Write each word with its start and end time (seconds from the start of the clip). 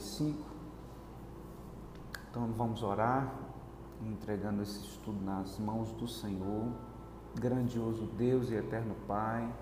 5. 0.00 0.38
Então 2.30 2.46
vamos 2.56 2.82
orar, 2.82 3.32
entregando 4.02 4.62
esse 4.62 4.80
estudo 4.80 5.24
nas 5.24 5.58
mãos 5.58 5.92
do 5.92 6.08
Senhor, 6.08 6.66
grandioso 7.34 8.06
Deus 8.16 8.50
e 8.50 8.54
eterno 8.54 8.94
Pai. 9.06 9.52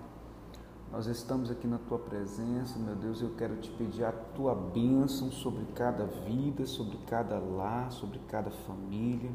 Nós 0.91 1.07
estamos 1.07 1.49
aqui 1.49 1.67
na 1.67 1.77
tua 1.77 1.97
presença, 1.97 2.77
meu 2.79 2.95
Deus, 2.95 3.21
eu 3.21 3.31
quero 3.35 3.57
te 3.57 3.69
pedir 3.71 4.05
a 4.05 4.11
tua 4.11 4.53
bênção 4.53 5.31
sobre 5.31 5.65
cada 5.73 6.05
vida, 6.05 6.65
sobre 6.65 6.97
cada 7.07 7.39
lar, 7.39 7.91
sobre 7.91 8.19
cada 8.27 8.51
família. 8.51 9.31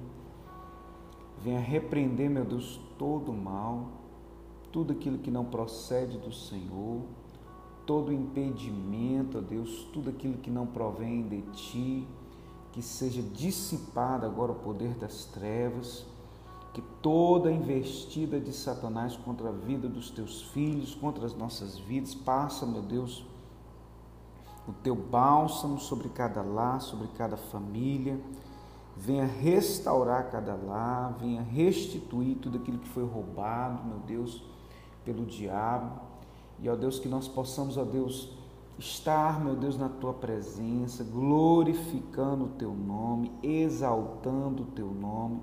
Venha 1.42 1.60
repreender, 1.60 2.30
meu 2.30 2.44
Deus, 2.44 2.80
todo 2.98 3.30
o 3.30 3.36
mal, 3.36 3.88
tudo 4.72 4.92
aquilo 4.92 5.18
que 5.18 5.30
não 5.30 5.44
procede 5.44 6.18
do 6.18 6.32
Senhor 6.32 7.02
todo 7.88 8.12
impedimento, 8.12 9.38
ó 9.38 9.40
Deus, 9.40 9.88
tudo 9.94 10.10
aquilo 10.10 10.36
que 10.36 10.50
não 10.50 10.66
provém 10.66 11.26
de 11.26 11.40
Ti, 11.52 12.06
que 12.70 12.82
seja 12.82 13.22
dissipado 13.22 14.26
agora 14.26 14.52
o 14.52 14.56
poder 14.56 14.92
das 14.96 15.24
trevas, 15.24 16.04
que 16.74 16.82
toda 17.00 17.50
investida 17.50 18.38
de 18.38 18.52
Satanás 18.52 19.16
contra 19.16 19.48
a 19.48 19.52
vida 19.52 19.88
dos 19.88 20.10
Teus 20.10 20.42
filhos, 20.42 20.94
contra 20.94 21.24
as 21.24 21.34
nossas 21.34 21.78
vidas, 21.78 22.14
passa, 22.14 22.66
meu 22.66 22.82
Deus, 22.82 23.24
o 24.68 24.72
Teu 24.82 24.94
bálsamo 24.94 25.80
sobre 25.80 26.10
cada 26.10 26.42
lar, 26.42 26.82
sobre 26.82 27.08
cada 27.16 27.38
família, 27.38 28.20
venha 28.94 29.24
restaurar 29.24 30.30
cada 30.30 30.54
lar, 30.54 31.16
venha 31.18 31.40
restituir 31.40 32.34
tudo 32.34 32.58
aquilo 32.58 32.80
que 32.80 32.88
foi 32.88 33.06
roubado, 33.06 33.82
meu 33.82 33.98
Deus, 34.00 34.44
pelo 35.06 35.24
diabo 35.24 36.07
e, 36.62 36.68
ó 36.68 36.74
Deus, 36.74 36.98
que 36.98 37.08
nós 37.08 37.28
possamos, 37.28 37.76
ó 37.76 37.84
Deus, 37.84 38.30
estar, 38.78 39.40
meu 39.40 39.54
Deus, 39.54 39.76
na 39.76 39.88
tua 39.88 40.12
presença, 40.12 41.04
glorificando 41.04 42.44
o 42.44 42.48
teu 42.48 42.72
nome, 42.72 43.30
exaltando 43.42 44.64
o 44.64 44.66
teu 44.66 44.88
nome. 44.88 45.40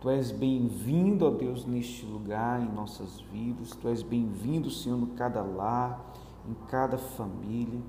Tu 0.00 0.08
és 0.08 0.30
bem-vindo, 0.30 1.26
ó 1.26 1.30
Deus, 1.30 1.66
neste 1.66 2.06
lugar, 2.06 2.62
em 2.62 2.72
nossas 2.72 3.20
vidas. 3.32 3.70
Tu 3.70 3.88
és 3.88 4.02
bem-vindo, 4.02 4.70
Senhor, 4.70 4.98
em 4.98 5.06
cada 5.06 5.42
lar, 5.42 6.14
em 6.48 6.54
cada 6.68 6.96
família. 6.96 7.80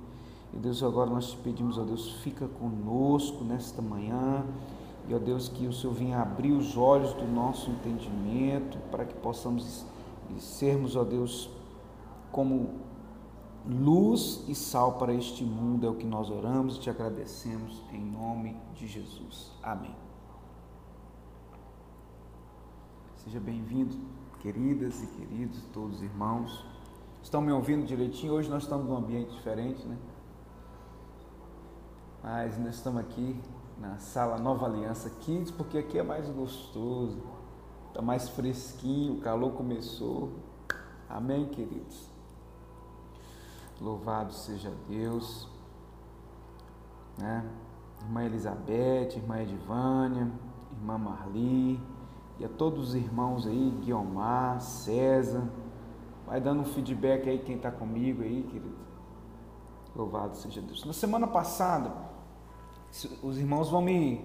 E 0.53 0.57
Deus, 0.57 0.81
agora 0.81 1.09
nós 1.09 1.31
te 1.31 1.37
pedimos, 1.37 1.77
ó 1.77 1.83
Deus, 1.83 2.11
fica 2.23 2.47
conosco 2.47 3.43
nesta 3.43 3.81
manhã. 3.81 4.43
E, 5.07 5.13
ó 5.13 5.19
Deus, 5.19 5.47
que 5.47 5.65
o 5.65 5.71
Senhor 5.71 5.93
venha 5.93 6.19
abrir 6.19 6.51
os 6.51 6.75
olhos 6.75 7.13
do 7.13 7.25
nosso 7.25 7.69
entendimento 7.69 8.77
para 8.91 9.05
que 9.05 9.13
possamos 9.13 9.85
sermos, 10.37 10.95
ó 10.95 11.03
Deus, 11.03 11.49
como 12.31 12.79
luz 13.65 14.43
e 14.47 14.55
sal 14.55 14.93
para 14.97 15.13
este 15.13 15.43
mundo, 15.43 15.85
é 15.85 15.89
o 15.89 15.95
que 15.95 16.05
nós 16.05 16.29
oramos 16.29 16.77
e 16.77 16.79
te 16.79 16.89
agradecemos 16.89 17.83
em 17.91 17.99
nome 17.99 18.57
de 18.73 18.87
Jesus. 18.87 19.51
Amém. 19.61 19.95
Seja 23.15 23.39
bem-vindo, 23.39 23.95
queridas 24.39 25.03
e 25.03 25.07
queridos, 25.07 25.61
todos 25.73 25.97
os 25.97 26.01
irmãos. 26.01 26.65
Estão 27.21 27.41
me 27.41 27.51
ouvindo 27.51 27.85
direitinho? 27.85 28.33
Hoje 28.33 28.49
nós 28.49 28.63
estamos 28.63 28.87
num 28.87 28.97
ambiente 28.97 29.31
diferente, 29.31 29.85
né? 29.85 29.97
Mas 32.23 32.57
nós 32.57 32.75
estamos 32.75 33.01
aqui 33.01 33.39
na 33.77 33.97
sala 33.97 34.37
Nova 34.37 34.65
Aliança 34.65 35.09
Kids, 35.21 35.51
porque 35.51 35.77
aqui 35.77 35.99
é 35.99 36.03
mais 36.03 36.29
gostoso, 36.29 37.17
está 37.89 38.01
mais 38.01 38.29
fresquinho, 38.29 39.13
o 39.13 39.21
calor 39.21 39.53
começou. 39.53 40.31
Amém, 41.07 41.45
queridos? 41.47 42.08
Louvado 43.81 44.33
seja 44.33 44.73
Deus. 44.87 45.47
Né? 47.17 47.45
Irmã 48.01 48.23
Elizabeth, 48.23 49.15
irmã 49.15 49.41
Edivânia, 49.41 50.31
irmã 50.71 50.97
Marli, 50.97 51.79
e 52.39 52.45
a 52.45 52.49
todos 52.49 52.89
os 52.89 52.95
irmãos 52.95 53.45
aí, 53.45 53.71
Guiomar, 53.81 54.61
César. 54.61 55.43
Vai 56.25 56.39
dando 56.39 56.61
um 56.61 56.65
feedback 56.65 57.27
aí 57.29 57.39
quem 57.39 57.55
está 57.55 57.71
comigo 57.71 58.21
aí, 58.21 58.43
querido. 58.43 58.77
Louvado 59.95 60.37
seja 60.37 60.61
Deus. 60.61 60.85
Na 60.85 60.93
semana 60.93 61.27
passada, 61.27 61.91
os 63.21 63.37
irmãos 63.37 63.69
vão 63.69 63.81
me, 63.81 64.23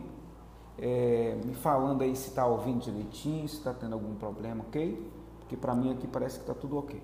é, 0.78 1.40
me 1.44 1.54
falando 1.54 2.02
aí 2.02 2.14
se 2.14 2.28
está 2.28 2.46
ouvindo 2.46 2.80
direitinho, 2.80 3.48
se 3.48 3.56
está 3.56 3.72
tendo 3.72 3.94
algum 3.94 4.14
problema, 4.14 4.62
ok? 4.64 5.10
Porque 5.40 5.56
para 5.56 5.74
mim 5.74 5.92
aqui 5.92 6.06
parece 6.06 6.36
que 6.36 6.42
está 6.42 6.54
tudo 6.54 6.76
ok. 6.76 7.02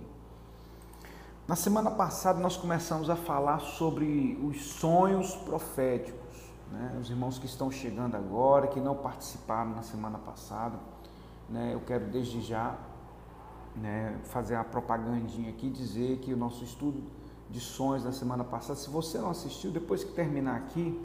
Na 1.50 1.56
semana 1.56 1.90
passada 1.90 2.38
nós 2.38 2.56
começamos 2.56 3.10
a 3.10 3.16
falar 3.16 3.58
sobre 3.58 4.38
os 4.40 4.74
sonhos 4.74 5.34
proféticos. 5.34 6.48
Né? 6.70 6.96
Os 7.00 7.10
irmãos 7.10 7.40
que 7.40 7.46
estão 7.46 7.72
chegando 7.72 8.14
agora, 8.14 8.68
que 8.68 8.78
não 8.78 8.94
participaram 8.94 9.72
na 9.72 9.82
semana 9.82 10.16
passada, 10.16 10.78
né? 11.48 11.74
eu 11.74 11.80
quero 11.80 12.04
desde 12.06 12.40
já 12.40 12.78
né, 13.74 14.16
fazer 14.26 14.54
a 14.54 14.62
propagandinha 14.62 15.50
aqui, 15.50 15.68
dizer 15.68 16.18
que 16.18 16.32
o 16.32 16.36
nosso 16.36 16.62
estudo 16.62 17.02
de 17.50 17.58
sonhos 17.58 18.04
da 18.04 18.12
semana 18.12 18.44
passada, 18.44 18.78
se 18.78 18.88
você 18.88 19.18
não 19.18 19.30
assistiu, 19.30 19.72
depois 19.72 20.04
que 20.04 20.12
terminar 20.12 20.54
aqui, 20.54 21.04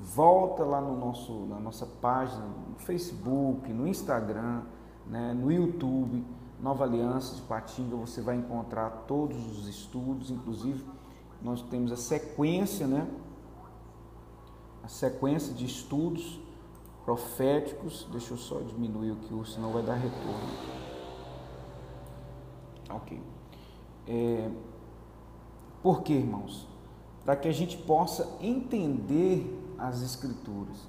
volta 0.00 0.64
lá 0.64 0.80
no 0.80 0.96
nosso, 0.96 1.44
na 1.44 1.60
nossa 1.60 1.84
página, 1.84 2.42
no 2.70 2.78
Facebook, 2.78 3.70
no 3.70 3.86
Instagram, 3.86 4.62
né, 5.06 5.34
no 5.34 5.52
YouTube 5.52 6.24
Nova 6.60 6.84
Aliança 6.84 7.36
de 7.36 7.42
Patinga, 7.42 7.94
você 7.96 8.20
vai 8.20 8.36
encontrar 8.36 8.90
todos 9.06 9.36
os 9.58 9.68
estudos, 9.68 10.30
inclusive 10.30 10.84
nós 11.40 11.62
temos 11.62 11.92
a 11.92 11.96
sequência, 11.96 12.86
né? 12.86 13.08
A 14.82 14.88
sequência 14.88 15.54
de 15.54 15.64
estudos 15.64 16.40
proféticos. 17.04 18.08
Deixa 18.10 18.34
eu 18.34 18.38
só 18.38 18.58
diminuir 18.60 19.12
o 19.12 19.16
que 19.16 19.50
senão 19.50 19.72
vai 19.72 19.82
dar 19.82 19.94
retorno. 19.94 20.48
Ok. 22.90 23.22
É, 24.06 24.50
por 25.82 26.02
quê, 26.02 26.14
irmãos? 26.14 26.66
Para 27.24 27.36
que 27.36 27.46
a 27.46 27.52
gente 27.52 27.76
possa 27.76 28.36
entender 28.40 29.54
as 29.78 30.02
Escrituras. 30.02 30.88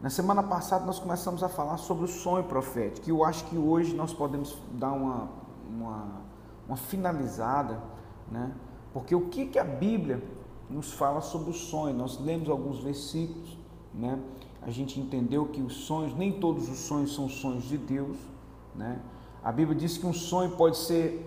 Na 0.00 0.08
semana 0.08 0.42
passada 0.42 0.86
nós 0.86 0.98
começamos 0.98 1.42
a 1.42 1.48
falar 1.48 1.76
sobre 1.76 2.04
o 2.04 2.08
sonho 2.08 2.44
profético, 2.44 3.06
e 3.06 3.10
eu 3.10 3.22
acho 3.22 3.44
que 3.44 3.58
hoje 3.58 3.94
nós 3.94 4.14
podemos 4.14 4.56
dar 4.72 4.92
uma, 4.92 5.28
uma, 5.68 6.22
uma 6.66 6.76
finalizada, 6.76 7.78
né? 8.32 8.50
porque 8.94 9.14
o 9.14 9.28
que, 9.28 9.44
que 9.44 9.58
a 9.58 9.64
Bíblia 9.64 10.22
nos 10.70 10.90
fala 10.90 11.20
sobre 11.20 11.50
o 11.50 11.52
sonho? 11.52 11.94
Nós 11.94 12.18
lemos 12.18 12.48
alguns 12.48 12.78
versículos, 12.78 13.58
né? 13.92 14.18
a 14.62 14.70
gente 14.70 14.98
entendeu 14.98 15.44
que 15.46 15.60
os 15.60 15.74
sonhos, 15.84 16.16
nem 16.16 16.32
todos 16.32 16.70
os 16.70 16.78
sonhos 16.78 17.14
são 17.14 17.28
sonhos 17.28 17.64
de 17.64 17.76
Deus. 17.76 18.16
Né? 18.74 19.02
A 19.44 19.52
Bíblia 19.52 19.76
diz 19.76 19.98
que 19.98 20.06
um 20.06 20.14
sonho 20.14 20.52
pode 20.52 20.78
ser 20.78 21.26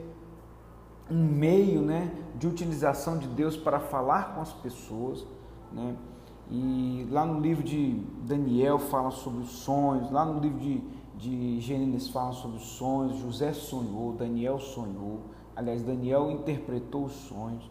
um 1.12 1.24
meio 1.24 1.82
né, 1.82 2.12
de 2.36 2.48
utilização 2.48 3.20
de 3.20 3.28
Deus 3.28 3.56
para 3.56 3.80
falar 3.80 4.34
com 4.34 4.42
as 4.42 4.52
pessoas. 4.52 5.24
Né? 5.72 5.96
E 6.52 7.08
lá 7.10 7.26
no 7.26 7.40
livro 7.40 7.64
de 7.64 7.94
Daniel 8.24 8.78
fala 8.78 9.12
sobre 9.12 9.42
os 9.42 9.50
sonhos, 9.50 10.12
lá 10.12 10.26
no 10.26 10.40
livro 10.40 10.60
de, 10.60 10.82
de 11.18 11.60
Gênesis 11.60 12.10
fala 12.10 12.34
sobre 12.34 12.58
os 12.58 12.64
sonhos, 12.64 13.18
José 13.18 13.54
sonhou, 13.54 14.14
Daniel 14.14 14.60
sonhou, 14.60 15.22
aliás, 15.56 15.82
Daniel 15.84 16.30
interpretou 16.32 17.06
os 17.06 17.14
sonhos. 17.14 17.70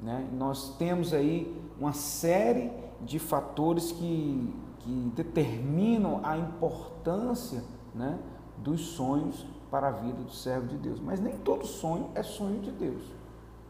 Né? 0.00 0.28
Nós 0.32 0.76
temos 0.76 1.12
aí 1.12 1.54
uma 1.80 1.92
série 1.92 2.70
de 3.00 3.18
fatores 3.18 3.92
que, 3.92 4.54
que 4.80 5.12
determinam 5.14 6.20
a 6.22 6.36
importância 6.36 7.62
né, 7.94 8.18
dos 8.58 8.80
sonhos 8.80 9.46
para 9.70 9.88
a 9.88 9.90
vida 9.90 10.22
do 10.22 10.30
servo 10.30 10.66
de 10.68 10.76
Deus. 10.76 11.00
Mas 11.00 11.20
nem 11.20 11.36
todo 11.38 11.66
sonho 11.66 12.10
é 12.14 12.22
sonho 12.22 12.60
de 12.60 12.70
Deus, 12.70 13.02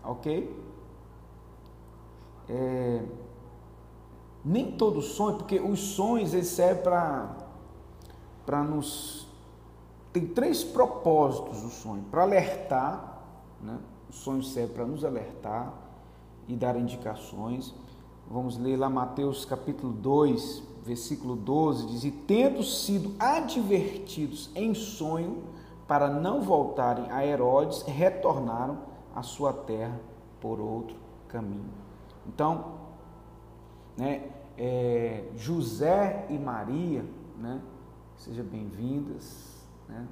ok? 0.04 0.64
É, 2.48 3.02
nem 4.46 4.70
todo 4.70 5.02
sonho, 5.02 5.38
porque 5.38 5.58
os 5.58 5.80
sonhos 5.80 6.32
eles 6.32 6.46
servem 6.46 6.84
para 8.46 8.62
nos. 8.62 9.26
Tem 10.12 10.24
três 10.24 10.62
propósitos 10.62 11.64
o 11.64 11.68
sonho: 11.68 12.04
para 12.12 12.22
alertar, 12.22 13.22
né? 13.60 13.76
o 14.08 14.12
sonho 14.12 14.44
serve 14.44 14.72
para 14.72 14.86
nos 14.86 15.04
alertar 15.04 15.74
e 16.46 16.54
dar 16.54 16.76
indicações. 16.76 17.74
Vamos 18.30 18.56
ler 18.56 18.76
lá 18.76 18.88
Mateus 18.88 19.44
capítulo 19.44 19.92
2, 19.92 20.62
versículo 20.84 21.34
12: 21.34 21.86
diz: 21.88 22.04
E 22.04 22.12
tendo 22.12 22.62
sido 22.62 23.16
advertidos 23.18 24.48
em 24.54 24.74
sonho 24.74 25.42
para 25.88 26.08
não 26.08 26.42
voltarem 26.42 27.10
a 27.10 27.26
Herodes, 27.26 27.82
retornaram 27.82 28.78
à 29.12 29.24
sua 29.24 29.52
terra 29.52 30.00
por 30.40 30.60
outro 30.60 30.96
caminho. 31.26 31.68
Então, 32.28 32.76
né, 33.96 34.35
é, 34.56 35.24
José 35.36 36.26
e 36.30 36.38
Maria, 36.38 37.04
né? 37.38 37.60
Sejam 38.16 38.44
bem-vindas. 38.44 39.64
Né? 39.88 40.06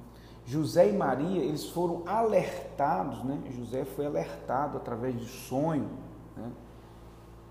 José 0.45 0.89
e 0.89 0.93
Maria, 0.93 1.41
eles 1.41 1.67
foram 1.69 2.03
alertados, 2.05 3.23
né? 3.23 3.41
José 3.51 3.83
foi 3.83 4.05
alertado 4.05 4.77
através 4.77 5.19
de 5.19 5.25
sonho, 5.25 5.89
né? 6.37 6.51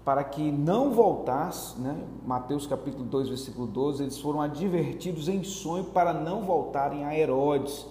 para 0.05 0.23
que 0.23 0.53
não 0.53 0.93
voltasse, 0.93 1.81
né? 1.81 2.07
Mateus 2.25 2.67
capítulo 2.67 3.05
2, 3.05 3.29
versículo 3.29 3.67
12, 3.67 4.03
eles 4.03 4.19
foram 4.19 4.41
advertidos 4.41 5.29
em 5.29 5.43
sonho 5.43 5.85
para 5.85 6.13
não 6.13 6.43
voltarem 6.43 7.05
a 7.05 7.19
Herodes 7.19 7.87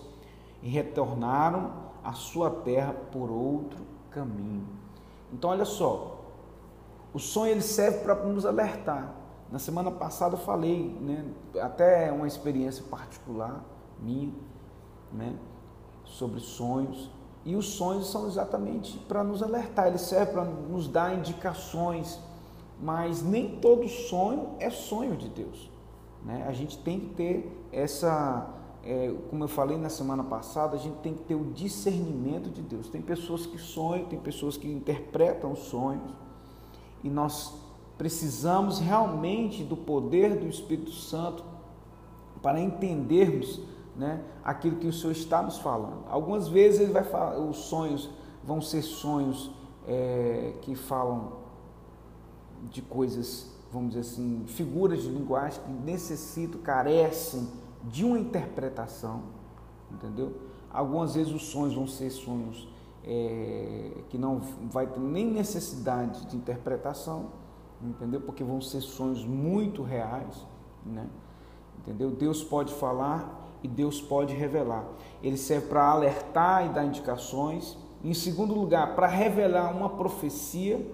e 0.61 0.69
retornaram 0.69 1.71
à 2.03 2.13
sua 2.13 2.49
terra 2.49 2.93
por 3.11 3.29
outro 3.29 3.79
caminho. 4.11 4.65
Então 5.33 5.49
olha 5.49 5.65
só, 5.65 6.12
o 7.13 7.19
sonho 7.19 7.51
ele 7.51 7.61
serve 7.61 7.99
para 7.99 8.15
nos 8.15 8.45
alertar. 8.45 9.15
Na 9.51 9.59
semana 9.59 9.91
passada 9.91 10.35
eu 10.35 10.39
falei, 10.39 10.97
né, 10.99 11.25
até 11.61 12.11
uma 12.11 12.25
experiência 12.27 12.83
particular 12.89 13.63
minha, 13.99 14.33
né, 15.11 15.35
sobre 16.05 16.39
sonhos. 16.39 17.11
E 17.45 17.55
os 17.55 17.73
sonhos 17.73 18.09
são 18.09 18.25
exatamente 18.25 18.97
para 18.99 19.23
nos 19.23 19.43
alertar, 19.43 19.87
eles 19.87 20.01
servem 20.01 20.33
para 20.33 20.45
nos 20.45 20.87
dar 20.87 21.13
indicações, 21.13 22.19
mas 22.81 23.21
nem 23.21 23.59
todo 23.59 23.87
sonho 23.87 24.55
é 24.59 24.69
sonho 24.69 25.15
de 25.15 25.29
Deus. 25.29 25.69
Né? 26.23 26.45
A 26.47 26.53
gente 26.53 26.77
tem 26.79 26.99
que 26.99 27.09
ter 27.09 27.67
essa, 27.71 28.49
é, 28.83 29.13
como 29.29 29.43
eu 29.43 29.47
falei 29.47 29.77
na 29.77 29.89
semana 29.89 30.23
passada, 30.23 30.77
a 30.77 30.79
gente 30.79 30.97
tem 30.99 31.13
que 31.13 31.23
ter 31.23 31.35
o 31.35 31.51
discernimento 31.51 32.49
de 32.49 32.61
Deus. 32.61 32.87
Tem 32.89 33.01
pessoas 33.01 33.45
que 33.45 33.57
sonham, 33.57 34.05
tem 34.05 34.19
pessoas 34.19 34.55
que 34.55 34.71
interpretam 34.71 35.53
sonhos, 35.53 36.11
e 37.03 37.09
nós 37.09 37.53
precisamos 37.97 38.79
realmente 38.79 39.63
do 39.63 39.77
poder 39.77 40.39
do 40.39 40.47
Espírito 40.47 40.91
Santo 40.91 41.43
para 42.41 42.59
entendermos 42.59 43.61
né, 43.95 44.23
aquilo 44.43 44.77
que 44.77 44.87
o 44.87 44.93
Senhor 44.93 45.11
está 45.11 45.41
nos 45.41 45.57
falando. 45.59 46.03
Algumas 46.09 46.47
vezes 46.47 46.81
ele 46.81 46.91
vai 46.91 47.03
falar, 47.03 47.37
os 47.37 47.57
sonhos 47.57 48.09
vão 48.43 48.61
ser 48.61 48.81
sonhos 48.81 49.51
é, 49.87 50.53
que 50.61 50.75
falam 50.75 51.43
de 52.69 52.81
coisas, 52.81 53.51
vamos 53.71 53.89
dizer 53.89 54.01
assim, 54.01 54.43
figuras 54.47 55.03
de 55.03 55.09
linguagem 55.09 55.61
que 55.61 55.71
necessitam, 55.71 56.59
carecem 56.61 57.47
de 57.83 58.03
uma 58.03 58.17
interpretação, 58.17 59.23
entendeu? 59.91 60.33
Algumas 60.71 61.13
vezes 61.13 61.31
os 61.33 61.43
sonhos 61.43 61.75
vão 61.75 61.85
ser 61.85 62.09
sonhos 62.09 62.67
é, 63.05 63.91
que 64.09 64.17
não 64.17 64.41
vai 64.71 64.87
ter 64.87 64.99
nem 64.99 65.25
necessidade 65.25 66.25
de 66.27 66.37
interpretação, 66.37 67.31
entendeu? 67.81 68.21
Porque 68.21 68.43
vão 68.43 68.61
ser 68.61 68.81
sonhos 68.81 69.25
muito 69.25 69.83
reais, 69.83 70.45
né? 70.85 71.07
Entendeu? 71.79 72.11
Deus 72.11 72.43
pode 72.43 72.73
falar 72.73 73.57
e 73.61 73.67
Deus 73.67 74.01
pode 74.01 74.33
revelar. 74.33 74.85
Ele 75.21 75.37
serve 75.37 75.67
para 75.67 75.83
alertar 75.85 76.65
e 76.65 76.69
dar 76.69 76.85
indicações. 76.85 77.77
Em 78.03 78.13
segundo 78.13 78.53
lugar, 78.53 78.95
para 78.95 79.07
revelar 79.07 79.75
uma 79.75 79.89
profecia, 79.89 80.85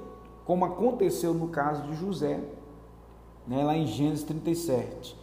como 0.45 0.65
aconteceu 0.65 1.33
no 1.33 1.49
caso 1.49 1.83
de 1.83 1.95
José, 1.95 2.39
né, 3.47 3.63
lá 3.63 3.75
em 3.75 3.85
Gênesis 3.85 4.23
37. 4.23 5.18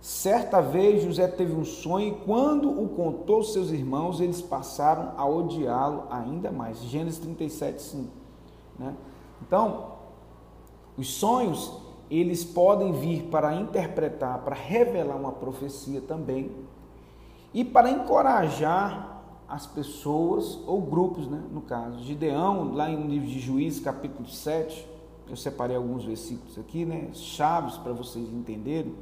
Certa 0.00 0.62
vez 0.62 1.02
José 1.02 1.26
teve 1.28 1.52
um 1.52 1.64
sonho 1.64 2.08
e 2.08 2.24
quando 2.24 2.70
o 2.70 2.88
contou 2.88 3.36
aos 3.36 3.52
seus 3.52 3.70
irmãos, 3.70 4.20
eles 4.20 4.40
passaram 4.40 5.12
a 5.16 5.28
odiá-lo 5.28 6.04
ainda 6.10 6.50
mais. 6.50 6.80
Gênesis 6.82 7.18
37, 7.18 7.82
5. 7.82 8.08
Né? 8.78 8.94
Então, 9.42 9.92
os 10.96 11.12
sonhos, 11.14 11.70
eles 12.10 12.44
podem 12.44 12.92
vir 12.92 13.24
para 13.24 13.54
interpretar, 13.54 14.38
para 14.38 14.56
revelar 14.56 15.16
uma 15.16 15.32
profecia 15.32 16.00
também, 16.00 16.50
e 17.52 17.64
para 17.64 17.90
encorajar 17.90 19.22
as 19.48 19.66
pessoas 19.66 20.60
ou 20.66 20.80
grupos, 20.80 21.26
né, 21.26 21.42
no 21.50 21.60
caso. 21.60 21.98
Gideão, 22.04 22.72
lá 22.72 22.88
no 22.88 23.08
livro 23.08 23.28
de 23.28 23.40
Juízes, 23.40 23.80
capítulo 23.80 24.28
7, 24.28 24.88
eu 25.28 25.36
separei 25.36 25.76
alguns 25.76 26.04
versículos 26.04 26.56
aqui, 26.56 26.84
né, 26.84 27.08
chaves 27.12 27.76
para 27.76 27.92
vocês 27.92 28.32
entenderem. 28.32 28.94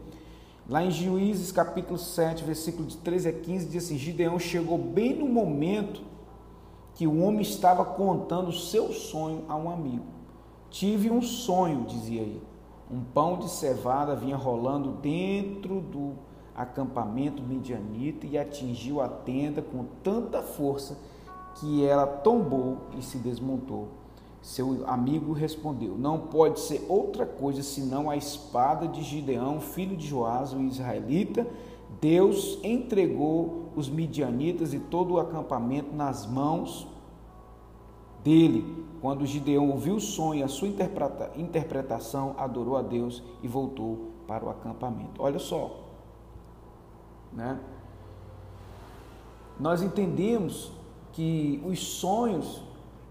Lá 0.69 0.85
em 0.85 0.91
Juízes, 0.91 1.51
capítulo 1.51 1.99
7, 1.99 2.45
versículo 2.45 2.87
de 2.87 2.99
13 2.99 3.29
a 3.31 3.33
15, 3.33 3.69
diz 3.69 3.85
assim: 3.85 3.97
Gideão 3.97 4.39
chegou 4.39 4.77
bem 4.77 5.15
no 5.15 5.27
momento 5.27 6.03
que 6.95 7.07
o 7.07 7.23
homem 7.23 7.41
estava 7.41 7.87
contando 7.87 8.49
o 8.49 8.53
seu 8.53 8.93
sonho 8.93 9.47
a 9.49 9.57
um 9.57 9.71
amigo. 9.71 10.05
Tive 10.69 11.11
um 11.11 11.23
sonho, 11.23 11.87
dizia 11.87 12.21
ele. 12.21 12.43
Um 12.91 13.01
pão 13.01 13.39
de 13.39 13.49
cevada 13.49 14.15
vinha 14.15 14.37
rolando 14.37 14.91
dentro 15.01 15.81
do 15.81 16.13
acampamento 16.55 17.43
midianita 17.43 18.27
e 18.27 18.37
atingiu 18.37 19.01
a 19.01 19.09
tenda 19.09 19.63
com 19.63 19.87
tanta 20.03 20.43
força 20.43 20.99
que 21.55 21.83
ela 21.83 22.07
tombou 22.07 22.89
e 22.99 23.03
se 23.03 23.17
desmontou. 23.17 23.89
Seu 24.49 24.89
amigo 24.89 25.35
respondeu: 25.35 25.99
Não 25.99 26.19
pode 26.21 26.61
ser 26.61 26.87
outra 26.89 27.27
coisa 27.27 27.63
senão 27.63 28.09
a 28.09 28.17
espada 28.17 28.89
de 28.89 29.03
Gideão, 29.03 29.61
filho 29.61 29.95
de 29.95 30.07
Joás, 30.07 30.55
o 30.55 30.61
israelita. 30.63 31.47
Deus 32.01 32.59
entregou 32.65 33.65
os 33.77 33.91
midianitas 33.91 34.73
e 34.73 34.79
todo 34.79 35.13
o 35.13 35.21
acampamento 35.21 35.95
nas 35.95 36.25
mãos 36.25 36.89
dele. 38.25 38.87
Quando 39.03 39.27
Gideão 39.27 39.69
ouviu 39.69 39.97
o 39.97 40.01
sonho 40.01 40.43
a 40.43 40.49
sua 40.49 40.69
interpretação, 41.37 42.35
adorou 42.39 42.79
a 42.79 42.83
Deus 42.83 43.23
e 43.43 43.49
voltou 43.49 44.13
para 44.27 44.47
o 44.47 44.49
acampamento. 44.49 45.23
Olha 45.23 45.39
só, 45.39 45.79
né? 47.35 47.61
Nós 49.61 49.83
entendemos 49.83 50.73
que 51.13 51.63
os 51.67 51.79
sonhos 51.81 52.67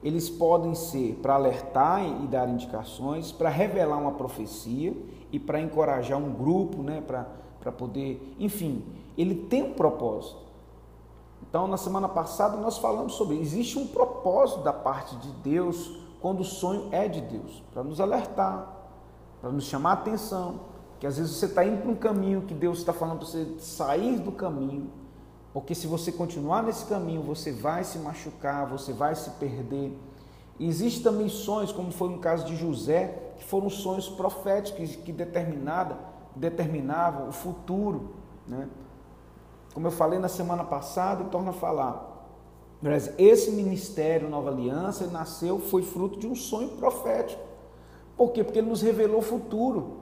eles 0.08 0.30
podem 0.30 0.74
ser 0.74 1.20
para 1.22 1.36
alertar 1.36 2.02
e 2.02 2.28
dar 2.28 2.48
indicações, 2.48 3.30
para 3.30 3.50
revelar 3.50 3.98
uma 3.98 4.14
profecia 4.14 4.96
e 5.34 5.38
para 5.38 5.60
encorajar 5.60 6.18
um 6.18 6.32
grupo, 6.32 6.82
né? 6.82 7.04
para 7.06 7.72
poder, 7.74 8.34
enfim, 8.40 8.86
ele 9.18 9.36
tem 9.36 9.64
um 9.64 9.74
propósito. 9.74 10.48
Então, 11.42 11.68
na 11.68 11.76
semana 11.76 12.08
passada 12.08 12.56
nós 12.56 12.78
falamos 12.78 13.14
sobre 13.14 13.38
existe 13.38 13.78
um 13.78 13.86
propósito 13.86 14.62
da 14.62 14.72
parte 14.72 15.14
de 15.18 15.30
Deus 15.44 16.00
quando 16.22 16.40
o 16.40 16.46
sonho 16.46 16.88
é 16.94 17.10
de 17.10 17.20
Deus, 17.20 17.62
para 17.74 17.84
nos 17.84 18.00
alertar, 18.00 18.66
para 19.42 19.52
nos 19.52 19.66
chamar 19.66 19.90
a 19.90 19.94
atenção, 19.94 20.62
que 21.02 21.06
às 21.06 21.18
vezes 21.18 21.36
você 21.36 21.48
está 21.48 21.66
indo 21.66 21.82
para 21.82 21.92
um 21.92 21.96
caminho 21.96 22.44
que 22.44 22.54
Deus 22.54 22.80
está 22.80 22.94
falando 22.94 23.20
para 23.20 23.28
você 23.28 23.46
sair 23.60 24.20
do 24.20 24.32
caminho, 24.32 24.90
porque 25.58 25.74
se 25.74 25.88
você 25.88 26.12
continuar 26.12 26.62
nesse 26.62 26.86
caminho, 26.86 27.24
você 27.24 27.52
vai 27.52 27.84
se 27.84 27.98
machucar, 27.98 28.68
você 28.68 28.94
vai 28.94 29.16
se 29.16 29.32
perder. 29.32 29.92
E 30.60 30.68
existem 30.68 31.02
também 31.02 31.28
sonhos, 31.28 31.72
como 31.72 31.92
foi 31.92 32.10
no 32.10 32.20
caso 32.20 32.46
de 32.46 32.56
José, 32.56 33.34
que 33.40 33.44
foram 33.44 33.68
sonhos 33.68 34.08
proféticos 34.08 34.96
que 34.98 35.12
determinada, 35.12 35.98
determinavam 36.36 37.30
o 37.30 37.32
futuro. 37.32 38.12
Né? 38.48 38.70
Como 39.74 39.88
eu 39.88 39.92
falei 39.92 40.20
na 40.20 40.28
semana 40.28 40.64
passada 40.64 41.24
e 41.24 41.30
torno 41.30 41.50
a 41.50 41.54
falar. 41.54 42.28
Esse 43.18 43.50
ministério 43.50 44.30
Nova 44.30 44.52
Aliança 44.52 45.08
nasceu, 45.08 45.58
foi 45.58 45.82
fruto 45.82 46.20
de 46.20 46.28
um 46.28 46.36
sonho 46.36 46.70
profético. 46.78 47.42
Por 48.16 48.32
quê? 48.32 48.44
Porque 48.44 48.60
ele 48.60 48.70
nos 48.70 48.84
revelou 48.84 49.22
o 49.22 49.24
futuro. 49.24 50.02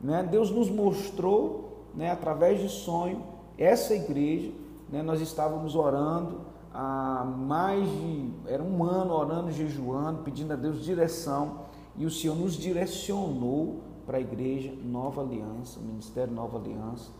Né? 0.00 0.22
Deus 0.22 0.50
nos 0.50 0.70
mostrou, 0.70 1.84
né, 1.94 2.10
através 2.10 2.62
de 2.62 2.70
sonho, 2.70 3.22
essa 3.58 3.94
igreja. 3.94 4.64
Né, 4.88 5.02
nós 5.02 5.20
estávamos 5.20 5.74
orando 5.74 6.40
há 6.72 7.24
mais 7.24 7.88
de. 7.88 8.30
Era 8.46 8.62
um 8.62 8.84
ano 8.84 9.12
orando, 9.14 9.50
jejuando, 9.50 10.22
pedindo 10.22 10.52
a 10.52 10.56
Deus 10.56 10.82
direção. 10.82 11.66
E 11.96 12.04
o 12.04 12.10
Senhor 12.10 12.36
nos 12.36 12.54
direcionou 12.54 13.80
para 14.04 14.18
a 14.18 14.20
igreja 14.20 14.72
Nova 14.84 15.22
Aliança, 15.22 15.80
Ministério 15.80 16.32
Nova 16.32 16.58
Aliança. 16.58 17.10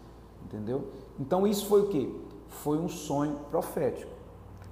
Entendeu? 0.44 0.88
Então 1.18 1.46
isso 1.46 1.66
foi 1.66 1.82
o 1.82 1.88
que? 1.88 2.14
Foi 2.48 2.78
um 2.78 2.88
sonho 2.88 3.36
profético. 3.50 4.12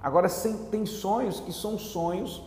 Agora 0.01 0.29
tem 0.71 0.85
sonhos 0.85 1.39
que 1.39 1.51
são 1.51 1.77
sonhos 1.77 2.41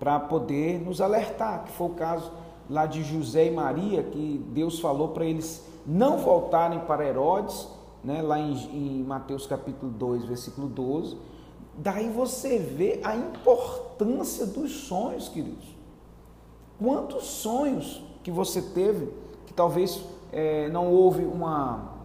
para 0.00 0.18
poder 0.18 0.80
nos 0.80 1.00
alertar, 1.00 1.64
que 1.64 1.72
foi 1.72 1.88
o 1.88 1.94
caso 1.94 2.32
lá 2.68 2.86
de 2.86 3.02
José 3.02 3.46
e 3.46 3.50
Maria, 3.50 4.02
que 4.02 4.44
Deus 4.52 4.80
falou 4.80 5.08
para 5.08 5.24
eles 5.24 5.64
não 5.86 6.18
voltarem 6.18 6.80
para 6.80 7.06
Herodes, 7.06 7.68
né, 8.08 8.22
lá 8.22 8.40
em, 8.40 8.54
em 8.54 9.04
Mateus 9.04 9.46
capítulo 9.46 9.92
2, 9.92 10.24
versículo 10.24 10.66
12. 10.66 11.14
Daí 11.76 12.08
você 12.08 12.58
vê 12.58 13.02
a 13.04 13.14
importância 13.14 14.46
dos 14.46 14.72
sonhos, 14.86 15.28
queridos. 15.28 15.76
Quantos 16.78 17.24
sonhos 17.24 18.02
que 18.22 18.30
você 18.30 18.62
teve 18.62 19.12
que 19.44 19.52
talvez 19.52 20.02
é, 20.32 20.70
não 20.70 20.90
houve 20.90 21.22
uma, 21.22 21.96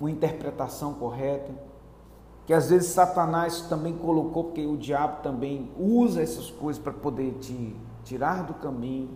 uma 0.00 0.10
interpretação 0.10 0.94
correta, 0.94 1.52
que 2.44 2.52
às 2.52 2.68
vezes 2.68 2.88
Satanás 2.88 3.60
também 3.68 3.96
colocou, 3.96 4.44
porque 4.44 4.66
o 4.66 4.76
diabo 4.76 5.22
também 5.22 5.70
usa 5.78 6.20
essas 6.20 6.50
coisas 6.50 6.82
para 6.82 6.92
poder 6.92 7.34
te 7.34 7.76
tirar 8.02 8.42
do 8.42 8.54
caminho. 8.54 9.10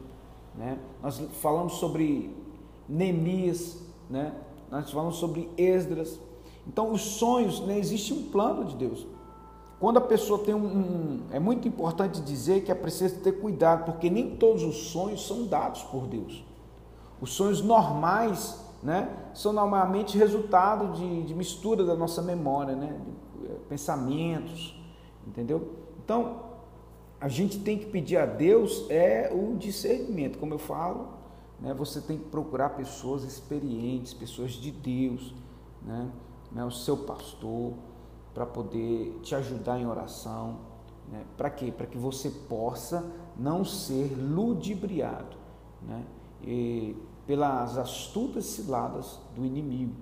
Né? 0.55 0.79
Nós 1.03 1.19
falamos 1.41 1.73
sobre 1.73 2.33
Neemias, 2.89 3.83
né? 4.09 4.33
Nós 4.81 4.91
falamos 4.91 5.17
sobre 5.17 5.51
Esdras. 5.57 6.19
Então, 6.67 6.93
os 6.93 7.01
sonhos, 7.01 7.61
né? 7.61 7.79
existe 7.79 8.13
um 8.13 8.25
plano 8.25 8.65
de 8.65 8.77
Deus. 8.77 9.07
Quando 9.79 9.99
a 9.99 10.01
pessoa 10.01 10.39
tem 10.39 10.55
um, 10.55 10.65
um, 10.65 11.21
É 11.31 11.39
muito 11.39 11.69
importante 11.69 12.21
dizer 12.21 12.65
que 12.65 12.73
é 12.73 12.75
preciso 12.75 13.21
ter 13.21 13.33
cuidado, 13.33 13.85
porque 13.85 14.09
nem 14.09 14.37
todos 14.37 14.63
os 14.63 14.89
sonhos 14.89 15.27
são 15.27 15.47
dados 15.47 15.83
por 15.83 16.07
Deus. 16.07 16.45
Os 17.21 17.33
sonhos 17.33 17.61
normais 17.61 18.65
né, 18.83 19.09
são 19.33 19.53
normalmente 19.53 20.17
resultado 20.17 20.93
de, 20.93 21.23
de 21.23 21.35
mistura 21.35 21.85
da 21.85 21.95
nossa 21.95 22.21
memória, 22.23 22.75
né, 22.75 22.99
de, 23.05 23.47
é, 23.47 23.55
pensamentos, 23.69 24.79
entendeu? 25.27 25.71
Então, 26.03 26.41
a 27.21 27.29
gente 27.29 27.59
tem 27.61 27.79
que 27.79 27.87
pedir 27.87 28.17
a 28.17 28.27
Deus 28.27 28.87
é 28.91 29.31
o 29.33 29.57
discernimento, 29.57 30.39
como 30.39 30.53
eu 30.53 30.59
falo, 30.59 31.09
né, 31.61 31.73
você 31.73 32.01
tem 32.01 32.19
que 32.19 32.25
procurar 32.25 32.71
pessoas 32.71 33.25
experientes, 33.25 34.13
pessoas 34.13 34.53
de 34.53 34.71
Deus, 34.71 35.35
né, 35.83 36.11
né, 36.53 36.65
o 36.65 36.71
seu 36.71 36.97
pastor, 36.97 37.75
para 38.33 38.45
poder 38.45 39.19
te 39.23 39.35
ajudar 39.35 39.79
em 39.79 39.87
oração. 39.87 40.59
Né, 41.11 41.25
para 41.37 41.51
quê? 41.51 41.71
Para 41.71 41.87
que 41.87 41.99
você 41.99 42.31
possa 42.31 43.05
não 43.37 43.65
ser 43.65 44.17
ludibriado 44.17 45.37
né, 45.83 46.05
e, 46.43 46.97
pelas 47.27 47.79
astutas 47.79 48.45
ciladas 48.45 49.19
do 49.35 49.45
inimigo. 49.45 49.95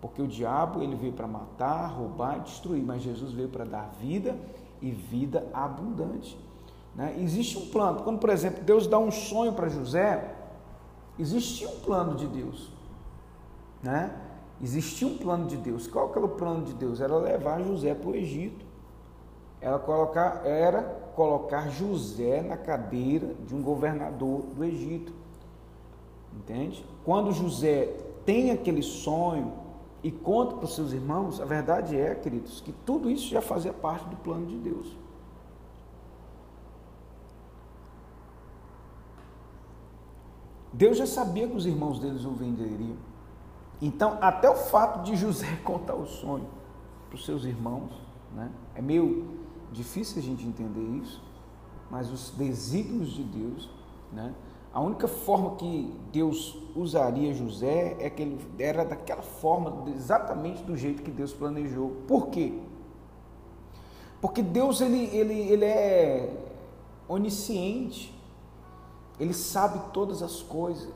Porque 0.00 0.20
o 0.20 0.28
diabo 0.28 0.82
ele 0.82 0.96
veio 0.96 1.12
para 1.12 1.26
matar, 1.26 1.86
roubar 1.86 2.38
e 2.38 2.40
destruir, 2.40 2.82
mas 2.82 3.02
Jesus 3.02 3.32
veio 3.32 3.48
para 3.48 3.64
dar 3.64 3.90
vida 3.98 4.38
e 4.82 4.90
vida 4.90 5.48
abundante. 5.52 6.38
Né? 6.94 7.16
Existe 7.18 7.58
um 7.58 7.68
plano. 7.68 8.02
Quando, 8.02 8.18
por 8.18 8.30
exemplo, 8.30 8.62
Deus 8.62 8.86
dá 8.86 8.98
um 8.98 9.10
sonho 9.10 9.54
para 9.54 9.68
José, 9.68 10.34
existia 11.18 11.68
um 11.68 11.80
plano 11.80 12.16
de 12.16 12.26
Deus. 12.26 12.70
Né? 13.82 14.14
Existia 14.62 15.06
um 15.06 15.18
plano 15.18 15.46
de 15.46 15.56
Deus. 15.56 15.86
Qual 15.86 16.08
que 16.08 16.18
era 16.18 16.26
o 16.26 16.30
plano 16.30 16.64
de 16.64 16.74
Deus? 16.74 17.00
Era 17.00 17.16
levar 17.16 17.62
José 17.62 17.94
para 17.94 18.10
o 18.10 18.14
Egito. 18.14 18.64
Era 19.60 19.78
colocar, 19.78 20.42
era 20.44 20.82
colocar 21.14 21.68
José 21.68 22.42
na 22.42 22.56
cadeira 22.56 23.34
de 23.46 23.54
um 23.54 23.62
governador 23.62 24.42
do 24.54 24.64
Egito. 24.64 25.12
Entende? 26.36 26.84
Quando 27.04 27.32
José 27.32 27.94
tem 28.24 28.50
aquele 28.50 28.82
sonho 28.82 29.52
e 30.02 30.10
conta 30.10 30.56
para 30.56 30.64
os 30.64 30.74
seus 30.74 30.92
irmãos, 30.92 31.40
a 31.40 31.44
verdade 31.44 31.98
é, 31.98 32.14
queridos, 32.14 32.60
que 32.60 32.72
tudo 32.72 33.10
isso 33.10 33.28
já 33.28 33.40
fazia 33.40 33.72
parte 33.72 34.06
do 34.08 34.16
plano 34.16 34.46
de 34.46 34.56
Deus. 34.56 35.03
Deus 40.74 40.98
já 40.98 41.06
sabia 41.06 41.46
que 41.46 41.56
os 41.56 41.66
irmãos 41.66 42.00
deles 42.00 42.24
o 42.24 42.32
venderiam. 42.32 42.96
Então, 43.80 44.18
até 44.20 44.50
o 44.50 44.56
fato 44.56 45.04
de 45.04 45.16
José 45.16 45.56
contar 45.64 45.94
o 45.94 46.06
sonho 46.06 46.46
para 47.08 47.16
os 47.16 47.24
seus 47.24 47.44
irmãos, 47.44 47.90
né? 48.34 48.50
é 48.74 48.82
meio 48.82 49.24
difícil 49.72 50.18
a 50.20 50.22
gente 50.22 50.44
entender 50.44 51.00
isso, 51.00 51.22
mas 51.90 52.10
os 52.10 52.30
desígnios 52.30 53.12
de 53.12 53.22
Deus, 53.22 53.70
né? 54.12 54.34
a 54.72 54.80
única 54.80 55.06
forma 55.06 55.54
que 55.54 55.94
Deus 56.12 56.56
usaria 56.74 57.32
José 57.32 57.96
é 58.00 58.10
que 58.10 58.22
ele 58.22 58.44
era 58.58 58.84
daquela 58.84 59.22
forma, 59.22 59.88
exatamente 59.94 60.64
do 60.64 60.76
jeito 60.76 61.02
que 61.02 61.10
Deus 61.12 61.32
planejou. 61.32 61.90
Por 62.08 62.28
quê? 62.28 62.52
Porque 64.20 64.42
Deus 64.42 64.80
ele, 64.80 65.04
ele, 65.16 65.34
ele 65.34 65.64
é 65.64 66.36
onisciente, 67.06 68.13
ele 69.18 69.32
sabe 69.32 69.92
todas 69.92 70.22
as 70.22 70.42
coisas. 70.42 70.92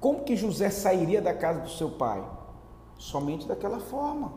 Como 0.00 0.24
que 0.24 0.36
José 0.36 0.70
sairia 0.70 1.22
da 1.22 1.32
casa 1.32 1.60
do 1.60 1.70
seu 1.70 1.90
pai? 1.90 2.22
Somente 2.98 3.46
daquela 3.46 3.78
forma. 3.78 4.32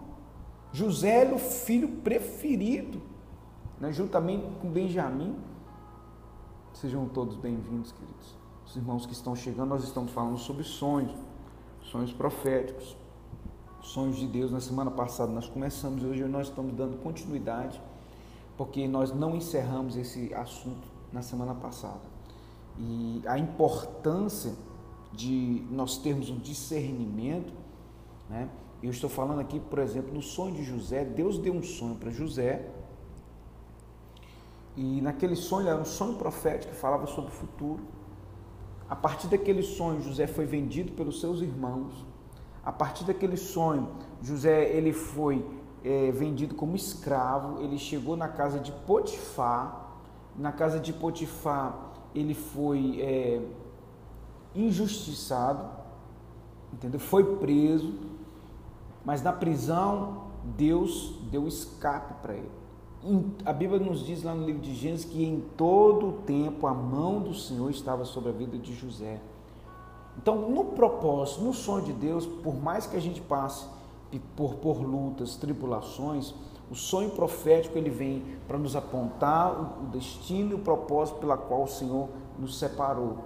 José 0.72 1.22
era 1.22 1.34
o 1.34 1.40
filho 1.40 1.88
preferido, 1.98 3.02
né? 3.80 3.92
juntamente 3.92 4.46
com 4.62 4.70
Benjamim. 4.70 5.36
Sejam 6.74 7.08
todos 7.08 7.36
bem-vindos, 7.36 7.92
queridos. 7.92 8.36
Os 8.66 8.76
irmãos 8.76 9.06
que 9.06 9.14
estão 9.14 9.36
chegando, 9.36 9.70
nós 9.70 9.84
estamos 9.84 10.12
falando 10.12 10.38
sobre 10.38 10.64
sonhos, 10.64 11.16
sonhos 11.82 12.14
proféticos, 12.14 12.96
sonhos 13.82 14.18
de 14.18 14.28
Deus. 14.28 14.52
Na 14.52 14.60
semana 14.60 14.92
passada 14.92 15.32
nós 15.32 15.48
começamos, 15.48 16.04
hoje 16.04 16.24
nós 16.26 16.50
estamos 16.50 16.74
dando 16.76 16.98
continuidade, 17.02 17.82
porque 18.56 18.88
nós 18.88 19.12
não 19.14 19.36
encerramos 19.36 19.96
esse 19.96 20.34
assunto 20.34 20.88
na 21.12 21.22
semana 21.22 21.56
passada 21.56 22.17
e 22.80 23.22
a 23.26 23.38
importância 23.38 24.54
de 25.12 25.66
nós 25.72 25.98
termos 25.98 26.30
um 26.30 26.38
discernimento, 26.38 27.54
né? 28.30 28.50
Eu 28.82 28.92
estou 28.92 29.10
falando 29.10 29.40
aqui, 29.40 29.60
por 29.60 29.80
exemplo, 29.80 30.14
no 30.14 30.22
sonho 30.22 30.54
de 30.54 30.64
José, 30.64 31.04
Deus 31.04 31.40
deu 31.40 31.54
um 31.54 31.64
sonho 31.64 31.96
para 31.96 32.12
José, 32.12 32.70
e 34.76 35.02
naquele 35.02 35.36
sonho 35.36 35.68
era 35.68 35.80
um 35.80 35.86
sonho 35.86 36.16
profético 36.16 36.72
que 36.72 36.80
falava 36.80 37.08
sobre 37.08 37.32
o 37.32 37.34
futuro. 37.34 37.84
A 38.88 38.96
partir 38.96 39.28
daquele 39.28 39.64
sonho, 39.64 40.02
José 40.02 40.28
foi 40.28 40.46
vendido 40.46 40.92
pelos 40.92 41.20
seus 41.20 41.42
irmãos. 41.42 42.06
A 42.64 42.72
partir 42.72 43.04
daquele 43.04 43.38
sonho, 43.38 43.90
José 44.22 44.70
ele 44.70 44.94
foi 44.94 45.44
é, 45.84 46.12
vendido 46.12 46.54
como 46.54 46.76
escravo. 46.76 47.60
Ele 47.62 47.80
chegou 47.80 48.16
na 48.16 48.28
casa 48.28 48.60
de 48.60 48.72
Potifar. 48.72 49.96
Na 50.38 50.52
casa 50.52 50.80
de 50.80 50.94
Potifar, 50.94 51.76
ele 52.14 52.34
foi 52.34 53.02
é, 53.02 53.42
injustiçado, 54.56 55.66
entendeu? 56.74 57.00
Foi 57.00 57.38
preso, 57.38 57.94
mas 59.06 59.22
na 59.22 59.32
prisão 59.32 60.28
Deus 60.56 61.14
deu 61.32 61.48
escape 61.48 62.16
para 62.22 62.34
ele. 62.34 62.52
A 63.46 63.54
Bíblia 63.54 63.80
nos 63.80 64.06
diz 64.06 64.24
lá 64.24 64.34
no 64.34 64.46
livro 64.46 64.62
de 64.62 64.74
Gênesis 64.74 65.06
que 65.06 65.24
em 65.24 65.40
todo 65.56 66.10
o 66.10 66.12
tempo 66.24 66.68
a 66.68 66.74
mão 66.74 67.22
do 67.22 67.34
Senhor 67.34 67.70
estava 67.70 68.04
sobre 68.04 68.30
a 68.30 68.34
vida 68.34 68.58
de 68.58 68.74
José. 68.74 69.22
Então, 70.18 70.50
no 70.50 70.66
propósito, 70.66 71.42
no 71.42 71.54
sonho 71.54 71.86
de 71.86 71.94
Deus, 71.94 72.26
por 72.26 72.56
mais 72.56 72.88
que 72.88 72.98
a 72.98 73.00
gente 73.00 73.22
passe 73.22 73.66
por, 74.36 74.56
por 74.56 74.82
lutas, 74.82 75.36
tribulações, 75.36 76.34
o 76.70 76.76
sonho 76.76 77.12
profético 77.12 77.78
ele 77.78 77.90
vem 77.90 78.24
para 78.48 78.58
nos 78.58 78.76
apontar 78.76 79.80
o 79.82 79.86
destino 79.88 80.52
e 80.52 80.54
o 80.56 80.60
propósito 80.60 81.20
pela 81.20 81.38
qual 81.38 81.64
o 81.64 81.68
Senhor 81.68 82.10
nos 82.38 82.58
separou, 82.60 83.18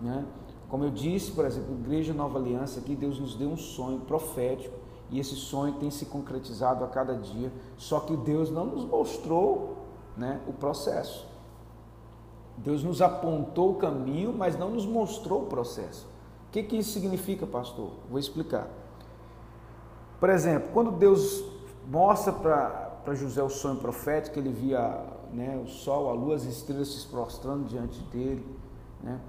né? 0.00 0.24
Como 0.68 0.84
eu 0.84 0.90
disse, 0.90 1.32
por 1.32 1.46
exemplo, 1.46 1.74
Igreja 1.74 2.12
Nova 2.12 2.38
Aliança 2.38 2.80
aqui 2.80 2.94
Deus 2.94 3.18
nos 3.18 3.34
deu 3.34 3.48
um 3.48 3.56
sonho 3.56 4.00
profético 4.00 4.76
e 5.10 5.18
esse 5.18 5.34
sonho 5.34 5.74
tem 5.74 5.90
se 5.90 6.06
concretizado 6.06 6.84
a 6.84 6.88
cada 6.88 7.14
dia. 7.14 7.50
Só 7.76 8.00
que 8.00 8.14
Deus 8.16 8.50
não 8.50 8.66
nos 8.66 8.84
mostrou, 8.84 9.78
né, 10.16 10.40
o 10.46 10.52
processo. 10.52 11.26
Deus 12.58 12.82
nos 12.82 13.00
apontou 13.00 13.70
o 13.70 13.74
caminho, 13.76 14.34
mas 14.36 14.58
não 14.58 14.70
nos 14.70 14.84
mostrou 14.84 15.44
o 15.44 15.46
processo. 15.46 16.06
O 16.48 16.50
que, 16.50 16.62
que 16.62 16.76
isso 16.76 16.92
significa, 16.92 17.46
pastor? 17.46 17.90
Vou 18.10 18.18
explicar. 18.18 18.68
Por 20.18 20.28
exemplo, 20.28 20.70
quando 20.74 20.90
Deus 20.90 21.44
mostra 21.86 22.32
para 22.32 22.87
para 23.04 23.14
José 23.14 23.42
o 23.42 23.48
sonho 23.48 23.76
profético, 23.76 24.38
ele 24.38 24.50
via 24.50 25.04
né, 25.32 25.60
o 25.62 25.66
sol, 25.66 26.08
a 26.10 26.12
lua, 26.12 26.34
as 26.36 26.44
estrelas 26.44 26.88
se 26.88 27.06
prostrando 27.06 27.66
diante 27.66 28.00
dele. 28.04 28.44
Né? 29.02 29.20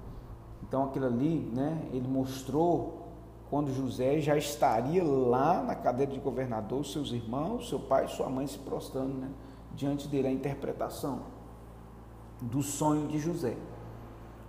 Então 0.62 0.84
aquilo 0.84 1.06
ali, 1.06 1.50
né, 1.54 1.88
ele 1.92 2.06
mostrou 2.06 3.08
quando 3.48 3.74
José 3.74 4.20
já 4.20 4.36
estaria 4.36 5.02
lá 5.02 5.62
na 5.62 5.74
cadeira 5.74 6.12
de 6.12 6.20
governador, 6.20 6.86
seus 6.86 7.10
irmãos, 7.10 7.68
seu 7.68 7.80
pai 7.80 8.04
e 8.04 8.08
sua 8.08 8.28
mãe 8.28 8.46
se 8.46 8.58
prostrando 8.58 9.14
né, 9.14 9.28
diante 9.74 10.06
dele, 10.06 10.28
a 10.28 10.32
interpretação 10.32 11.20
do 12.40 12.62
sonho 12.62 13.08
de 13.08 13.18
José. 13.18 13.56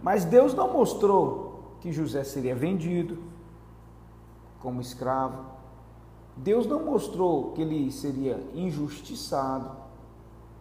Mas 0.02 0.24
Deus 0.26 0.54
não 0.54 0.72
mostrou 0.72 1.76
que 1.82 1.92
José 1.92 2.24
seria 2.24 2.56
vendido 2.56 3.18
como 4.60 4.80
escravo, 4.82 5.46
Deus 6.36 6.66
não 6.66 6.84
mostrou 6.84 7.52
que 7.52 7.62
ele 7.62 7.92
seria 7.92 8.42
injustiçado, 8.54 9.72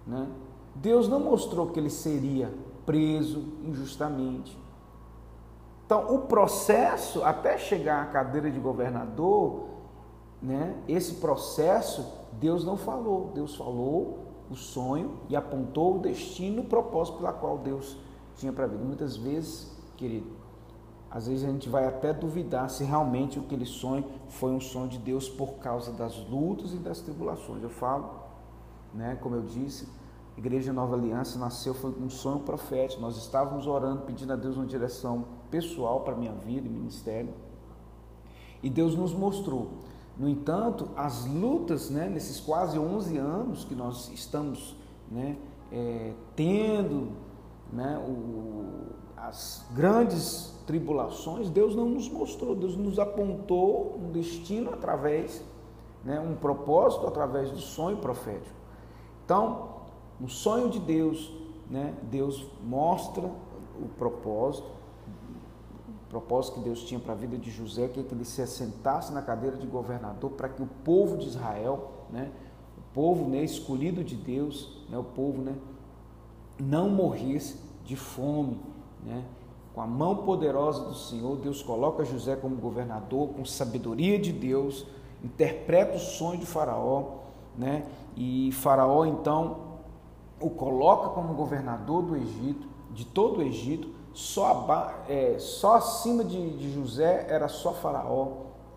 né? 0.07 0.29
Deus 0.75 1.09
não 1.09 1.21
mostrou 1.21 1.69
que 1.69 1.79
ele 1.79 1.91
seria 1.91 2.53
preso 2.87 3.45
injustamente. 3.65 4.57
Então, 5.87 6.15
o 6.15 6.21
processo 6.21 7.23
até 7.25 7.59
chegar 7.59 8.03
à 8.03 8.07
cadeira 8.07 8.50
de 8.50 8.61
governador, 8.61 9.65
né? 10.41 10.77
Esse 10.89 11.15
processo 11.15 12.05
Deus 12.33 12.65
não 12.65 12.77
falou, 12.77 13.31
Deus 13.35 13.57
falou 13.57 14.19
o 14.50 14.55
sonho 14.55 15.19
e 15.29 15.37
apontou 15.37 15.97
o 15.97 15.99
destino, 15.99 16.62
o 16.62 16.65
propósito 16.65 17.19
pela 17.19 17.33
qual 17.33 17.59
Deus 17.59 17.97
tinha 18.37 18.53
para 18.53 18.65
a 18.65 18.69
vida. 18.69 18.83
Muitas 18.85 19.17
vezes, 19.17 19.71
querido, 19.97 20.29
às 21.11 21.26
vezes 21.26 21.45
a 21.45 21.50
gente 21.50 21.69
vai 21.69 21.87
até 21.87 22.12
duvidar 22.12 22.71
se 22.71 22.85
realmente 22.85 23.38
aquele 23.38 23.67
sonho 23.67 24.05
foi 24.29 24.52
um 24.52 24.61
sonho 24.61 24.88
de 24.88 24.99
Deus 24.99 25.29
por 25.29 25.55
causa 25.55 25.93
das 25.93 26.17
lutas 26.29 26.73
e 26.73 26.76
das 26.76 27.00
tribulações. 27.00 27.62
Eu 27.62 27.71
falo, 27.71 28.11
né, 28.95 29.19
como 29.21 29.35
eu 29.35 29.43
disse, 29.43 29.88
a 30.37 30.38
Igreja 30.38 30.73
Nova 30.73 30.95
Aliança 30.95 31.37
nasceu 31.37 31.75
foi 31.75 31.90
um 32.00 32.09
sonho 32.09 32.40
profético. 32.40 33.02
Nós 33.02 33.17
estávamos 33.17 33.67
orando, 33.67 34.02
pedindo 34.02 34.33
a 34.33 34.37
Deus 34.37 34.57
uma 34.57 34.67
direção 34.67 35.25
pessoal 35.50 36.00
para 36.00 36.14
minha 36.14 36.33
vida 36.33 36.69
e 36.69 36.71
ministério. 36.71 37.35
E 38.62 38.71
Deus 38.71 38.95
nos 38.95 39.12
mostrou. 39.12 39.73
No 40.17 40.29
entanto, 40.29 40.90
as 40.95 41.25
lutas, 41.26 41.90
né, 41.90 42.09
nesses 42.09 42.38
quase 42.38 42.79
11 42.79 43.17
anos 43.17 43.64
que 43.64 43.75
nós 43.75 44.11
estamos 44.12 44.76
né, 45.11 45.37
é, 45.73 46.12
tendo 46.37 47.12
né, 47.73 47.99
o, 47.99 49.00
as 49.23 49.65
grandes 49.73 50.53
tribulações, 50.67 51.50
Deus 51.50 51.75
não 51.75 51.89
nos 51.89 52.09
mostrou, 52.09 52.55
Deus 52.55 52.77
nos 52.77 52.99
apontou 52.99 53.99
um 54.00 54.11
destino 54.11 54.71
através, 54.73 55.43
né, 56.05 56.19
um 56.21 56.35
propósito 56.35 57.07
através 57.07 57.50
do 57.50 57.59
sonho 57.59 57.99
profético. 57.99 58.57
Então, 59.25 59.81
no 60.19 60.29
sonho 60.29 60.71
de 60.71 60.79
Deus, 60.79 61.33
né, 61.69 61.95
Deus 62.05 62.47
mostra 62.65 63.27
o 63.27 63.89
propósito, 63.99 64.69
o 66.07 66.11
propósito 66.11 66.55
que 66.55 66.61
Deus 66.61 66.83
tinha 66.83 66.99
para 66.99 67.12
a 67.12 67.17
vida 67.17 67.37
de 67.37 67.50
José, 67.50 67.89
que, 67.89 68.00
é 68.00 68.03
que 68.03 68.15
ele 68.15 68.25
se 68.25 68.43
assentasse 68.43 69.12
na 69.12 69.23
cadeira 69.23 69.57
de 69.57 69.67
governador 69.67 70.31
para 70.31 70.49
que 70.49 70.62
o 70.62 70.69
povo 70.85 71.17
de 71.17 71.27
Israel, 71.27 71.91
né, 72.11 72.33
o 72.77 72.95
povo 72.95 73.29
né, 73.29 73.45
escolhido 73.45 74.03
de 74.03 74.17
Deus, 74.17 74.85
né, 74.89 74.99
o 74.99 75.05
povo 75.05 75.43
né, 75.43 75.55
não 76.59 76.89
morresse 76.89 77.61
de 77.85 77.97
fome. 77.97 78.59
Né? 79.04 79.25
Com 79.75 79.80
a 79.80 79.87
mão 79.87 80.16
poderosa 80.16 80.85
do 80.85 80.95
Senhor, 80.95 81.37
Deus 81.37 81.62
coloca 81.62 82.04
José 82.04 82.37
como 82.37 82.57
governador, 82.57 83.28
com 83.28 83.45
sabedoria 83.45 84.19
de 84.19 84.33
Deus, 84.33 84.87
interpreta 85.23 85.97
o 85.97 86.00
sonho 86.00 86.38
de 86.38 86.47
Faraó, 86.47 87.19
né? 87.57 87.87
e 88.16 88.50
Faraó 88.52 89.04
então 89.04 89.71
o 90.40 90.50
coloca 90.50 91.11
como 91.11 91.35
governador 91.35 92.02
do 92.02 92.16
Egito, 92.16 92.66
de 92.92 93.04
todo 93.04 93.38
o 93.38 93.42
Egito, 93.42 93.88
só, 94.12 94.66
é, 95.09 95.37
só 95.38 95.76
acima 95.76 96.25
de, 96.25 96.57
de 96.57 96.73
José 96.73 97.26
era 97.28 97.47
só 97.47 97.73
Faraó, 97.73 98.28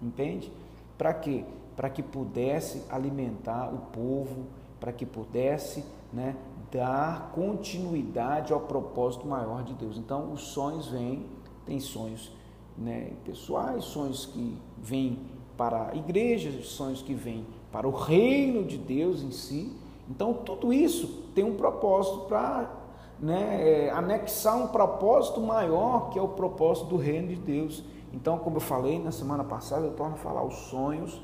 entende? 0.01 0.51
Para 0.97 1.13
quê? 1.13 1.45
Para 1.75 1.89
que 1.89 2.03
pudesse 2.03 2.83
alimentar 2.89 3.73
o 3.73 3.77
povo, 3.91 4.45
para 4.79 4.91
que 4.91 5.05
pudesse 5.05 5.83
né, 6.11 6.35
dar 6.73 7.31
continuidade 7.35 8.51
ao 8.51 8.61
propósito 8.61 9.27
maior 9.27 9.63
de 9.63 9.73
Deus. 9.75 9.95
Então, 9.95 10.33
os 10.33 10.41
sonhos 10.41 10.87
vêm, 10.87 11.27
tem 11.67 11.79
sonhos 11.79 12.31
né, 12.75 13.11
pessoais, 13.23 13.83
sonhos 13.83 14.25
que 14.25 14.57
vêm 14.79 15.19
para 15.55 15.91
a 15.91 15.95
igreja, 15.95 16.51
sonhos 16.63 17.03
que 17.03 17.13
vêm 17.13 17.45
para 17.71 17.87
o 17.87 17.91
reino 17.91 18.63
de 18.63 18.77
Deus 18.77 19.21
em 19.21 19.29
si. 19.29 19.71
Então, 20.09 20.33
tudo 20.33 20.73
isso 20.73 21.23
tem 21.35 21.43
um 21.43 21.55
propósito 21.55 22.21
para 22.21 22.71
né, 23.19 23.85
é, 23.85 23.89
anexar 23.91 24.57
um 24.57 24.67
propósito 24.67 25.39
maior, 25.39 26.09
que 26.09 26.17
é 26.17 26.21
o 26.21 26.29
propósito 26.29 26.87
do 26.87 26.97
reino 26.97 27.27
de 27.27 27.35
Deus. 27.35 27.83
Então, 28.11 28.39
como 28.39 28.57
eu 28.57 28.61
falei 28.61 28.97
na 28.97 29.11
semana 29.11 29.43
passada, 29.43 29.85
eu 29.85 29.93
torno 29.93 30.15
a 30.15 30.17
falar, 30.17 30.43
os 30.43 30.55
sonhos, 30.55 31.21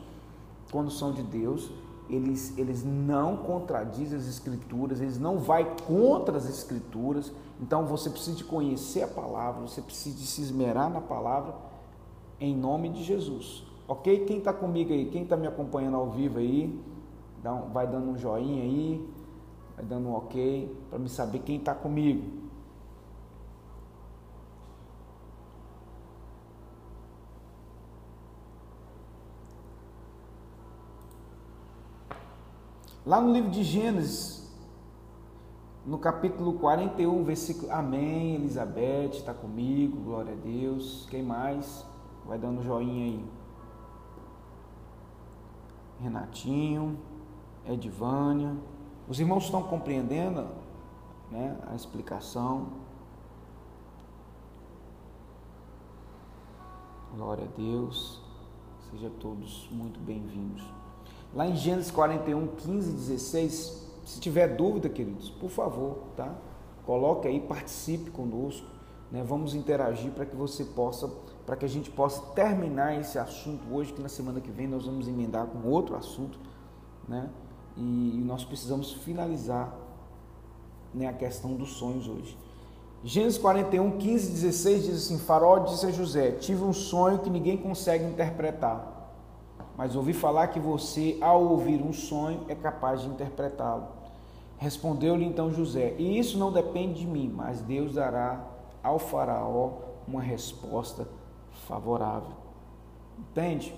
quando 0.71 0.91
são 0.91 1.11
de 1.11 1.23
Deus, 1.23 1.71
eles, 2.09 2.57
eles 2.57 2.83
não 2.83 3.37
contradizem 3.37 4.17
as 4.17 4.27
escrituras, 4.27 4.99
eles 4.99 5.19
não 5.19 5.37
vai 5.37 5.75
contra 5.85 6.37
as 6.37 6.49
escrituras. 6.49 7.31
Então 7.61 7.85
você 7.85 8.09
precisa 8.09 8.35
de 8.35 8.43
conhecer 8.43 9.03
a 9.03 9.07
palavra, 9.07 9.61
você 9.61 9.81
precisa 9.81 10.17
de 10.17 10.25
se 10.25 10.41
esmerar 10.41 10.89
na 10.89 11.01
palavra 11.01 11.55
em 12.39 12.55
nome 12.55 12.89
de 12.89 13.03
Jesus. 13.03 13.63
Ok? 13.87 14.25
Quem 14.25 14.37
está 14.39 14.53
comigo 14.53 14.93
aí? 14.93 15.05
Quem 15.05 15.23
está 15.23 15.37
me 15.37 15.47
acompanhando 15.47 15.97
ao 15.97 16.09
vivo 16.09 16.39
aí? 16.39 16.79
Dá 17.43 17.53
um, 17.53 17.69
vai 17.69 17.87
dando 17.87 18.11
um 18.11 18.17
joinha 18.17 18.63
aí, 18.63 19.07
vai 19.75 19.85
dando 19.85 20.09
um 20.09 20.15
ok, 20.15 20.75
para 20.89 20.99
me 20.99 21.09
saber 21.09 21.39
quem 21.39 21.57
está 21.57 21.73
comigo. 21.73 22.38
Lá 33.05 33.21
no 33.21 33.31
livro 33.31 33.49
de 33.49 33.63
Gênesis, 33.63 34.45
no 35.85 35.97
capítulo 35.97 36.53
41, 36.59 37.23
versículo 37.23 37.71
Amém, 37.71 38.35
Elizabeth 38.35 39.11
está 39.13 39.33
comigo, 39.33 40.01
glória 40.01 40.33
a 40.33 40.35
Deus. 40.35 41.07
Quem 41.09 41.23
mais? 41.23 41.85
Vai 42.25 42.37
dando 42.37 42.61
joinha 42.61 43.05
aí. 43.05 43.25
Renatinho, 46.01 46.99
Edvânia. 47.65 48.55
Os 49.07 49.19
irmãos 49.19 49.45
estão 49.45 49.63
compreendendo 49.63 50.47
né, 51.31 51.57
a 51.71 51.75
explicação. 51.75 52.67
Glória 57.15 57.45
a 57.45 57.57
Deus. 57.57 58.21
Sejam 58.91 59.09
todos 59.11 59.69
muito 59.71 59.99
bem-vindos. 60.01 60.78
Lá 61.33 61.47
em 61.47 61.55
Gênesis 61.55 61.91
41, 61.91 62.47
15 62.47 62.89
e 62.89 62.93
16, 62.93 63.87
se 64.05 64.19
tiver 64.19 64.55
dúvida, 64.55 64.89
queridos, 64.89 65.29
por 65.29 65.49
favor, 65.49 65.99
tá? 66.15 66.33
Coloque 66.85 67.27
aí, 67.27 67.39
participe 67.39 68.09
conosco, 68.09 68.65
né? 69.11 69.23
Vamos 69.23 69.53
interagir 69.53 70.11
para 70.11 70.25
que 70.25 70.35
você 70.35 70.65
possa, 70.65 71.07
para 71.45 71.55
que 71.55 71.65
a 71.65 71.69
gente 71.69 71.91
possa 71.91 72.19
terminar 72.33 72.99
esse 72.99 73.19
assunto 73.19 73.71
hoje, 73.71 73.93
que 73.93 74.01
na 74.01 74.09
semana 74.09 74.41
que 74.41 74.49
vem 74.49 74.67
nós 74.67 74.85
vamos 74.85 75.07
emendar 75.07 75.45
com 75.45 75.67
outro 75.69 75.95
assunto, 75.95 76.39
né? 77.07 77.29
E 77.77 78.21
nós 78.25 78.43
precisamos 78.43 78.91
finalizar 78.91 79.71
né, 80.91 81.07
a 81.07 81.13
questão 81.13 81.53
dos 81.53 81.73
sonhos 81.73 82.07
hoje. 82.07 82.35
Gênesis 83.03 83.37
41, 83.37 83.99
15 83.99 84.29
e 84.29 84.33
16 84.33 84.83
diz 84.83 84.95
assim: 85.05 85.19
Farol 85.19 85.65
disse 85.65 85.85
a 85.85 85.91
José: 85.91 86.31
Tive 86.31 86.63
um 86.63 86.73
sonho 86.73 87.19
que 87.19 87.29
ninguém 87.29 87.55
consegue 87.55 88.03
interpretar 88.03 88.98
mas 89.79 89.95
ouvi 89.95 90.11
falar 90.11 90.47
que 90.47 90.59
você, 90.59 91.17
ao 91.21 91.41
ouvir 91.41 91.81
um 91.81 91.93
sonho, 91.93 92.43
é 92.49 92.53
capaz 92.53 93.01
de 93.01 93.07
interpretá-lo. 93.07 93.87
Respondeu-lhe 94.57 95.23
então 95.23 95.53
José: 95.53 95.95
E 95.97 96.19
isso 96.19 96.37
não 96.37 96.51
depende 96.51 96.99
de 96.99 97.07
mim, 97.07 97.31
mas 97.33 97.61
Deus 97.61 97.93
dará 97.93 98.45
ao 98.83 98.99
Faraó 98.99 99.71
uma 100.05 100.21
resposta 100.21 101.07
favorável. 101.65 102.35
Entende? 103.17 103.73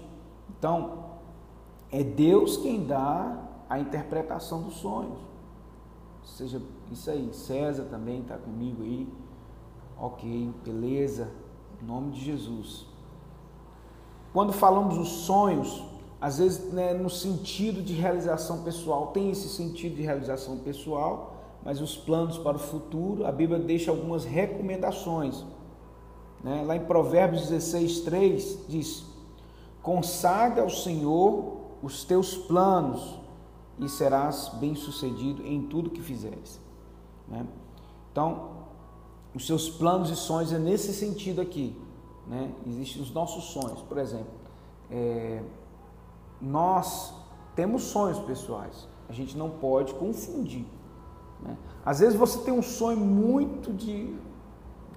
Então, 0.49 1.03
é 1.91 2.03
Deus 2.03 2.57
quem 2.57 2.83
dá 2.83 3.37
a 3.69 3.77
interpretação 3.77 4.63
dos 4.63 4.77
sonhos. 4.77 5.19
Ou 6.21 6.25
seja, 6.25 6.59
isso 6.91 7.11
aí. 7.11 7.31
César 7.31 7.83
também 7.91 8.21
está 8.21 8.39
comigo 8.39 8.81
aí. 8.81 9.07
Ok, 9.99 10.51
beleza. 10.65 11.31
Em 11.79 11.85
nome 11.85 12.13
de 12.13 12.21
Jesus. 12.21 12.87
Quando 14.33 14.51
falamos 14.51 14.97
os 14.97 15.09
sonhos, 15.09 15.90
às 16.21 16.37
vezes 16.37 16.71
né, 16.71 16.93
no 16.93 17.09
sentido 17.09 17.81
de 17.81 17.93
realização 17.93 18.61
pessoal, 18.61 19.07
tem 19.07 19.31
esse 19.31 19.49
sentido 19.49 19.95
de 19.95 20.03
realização 20.03 20.59
pessoal, 20.59 21.35
mas 21.65 21.81
os 21.81 21.97
planos 21.97 22.37
para 22.37 22.57
o 22.57 22.59
futuro, 22.59 23.25
a 23.25 23.31
Bíblia 23.31 23.57
deixa 23.57 23.89
algumas 23.89 24.23
recomendações. 24.23 25.43
Né? 26.43 26.63
Lá 26.63 26.75
em 26.75 26.85
Provérbios 26.85 27.49
16, 27.49 28.01
3 28.01 28.59
diz: 28.67 29.03
Consagra 29.81 30.61
ao 30.61 30.69
Senhor 30.69 31.57
os 31.81 32.03
teus 32.03 32.35
planos 32.37 33.19
e 33.79 33.89
serás 33.89 34.49
bem-sucedido 34.59 35.45
em 35.45 35.63
tudo 35.63 35.89
que 35.89 36.01
fizeres. 36.01 36.61
Né? 37.27 37.45
Então, 38.11 38.49
os 39.33 39.47
seus 39.47 39.69
planos 39.69 40.11
e 40.11 40.15
sonhos 40.15 40.53
é 40.53 40.59
nesse 40.59 40.93
sentido 40.93 41.41
aqui. 41.41 41.75
Né? 42.27 42.51
Existem 42.67 43.01
os 43.01 43.11
nossos 43.11 43.45
sonhos, 43.45 43.81
por 43.81 43.97
exemplo. 43.97 44.33
É, 44.89 45.41
nós 46.41 47.13
temos 47.55 47.83
sonhos 47.83 48.19
pessoais. 48.19 48.87
A 49.07 49.13
gente 49.13 49.37
não 49.37 49.49
pode 49.49 49.93
confundir. 49.93 50.65
Né? 51.41 51.57
Às 51.85 51.99
vezes 51.99 52.15
você 52.15 52.39
tem 52.39 52.53
um 52.53 52.61
sonho 52.61 52.97
muito 52.97 53.73
de, 53.73 54.15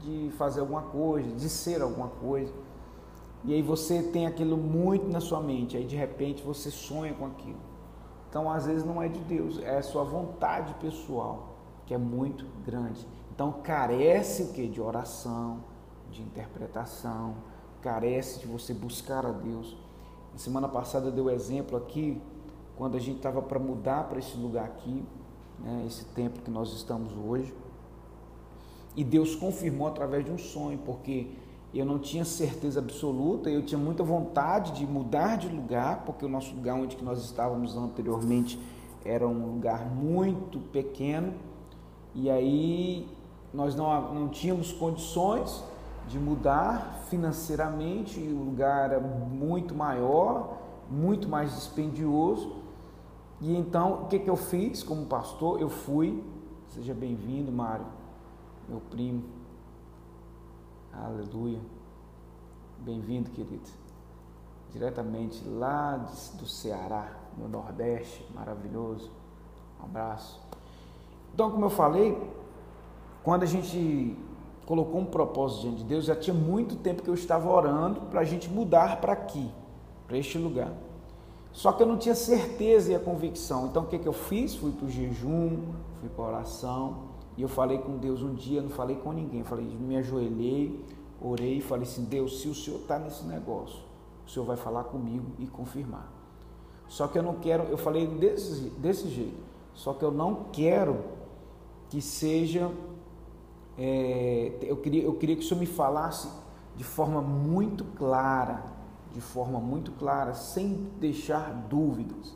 de 0.00 0.30
fazer 0.38 0.61
alguma 0.61 0.83
coisa, 0.83 1.30
de 1.30 1.48
ser 1.48 1.83
alguma 1.83 2.09
coisa, 2.09 2.52
e 3.44 3.52
aí 3.52 3.61
você 3.61 4.02
tem 4.02 4.26
aquilo 4.26 4.57
muito 4.57 5.07
na 5.07 5.20
sua 5.20 5.40
mente, 5.40 5.76
aí 5.76 5.85
de 5.85 5.96
repente 5.96 6.42
você 6.42 6.70
sonha 6.70 7.12
com 7.12 7.26
aquilo. 7.26 7.59
Então, 8.30 8.50
às 8.50 8.66
vezes 8.66 8.85
não 8.85 9.02
é 9.02 9.07
de 9.07 9.20
Deus, 9.20 9.61
é 9.61 9.78
a 9.78 9.83
sua 9.83 10.02
vontade 10.02 10.74
pessoal, 10.74 11.57
que 11.87 11.94
é 11.94 11.98
muito 11.98 12.46
grande. 12.64 13.07
Então, 13.33 13.52
carece 13.62 14.44
o 14.44 14.52
que? 14.52 14.66
De 14.66 14.80
oração, 14.80 15.62
de 16.11 16.22
interpretação, 16.22 17.35
carece 17.83 18.40
de 18.40 18.46
você 18.46 18.72
buscar 18.72 19.26
a 19.26 19.30
Deus. 19.30 19.76
Na 20.34 20.40
semana 20.40 20.68
passada 20.68 21.12
deu 21.12 21.30
exemplo 21.30 21.76
aqui, 21.76 22.20
quando 22.76 22.96
a 22.96 22.98
gente 22.98 23.18
estava 23.18 23.40
para 23.40 23.56
mudar 23.56 24.08
para 24.08 24.18
esse 24.18 24.36
lugar 24.36 24.64
aqui, 24.64 25.04
né, 25.60 25.84
esse 25.86 26.04
templo 26.06 26.42
que 26.42 26.50
nós 26.50 26.72
estamos 26.72 27.12
hoje. 27.16 27.54
E 28.96 29.04
Deus 29.04 29.36
confirmou 29.36 29.86
através 29.86 30.24
de 30.24 30.32
um 30.32 30.38
sonho, 30.38 30.76
porque 30.84 31.28
eu 31.72 31.86
não 31.86 32.00
tinha 32.00 32.24
certeza 32.24 32.80
absoluta, 32.80 33.48
eu 33.48 33.64
tinha 33.64 33.78
muita 33.78 34.02
vontade 34.02 34.72
de 34.72 34.84
mudar 34.84 35.36
de 35.36 35.48
lugar, 35.48 36.02
porque 36.04 36.24
o 36.24 36.28
nosso 36.28 36.52
lugar 36.52 36.74
onde 36.74 37.00
nós 37.00 37.24
estávamos 37.24 37.76
anteriormente 37.76 38.58
era 39.04 39.28
um 39.28 39.54
lugar 39.54 39.86
muito 39.86 40.58
pequeno, 40.58 41.32
e 42.12 42.28
aí 42.28 43.06
nós 43.52 43.76
não, 43.76 44.12
não 44.12 44.28
tínhamos 44.28 44.72
condições 44.72 45.62
de 46.08 46.18
mudar 46.18 47.04
financeiramente, 47.08 48.20
o 48.20 48.44
lugar 48.44 48.90
era 48.90 49.00
muito 49.00 49.74
maior, 49.74 50.58
muito 50.90 51.28
mais 51.28 51.54
dispendioso. 51.54 52.62
E 53.40 53.56
então, 53.56 54.04
o 54.04 54.06
que, 54.06 54.18
que 54.18 54.30
eu 54.30 54.36
fiz 54.36 54.82
como 54.82 55.06
pastor? 55.06 55.60
Eu 55.60 55.68
fui 55.68 56.22
Seja 56.74 56.92
bem-vindo, 56.92 57.52
Mário, 57.52 57.86
meu 58.68 58.80
primo. 58.90 59.22
Aleluia. 60.92 61.60
Bem-vindo, 62.80 63.30
querido. 63.30 63.70
Diretamente 64.72 65.46
lá 65.46 65.96
do 65.96 66.46
Ceará, 66.48 67.16
no 67.38 67.46
Nordeste, 67.46 68.26
maravilhoso. 68.34 69.08
Um 69.80 69.84
abraço. 69.84 70.40
Então, 71.32 71.52
como 71.52 71.66
eu 71.66 71.70
falei, 71.70 72.18
quando 73.22 73.44
a 73.44 73.46
gente 73.46 74.18
colocou 74.66 75.00
um 75.00 75.05
propósito 75.05 75.62
diante 75.62 75.79
de 75.79 75.85
Deus, 75.85 76.05
já 76.05 76.16
tinha 76.16 76.35
muito 76.35 76.77
tempo 76.77 77.03
que 77.03 77.09
eu 77.09 77.14
estava 77.14 77.50
orando 77.50 78.03
para 78.03 78.20
a 78.20 78.24
gente 78.24 78.48
mudar 78.48 79.00
para 79.00 79.12
aqui, 79.12 79.50
para 80.07 80.16
este 80.16 80.38
lugar. 80.38 80.72
Só 81.53 81.70
que 81.70 81.83
eu 81.83 81.87
não 81.87 81.96
tinha 81.96 82.14
certeza 82.14 82.92
e 82.92 82.94
a 82.94 82.98
convicção. 82.98 83.66
Então 83.66 83.85
o 83.85 83.87
que, 83.87 83.98
que 83.98 84.09
eu 84.09 84.12
fiz? 84.12 84.57
Fui 84.57 84.72
para 84.72 84.87
o 84.87 84.90
jejum, 84.90 85.72
fui 86.00 86.09
para 86.09 86.24
a 86.24 86.29
oração. 86.29 87.14
E 87.37 87.42
eu 87.42 87.48
falei 87.48 87.79
com 87.79 87.96
Deus 87.96 88.22
um 88.22 88.35
dia, 88.35 88.61
não 88.61 88.70
falei 88.70 88.96
com 88.96 89.12
ninguém. 89.12 89.44
Falei, 89.44 89.64
me 89.64 89.96
ajoelhei, 89.96 90.85
orei 91.20 91.59
e 91.59 91.61
falei 91.61 91.85
assim: 91.85 92.05
Deus, 92.05 92.40
se 92.40 92.48
o 92.48 92.55
Senhor 92.55 92.81
está 92.81 92.98
nesse 92.98 93.24
negócio, 93.24 93.79
o 94.27 94.31
Senhor 94.31 94.44
vai 94.44 94.57
falar 94.57 94.85
comigo 94.85 95.27
e 95.38 95.46
confirmar. 95.46 96.12
Só 96.88 97.07
que 97.07 97.18
eu 97.18 97.22
não 97.22 97.35
quero, 97.37 97.64
eu 97.64 97.79
falei 97.79 98.07
desse, 98.07 98.70
desse 98.70 99.09
jeito, 99.09 99.42
só 99.74 99.94
que 99.94 100.05
eu 100.05 100.11
não 100.11 100.46
quero 100.53 100.98
que 101.88 102.00
seja. 102.00 102.70
É, 103.78 104.52
eu, 104.62 104.76
queria, 104.76 105.02
eu 105.02 105.14
queria 105.14 105.37
que 105.37 105.42
o 105.42 105.44
Senhor 105.44 105.60
me 105.60 105.66
falasse 105.66 106.28
de 106.76 106.84
forma 106.84 107.20
muito 107.20 107.84
clara, 107.96 108.64
de 109.12 109.20
forma 109.20 109.58
muito 109.58 109.92
clara, 109.92 110.34
sem 110.34 110.88
deixar 110.98 111.52
dúvidas. 111.68 112.34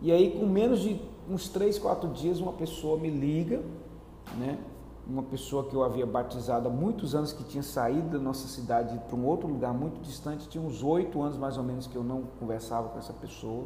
E 0.00 0.12
aí, 0.12 0.38
com 0.38 0.46
menos 0.46 0.80
de 0.80 1.00
uns 1.28 1.48
três, 1.48 1.78
quatro 1.78 2.08
dias, 2.10 2.40
uma 2.40 2.52
pessoa 2.52 2.98
me 2.98 3.10
liga, 3.10 3.62
né? 4.38 4.58
Uma 5.06 5.22
pessoa 5.22 5.64
que 5.64 5.74
eu 5.74 5.82
havia 5.82 6.06
batizado 6.06 6.68
há 6.68 6.70
muitos 6.70 7.14
anos, 7.14 7.32
que 7.32 7.42
tinha 7.42 7.62
saído 7.62 8.10
da 8.10 8.18
nossa 8.18 8.46
cidade 8.46 8.98
para 9.08 9.16
um 9.16 9.26
outro 9.26 9.48
lugar 9.48 9.72
muito 9.72 10.00
distante, 10.00 10.48
tinha 10.48 10.62
uns 10.62 10.82
oito 10.82 11.20
anos 11.22 11.38
mais 11.38 11.56
ou 11.56 11.64
menos 11.64 11.86
que 11.86 11.96
eu 11.96 12.04
não 12.04 12.22
conversava 12.38 12.90
com 12.90 12.98
essa 12.98 13.12
pessoa. 13.12 13.64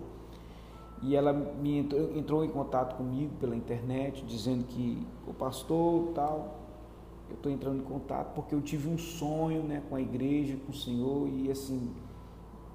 E 1.03 1.17
ela 1.17 1.33
me 1.33 1.79
entrou, 1.79 2.17
entrou 2.17 2.45
em 2.45 2.49
contato 2.49 2.97
comigo 2.97 3.35
pela 3.41 3.57
internet, 3.57 4.25
dizendo 4.25 4.65
que 4.65 5.05
o 5.27 5.35
pastor 5.35 6.13
tal, 6.15 6.61
eu 7.29 7.35
estou 7.35 7.51
entrando 7.51 7.81
em 7.81 7.85
contato 7.85 8.35
porque 8.35 8.55
eu 8.55 8.61
tive 8.61 8.89
um 8.89 8.99
sonho 8.99 9.63
né, 9.63 9.83
com 9.89 9.97
a 9.97 10.01
igreja, 10.01 10.57
com 10.65 10.71
o 10.71 10.75
Senhor, 10.75 11.29
e 11.29 11.51
assim, 11.51 11.91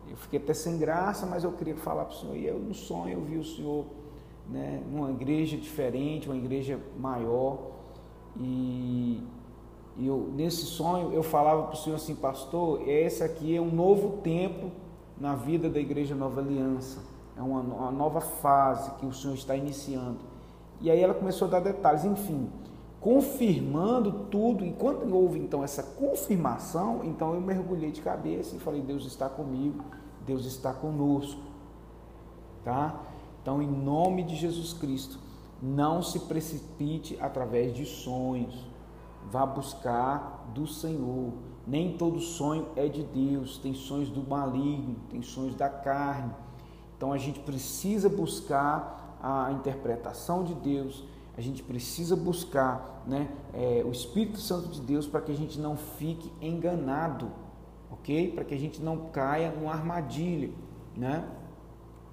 eu 0.09 0.17
fiquei 0.17 0.39
até 0.39 0.53
sem 0.53 0.77
graça, 0.77 1.25
mas 1.25 1.43
eu 1.43 1.51
queria 1.53 1.75
falar 1.77 2.05
para 2.05 2.15
o 2.15 2.19
Senhor. 2.19 2.35
E 2.35 2.45
eu, 2.45 2.59
no 2.59 2.73
sonho, 2.73 3.13
eu 3.13 3.21
vi 3.21 3.37
o 3.37 3.43
Senhor 3.43 3.85
né, 4.49 4.83
numa 4.91 5.09
igreja 5.11 5.55
diferente, 5.57 6.27
uma 6.27 6.37
igreja 6.37 6.79
maior, 6.97 7.77
e, 8.39 9.23
eu, 9.99 10.31
nesse 10.35 10.65
sonho 10.65 11.11
eu 11.11 11.23
falava 11.23 11.63
para 11.63 11.73
o 11.73 11.77
Senhor 11.77 11.95
assim, 11.95 12.15
pastor, 12.15 12.87
esse 12.87 13.23
aqui 13.23 13.55
é 13.55 13.61
um 13.61 13.71
novo 13.71 14.21
tempo 14.21 14.71
na 15.19 15.35
vida 15.35 15.69
da 15.69 15.79
Igreja 15.79 16.13
Nova 16.13 16.39
Aliança, 16.39 17.03
é 17.37 17.41
uma, 17.41 17.61
uma 17.61 17.91
nova 17.91 18.19
fase 18.19 18.91
que 18.95 19.05
o 19.05 19.13
Senhor 19.13 19.35
está 19.35 19.55
iniciando. 19.55 20.17
E 20.81 20.89
aí 20.89 20.99
ela 20.99 21.13
começou 21.13 21.47
a 21.47 21.51
dar 21.51 21.59
detalhes, 21.59 22.03
enfim, 22.03 22.49
confirmando 22.99 24.11
tudo. 24.31 24.65
E 24.65 24.73
quando 24.73 25.13
houve 25.15 25.39
então 25.39 25.63
essa 25.63 25.83
confirmação, 25.83 27.01
então 27.03 27.33
eu 27.33 27.41
mergulhei 27.41 27.91
de 27.91 28.01
cabeça 28.01 28.55
e 28.55 28.59
falei: 28.59 28.81
Deus 28.81 29.05
está 29.05 29.29
comigo, 29.29 29.83
Deus 30.25 30.45
está 30.45 30.73
conosco. 30.73 31.41
Tá? 32.63 32.99
Então, 33.41 33.61
em 33.61 33.67
nome 33.67 34.23
de 34.23 34.35
Jesus 34.35 34.73
Cristo, 34.73 35.19
não 35.61 36.01
se 36.01 36.21
precipite 36.21 37.17
através 37.21 37.73
de 37.73 37.85
sonhos. 37.85 38.65
Vá 39.31 39.45
buscar 39.45 40.51
do 40.53 40.67
Senhor. 40.67 41.33
Nem 41.65 41.97
todo 41.97 42.19
sonho 42.19 42.67
é 42.75 42.87
de 42.87 43.03
Deus, 43.03 43.57
tem 43.57 43.73
sonhos 43.73 44.09
do 44.09 44.21
maligno, 44.27 44.95
tem 45.09 45.21
sonhos 45.21 45.55
da 45.55 45.69
carne. 45.69 46.33
Então 46.97 47.13
a 47.13 47.17
gente 47.17 47.39
precisa 47.39 48.09
buscar 48.09 49.17
a 49.21 49.51
interpretação 49.51 50.43
de 50.43 50.55
Deus, 50.55 51.03
a 51.37 51.41
gente 51.41 51.61
precisa 51.61 52.15
buscar 52.15 53.03
né, 53.05 53.29
é, 53.53 53.83
o 53.85 53.91
Espírito 53.91 54.39
Santo 54.39 54.69
de 54.69 54.81
Deus 54.81 55.05
para 55.05 55.21
que 55.21 55.31
a 55.31 55.35
gente 55.35 55.59
não 55.59 55.77
fique 55.77 56.31
enganado, 56.41 57.31
ok? 57.91 58.31
Para 58.31 58.43
que 58.43 58.55
a 58.55 58.57
gente 58.57 58.81
não 58.81 59.09
caia 59.09 59.51
numa 59.51 59.71
armadilha, 59.71 60.49
né? 60.95 61.23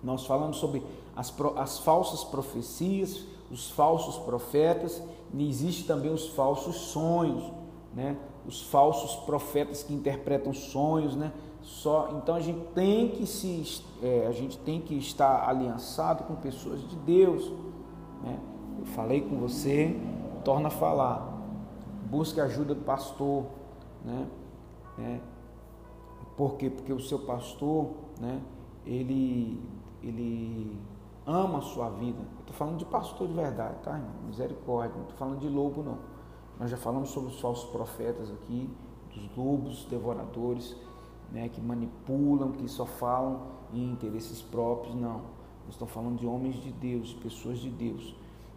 Nós 0.02 0.26
falamos 0.26 0.58
sobre 0.58 0.82
as, 1.16 1.34
as 1.56 1.78
falsas 1.78 2.22
profecias, 2.22 3.24
os 3.50 3.70
falsos 3.70 4.18
profetas, 4.18 5.02
e 5.32 5.48
existe 5.48 5.86
também 5.86 6.12
os 6.12 6.28
falsos 6.28 6.76
sonhos, 6.76 7.50
né? 7.94 8.18
Os 8.46 8.60
falsos 8.60 9.16
profetas 9.24 9.82
que 9.82 9.94
interpretam 9.94 10.52
sonhos, 10.52 11.16
né? 11.16 11.32
Só, 11.64 12.10
então 12.12 12.34
a 12.34 12.40
gente 12.40 12.62
tem 12.74 13.08
que 13.08 13.26
se, 13.26 13.82
é, 14.02 14.26
a 14.26 14.32
gente 14.32 14.58
tem 14.58 14.82
que 14.82 14.94
estar 14.98 15.48
aliançado 15.48 16.24
com 16.24 16.34
pessoas 16.36 16.86
de 16.86 16.94
Deus, 16.96 17.50
né? 18.22 18.38
Eu 18.78 18.84
falei 18.84 19.22
com 19.22 19.38
você, 19.38 19.98
torna 20.44 20.68
a 20.68 20.70
falar. 20.70 21.32
Busque 22.10 22.38
a 22.38 22.44
ajuda 22.44 22.74
do 22.74 22.82
pastor, 22.82 23.46
né? 24.04 24.28
É, 24.98 25.20
por 26.36 26.56
quê? 26.56 26.68
Porque 26.68 26.92
o 26.92 27.00
seu 27.00 27.20
pastor, 27.20 27.92
né? 28.20 28.42
Ele, 28.84 29.58
ele 30.02 30.78
ama 31.26 31.58
a 31.58 31.62
sua 31.62 31.88
vida. 31.88 32.18
Eu 32.18 32.40
estou 32.40 32.54
falando 32.54 32.76
de 32.76 32.84
pastor 32.84 33.26
de 33.26 33.32
verdade, 33.32 33.76
tá, 33.82 33.92
irmão? 33.92 34.12
Misericórdia. 34.26 34.94
Não 34.96 35.04
estou 35.04 35.16
falando 35.16 35.38
de 35.38 35.48
lobo, 35.48 35.82
não. 35.82 35.98
Nós 36.60 36.70
já 36.70 36.76
falamos 36.76 37.08
sobre 37.08 37.30
os 37.30 37.40
falsos 37.40 37.70
profetas 37.70 38.30
aqui, 38.30 38.68
dos 39.14 39.34
lobos 39.34 39.86
devoradores, 39.86 40.76
né? 41.34 41.50
Que 41.50 41.60
manipulam, 41.60 42.52
que 42.52 42.66
só 42.66 42.86
falam 42.86 43.42
em 43.74 43.92
interesses 43.92 44.40
próprios. 44.40 44.94
Não. 44.94 45.34
Nós 45.66 45.72
estamos 45.72 45.92
falando 45.92 46.18
de 46.18 46.26
homens 46.26 46.54
de 46.56 46.72
Deus, 46.72 47.08
de 47.08 47.16
pessoas 47.16 47.58
de 47.58 47.68
Deus 47.68 48.14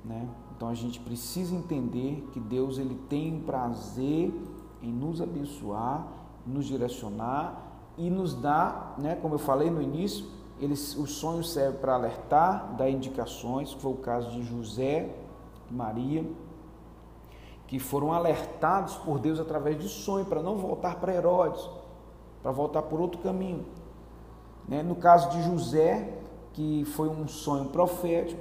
né? 0.08 0.28
Então 0.56 0.70
a 0.70 0.74
gente 0.74 1.00
precisa 1.00 1.54
entender 1.54 2.28
que 2.32 2.40
Deus 2.40 2.78
ele 2.78 2.96
tem 3.10 3.40
prazer 3.40 4.34
em 4.82 4.92
nos 4.92 5.22
abençoar, 5.22 6.08
nos 6.46 6.66
direcionar 6.66 7.64
e 7.98 8.10
nos 8.10 8.34
dar, 8.34 8.96
né, 8.98 9.16
como 9.16 9.36
eu 9.36 9.40
falei 9.40 9.70
no 9.70 9.82
início, 9.82 10.26
eles, 10.60 10.96
os 10.96 11.12
sonhos 11.12 11.52
servem 11.52 11.80
para 11.80 11.96
alertar, 11.96 12.76
dar 12.76 12.90
indicações, 12.90 13.74
que 13.74 13.82
foi 13.82 13.92
o 13.92 13.98
caso 13.98 14.32
de 14.32 14.44
José 14.44 15.14
e 15.70 15.74
Maria, 15.74 16.26
que 17.68 17.80
foram 17.80 18.14
alertados 18.14 18.96
por 18.96 19.20
Deus 19.20 19.40
através 19.40 19.78
de 19.80 19.90
sonho 19.90 20.26
para 20.26 20.42
não 20.42 20.58
voltar 20.58 21.00
para 21.00 21.14
Herodes, 21.14 21.68
para 22.48 22.54
voltar 22.54 22.84
por 22.84 23.02
outro 23.02 23.20
caminho. 23.20 23.66
Né? 24.70 24.82
No 24.82 24.96
caso 24.96 25.30
de 25.32 25.44
José, 25.44 26.14
que 26.54 26.86
foi 26.96 27.10
um 27.10 27.28
sonho 27.28 27.66
profético, 27.66 28.40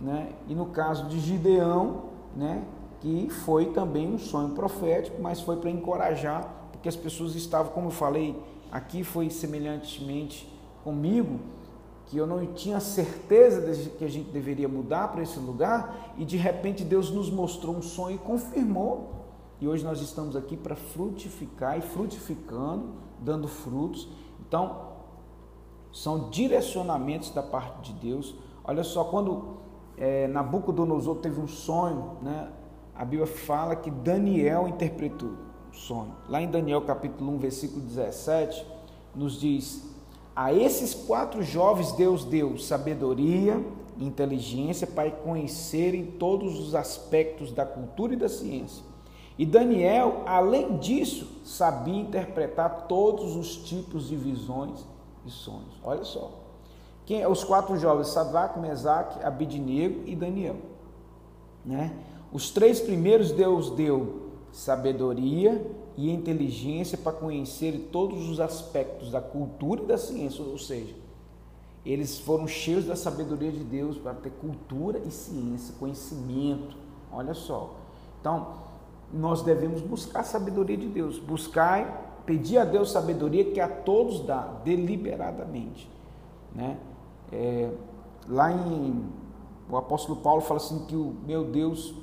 né? 0.00 0.32
E 0.48 0.54
no 0.54 0.66
caso 0.66 1.06
de 1.06 1.20
Gideão, 1.20 2.06
né? 2.34 2.64
que 2.98 3.30
foi 3.30 3.66
também 3.66 4.12
um 4.12 4.18
sonho 4.18 4.48
profético, 4.48 5.22
mas 5.22 5.40
foi 5.40 5.58
para 5.58 5.70
encorajar, 5.70 6.52
porque 6.72 6.88
as 6.88 6.96
pessoas 6.96 7.36
estavam, 7.36 7.70
como 7.70 7.86
eu 7.86 7.92
falei, 7.92 8.36
aqui 8.72 9.04
foi 9.04 9.30
semelhantemente 9.30 10.52
comigo, 10.82 11.38
que 12.06 12.18
eu 12.18 12.26
não 12.26 12.44
tinha 12.46 12.80
certeza 12.80 13.60
de 13.60 13.90
que 13.90 14.04
a 14.04 14.10
gente 14.10 14.32
deveria 14.32 14.66
mudar 14.66 15.06
para 15.12 15.22
esse 15.22 15.38
lugar, 15.38 16.14
e 16.18 16.24
de 16.24 16.36
repente 16.36 16.82
Deus 16.82 17.12
nos 17.12 17.30
mostrou 17.30 17.76
um 17.76 17.82
sonho 17.82 18.16
e 18.16 18.18
confirmou. 18.18 19.20
E 19.60 19.68
hoje 19.68 19.84
nós 19.84 20.00
estamos 20.00 20.34
aqui 20.34 20.56
para 20.56 20.74
frutificar 20.74 21.78
e 21.78 21.80
frutificando, 21.80 23.08
dando 23.20 23.46
frutos. 23.46 24.08
Então, 24.40 24.90
são 25.92 26.30
direcionamentos 26.30 27.30
da 27.30 27.42
parte 27.42 27.92
de 27.92 28.08
Deus. 28.08 28.34
Olha 28.64 28.84
só, 28.84 29.04
quando 29.04 29.58
é, 29.96 30.26
Nabucodonosor 30.28 31.16
teve 31.16 31.40
um 31.40 31.48
sonho, 31.48 32.16
né? 32.22 32.50
a 32.94 33.04
Bíblia 33.04 33.26
fala 33.26 33.76
que 33.76 33.90
Daniel 33.90 34.68
interpretou 34.68 35.30
o 35.72 35.74
sonho. 35.74 36.14
Lá 36.28 36.40
em 36.40 36.50
Daniel 36.50 36.82
capítulo 36.82 37.32
1, 37.32 37.38
versículo 37.38 37.80
17, 37.80 38.66
nos 39.14 39.40
diz: 39.40 39.90
A 40.34 40.52
esses 40.52 40.94
quatro 40.94 41.42
jovens 41.42 41.92
Deus 41.92 42.24
deu 42.24 42.58
sabedoria 42.58 43.62
e 43.96 44.04
inteligência 44.04 44.86
para 44.86 45.10
conhecerem 45.10 46.06
todos 46.18 46.58
os 46.58 46.74
aspectos 46.74 47.52
da 47.52 47.64
cultura 47.66 48.14
e 48.14 48.16
da 48.16 48.28
ciência. 48.28 48.84
E 49.40 49.46
Daniel, 49.46 50.22
além 50.26 50.76
disso, 50.76 51.26
sabia 51.46 51.98
interpretar 51.98 52.86
todos 52.86 53.36
os 53.36 53.56
tipos 53.56 54.08
de 54.08 54.14
visões 54.14 54.84
e 55.24 55.30
sonhos. 55.30 55.80
Olha 55.82 56.04
só. 56.04 56.30
Quem, 57.06 57.26
os 57.26 57.42
quatro 57.42 57.74
jovens, 57.78 58.08
Sadraque, 58.08 58.60
Mesaque, 58.60 59.24
Abidnego 59.24 60.02
e 60.06 60.14
Daniel. 60.14 60.56
Né? 61.64 61.90
Os 62.30 62.50
três 62.50 62.80
primeiros 62.80 63.32
Deus 63.32 63.70
deu 63.70 64.28
sabedoria 64.52 65.66
e 65.96 66.10
inteligência 66.10 66.98
para 66.98 67.12
conhecer 67.12 67.88
todos 67.90 68.28
os 68.28 68.40
aspectos 68.40 69.10
da 69.10 69.22
cultura 69.22 69.84
e 69.84 69.86
da 69.86 69.96
ciência, 69.96 70.44
ou 70.44 70.58
seja, 70.58 70.94
eles 71.82 72.18
foram 72.18 72.46
cheios 72.46 72.84
da 72.84 72.94
sabedoria 72.94 73.50
de 73.50 73.64
Deus 73.64 73.96
para 73.96 74.12
ter 74.12 74.32
cultura 74.32 74.98
e 74.98 75.10
ciência, 75.10 75.74
conhecimento. 75.80 76.76
Olha 77.10 77.32
só. 77.32 77.74
Então, 78.20 78.68
nós 79.12 79.42
devemos 79.42 79.80
buscar 79.80 80.20
a 80.20 80.24
sabedoria 80.24 80.76
de 80.76 80.88
Deus, 80.88 81.18
buscar, 81.18 82.22
pedir 82.24 82.58
a 82.58 82.64
Deus 82.64 82.90
sabedoria 82.90 83.50
que 83.50 83.60
a 83.60 83.68
todos 83.68 84.20
dá, 84.20 84.42
deliberadamente. 84.64 85.90
Né? 86.54 86.78
É, 87.32 87.70
lá 88.28 88.52
em. 88.52 89.04
O 89.68 89.76
apóstolo 89.76 90.20
Paulo 90.20 90.40
fala 90.40 90.58
assim 90.58 90.84
que 90.86 90.96
o 90.96 91.14
meu 91.24 91.44
Deus, 91.44 91.94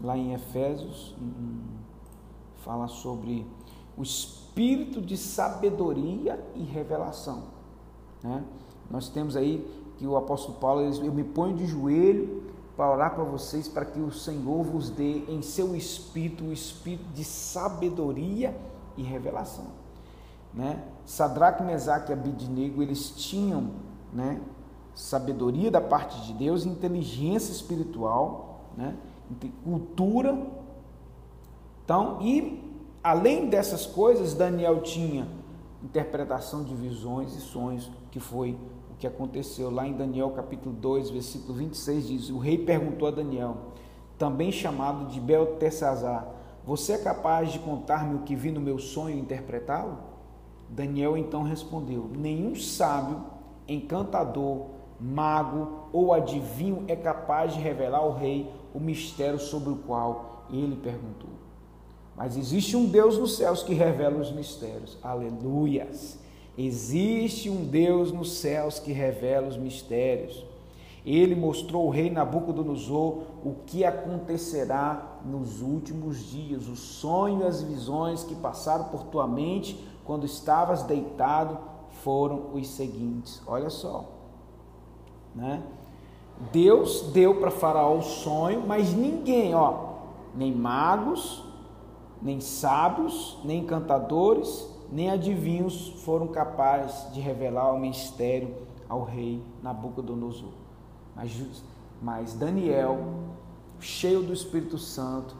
lá 0.00 0.16
em 0.16 0.32
Efésios, 0.34 1.16
fala 2.58 2.86
sobre 2.86 3.44
o 3.96 4.02
espírito 4.02 5.00
de 5.00 5.16
sabedoria 5.16 6.38
e 6.54 6.62
revelação. 6.62 7.44
Né? 8.22 8.44
Nós 8.88 9.08
temos 9.08 9.36
aí 9.36 9.66
que 9.98 10.06
o 10.06 10.16
apóstolo 10.16 10.58
Paulo, 10.58 10.80
eu 10.80 11.12
me 11.12 11.24
ponho 11.24 11.56
de 11.56 11.66
joelho 11.66 12.49
para 12.80 12.90
orar 12.90 13.14
para 13.14 13.24
vocês, 13.24 13.68
para 13.68 13.84
que 13.84 14.00
o 14.00 14.10
Senhor 14.10 14.62
vos 14.62 14.88
dê 14.88 15.18
em 15.28 15.42
seu 15.42 15.76
espírito 15.76 16.44
o 16.44 16.50
espírito 16.50 17.04
de 17.12 17.22
sabedoria 17.24 18.56
e 18.96 19.02
revelação. 19.02 19.66
Né? 20.54 20.82
Sadraque, 21.04 21.62
Mesaque 21.62 22.10
e 22.10 22.14
Abidnego, 22.14 22.82
eles 22.82 23.10
tinham 23.10 23.72
né, 24.10 24.40
sabedoria 24.94 25.70
da 25.70 25.82
parte 25.82 26.22
de 26.22 26.32
Deus, 26.32 26.64
inteligência 26.64 27.52
espiritual, 27.52 28.62
né, 28.74 28.96
cultura. 29.62 30.38
Então, 31.84 32.16
e 32.22 32.64
além 33.04 33.50
dessas 33.50 33.84
coisas, 33.84 34.32
Daniel 34.32 34.80
tinha 34.80 35.28
interpretação 35.82 36.64
de 36.64 36.74
visões 36.74 37.36
e 37.36 37.42
sonhos, 37.42 37.90
que 38.10 38.18
foi 38.18 38.58
que 39.00 39.06
aconteceu 39.06 39.70
lá 39.70 39.88
em 39.88 39.94
Daniel 39.94 40.30
capítulo 40.30 40.74
2, 40.74 41.08
versículo 41.08 41.54
26 41.54 42.06
diz: 42.06 42.28
O 42.28 42.38
rei 42.38 42.58
perguntou 42.58 43.08
a 43.08 43.10
Daniel, 43.10 43.56
também 44.18 44.52
chamado 44.52 45.06
de 45.06 45.18
Beltesazar, 45.18 46.28
você 46.66 46.92
é 46.92 46.98
capaz 46.98 47.50
de 47.50 47.58
contar-me 47.58 48.16
o 48.16 48.18
que 48.20 48.36
vi 48.36 48.52
no 48.52 48.60
meu 48.60 48.78
sonho 48.78 49.16
e 49.16 49.20
interpretá-lo? 49.20 49.96
Daniel 50.68 51.16
então 51.16 51.42
respondeu: 51.42 52.10
Nenhum 52.14 52.54
sábio, 52.54 53.24
encantador, 53.66 54.66
mago 55.00 55.88
ou 55.94 56.12
adivinho 56.12 56.84
é 56.86 56.94
capaz 56.94 57.54
de 57.54 57.60
revelar 57.60 58.00
ao 58.00 58.12
rei 58.12 58.52
o 58.74 58.78
mistério 58.78 59.38
sobre 59.38 59.70
o 59.70 59.76
qual 59.76 60.44
ele 60.50 60.76
perguntou. 60.76 61.30
Mas 62.14 62.36
existe 62.36 62.76
um 62.76 62.84
Deus 62.84 63.16
nos 63.16 63.38
céus 63.38 63.62
que 63.62 63.72
revela 63.72 64.20
os 64.20 64.30
mistérios. 64.30 64.98
Aleluias! 65.02 66.19
Existe 66.62 67.48
um 67.48 67.64
Deus 67.64 68.12
nos 68.12 68.32
céus 68.32 68.78
que 68.78 68.92
revela 68.92 69.48
os 69.48 69.56
mistérios. 69.56 70.44
Ele 71.06 71.34
mostrou 71.34 71.86
ao 71.86 71.88
rei 71.88 72.10
Nabucodonosor 72.10 73.22
o 73.42 73.54
que 73.64 73.82
acontecerá 73.82 75.20
nos 75.24 75.62
últimos 75.62 76.18
dias, 76.30 76.68
os 76.68 76.78
sonhos 76.78 77.40
e 77.40 77.46
as 77.46 77.62
visões 77.62 78.24
que 78.24 78.34
passaram 78.34 78.84
por 78.84 79.04
tua 79.04 79.26
mente 79.26 79.82
quando 80.04 80.26
estavas 80.26 80.82
deitado 80.82 81.56
foram 82.02 82.50
os 82.52 82.68
seguintes. 82.68 83.40
Olha 83.46 83.70
só, 83.70 84.04
né? 85.34 85.62
Deus 86.52 87.10
deu 87.12 87.40
para 87.40 87.50
Faraó 87.50 87.96
o 87.96 88.02
sonho, 88.02 88.64
mas 88.66 88.92
ninguém, 88.92 89.54
ó, 89.54 89.94
nem 90.34 90.54
magos, 90.54 91.42
nem 92.20 92.38
sábios, 92.38 93.38
nem 93.44 93.60
encantadores, 93.60 94.68
nem 94.90 95.10
adivinhos 95.10 95.88
foram 96.04 96.26
capazes 96.28 97.12
de 97.12 97.20
revelar 97.20 97.72
o 97.72 97.78
mistério 97.78 98.54
ao 98.88 99.04
rei 99.04 99.42
Nabucodonosor. 99.62 100.52
Mas, 101.14 101.62
mas 102.02 102.34
Daniel, 102.34 102.98
cheio 103.78 104.22
do 104.22 104.32
Espírito 104.32 104.78
Santo, 104.78 105.36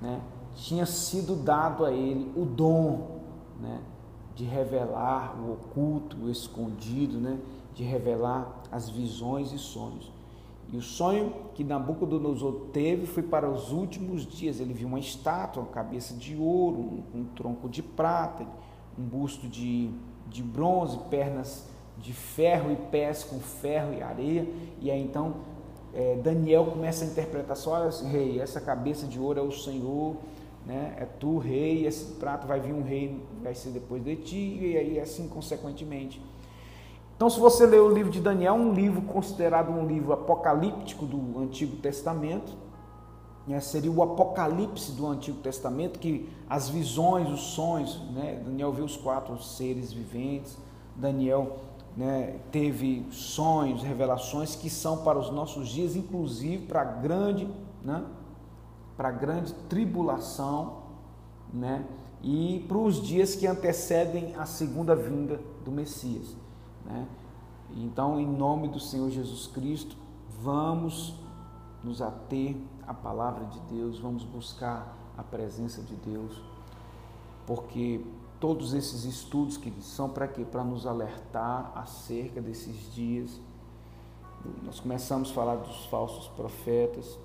né, 0.00 0.20
tinha 0.54 0.86
sido 0.86 1.34
dado 1.34 1.84
a 1.84 1.92
ele 1.92 2.30
o 2.36 2.44
dom 2.44 3.20
né, 3.60 3.80
de 4.34 4.44
revelar 4.44 5.36
o 5.40 5.52
oculto, 5.52 6.16
o 6.16 6.30
escondido, 6.30 7.18
né, 7.18 7.38
de 7.74 7.82
revelar 7.82 8.62
as 8.70 8.88
visões 8.88 9.52
e 9.52 9.58
sonhos. 9.58 10.12
E 10.72 10.76
o 10.76 10.82
sonho 10.82 11.34
que 11.54 11.62
Nabucodonosor 11.62 12.68
teve 12.72 13.06
foi 13.06 13.22
para 13.22 13.48
os 13.50 13.72
últimos 13.72 14.26
dias. 14.26 14.58
Ele 14.58 14.72
viu 14.72 14.88
uma 14.88 14.98
estátua, 14.98 15.62
uma 15.62 15.70
cabeça 15.70 16.14
de 16.14 16.34
ouro, 16.34 16.78
um, 16.78 17.20
um 17.20 17.24
tronco 17.36 17.68
de 17.68 17.82
prata, 17.82 18.46
um 18.98 19.02
busto 19.02 19.48
de, 19.48 19.90
de 20.28 20.42
bronze, 20.42 20.98
pernas 21.10 21.66
de 21.98 22.12
ferro 22.12 22.72
e 22.72 22.76
pés 22.76 23.24
com 23.24 23.38
ferro 23.38 23.94
e 23.94 24.02
areia. 24.02 24.46
E 24.80 24.90
aí 24.90 25.02
então 25.02 25.34
é, 25.94 26.16
Daniel 26.22 26.66
começa 26.66 27.04
a 27.04 27.08
interpretar 27.08 27.56
só, 27.56 27.88
rei, 27.88 28.40
essa 28.40 28.60
cabeça 28.60 29.06
de 29.06 29.18
ouro 29.18 29.38
é 29.38 29.42
o 29.42 29.52
Senhor, 29.52 30.16
né? 30.66 30.94
é 30.98 31.04
tu, 31.04 31.38
rei, 31.38 31.86
esse 31.86 32.14
prato 32.14 32.46
vai 32.46 32.60
vir 32.60 32.72
um 32.72 32.82
rei, 32.82 33.20
vai 33.42 33.54
ser 33.54 33.70
depois 33.70 34.02
de 34.02 34.16
ti, 34.16 34.58
e 34.62 34.76
aí 34.76 35.00
assim 35.00 35.28
consequentemente. 35.28 36.20
Então, 37.14 37.28
se 37.28 37.38
você 37.38 37.66
ler 37.66 37.80
o 37.80 37.88
livro 37.88 38.10
de 38.10 38.20
Daniel, 38.20 38.54
um 38.54 38.72
livro 38.72 39.02
considerado 39.02 39.70
um 39.70 39.86
livro 39.86 40.12
apocalíptico 40.12 41.06
do 41.06 41.38
Antigo 41.38 41.76
Testamento, 41.76 42.52
né, 43.46 43.60
seria 43.60 43.90
o 43.90 44.02
Apocalipse 44.02 44.92
do 44.92 45.06
Antigo 45.06 45.38
Testamento, 45.38 45.98
que 45.98 46.28
as 46.48 46.68
visões, 46.68 47.28
os 47.28 47.40
sonhos, 47.40 48.00
né, 48.12 48.40
Daniel 48.44 48.72
vê 48.72 48.82
os 48.82 48.96
quatro 48.96 49.40
seres 49.42 49.92
viventes, 49.92 50.56
Daniel 50.94 51.58
né, 51.96 52.38
teve 52.50 53.06
sonhos, 53.10 53.82
revelações 53.82 54.54
que 54.54 54.70
são 54.70 54.98
para 54.98 55.18
os 55.18 55.30
nossos 55.30 55.68
dias, 55.68 55.96
inclusive 55.96 56.66
para 56.66 56.82
a 56.82 56.84
grande, 56.84 57.48
né, 57.82 58.04
para 58.96 59.08
a 59.08 59.12
grande 59.12 59.52
tribulação, 59.68 60.82
né, 61.52 61.84
e 62.22 62.64
para 62.68 62.78
os 62.78 63.02
dias 63.02 63.34
que 63.34 63.46
antecedem 63.46 64.34
a 64.36 64.46
segunda 64.46 64.94
vinda 64.94 65.40
do 65.64 65.72
Messias. 65.72 66.36
Né? 66.84 67.06
Então, 67.76 68.20
em 68.20 68.26
nome 68.26 68.68
do 68.68 68.78
Senhor 68.78 69.10
Jesus 69.10 69.48
Cristo, 69.48 69.96
vamos 70.40 71.14
nos 71.82 72.00
ater 72.00 72.56
à 72.92 72.94
palavra 72.94 73.44
de 73.46 73.58
Deus, 73.60 73.98
vamos 73.98 74.24
buscar 74.24 74.96
a 75.16 75.22
presença 75.22 75.82
de 75.82 75.94
Deus, 75.96 76.40
porque 77.46 78.04
todos 78.38 78.72
esses 78.72 79.04
estudos 79.04 79.56
que 79.56 79.72
são 79.82 80.08
para 80.08 80.28
quê? 80.28 80.44
Para 80.44 80.62
nos 80.62 80.86
alertar 80.86 81.72
acerca 81.74 82.40
desses 82.40 82.92
dias. 82.94 83.40
Nós 84.62 84.80
começamos 84.80 85.30
a 85.30 85.34
falar 85.34 85.56
dos 85.56 85.86
falsos 85.86 86.28
profetas, 86.28 87.18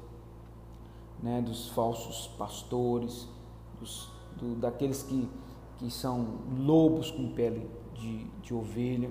né, 1.22 1.42
dos 1.42 1.70
falsos 1.70 2.28
pastores, 2.38 3.28
dos, 3.80 4.12
do, 4.36 4.56
daqueles 4.56 5.04
que, 5.04 5.30
que 5.78 5.90
são 5.90 6.40
lobos 6.60 7.10
com 7.10 7.32
pele 7.34 7.70
de, 7.96 8.26
de 8.42 8.54
ovelha 8.54 9.10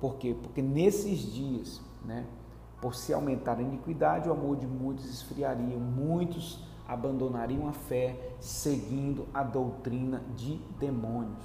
por 0.00 0.16
quê? 0.16 0.36
Porque 0.40 0.60
nesses 0.60 1.32
dias, 1.32 1.80
né, 2.04 2.26
por 2.86 2.94
se 2.94 3.12
aumentar 3.12 3.58
a 3.58 3.62
iniquidade, 3.62 4.28
o 4.28 4.32
amor 4.32 4.56
de 4.56 4.64
muitos 4.64 5.06
esfriaria, 5.06 5.76
muitos 5.76 6.60
abandonariam 6.86 7.66
a 7.66 7.72
fé 7.72 8.16
seguindo 8.38 9.26
a 9.34 9.42
doutrina 9.42 10.22
de 10.36 10.54
demônios. 10.78 11.44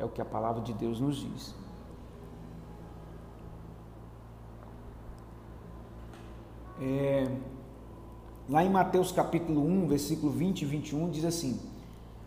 É 0.00 0.04
o 0.04 0.08
que 0.08 0.20
a 0.20 0.24
palavra 0.24 0.60
de 0.62 0.72
Deus 0.72 0.98
nos 0.98 1.18
diz. 1.18 1.54
É, 6.82 7.30
lá 8.48 8.64
em 8.64 8.68
Mateus 8.68 9.12
capítulo 9.12 9.64
1, 9.64 9.86
versículo 9.86 10.32
20 10.32 10.62
e 10.62 10.64
21, 10.64 11.08
diz 11.08 11.24
assim: 11.24 11.60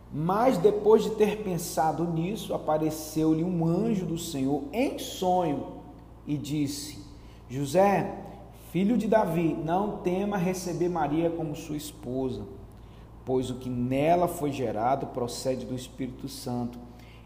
mas 0.09 0.57
depois 0.57 1.03
de 1.03 1.09
ter 1.09 1.43
pensado 1.43 2.05
nisso, 2.05 2.53
apareceu-lhe 2.53 3.43
um 3.43 3.65
anjo 3.65 4.05
do 4.05 4.17
Senhor 4.17 4.63
em 4.71 4.97
sonho 4.97 5.81
e 6.25 6.37
disse: 6.37 7.05
José, 7.49 8.23
filho 8.77 8.95
de 8.95 9.07
Davi, 9.07 9.57
não 9.65 9.97
tema 9.97 10.37
receber 10.37 10.87
Maria 10.87 11.31
como 11.31 11.55
sua 11.55 11.75
esposa, 11.75 12.43
pois 13.25 13.49
o 13.49 13.55
que 13.55 13.71
nela 13.71 14.27
foi 14.27 14.51
gerado 14.51 15.07
procede 15.07 15.65
do 15.65 15.73
Espírito 15.73 16.29
Santo. 16.29 16.77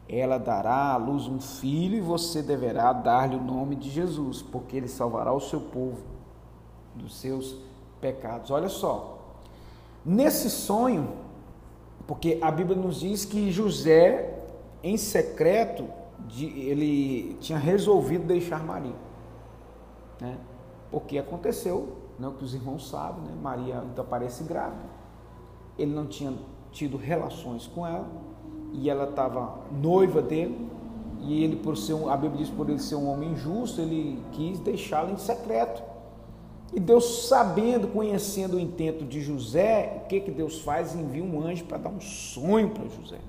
Ela 0.08 0.38
dará 0.38 0.94
à 0.94 0.96
luz 0.96 1.28
um 1.28 1.42
filho 1.42 1.98
e 1.98 2.00
você 2.00 2.42
deverá 2.42 2.94
dar-lhe 2.94 3.36
o 3.36 3.44
nome 3.44 3.76
de 3.76 3.90
Jesus, 3.90 4.42
porque 4.42 4.78
ele 4.78 4.88
salvará 4.88 5.34
o 5.34 5.42
seu 5.42 5.60
povo 5.60 5.98
dos 6.96 7.18
seus 7.18 7.58
pecados. 8.00 8.50
Olha 8.50 8.70
só, 8.70 9.36
nesse 10.06 10.50
sonho, 10.50 11.10
porque 12.08 12.40
a 12.42 12.50
Bíblia 12.50 12.78
nos 12.78 13.02
diz 13.02 13.26
que 13.26 13.52
José, 13.52 14.40
em 14.82 14.96
secreto, 14.96 15.86
ele 16.34 17.36
tinha 17.42 17.60
resolvido 17.60 18.26
deixar 18.26 18.64
Maria. 18.64 18.96
Né? 20.22 20.38
Porque 20.92 21.18
aconteceu, 21.18 21.96
né, 22.20 22.28
o 22.28 22.34
que 22.34 22.44
os 22.44 22.54
irmãos 22.54 22.90
sabem, 22.90 23.24
né? 23.24 23.32
Maria 23.42 23.84
então 23.92 24.04
aparece 24.04 24.44
grávida. 24.44 24.90
Ele 25.78 25.94
não 25.94 26.06
tinha 26.06 26.34
tido 26.72 26.98
relações 26.98 27.66
com 27.66 27.88
ela 27.88 28.08
e 28.74 28.90
ela 28.90 29.10
estava 29.10 29.60
noiva 29.72 30.22
dele 30.22 30.70
E 31.22 31.44
ele, 31.44 31.58
por 31.58 31.78
ser 31.78 31.94
um, 31.94 32.10
a 32.10 32.18
Bíblia 32.18 32.44
diz 32.44 32.50
por 32.50 32.70
ele 32.70 32.80
ser 32.80 32.96
um 32.96 33.08
homem 33.10 33.36
justo, 33.36 33.80
ele 33.80 34.20
quis 34.32 34.60
deixá-la 34.60 35.12
em 35.12 35.18
secreto. 35.18 35.84
E 36.74 36.80
Deus, 36.80 37.28
sabendo, 37.28 37.88
conhecendo 37.90 38.56
o 38.56 38.60
intento 38.60 39.06
de 39.06 39.22
José, 39.22 40.02
o 40.04 40.08
que, 40.08 40.22
que 40.22 40.32
Deus 40.32 40.62
faz? 40.62 40.96
Envia 40.96 41.24
um 41.24 41.42
anjo 41.46 41.66
para 41.66 41.78
dar 41.78 41.90
um 41.90 42.02
sonho 42.02 42.70
para 42.70 42.88
José. 42.88 43.20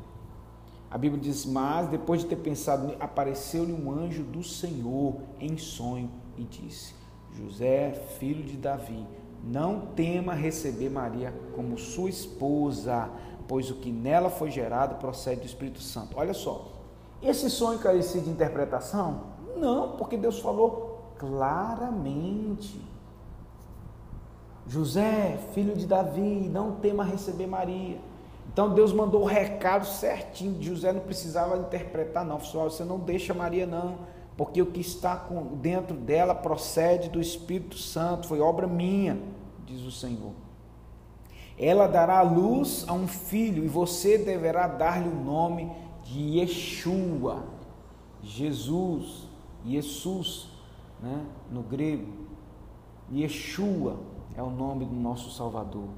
A 0.90 0.96
Bíblia 0.96 1.20
diz: 1.20 1.44
Mas 1.44 1.88
depois 1.88 2.22
de 2.22 2.29
ter 2.29 2.37
pensado, 2.37 2.94
apareceu-lhe 2.98 3.72
um 3.72 3.90
anjo 3.90 4.22
do 4.22 4.42
Senhor 4.42 5.16
em 5.40 5.59
sonho 5.59 6.11
e 6.38 6.44
disse: 6.44 6.94
José, 7.36 7.92
filho 8.18 8.42
de 8.44 8.56
Davi, 8.56 9.06
não 9.42 9.86
tema 9.94 10.34
receber 10.34 10.90
Maria 10.90 11.32
como 11.54 11.78
sua 11.78 12.08
esposa, 12.08 13.08
pois 13.48 13.70
o 13.70 13.74
que 13.74 13.90
nela 13.90 14.30
foi 14.30 14.50
gerado 14.50 14.96
procede 14.96 15.40
do 15.40 15.46
Espírito 15.46 15.80
Santo. 15.80 16.16
Olha 16.16 16.34
só, 16.34 16.66
esse 17.22 17.48
sonho 17.50 17.78
carecia 17.78 18.20
de 18.20 18.30
interpretação? 18.30 19.22
Não, 19.56 19.96
porque 19.96 20.16
Deus 20.16 20.38
falou 20.40 21.12
claramente. 21.18 22.80
José, 24.66 25.38
filho 25.52 25.74
de 25.74 25.86
Davi, 25.86 26.48
não 26.48 26.76
tema 26.76 27.04
receber 27.04 27.46
Maria. 27.46 27.98
Então 28.52 28.74
Deus 28.74 28.92
mandou 28.92 29.22
o 29.22 29.26
recado 29.26 29.86
certinho. 29.86 30.62
José 30.62 30.92
não 30.92 31.00
precisava 31.00 31.56
interpretar, 31.56 32.24
não. 32.24 32.38
Falou, 32.38 32.70
você 32.70 32.84
não 32.84 32.98
deixa 32.98 33.32
Maria, 33.32 33.66
não, 33.66 33.98
porque 34.36 34.62
o 34.62 34.66
que 34.66 34.80
está 34.80 35.28
dentro 35.60 35.96
dela 35.96 36.34
procede 36.34 37.08
do 37.08 37.20
Espírito 37.20 37.76
Santo, 37.76 38.26
foi 38.26 38.40
obra 38.40 38.66
minha, 38.66 39.20
diz 39.66 39.82
o 39.82 39.90
Senhor. 39.90 40.32
Ela 41.58 41.86
dará 41.86 42.22
luz 42.22 42.84
a 42.88 42.92
um 42.92 43.06
filho 43.06 43.64
e 43.64 43.68
você 43.68 44.16
deverá 44.16 44.66
dar-lhe 44.66 45.08
o 45.08 45.14
nome 45.14 45.70
de 46.04 46.38
Yeshua, 46.38 47.44
Jesus, 48.22 49.28
Jesus, 49.64 50.48
né, 51.00 51.24
no 51.50 51.62
grego. 51.62 52.12
Yeshua 53.12 53.98
é 54.34 54.42
o 54.42 54.50
nome 54.50 54.84
do 54.86 54.94
nosso 54.94 55.30
Salvador, 55.30 55.88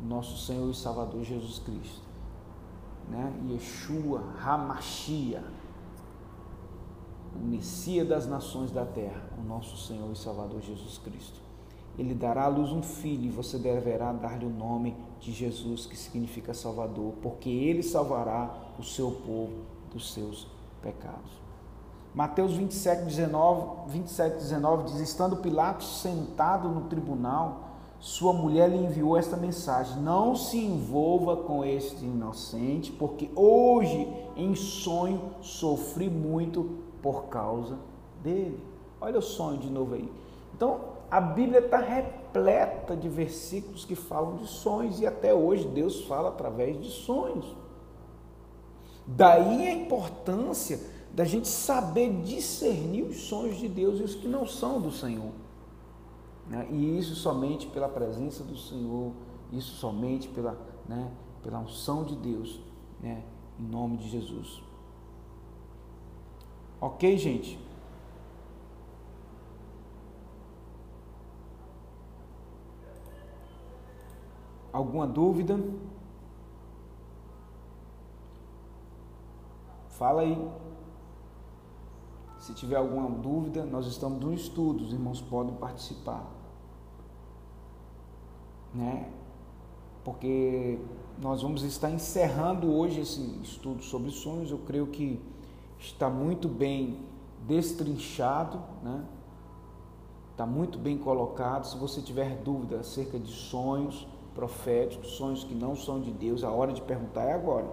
nosso 0.00 0.38
Senhor 0.38 0.70
e 0.70 0.74
Salvador 0.74 1.22
Jesus 1.22 1.58
Cristo. 1.58 2.06
Né? 3.08 3.32
Yeshua 3.50 4.22
Hamashia, 4.42 5.44
o 7.36 7.46
Messias 7.46 8.08
das 8.08 8.26
nações 8.26 8.70
da 8.70 8.84
terra, 8.84 9.22
o 9.38 9.46
nosso 9.46 9.76
Senhor 9.76 10.10
e 10.12 10.16
Salvador 10.16 10.60
Jesus 10.60 10.98
Cristo. 10.98 11.40
Ele 11.98 12.14
dará 12.14 12.44
à 12.44 12.48
luz 12.48 12.72
um 12.72 12.82
filho 12.82 13.26
e 13.26 13.30
você 13.30 13.58
deverá 13.58 14.12
dar-lhe 14.12 14.44
o 14.44 14.50
nome 14.50 14.94
de 15.20 15.32
Jesus, 15.32 15.86
que 15.86 15.96
significa 15.96 16.52
Salvador, 16.52 17.14
porque 17.22 17.48
ele 17.48 17.82
salvará 17.82 18.54
o 18.78 18.82
seu 18.82 19.10
povo 19.10 19.64
dos 19.92 20.12
seus 20.12 20.46
pecados. 20.82 21.30
Mateus 22.14 22.52
27, 22.54 23.04
19, 23.04 23.90
27, 23.90 24.36
19 24.36 24.84
diz: 24.84 25.00
Estando 25.00 25.36
Pilatos 25.36 26.00
sentado 26.00 26.68
no 26.68 26.82
tribunal, 26.82 27.66
sua 27.98 28.32
mulher 28.32 28.70
lhe 28.70 28.78
enviou 28.78 29.16
esta 29.16 29.36
mensagem: 29.36 30.00
Não 30.02 30.34
se 30.36 30.58
envolva 30.58 31.36
com 31.36 31.64
este 31.64 32.04
inocente, 32.04 32.92
porque 32.92 33.30
hoje 33.34 34.06
em 34.36 34.54
sonho 34.54 35.20
sofri 35.40 36.08
muito 36.08 36.85
por 37.06 37.26
causa 37.26 37.78
dele. 38.20 38.60
Olha 39.00 39.20
o 39.20 39.22
sonho 39.22 39.58
de 39.58 39.70
novo 39.70 39.94
aí. 39.94 40.12
Então, 40.52 40.80
a 41.08 41.20
Bíblia 41.20 41.60
está 41.60 41.78
repleta 41.78 42.96
de 42.96 43.08
versículos 43.08 43.84
que 43.84 43.94
falam 43.94 44.34
de 44.38 44.48
sonhos 44.48 44.98
e 44.98 45.06
até 45.06 45.32
hoje 45.32 45.68
Deus 45.68 46.04
fala 46.06 46.30
através 46.30 46.82
de 46.82 46.90
sonhos. 46.90 47.54
Daí 49.06 49.68
a 49.68 49.72
importância 49.72 50.80
da 51.12 51.24
gente 51.24 51.46
saber 51.46 52.12
discernir 52.22 53.04
os 53.04 53.20
sonhos 53.28 53.56
de 53.56 53.68
Deus 53.68 54.00
e 54.00 54.02
os 54.02 54.16
que 54.16 54.26
não 54.26 54.44
são 54.44 54.80
do 54.80 54.90
Senhor. 54.90 55.30
Né? 56.48 56.66
E 56.72 56.98
isso 56.98 57.14
somente 57.14 57.68
pela 57.68 57.88
presença 57.88 58.42
do 58.42 58.56
Senhor, 58.56 59.12
isso 59.52 59.76
somente 59.76 60.26
pela, 60.26 60.58
né, 60.88 61.08
pela 61.40 61.60
unção 61.60 62.02
de 62.02 62.16
Deus, 62.16 62.60
né, 63.00 63.22
em 63.60 63.64
nome 63.64 63.96
de 63.96 64.08
Jesus. 64.08 64.65
Ok, 66.86 67.18
gente? 67.18 67.58
Alguma 74.72 75.06
dúvida? 75.06 75.58
Fala 79.88 80.22
aí. 80.22 80.36
Se 82.38 82.54
tiver 82.54 82.76
alguma 82.76 83.08
dúvida, 83.10 83.64
nós 83.64 83.86
estamos 83.86 84.20
no 84.20 84.32
estudo, 84.32 84.84
os 84.84 84.92
irmãos 84.92 85.20
podem 85.20 85.54
participar 85.56 86.36
né? 88.76 89.08
Porque 90.04 90.78
nós 91.20 91.42
vamos 91.42 91.62
estar 91.62 91.90
encerrando 91.90 92.72
hoje 92.72 93.00
esse 93.00 93.20
estudo 93.42 93.82
sobre 93.82 94.10
sonhos. 94.10 94.50
Eu 94.50 94.58
creio 94.58 94.86
que 94.86 95.20
está 95.78 96.08
muito 96.08 96.48
bem 96.48 97.00
destrinchado, 97.46 98.60
né? 98.82 99.04
Está 100.32 100.44
muito 100.44 100.78
bem 100.78 100.98
colocado. 100.98 101.64
Se 101.64 101.78
você 101.78 102.02
tiver 102.02 102.36
dúvida 102.42 102.80
acerca 102.80 103.18
de 103.18 103.30
sonhos 103.30 104.06
proféticos, 104.34 105.12
sonhos 105.12 105.42
que 105.42 105.54
não 105.54 105.74
são 105.74 105.98
de 105.98 106.10
Deus, 106.10 106.44
a 106.44 106.50
hora 106.50 106.74
de 106.74 106.82
perguntar 106.82 107.22
é 107.24 107.32
agora. 107.32 107.66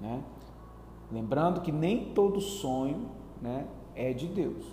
Né? 0.00 0.22
Lembrando 1.12 1.60
que 1.60 1.70
nem 1.70 2.12
todo 2.12 2.40
sonho 2.40 3.08
né, 3.40 3.68
é 3.94 4.12
de 4.12 4.26
Deus. 4.26 4.66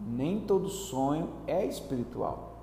Nem 0.00 0.40
todo 0.40 0.68
sonho 0.68 1.28
é 1.46 1.66
espiritual. 1.66 2.60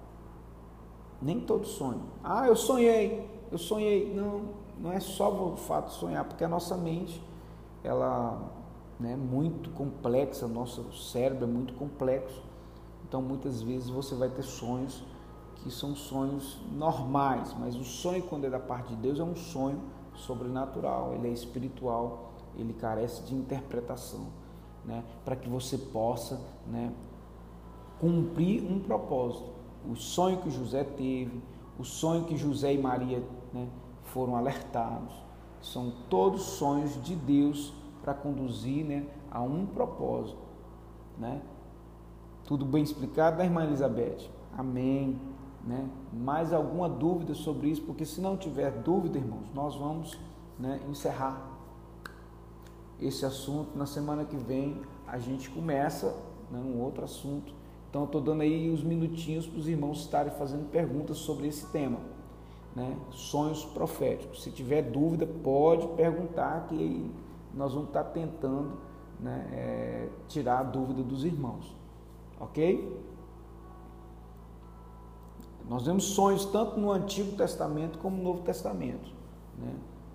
Nem 1.22 1.42
todo 1.42 1.68
sonho. 1.68 2.02
Ah, 2.24 2.48
eu 2.48 2.56
sonhei, 2.56 3.30
eu 3.52 3.58
sonhei. 3.58 4.14
Não, 4.14 4.61
não 4.82 4.92
é 4.92 5.00
só 5.00 5.32
o 5.32 5.56
fato 5.56 5.90
de 5.90 5.94
sonhar, 5.94 6.26
porque 6.26 6.44
a 6.44 6.50
nossa 6.50 6.76
mente, 6.76 7.24
ela 7.84 8.52
né, 9.00 9.14
é 9.14 9.16
muito 9.16 9.70
complexa, 9.72 10.48
nosso 10.48 10.92
cérebro 10.94 11.44
é 11.44 11.48
muito 11.48 11.74
complexo. 11.76 12.42
Então, 13.08 13.22
muitas 13.22 13.62
vezes 13.62 13.90
você 13.90 14.16
vai 14.16 14.30
ter 14.30 14.44
sonhos 14.44 15.04
que 15.58 15.70
são 15.70 15.96
sonhos 15.96 16.58
normais, 16.72 17.56
mas 17.60 17.76
o 17.76 17.84
sonho, 17.84 18.24
quando 18.24 18.46
é 18.46 18.50
da 18.50 18.60
parte 18.60 18.90
de 18.90 18.96
Deus, 18.96 19.20
é 19.20 19.24
um 19.24 19.36
sonho 19.36 19.80
sobrenatural, 20.16 21.14
ele 21.14 21.28
é 21.28 21.32
espiritual, 21.32 22.32
ele 22.56 22.74
carece 22.74 23.22
de 23.24 23.36
interpretação, 23.36 24.28
né, 24.84 25.04
para 25.24 25.36
que 25.36 25.48
você 25.48 25.78
possa 25.78 26.42
né, 26.68 26.92
cumprir 28.00 28.64
um 28.64 28.80
propósito. 28.80 29.48
O 29.88 29.96
sonho 29.96 30.38
que 30.38 30.50
José 30.50 30.84
teve, 30.84 31.40
o 31.78 31.84
sonho 31.84 32.26
que 32.26 32.36
José 32.36 32.74
e 32.74 32.78
Maria 32.78 33.24
né, 33.54 33.68
foram 34.12 34.36
alertados, 34.36 35.14
são 35.62 35.94
todos 36.10 36.42
sonhos 36.42 37.02
de 37.04 37.16
Deus 37.16 37.74
para 38.02 38.14
conduzir 38.14 38.86
né, 38.86 39.06
a 39.30 39.42
um 39.42 39.66
propósito. 39.66 40.42
Né? 41.18 41.42
Tudo 42.46 42.66
bem 42.66 42.84
explicado, 42.84 43.38
né, 43.38 43.46
irmã 43.46 43.64
Elizabeth? 43.64 44.30
Amém. 44.58 45.20
Né? 45.64 45.88
Mais 46.12 46.52
alguma 46.52 46.90
dúvida 46.90 47.34
sobre 47.34 47.70
isso? 47.70 47.84
Porque 47.84 48.06
se 48.06 48.20
não 48.20 48.36
tiver 48.36 48.72
dúvida, 48.72 49.18
irmãos, 49.18 49.48
nós 49.54 49.76
vamos 49.76 50.18
né, 50.58 50.82
encerrar 50.90 51.50
esse 53.00 53.26
assunto. 53.26 53.78
Na 53.78 53.86
semana 53.86 54.26
que 54.26 54.36
vem 54.36 54.82
a 55.06 55.20
gente 55.20 55.50
começa 55.50 56.16
né, 56.50 56.60
um 56.60 56.82
outro 56.82 57.04
assunto 57.04 57.62
então, 57.92 58.06
estou 58.06 58.22
dando 58.22 58.40
aí 58.40 58.70
os 58.70 58.82
minutinhos 58.82 59.46
para 59.46 59.60
os 59.60 59.68
irmãos 59.68 60.00
estarem 60.00 60.32
fazendo 60.32 60.72
perguntas 60.72 61.18
sobre 61.18 61.48
esse 61.48 61.66
tema, 61.74 62.00
né? 62.76 62.98
sonhos 63.12 63.66
proféticos. 63.66 64.44
Se 64.44 64.52
tiver 64.52 64.82
dúvida, 64.84 65.26
pode 65.26 65.88
perguntar, 65.90 66.68
que 66.68 67.12
nós 67.54 67.74
vamos 67.74 67.90
estar 67.90 68.06
tentando 68.06 68.78
né, 69.20 69.48
é, 69.52 70.10
tirar 70.28 70.60
a 70.60 70.64
dúvida 70.64 71.04
dos 71.04 71.24
irmãos, 71.24 71.76
ok? 72.40 73.02
Nós 75.70 75.86
vemos 75.86 76.06
sonhos 76.06 76.46
tanto 76.46 76.80
no 76.80 76.92
Antigo 76.92 77.36
Testamento 77.38 78.00
como 78.00 78.18
no 78.18 78.24
Novo 78.24 78.42
Testamento. 78.42 79.12
Né? 79.58 79.74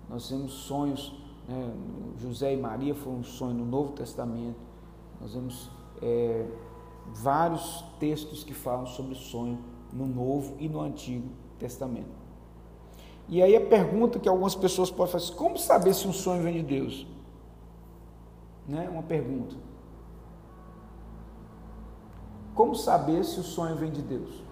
Nós 0.09 0.27
temos 0.27 0.51
sonhos, 0.51 1.13
né? 1.47 1.73
José 2.19 2.53
e 2.53 2.57
Maria 2.57 2.93
foram 2.93 3.19
um 3.19 3.23
sonho 3.23 3.53
no 3.53 3.65
Novo 3.65 3.93
Testamento. 3.93 4.59
Nós 5.19 5.33
vemos 5.33 5.71
é, 6.01 6.45
vários 7.13 7.83
textos 7.99 8.43
que 8.43 8.53
falam 8.53 8.85
sobre 8.85 9.15
sonho 9.15 9.57
no 9.93 10.05
Novo 10.05 10.55
e 10.59 10.67
no 10.67 10.81
Antigo 10.81 11.29
Testamento. 11.57 12.16
E 13.29 13.43
aí 13.43 13.55
a 13.55 13.61
pergunta 13.61 14.19
que 14.19 14.29
algumas 14.29 14.55
pessoas 14.55 14.89
podem 14.89 15.11
fazer: 15.11 15.33
como 15.33 15.57
saber 15.57 15.93
se 15.93 16.07
um 16.07 16.13
sonho 16.13 16.43
vem 16.43 16.53
de 16.53 16.63
Deus? 16.63 17.07
Né? 18.67 18.87
Uma 18.89 19.03
pergunta. 19.03 19.55
Como 22.55 22.75
saber 22.75 23.23
se 23.23 23.39
o 23.39 23.43
sonho 23.43 23.75
vem 23.75 23.91
de 23.91 24.01
Deus? 24.01 24.43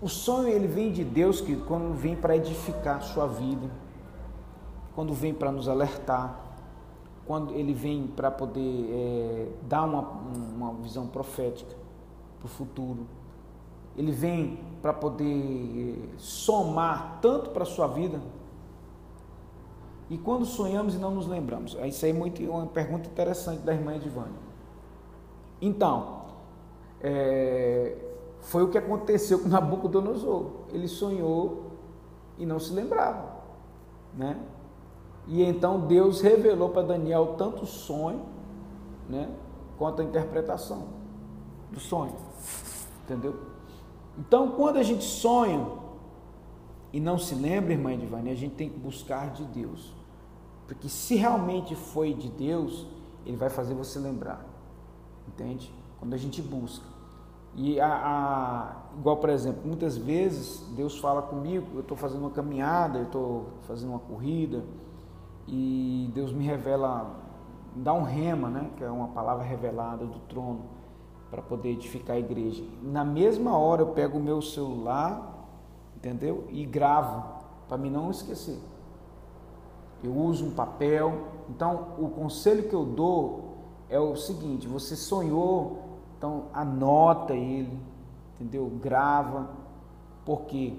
O 0.00 0.08
sonho 0.08 0.48
ele 0.48 0.66
vem 0.66 0.92
de 0.92 1.04
Deus 1.04 1.40
que 1.40 1.56
quando 1.56 1.94
vem 1.94 2.16
para 2.16 2.36
edificar 2.36 2.96
a 2.96 3.00
sua 3.00 3.26
vida, 3.26 3.70
quando 4.94 5.14
vem 5.14 5.32
para 5.32 5.50
nos 5.50 5.68
alertar, 5.68 6.40
quando 7.26 7.54
ele 7.54 7.72
vem 7.72 8.06
para 8.06 8.30
poder 8.30 8.90
é, 8.90 9.48
dar 9.68 9.84
uma, 9.84 10.00
uma 10.00 10.74
visão 10.74 11.06
profética 11.06 11.74
para 12.38 12.46
o 12.46 12.48
futuro. 12.48 13.06
Ele 13.96 14.12
vem 14.12 14.58
para 14.80 14.92
poder 14.92 16.08
é, 16.14 16.18
somar 16.18 17.18
tanto 17.20 17.50
para 17.50 17.62
a 17.62 17.66
sua 17.66 17.86
vida. 17.86 18.20
E 20.10 20.18
quando 20.18 20.44
sonhamos 20.44 20.94
e 20.94 20.98
não 20.98 21.10
nos 21.10 21.26
lembramos? 21.26 21.76
Isso 21.84 22.04
aí 22.04 22.10
é 22.10 22.14
muito, 22.14 22.42
uma 22.42 22.66
pergunta 22.66 23.08
interessante 23.08 23.60
da 23.60 23.72
irmã 23.72 23.94
Edivânia. 23.94 24.40
Então, 25.60 26.22
é, 27.00 27.96
foi 28.40 28.62
o 28.62 28.68
que 28.68 28.76
aconteceu 28.76 29.38
com 29.38 29.48
Nabucodonosor. 29.48 30.50
Ele 30.70 30.88
sonhou 30.88 31.72
e 32.36 32.44
não 32.44 32.58
se 32.58 32.72
lembrava, 32.72 33.36
né? 34.14 34.38
E 35.26 35.42
então 35.42 35.80
Deus 35.80 36.20
revelou 36.20 36.70
para 36.70 36.82
Daniel 36.82 37.34
tanto 37.38 37.62
o 37.62 37.66
sonho, 37.66 38.22
né, 39.08 39.30
quanto 39.78 40.02
a 40.02 40.04
interpretação 40.04 40.88
do 41.70 41.78
sonho. 41.78 42.14
Entendeu? 43.04 43.51
Então, 44.18 44.52
quando 44.52 44.76
a 44.76 44.82
gente 44.82 45.04
sonha 45.04 45.66
e 46.92 47.00
não 47.00 47.18
se 47.18 47.34
lembra, 47.34 47.72
irmã 47.72 47.92
Edivane, 47.92 48.30
a 48.30 48.34
gente 48.34 48.54
tem 48.54 48.68
que 48.68 48.78
buscar 48.78 49.30
de 49.30 49.44
Deus. 49.44 49.92
Porque 50.66 50.88
se 50.88 51.14
realmente 51.14 51.74
foi 51.74 52.12
de 52.12 52.28
Deus, 52.28 52.86
ele 53.24 53.36
vai 53.36 53.50
fazer 53.50 53.74
você 53.74 53.98
lembrar. 53.98 54.44
Entende? 55.26 55.72
Quando 55.98 56.14
a 56.14 56.18
gente 56.18 56.42
busca. 56.42 56.84
E 57.54 57.78
a, 57.78 57.86
a, 57.86 58.76
igual, 58.98 59.18
por 59.18 59.28
exemplo, 59.28 59.62
muitas 59.64 59.96
vezes 59.96 60.66
Deus 60.74 60.98
fala 60.98 61.20
comigo, 61.20 61.66
eu 61.74 61.80
estou 61.80 61.96
fazendo 61.96 62.22
uma 62.22 62.30
caminhada, 62.30 62.98
eu 62.98 63.04
estou 63.04 63.46
fazendo 63.66 63.90
uma 63.90 63.98
corrida, 63.98 64.64
e 65.46 66.10
Deus 66.14 66.32
me 66.32 66.44
revela, 66.44 67.14
dá 67.76 67.92
um 67.92 68.02
rema, 68.02 68.48
né, 68.48 68.70
que 68.76 68.84
é 68.84 68.90
uma 68.90 69.08
palavra 69.08 69.44
revelada 69.44 70.06
do 70.06 70.18
trono, 70.20 70.62
para 71.32 71.40
poder 71.40 71.70
edificar 71.70 72.16
a 72.16 72.18
igreja. 72.18 72.62
Na 72.82 73.02
mesma 73.02 73.56
hora 73.56 73.80
eu 73.80 73.86
pego 73.86 74.18
o 74.18 74.22
meu 74.22 74.42
celular, 74.42 75.48
entendeu? 75.96 76.46
E 76.50 76.62
gravo, 76.66 77.24
para 77.66 77.78
me 77.78 77.88
não 77.88 78.10
esquecer. 78.10 78.58
Eu 80.04 80.14
uso 80.14 80.44
um 80.44 80.50
papel. 80.50 81.28
Então, 81.48 81.94
o 81.98 82.10
conselho 82.10 82.68
que 82.68 82.74
eu 82.74 82.84
dou 82.84 83.56
é 83.88 83.98
o 83.98 84.14
seguinte: 84.14 84.68
você 84.68 84.94
sonhou, 84.94 86.00
então 86.18 86.48
anota 86.52 87.32
ele, 87.32 87.80
entendeu? 88.34 88.70
Grava. 88.82 89.48
Por 90.26 90.42
quê? 90.42 90.74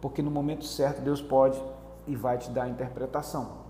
Porque 0.00 0.22
no 0.22 0.30
momento 0.30 0.64
certo 0.64 1.02
Deus 1.02 1.20
pode 1.20 1.60
e 2.06 2.14
vai 2.14 2.38
te 2.38 2.48
dar 2.50 2.62
a 2.62 2.68
interpretação 2.68 3.66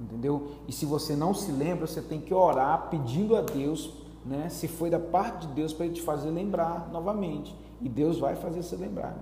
entendeu? 0.00 0.52
E 0.66 0.72
se 0.72 0.86
você 0.86 1.14
não 1.14 1.34
se 1.34 1.52
lembra, 1.52 1.86
você 1.86 2.00
tem 2.00 2.20
que 2.20 2.32
orar 2.32 2.88
pedindo 2.88 3.36
a 3.36 3.42
Deus, 3.42 3.92
né? 4.24 4.48
Se 4.48 4.68
foi 4.68 4.90
da 4.90 4.98
parte 4.98 5.46
de 5.46 5.54
Deus 5.54 5.72
para 5.72 5.86
ele 5.86 5.94
te 5.94 6.02
fazer 6.02 6.30
lembrar 6.30 6.88
novamente. 6.92 7.54
E 7.80 7.88
Deus 7.88 8.18
vai 8.18 8.36
fazer 8.36 8.62
você 8.62 8.76
lembrar. 8.76 9.16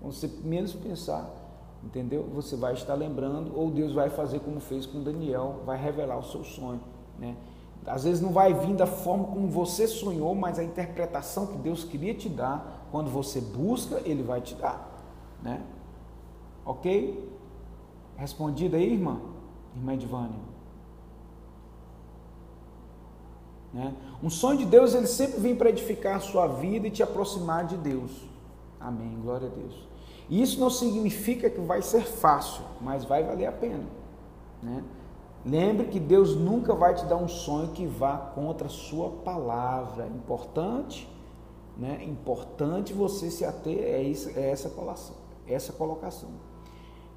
Quando 0.00 0.12
você 0.12 0.30
menos 0.44 0.74
pensar, 0.74 1.28
entendeu? 1.82 2.28
Você 2.34 2.56
vai 2.56 2.74
estar 2.74 2.94
lembrando, 2.94 3.56
ou 3.56 3.70
Deus 3.70 3.92
vai 3.92 4.10
fazer 4.10 4.40
como 4.40 4.60
fez 4.60 4.84
com 4.84 5.02
Daniel, 5.02 5.60
vai 5.64 5.78
revelar 5.78 6.18
o 6.18 6.22
seu 6.22 6.44
sonho, 6.44 6.80
né? 7.18 7.36
Às 7.86 8.02
vezes 8.04 8.20
não 8.20 8.32
vai 8.32 8.52
vir 8.52 8.74
da 8.74 8.86
forma 8.86 9.24
como 9.24 9.46
você 9.46 9.86
sonhou, 9.86 10.34
mas 10.34 10.58
a 10.58 10.64
interpretação 10.64 11.46
que 11.46 11.58
Deus 11.58 11.84
queria 11.84 12.12
te 12.14 12.28
dar, 12.28 12.88
quando 12.90 13.08
você 13.08 13.40
busca, 13.40 14.00
Ele 14.04 14.22
vai 14.22 14.40
te 14.40 14.54
dar, 14.56 14.90
né? 15.42 15.62
Ok? 16.64 17.32
Respondida 18.16 18.76
aí, 18.76 18.92
irmã? 18.92 19.20
irmã 19.76 19.94
Edvânia. 19.94 20.55
Né? 23.76 23.92
Um 24.22 24.30
sonho 24.30 24.56
de 24.56 24.64
Deus, 24.64 24.94
ele 24.94 25.06
sempre 25.06 25.38
vem 25.38 25.54
para 25.54 25.68
edificar 25.68 26.16
a 26.16 26.20
sua 26.20 26.46
vida 26.46 26.86
e 26.86 26.90
te 26.90 27.02
aproximar 27.02 27.66
de 27.66 27.76
Deus. 27.76 28.10
Amém, 28.80 29.18
glória 29.22 29.48
a 29.48 29.50
Deus. 29.50 29.86
E 30.30 30.40
isso 30.40 30.58
não 30.58 30.70
significa 30.70 31.50
que 31.50 31.60
vai 31.60 31.82
ser 31.82 32.06
fácil, 32.06 32.64
mas 32.80 33.04
vai 33.04 33.22
valer 33.22 33.44
a 33.44 33.52
pena. 33.52 33.84
Né? 34.62 34.82
Lembre 35.44 35.88
que 35.88 36.00
Deus 36.00 36.34
nunca 36.34 36.74
vai 36.74 36.94
te 36.94 37.04
dar 37.04 37.16
um 37.16 37.28
sonho 37.28 37.68
que 37.68 37.86
vá 37.86 38.16
contra 38.16 38.66
a 38.66 38.70
sua 38.70 39.10
palavra. 39.10 40.06
Importante, 40.06 41.06
né? 41.76 42.02
Importante 42.02 42.94
você 42.94 43.30
se 43.30 43.44
ater 43.44 43.78
a 43.78 44.40
é 44.40 44.50
essa 44.50 44.70
colocação. 44.70 45.16
Essa 45.46 45.72
colocação. 45.74 46.30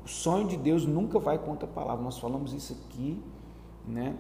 O 0.04 0.10
sonho 0.10 0.46
de 0.46 0.58
Deus 0.58 0.86
nunca 0.86 1.20
vai 1.20 1.40
contra 1.40 1.68
a 1.68 1.72
palavra. 1.72 2.04
Nós 2.04 2.20
falamos 2.20 2.52
isso 2.54 2.74
aqui, 2.74 3.24
né? 3.88 4.16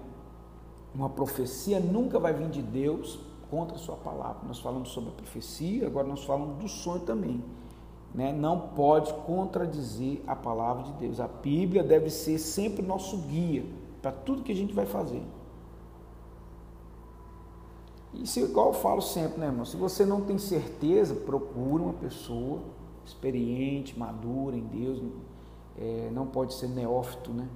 Uma 0.93 1.09
profecia 1.09 1.79
nunca 1.79 2.19
vai 2.19 2.33
vir 2.33 2.49
de 2.49 2.61
Deus 2.61 3.19
contra 3.49 3.75
a 3.75 3.79
sua 3.79 3.95
palavra. 3.95 4.47
Nós 4.47 4.59
falamos 4.59 4.89
sobre 4.89 5.09
a 5.09 5.13
profecia, 5.13 5.87
agora 5.87 6.07
nós 6.07 6.23
falamos 6.23 6.57
do 6.57 6.67
sonho 6.67 7.01
também. 7.01 7.43
Né? 8.13 8.31
Não 8.31 8.59
pode 8.69 9.13
contradizer 9.25 10.21
a 10.25 10.35
palavra 10.35 10.83
de 10.83 10.93
Deus. 10.93 11.19
A 11.19 11.27
Bíblia 11.27 11.83
deve 11.83 12.09
ser 12.09 12.39
sempre 12.39 12.81
nosso 12.81 13.17
guia 13.17 13.65
para 14.01 14.11
tudo 14.11 14.43
que 14.43 14.51
a 14.51 14.55
gente 14.55 14.73
vai 14.73 14.85
fazer. 14.85 15.21
Isso 18.13 18.39
igual 18.39 18.67
eu 18.67 18.73
falo 18.73 19.01
sempre, 19.01 19.39
né, 19.39 19.47
irmão? 19.47 19.65
Se 19.65 19.77
você 19.77 20.03
não 20.03 20.21
tem 20.21 20.37
certeza, 20.37 21.13
procure 21.13 21.83
uma 21.83 21.93
pessoa 21.93 22.59
experiente, 23.05 23.97
madura 23.97 24.55
em 24.55 24.65
Deus, 24.65 25.01
é, 25.77 26.09
não 26.11 26.25
pode 26.25 26.55
ser 26.55 26.67
neófito, 26.67 27.31
né? 27.31 27.47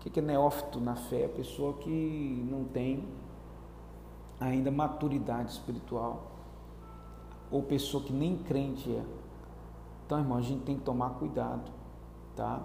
O 0.00 0.10
que 0.10 0.18
é 0.18 0.22
neófito 0.22 0.80
na 0.80 0.96
fé? 0.96 1.26
A 1.26 1.28
pessoa 1.28 1.74
que 1.74 2.46
não 2.50 2.64
tem 2.64 3.06
ainda 4.40 4.70
maturidade 4.70 5.52
espiritual, 5.52 6.30
ou 7.50 7.62
pessoa 7.62 8.02
que 8.02 8.12
nem 8.12 8.38
crente 8.38 8.90
é. 8.90 9.04
Então, 10.06 10.18
irmão, 10.18 10.38
a 10.38 10.40
gente 10.40 10.62
tem 10.62 10.76
que 10.78 10.82
tomar 10.82 11.10
cuidado, 11.10 11.70
tá? 12.34 12.62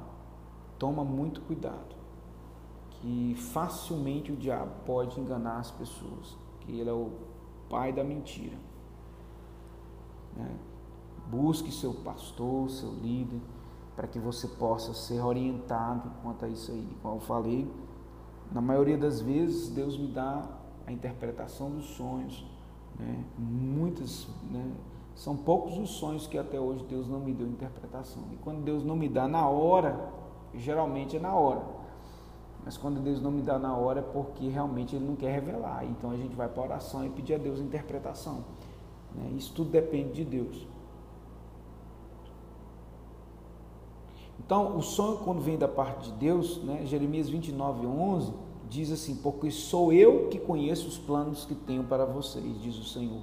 Toma 0.79 1.03
muito 1.03 1.41
cuidado, 1.41 1.95
que 2.89 3.35
facilmente 3.35 4.31
o 4.31 4.37
diabo 4.37 4.71
pode 4.85 5.19
enganar 5.19 5.57
as 5.57 5.71
pessoas, 5.71 6.37
que 6.61 6.79
ele 6.79 6.89
é 6.89 6.93
o 6.93 7.11
pai 7.69 7.91
da 7.91 8.03
mentira. 8.03 8.57
Né? 10.35 10.57
Busque 11.27 11.71
seu 11.71 11.93
pastor, 11.93 12.69
seu 12.69 12.91
líder, 12.93 13.41
para 13.95 14.07
que 14.07 14.19
você 14.19 14.47
possa 14.47 14.93
ser 14.93 15.21
orientado 15.21 16.11
quanto 16.21 16.45
a 16.45 16.47
isso 16.47 16.71
aí. 16.71 16.87
Como 17.01 17.15
eu 17.15 17.19
falei, 17.21 17.71
na 18.51 18.61
maioria 18.61 18.97
das 18.97 19.21
vezes 19.21 19.69
Deus 19.69 19.97
me 19.97 20.07
dá 20.07 20.43
a 20.85 20.91
interpretação 20.91 21.69
dos 21.69 21.85
sonhos. 21.85 22.45
Né? 22.99 23.23
Muitas, 23.37 24.27
né? 24.51 24.71
são 25.15 25.35
poucos 25.35 25.77
os 25.77 25.91
sonhos 25.91 26.27
que 26.27 26.37
até 26.37 26.59
hoje 26.59 26.83
Deus 26.89 27.07
não 27.07 27.19
me 27.19 27.33
deu 27.33 27.47
interpretação. 27.47 28.23
E 28.33 28.37
quando 28.37 28.63
Deus 28.63 28.83
não 28.83 28.95
me 28.95 29.07
dá 29.07 29.27
na 29.27 29.47
hora, 29.47 30.11
geralmente 30.53 31.15
é 31.15 31.19
na 31.19 31.33
hora. 31.33 31.63
Mas 32.65 32.77
quando 32.77 32.99
Deus 32.99 33.21
não 33.21 33.31
me 33.31 33.41
dá 33.41 33.59
na 33.59 33.77
hora 33.77 33.99
é 33.99 34.03
porque 34.03 34.47
realmente 34.49 34.95
Ele 34.95 35.05
não 35.05 35.15
quer 35.15 35.31
revelar. 35.31 35.85
Então 35.85 36.09
a 36.09 36.17
gente 36.17 36.35
vai 36.35 36.49
para 36.49 36.63
a 36.63 36.65
oração 36.65 37.05
e 37.05 37.09
pedir 37.09 37.35
a 37.35 37.37
Deus 37.37 37.59
interpretação. 37.59 38.43
Né? 39.13 39.31
Isso 39.37 39.53
tudo 39.53 39.69
depende 39.69 40.13
de 40.13 40.25
Deus. 40.25 40.67
Então, 44.45 44.77
o 44.77 44.81
sonho, 44.81 45.17
quando 45.17 45.41
vem 45.41 45.57
da 45.57 45.67
parte 45.67 46.11
de 46.11 46.17
Deus, 46.19 46.63
né, 46.63 46.85
Jeremias 46.85 47.27
29, 47.27 47.87
11, 47.87 48.31
diz 48.69 48.91
assim: 48.91 49.15
Porque 49.15 49.49
sou 49.49 49.91
eu 49.91 50.27
que 50.29 50.37
conheço 50.37 50.87
os 50.87 50.97
planos 50.99 51.45
que 51.45 51.55
tenho 51.55 51.83
para 51.83 52.05
vocês, 52.05 52.61
diz 52.61 52.77
o 52.77 52.83
Senhor. 52.83 53.21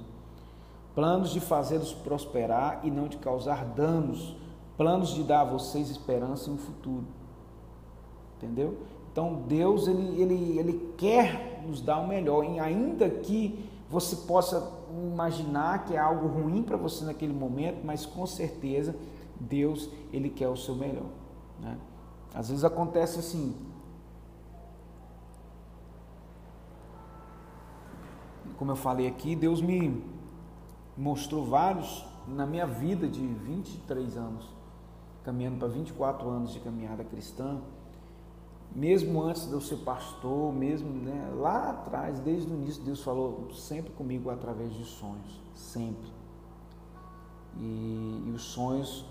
Planos 0.93 1.31
de 1.31 1.39
fazê-los 1.39 1.93
prosperar 1.93 2.81
e 2.83 2.91
não 2.91 3.07
de 3.07 3.17
causar 3.17 3.63
danos, 3.65 4.35
planos 4.75 5.09
de 5.09 5.23
dar 5.23 5.41
a 5.41 5.45
vocês 5.45 5.89
esperança 5.89 6.49
e 6.49 6.53
um 6.53 6.57
futuro. 6.57 7.05
Entendeu? 8.37 8.77
Então, 9.11 9.43
Deus, 9.47 9.87
ele, 9.87 10.21
ele, 10.21 10.59
ele 10.59 10.93
quer 10.97 11.63
nos 11.65 11.81
dar 11.81 11.99
o 11.99 12.07
melhor, 12.07 12.43
e 12.43 12.59
ainda 12.59 13.09
que 13.09 13.63
você 13.89 14.15
possa 14.27 14.71
imaginar 14.91 15.85
que 15.85 15.93
é 15.93 15.99
algo 15.99 16.27
ruim 16.27 16.63
para 16.63 16.75
você 16.75 17.05
naquele 17.05 17.33
momento, 17.33 17.79
mas 17.83 18.05
com 18.05 18.25
certeza 18.25 18.95
Deus, 19.39 19.89
ele 20.11 20.29
quer 20.29 20.47
o 20.47 20.55
seu 20.55 20.75
melhor. 20.75 21.09
Né? 21.59 21.77
Às 22.33 22.49
vezes 22.49 22.63
acontece 22.63 23.19
assim. 23.19 23.55
Como 28.57 28.71
eu 28.71 28.75
falei 28.75 29.07
aqui, 29.07 29.35
Deus 29.35 29.61
me 29.61 30.03
mostrou 30.97 31.45
vários 31.45 32.05
na 32.27 32.45
minha 32.45 32.65
vida 32.65 33.07
de 33.07 33.25
23 33.25 34.17
anos, 34.17 34.47
caminhando 35.23 35.57
para 35.57 35.67
24 35.67 36.29
anos 36.29 36.53
de 36.53 36.59
caminhada 36.59 37.03
cristã, 37.03 37.59
mesmo 38.75 39.21
antes 39.21 39.47
de 39.47 39.53
eu 39.53 39.61
ser 39.61 39.77
pastor, 39.77 40.51
mesmo 40.53 40.89
né, 40.89 41.31
lá 41.35 41.69
atrás, 41.69 42.19
desde 42.19 42.51
o 42.51 42.55
início, 42.55 42.83
Deus 42.83 43.03
falou 43.03 43.51
sempre 43.53 43.91
comigo 43.91 44.29
através 44.29 44.73
de 44.73 44.83
sonhos, 44.83 45.41
sempre. 45.53 46.11
E, 47.57 48.23
e 48.25 48.31
os 48.31 48.41
sonhos 48.41 49.05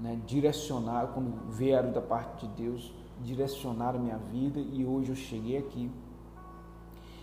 né, 0.00 0.20
direcionar, 0.26 1.08
quando 1.08 1.50
vieram 1.50 1.92
da 1.92 2.00
parte 2.00 2.46
de 2.46 2.62
Deus, 2.62 2.92
direcionaram 3.22 3.98
minha 3.98 4.18
vida 4.18 4.58
e 4.58 4.84
hoje 4.84 5.10
eu 5.10 5.16
cheguei 5.16 5.58
aqui. 5.58 5.90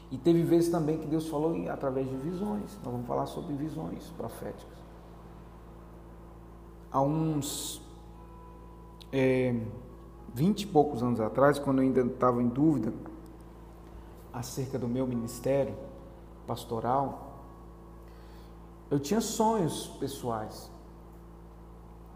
E 0.09 0.17
teve 0.17 0.43
vezes 0.43 0.69
também 0.69 0.97
que 0.97 1.07
Deus 1.07 1.27
falou 1.27 1.55
através 1.69 2.09
de 2.09 2.15
visões. 2.17 2.77
Nós 2.83 2.91
vamos 2.91 3.07
falar 3.07 3.25
sobre 3.27 3.53
visões 3.53 4.09
proféticas. 4.17 4.77
Há 6.91 7.01
uns 7.01 7.81
é, 9.11 9.55
vinte 10.33 10.63
e 10.63 10.67
poucos 10.67 11.01
anos 11.01 11.21
atrás, 11.21 11.57
quando 11.57 11.81
eu 11.81 11.83
ainda 11.83 12.01
estava 12.01 12.41
em 12.41 12.47
dúvida 12.49 12.93
acerca 14.33 14.77
do 14.77 14.87
meu 14.87 15.07
ministério 15.07 15.75
pastoral, 16.45 17.39
eu 18.89 18.99
tinha 18.99 19.21
sonhos 19.21 19.87
pessoais. 19.99 20.69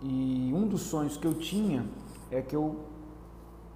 E 0.02 0.45
dos 0.76 0.82
sonhos 0.82 1.16
que 1.16 1.26
eu 1.26 1.34
tinha 1.34 1.86
é 2.30 2.42
que 2.42 2.54
eu, 2.54 2.76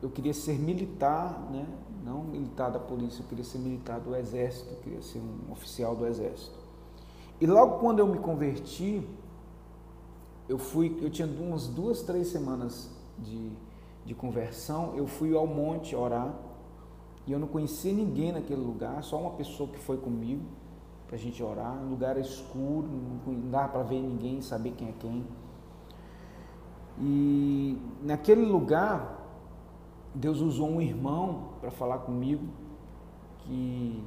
eu 0.01 0.09
queria 0.09 0.33
ser 0.33 0.59
militar, 0.59 1.47
né? 1.49 1.65
não 2.03 2.23
militar 2.23 2.69
da 2.69 2.79
polícia, 2.79 3.21
eu 3.21 3.27
queria 3.27 3.43
ser 3.43 3.57
militar 3.57 4.01
do 4.01 4.13
exército, 4.15 4.69
eu 4.69 4.79
queria 4.81 5.01
ser 5.01 5.19
um 5.19 5.51
oficial 5.51 5.95
do 5.95 6.05
exército. 6.05 6.57
E 7.39 7.47
logo 7.47 7.79
quando 7.79 7.99
eu 7.99 8.07
me 8.07 8.17
converti, 8.17 9.07
eu 10.49 10.57
fui, 10.57 10.97
eu 11.01 11.09
tinha 11.09 11.27
umas 11.27 11.67
duas, 11.67 12.01
três 12.01 12.27
semanas 12.27 12.89
de, 13.17 13.49
de 14.05 14.13
conversão, 14.13 14.93
eu 14.95 15.07
fui 15.07 15.33
ao 15.33 15.47
monte 15.47 15.95
orar 15.95 16.33
e 17.25 17.31
eu 17.31 17.39
não 17.39 17.47
conhecia 17.47 17.93
ninguém 17.93 18.33
naquele 18.33 18.61
lugar, 18.61 19.01
só 19.03 19.17
uma 19.17 19.31
pessoa 19.31 19.69
que 19.69 19.79
foi 19.79 19.97
comigo 19.97 20.43
para 21.07 21.15
a 21.15 21.19
gente 21.19 21.41
orar. 21.41 21.81
Um 21.81 21.91
lugar 21.91 22.17
escuro, 22.17 22.87
não 23.25 23.49
dá 23.49 23.67
para 23.67 23.83
ver 23.83 24.01
ninguém, 24.01 24.41
saber 24.41 24.71
quem 24.71 24.89
é 24.89 24.93
quem. 24.99 25.25
E 26.99 27.77
naquele 28.03 28.45
lugar, 28.45 29.19
Deus 30.13 30.41
usou 30.41 30.69
um 30.69 30.81
irmão 30.81 31.49
para 31.61 31.71
falar 31.71 31.99
comigo 31.99 32.43
que 33.39 34.03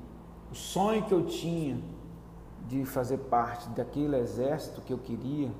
o 0.51 0.55
sonho 0.55 1.03
que 1.05 1.12
eu 1.12 1.24
tinha 1.24 1.80
de 2.68 2.84
fazer 2.84 3.18
parte 3.18 3.68
daquele 3.70 4.16
exército 4.16 4.80
que 4.82 4.93
eu 4.93 4.99
queria 4.99 5.51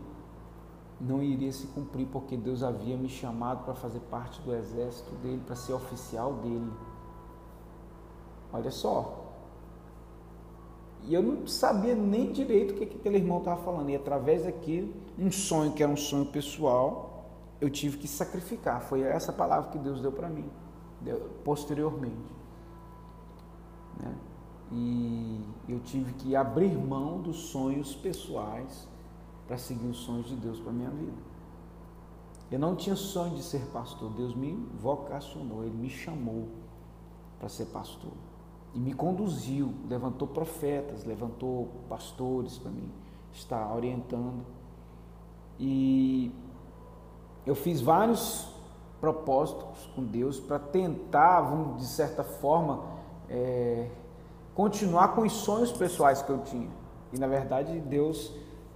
não 1.01 1.23
iria 1.23 1.51
se 1.51 1.67
cumprir 1.69 2.07
porque 2.07 2.37
Deus 2.37 2.63
havia 2.63 2.97
me 2.97 3.09
chamado 3.09 3.65
para 3.65 3.75
fazer 3.75 4.01
parte 4.11 4.41
do 4.43 4.55
exército 4.55 5.11
dele, 5.17 5.43
para 5.45 5.57
ser 5.57 5.73
oficial 5.73 6.35
dele. 6.35 6.71
Olha 8.53 8.71
só. 8.71 9.19
E 11.05 11.15
eu 11.15 11.23
não 11.23 11.47
sabia 11.47 11.95
nem 11.97 12.31
direito 12.31 12.73
o 12.73 12.77
que 12.77 12.85
aquele 12.85 13.17
irmão 13.17 13.39
estava 13.39 13.61
falando. 13.63 13.91
E 13.91 13.97
através 13.97 14.45
daquilo, 14.45 14.93
um 15.19 15.33
sonho 15.33 15.73
que 15.73 15.83
era 15.83 15.91
um 15.91 15.97
sonho 15.97 16.27
pessoal, 16.27 17.12
eu 17.63 17.71
tive 17.71 17.97
que 17.97 18.09
sacrificar. 18.09 18.83
Foi 18.83 19.03
essa 19.03 19.33
palavra 19.33 19.71
que 19.71 19.79
Deus 19.79 20.01
deu 20.01 20.11
para 20.11 20.29
mim, 20.29 20.51
deu, 21.01 21.21
posteriormente. 21.45 22.35
Né? 24.01 24.15
E 24.73 25.41
eu 25.69 25.79
tive 25.79 26.13
que 26.15 26.35
abrir 26.35 26.77
mão 26.77 27.23
dos 27.23 27.37
sonhos 27.51 27.95
pessoais 27.95 28.89
para 29.47 29.57
seguir 29.57 29.87
os 29.87 29.99
sonhos 29.99 30.27
de 30.27 30.35
Deus 30.35 30.59
para 30.59 30.73
minha 30.73 30.91
vida. 30.91 31.33
Eu 32.51 32.59
não 32.59 32.75
tinha 32.75 32.97
sonho 32.97 33.37
de 33.37 33.45
ser 33.45 33.65
pastor. 33.67 34.11
Deus 34.11 34.35
me 34.35 34.55
vocacionou, 34.81 35.63
Ele 35.63 35.77
me 35.77 35.89
chamou 35.89 36.49
para 37.39 37.49
ser 37.49 37.67
pastor. 37.67 38.13
E 38.75 38.81
me 38.81 38.93
conduziu, 38.93 39.73
levantou 39.89 40.27
profetas, 40.27 41.05
levantou 41.05 41.69
pastores 41.89 42.59
para 42.59 42.73
mim 42.73 42.91
estar 43.33 43.73
orientando. 43.73 44.45
E 45.61 46.33
eu 47.47 47.55
fiz 47.55 47.81
vários 47.81 48.49
propósitos 49.01 49.91
com 49.97 50.05
Deus 50.05 50.39
para 50.39 50.59
tentar, 50.59 51.41
vamos, 51.41 51.81
de 51.81 51.87
certa 51.87 52.23
forma, 52.23 52.85
é, 53.29 53.89
continuar 54.55 55.09
com 55.09 55.23
os 55.23 55.33
sonhos 55.33 55.73
pessoais 55.73 56.23
que 56.23 56.31
eu 56.31 56.39
tinha. 56.39 56.71
E 57.13 57.19
na 57.19 57.27
verdade 57.27 57.81
Deus 57.81 58.33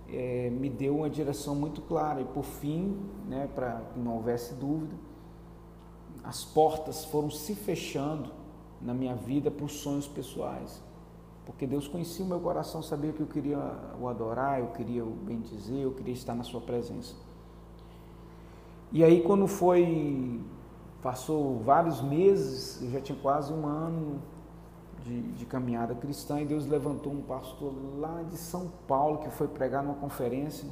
é, 0.09 0.51
me 0.51 0.69
deu 0.69 0.97
uma 0.97 1.11
direção 1.11 1.55
muito 1.55 1.81
clara. 1.83 2.21
E 2.21 2.25
por 2.25 2.45
fim, 2.45 2.99
né, 3.29 3.49
para 3.55 3.83
que 3.93 4.01
não 4.01 4.17
houvesse 4.17 4.55
dúvida, 4.55 4.95
as 6.25 6.45
portas 6.45 7.05
foram 7.05 7.31
se 7.31 7.55
fechando 7.55 8.31
na 8.81 8.93
minha 8.93 9.15
vida 9.15 9.51
para 9.51 9.65
os 9.65 9.75
sonhos 9.75 10.09
pessoais. 10.09 10.83
Porque 11.45 11.67
Deus 11.67 11.87
conhecia 11.87 12.25
o 12.25 12.29
meu 12.29 12.41
coração, 12.41 12.83
sabia 12.83 13.13
que 13.13 13.21
eu 13.21 13.27
queria 13.29 13.59
o 14.01 14.09
adorar, 14.09 14.59
eu 14.59 14.67
queria 14.73 15.05
o 15.05 15.11
bem 15.11 15.41
dizer, 15.41 15.79
eu 15.79 15.93
queria 15.93 16.13
estar 16.13 16.35
na 16.35 16.43
sua 16.43 16.61
presença. 16.61 17.15
E 18.93 19.03
aí 19.03 19.23
quando 19.23 19.47
foi, 19.47 20.41
passou 21.03 21.59
vários 21.61 22.01
meses, 22.01 22.81
eu 22.83 22.91
já 22.91 23.01
tinha 23.01 23.19
quase 23.19 23.53
um 23.53 23.67
ano 23.67 24.23
de, 25.03 25.23
de, 25.33 25.47
caminhada 25.47 25.95
cristã, 25.95 26.41
e 26.41 26.45
Deus 26.45 26.67
levantou 26.67 27.13
um 27.13 27.23
pastor 27.23 27.73
lá 27.99 28.23
de 28.23 28.37
São 28.37 28.71
Paulo 28.87 29.19
que 29.19 29.31
foi 29.31 29.49
pregar 29.49 29.83
numa 29.83 29.95
conferência, 29.95 30.69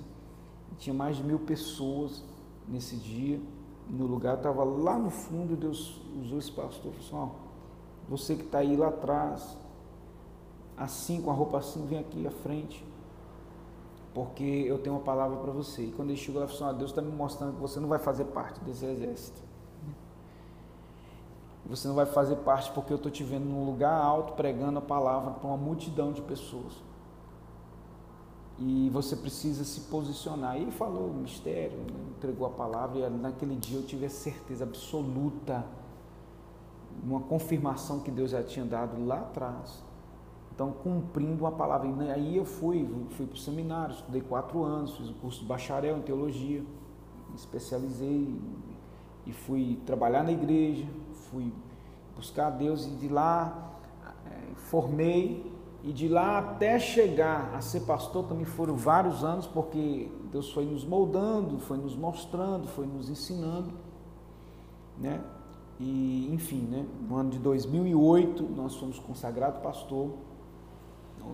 tinha 0.78 0.94
mais 0.94 1.16
de 1.16 1.22
mil 1.22 1.38
pessoas 1.38 2.24
nesse 2.68 2.96
dia, 2.96 3.40
no 3.88 4.06
lugar, 4.06 4.36
estava 4.36 4.64
lá 4.64 4.98
no 4.98 5.10
fundo, 5.10 5.56
Deus 5.56 6.00
usou 6.20 6.38
esse 6.38 6.50
pastor, 6.50 6.92
falou 6.92 6.98
assim, 6.98 7.14
ó, 7.14 7.44
você 8.08 8.34
que 8.34 8.44
está 8.44 8.58
aí 8.58 8.76
lá 8.76 8.88
atrás, 8.88 9.56
assim, 10.76 11.20
com 11.20 11.30
a 11.30 11.34
roupa 11.34 11.58
assim, 11.58 11.86
vem 11.86 11.98
aqui 11.98 12.26
à 12.26 12.30
frente, 12.30 12.84
porque 14.14 14.44
eu 14.44 14.78
tenho 14.78 14.94
uma 14.94 15.02
palavra 15.02 15.36
para 15.38 15.50
você. 15.50 15.82
E 15.82 15.92
quando 15.92 16.10
ele 16.10 16.16
chegou 16.16 16.40
lá, 16.40 16.46
falou 16.46 16.68
assim, 16.68 16.78
Deus 16.78 16.90
está 16.92 17.02
me 17.02 17.10
mostrando 17.10 17.54
que 17.54 17.60
você 17.60 17.80
não 17.80 17.88
vai 17.88 17.98
fazer 17.98 18.26
parte 18.26 18.60
desse 18.60 18.86
exército. 18.86 19.42
Você 21.66 21.88
não 21.88 21.94
vai 21.94 22.06
fazer 22.06 22.36
parte 22.36 22.70
porque 22.70 22.92
eu 22.92 22.96
estou 22.96 23.10
te 23.10 23.24
vendo 23.24 23.46
num 23.46 23.64
lugar 23.64 24.00
alto 24.00 24.34
pregando 24.34 24.78
a 24.78 24.82
palavra 24.82 25.32
para 25.32 25.48
uma 25.48 25.56
multidão 25.56 26.12
de 26.12 26.22
pessoas. 26.22 26.74
E 28.58 28.88
você 28.90 29.16
precisa 29.16 29.64
se 29.64 29.80
posicionar. 29.82 30.56
E 30.56 30.62
ele 30.62 30.70
falou 30.70 31.08
o 31.08 31.14
mistério, 31.14 31.78
né? 31.78 31.86
entregou 32.16 32.46
a 32.46 32.50
palavra, 32.50 33.00
e 33.00 33.10
naquele 33.10 33.56
dia 33.56 33.78
eu 33.78 33.82
tive 33.84 34.06
a 34.06 34.10
certeza 34.10 34.62
absoluta, 34.62 35.64
uma 37.02 37.20
confirmação 37.20 37.98
que 37.98 38.12
Deus 38.12 38.30
já 38.30 38.44
tinha 38.44 38.64
dado 38.64 39.04
lá 39.04 39.18
atrás 39.20 39.82
então, 40.55 40.70
cumprindo 40.70 41.42
uma 41.42 41.50
palavra. 41.50 41.88
E 41.88 42.11
aí 42.11 42.36
eu 42.36 42.44
fui, 42.44 42.88
fui 43.11 43.26
para 43.26 43.34
o 43.34 43.38
seminário, 43.38 43.92
estudei 43.92 44.20
quatro 44.20 44.62
anos, 44.62 44.96
fiz 44.96 45.11
o 45.11 45.14
curso 45.14 45.40
de 45.40 45.46
bacharel 45.46 45.98
em 45.98 46.02
teologia, 46.02 46.62
especializei 47.34 48.40
e 49.26 49.32
fui 49.32 49.80
trabalhar 49.84 50.22
na 50.22 50.30
igreja, 50.30 50.86
fui 51.30 51.52
buscar 52.14 52.46
a 52.46 52.50
Deus 52.50 52.86
e 52.86 52.90
de 52.90 53.09
lá 53.09 53.72
é, 54.26 54.55
formei 54.55 55.52
e 55.82 55.92
de 55.92 56.09
lá 56.09 56.38
até 56.38 56.78
chegar 56.78 57.52
a 57.52 57.61
ser 57.61 57.80
pastor 57.80 58.24
também 58.26 58.44
foram 58.44 58.76
vários 58.76 59.24
anos, 59.24 59.48
porque 59.48 60.09
Deus 60.30 60.52
foi 60.52 60.66
nos 60.66 60.84
moldando, 60.84 61.59
foi 61.59 61.78
nos 61.78 61.96
mostrando, 61.96 62.68
foi 62.68 62.86
nos 62.86 63.11
ensinando, 63.11 63.72
né? 64.96 65.20
E 65.80 66.32
enfim, 66.32 66.61
né? 66.61 66.86
No 67.09 67.16
ano 67.16 67.30
de 67.30 67.40
2008 67.40 68.44
nós 68.55 68.76
fomos 68.76 69.00
consagrados 69.00 69.61
pastor 69.61 70.12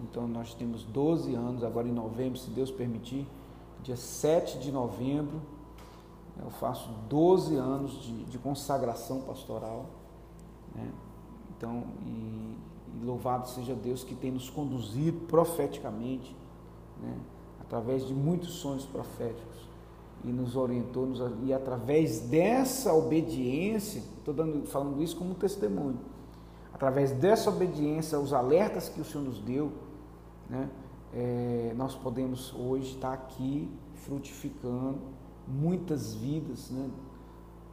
então 0.03 0.27
nós 0.27 0.55
temos 0.55 0.85
12 0.85 1.35
anos, 1.35 1.65
agora 1.65 1.89
em 1.89 1.93
novembro, 1.93 2.39
se 2.39 2.51
Deus 2.51 2.71
permitir, 2.71 3.27
dia 3.83 3.97
7 3.97 4.59
de 4.59 4.71
novembro, 4.71 5.41
eu 6.43 6.51
faço 6.51 6.89
12 7.09 7.57
anos 7.57 8.03
de, 8.03 8.25
de 8.25 8.39
consagração 8.39 9.21
pastoral. 9.23 9.87
Né? 10.75 10.91
Então, 11.57 11.85
e, 12.07 12.57
e, 13.01 13.05
louvado 13.05 13.49
seja 13.49 13.75
Deus 13.75 14.03
que 14.03 14.15
tem 14.15 14.31
nos 14.31 14.49
conduzido 14.49 15.21
profeticamente, 15.27 16.35
né? 17.03 17.17
através 17.61 18.07
de 18.07 18.15
muitos 18.15 18.55
sonhos 18.55 18.87
proféticos, 18.87 19.69
e 20.25 20.29
nos 20.29 20.55
orientou, 20.55 21.07
nos, 21.07 21.21
e 21.45 21.53
através 21.53 22.21
dessa 22.21 22.93
obediência, 22.93 24.03
estou 24.19 24.35
falando 24.67 25.03
isso 25.03 25.17
como 25.17 25.35
testemunho, 25.35 25.99
através 26.81 27.13
dessa 27.13 27.51
obediência 27.51 28.17
aos 28.17 28.33
alertas 28.33 28.89
que 28.89 29.03
o 29.03 29.05
Senhor 29.05 29.23
nos 29.23 29.39
deu, 29.39 29.71
né, 30.49 30.67
é, 31.13 31.75
nós 31.77 31.95
podemos 31.95 32.55
hoje 32.55 32.95
estar 32.95 33.13
aqui 33.13 33.71
frutificando 33.97 34.99
muitas 35.47 36.15
vidas, 36.15 36.71
né, 36.71 36.89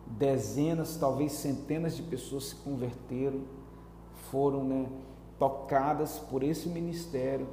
dezenas, 0.07 0.97
talvez 0.97 1.31
centenas 1.31 1.95
de 1.95 2.03
pessoas 2.03 2.47
se 2.47 2.55
converteram, 2.57 3.39
foram 4.29 4.65
né, 4.65 4.89
tocadas 5.39 6.19
por 6.19 6.43
esse 6.43 6.67
ministério, 6.67 7.47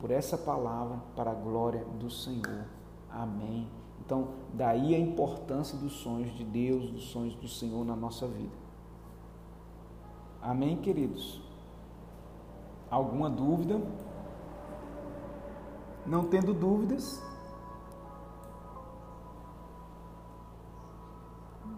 por 0.00 0.12
essa 0.12 0.38
palavra, 0.38 1.00
para 1.16 1.32
a 1.32 1.34
glória 1.34 1.84
do 1.98 2.08
Senhor. 2.08 2.66
Amém. 3.10 3.68
Então, 4.06 4.28
daí 4.54 4.94
a 4.94 4.98
importância 4.98 5.76
dos 5.76 5.94
sonhos 5.94 6.32
de 6.36 6.44
Deus, 6.44 6.88
dos 6.88 7.10
sonhos 7.10 7.34
do 7.34 7.48
Senhor 7.48 7.84
na 7.84 7.96
nossa 7.96 8.28
vida. 8.28 8.59
Amém, 10.42 10.76
queridos? 10.76 11.40
Alguma 12.90 13.28
dúvida? 13.28 13.80
Não 16.06 16.24
tendo 16.24 16.54
dúvidas, 16.54 17.22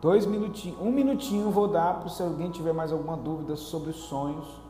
Dois 0.02 0.26
minutinhos, 0.26 0.80
um 0.80 0.90
minutinho 0.90 1.48
vou 1.52 1.68
dar 1.68 2.00
para 2.00 2.08
se 2.08 2.20
alguém 2.20 2.50
tiver 2.50 2.72
mais 2.72 2.90
alguma 2.90 3.16
dúvida 3.16 3.54
sobre 3.54 3.90
os 3.90 3.96
sonhos. 3.98 4.60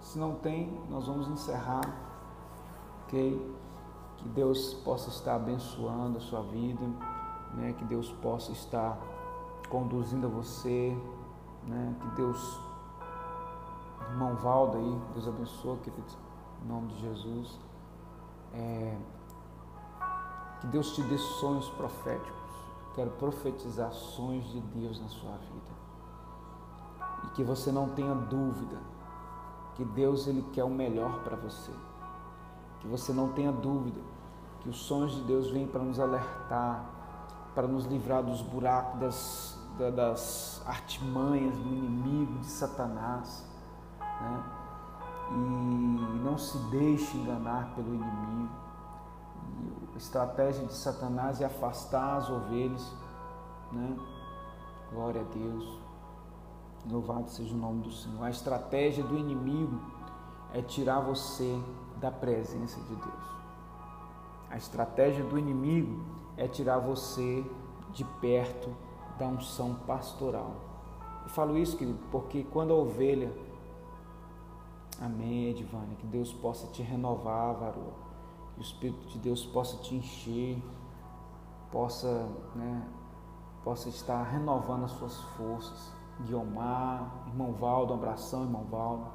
Se 0.00 0.16
não 0.16 0.36
tem, 0.36 0.72
nós 0.88 1.08
vamos 1.08 1.26
encerrar, 1.26 1.82
ok? 3.02 3.56
Que 4.18 4.28
Deus 4.28 4.74
possa 4.84 5.08
estar 5.08 5.34
abençoando 5.34 6.18
a 6.18 6.20
sua 6.20 6.42
vida, 6.42 6.86
né? 7.54 7.74
Que 7.76 7.84
Deus 7.86 8.12
possa 8.22 8.52
estar 8.52 8.96
conduzindo 9.68 10.28
a 10.28 10.30
você, 10.30 10.96
né? 11.66 11.96
Que 12.00 12.06
Deus, 12.14 12.60
irmão 14.10 14.34
Valdo 14.36 14.78
aí, 14.78 15.00
Deus 15.14 15.28
abençoe, 15.28 15.78
querido, 15.78 16.12
em 16.62 16.68
nome 16.68 16.88
de 16.88 17.00
Jesus. 17.00 17.58
É, 18.52 18.96
que 20.60 20.66
Deus 20.68 20.94
te 20.94 21.02
dê 21.02 21.18
sonhos 21.18 21.68
proféticos. 21.70 22.38
Quero 22.94 23.10
profetizar 23.12 23.92
sonhos 23.92 24.50
de 24.50 24.60
Deus 24.60 25.00
na 25.00 25.08
sua 25.08 25.30
vida. 25.30 25.78
E 27.24 27.28
que 27.28 27.44
você 27.44 27.70
não 27.70 27.90
tenha 27.90 28.14
dúvida 28.14 28.78
que 29.74 29.84
Deus 29.84 30.26
ele 30.26 30.42
quer 30.52 30.64
o 30.64 30.70
melhor 30.70 31.22
para 31.22 31.36
você. 31.36 31.70
Que 32.80 32.88
você 32.88 33.12
não 33.12 33.32
tenha 33.32 33.52
dúvida 33.52 34.00
que 34.60 34.68
os 34.68 34.78
sonhos 34.78 35.14
de 35.14 35.22
Deus 35.22 35.50
vêm 35.50 35.66
para 35.66 35.82
nos 35.82 36.00
alertar, 36.00 36.84
para 37.54 37.68
nos 37.68 37.84
livrar 37.84 38.22
dos 38.22 38.42
buracos, 38.42 38.98
das, 38.98 39.58
das 39.94 40.62
artimanhas 40.66 41.56
do 41.56 41.68
inimigo, 41.68 42.40
de 42.40 42.46
Satanás. 42.46 43.47
Né? 44.20 44.42
E 45.30 46.22
não 46.24 46.38
se 46.38 46.58
deixe 46.70 47.16
enganar 47.16 47.74
pelo 47.74 47.94
inimigo 47.94 48.68
a 49.94 49.98
estratégia 49.98 50.64
de 50.64 50.74
Satanás 50.74 51.40
é 51.40 51.44
afastar 51.44 52.18
as 52.18 52.30
ovelhas, 52.30 52.94
né? 53.72 53.98
Glória 54.92 55.22
a 55.22 55.24
Deus. 55.24 55.80
Louvado 56.88 57.28
seja 57.28 57.52
o 57.52 57.58
nome 57.58 57.82
do 57.82 57.90
Senhor. 57.90 58.22
A 58.22 58.30
estratégia 58.30 59.02
do 59.02 59.18
inimigo 59.18 59.76
é 60.54 60.62
tirar 60.62 61.00
você 61.00 61.60
da 61.96 62.12
presença 62.12 62.80
de 62.82 62.94
Deus. 62.94 63.28
A 64.48 64.56
estratégia 64.56 65.24
do 65.24 65.36
inimigo 65.36 66.00
é 66.36 66.46
tirar 66.46 66.78
você 66.78 67.44
de 67.90 68.04
perto 68.20 68.72
da 69.18 69.26
unção 69.26 69.74
pastoral. 69.86 70.54
Eu 71.24 71.28
falo 71.30 71.58
isso, 71.58 71.76
querido, 71.76 71.98
porque 72.12 72.44
quando 72.44 72.72
a 72.72 72.76
ovelha, 72.76 73.32
amém, 75.00 75.50
Edvânia, 75.50 75.96
que 75.96 76.06
Deus 76.06 76.32
possa 76.32 76.66
te 76.68 76.82
renovar, 76.82 77.54
varoa 77.54 78.08
que 78.58 78.60
o 78.60 78.62
Espírito 78.62 79.06
de 79.08 79.18
Deus 79.18 79.46
possa 79.46 79.76
te 79.78 79.94
encher, 79.94 80.60
possa, 81.70 82.28
né, 82.54 82.88
possa 83.62 83.88
estar 83.88 84.22
renovando 84.24 84.84
as 84.84 84.90
suas 84.92 85.16
forças. 85.36 85.92
Guiomar, 86.22 87.24
irmão 87.28 87.52
Valdo, 87.52 87.92
um 87.92 87.96
abração, 87.96 88.42
irmão 88.42 88.64
Valdo. 88.64 89.06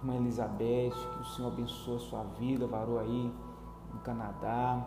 Irmã 0.00 0.14
Elizabeth, 0.14 0.92
que 0.92 1.20
o 1.20 1.24
Senhor 1.24 1.48
abençoe 1.48 1.96
a 1.96 1.98
sua 1.98 2.22
vida, 2.38 2.66
varou 2.66 2.98
aí 2.98 3.34
no 3.92 4.00
Canadá, 4.00 4.86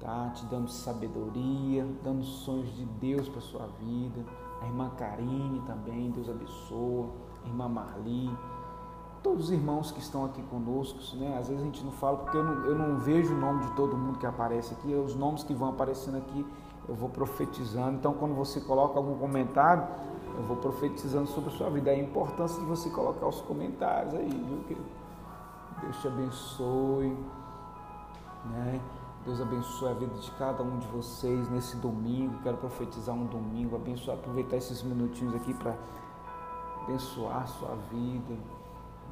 tá? 0.00 0.30
Te 0.34 0.44
dando 0.46 0.68
sabedoria, 0.68 1.88
dando 2.02 2.24
sonhos 2.24 2.74
de 2.74 2.84
Deus 2.84 3.28
para 3.28 3.40
sua 3.40 3.66
vida. 3.78 4.24
A 4.60 4.66
irmã 4.66 4.90
Karine 4.90 5.60
também, 5.62 6.10
Deus 6.10 6.28
abençoa. 6.28 7.08
A 7.44 7.48
irmã 7.48 7.68
Marli, 7.68 8.30
todos 9.24 9.46
os 9.46 9.50
irmãos 9.50 9.90
que 9.90 9.98
estão 9.98 10.26
aqui 10.26 10.42
conosco, 10.42 10.98
né? 11.16 11.38
Às 11.38 11.48
vezes 11.48 11.62
a 11.62 11.64
gente 11.64 11.82
não 11.82 11.92
fala 11.92 12.18
porque 12.18 12.36
eu 12.36 12.44
não, 12.44 12.66
eu 12.66 12.74
não 12.76 12.98
vejo 12.98 13.34
o 13.34 13.38
nome 13.38 13.64
de 13.64 13.72
todo 13.72 13.96
mundo 13.96 14.18
que 14.18 14.26
aparece 14.26 14.74
aqui, 14.74 14.94
os 14.94 15.16
nomes 15.16 15.42
que 15.42 15.54
vão 15.54 15.70
aparecendo 15.70 16.18
aqui 16.18 16.46
eu 16.86 16.94
vou 16.94 17.08
profetizando. 17.08 17.96
Então, 17.96 18.12
quando 18.12 18.34
você 18.34 18.60
coloca 18.60 18.98
algum 18.98 19.16
comentário, 19.16 19.88
eu 20.36 20.42
vou 20.42 20.58
profetizando 20.58 21.26
sobre 21.26 21.48
a 21.48 21.56
sua 21.56 21.70
vida. 21.70 21.90
É 21.90 21.94
a 21.94 21.98
importância 21.98 22.60
de 22.60 22.66
você 22.66 22.90
colocar 22.90 23.26
os 23.26 23.40
comentários 23.40 24.14
aí, 24.14 24.28
viu, 24.28 24.58
querido? 24.68 24.86
Deus 25.80 25.96
te 26.02 26.08
abençoe, 26.08 27.16
né? 28.50 28.78
Deus 29.24 29.40
abençoe 29.40 29.88
a 29.88 29.94
vida 29.94 30.14
de 30.14 30.30
cada 30.32 30.62
um 30.62 30.78
de 30.78 30.86
vocês 30.88 31.48
nesse 31.48 31.78
domingo. 31.78 32.42
Quero 32.42 32.58
profetizar 32.58 33.14
um 33.14 33.24
domingo, 33.24 33.76
abençoar, 33.76 34.18
aproveitar 34.18 34.56
esses 34.56 34.82
minutinhos 34.82 35.34
aqui 35.34 35.54
para 35.54 35.74
abençoar 36.82 37.44
a 37.44 37.46
sua 37.46 37.74
vida 37.90 38.36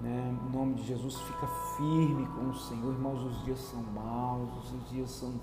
né? 0.01 0.38
Nome 0.53 0.74
de 0.74 0.84
Jesus, 0.84 1.20
fica 1.20 1.47
firme 1.76 2.26
com 2.26 2.51
o 2.51 2.55
Senhor. 2.55 2.93
Irmãos, 2.93 3.22
os 3.22 3.45
dias 3.45 3.59
são 3.59 3.82
maus, 3.82 4.72
os 4.72 4.90
dias 4.90 5.11
são 5.11 5.34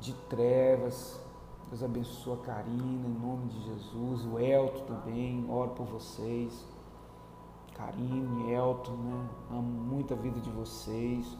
de 0.00 0.12
trevas. 0.28 1.20
Deus 1.68 1.82
abençoe 1.82 2.34
a 2.34 2.36
Karina, 2.38 3.06
em 3.06 3.18
nome 3.20 3.48
de 3.48 3.62
Jesus. 3.62 4.24
O 4.24 4.38
Elton 4.38 4.84
também, 4.84 5.44
oro 5.50 5.70
por 5.70 5.86
vocês. 5.86 6.66
Karine, 7.74 8.52
Elton, 8.52 8.92
né? 8.92 9.28
amo 9.50 9.62
muito 9.62 10.14
a 10.14 10.16
vida 10.16 10.40
de 10.40 10.50
vocês. 10.50 11.36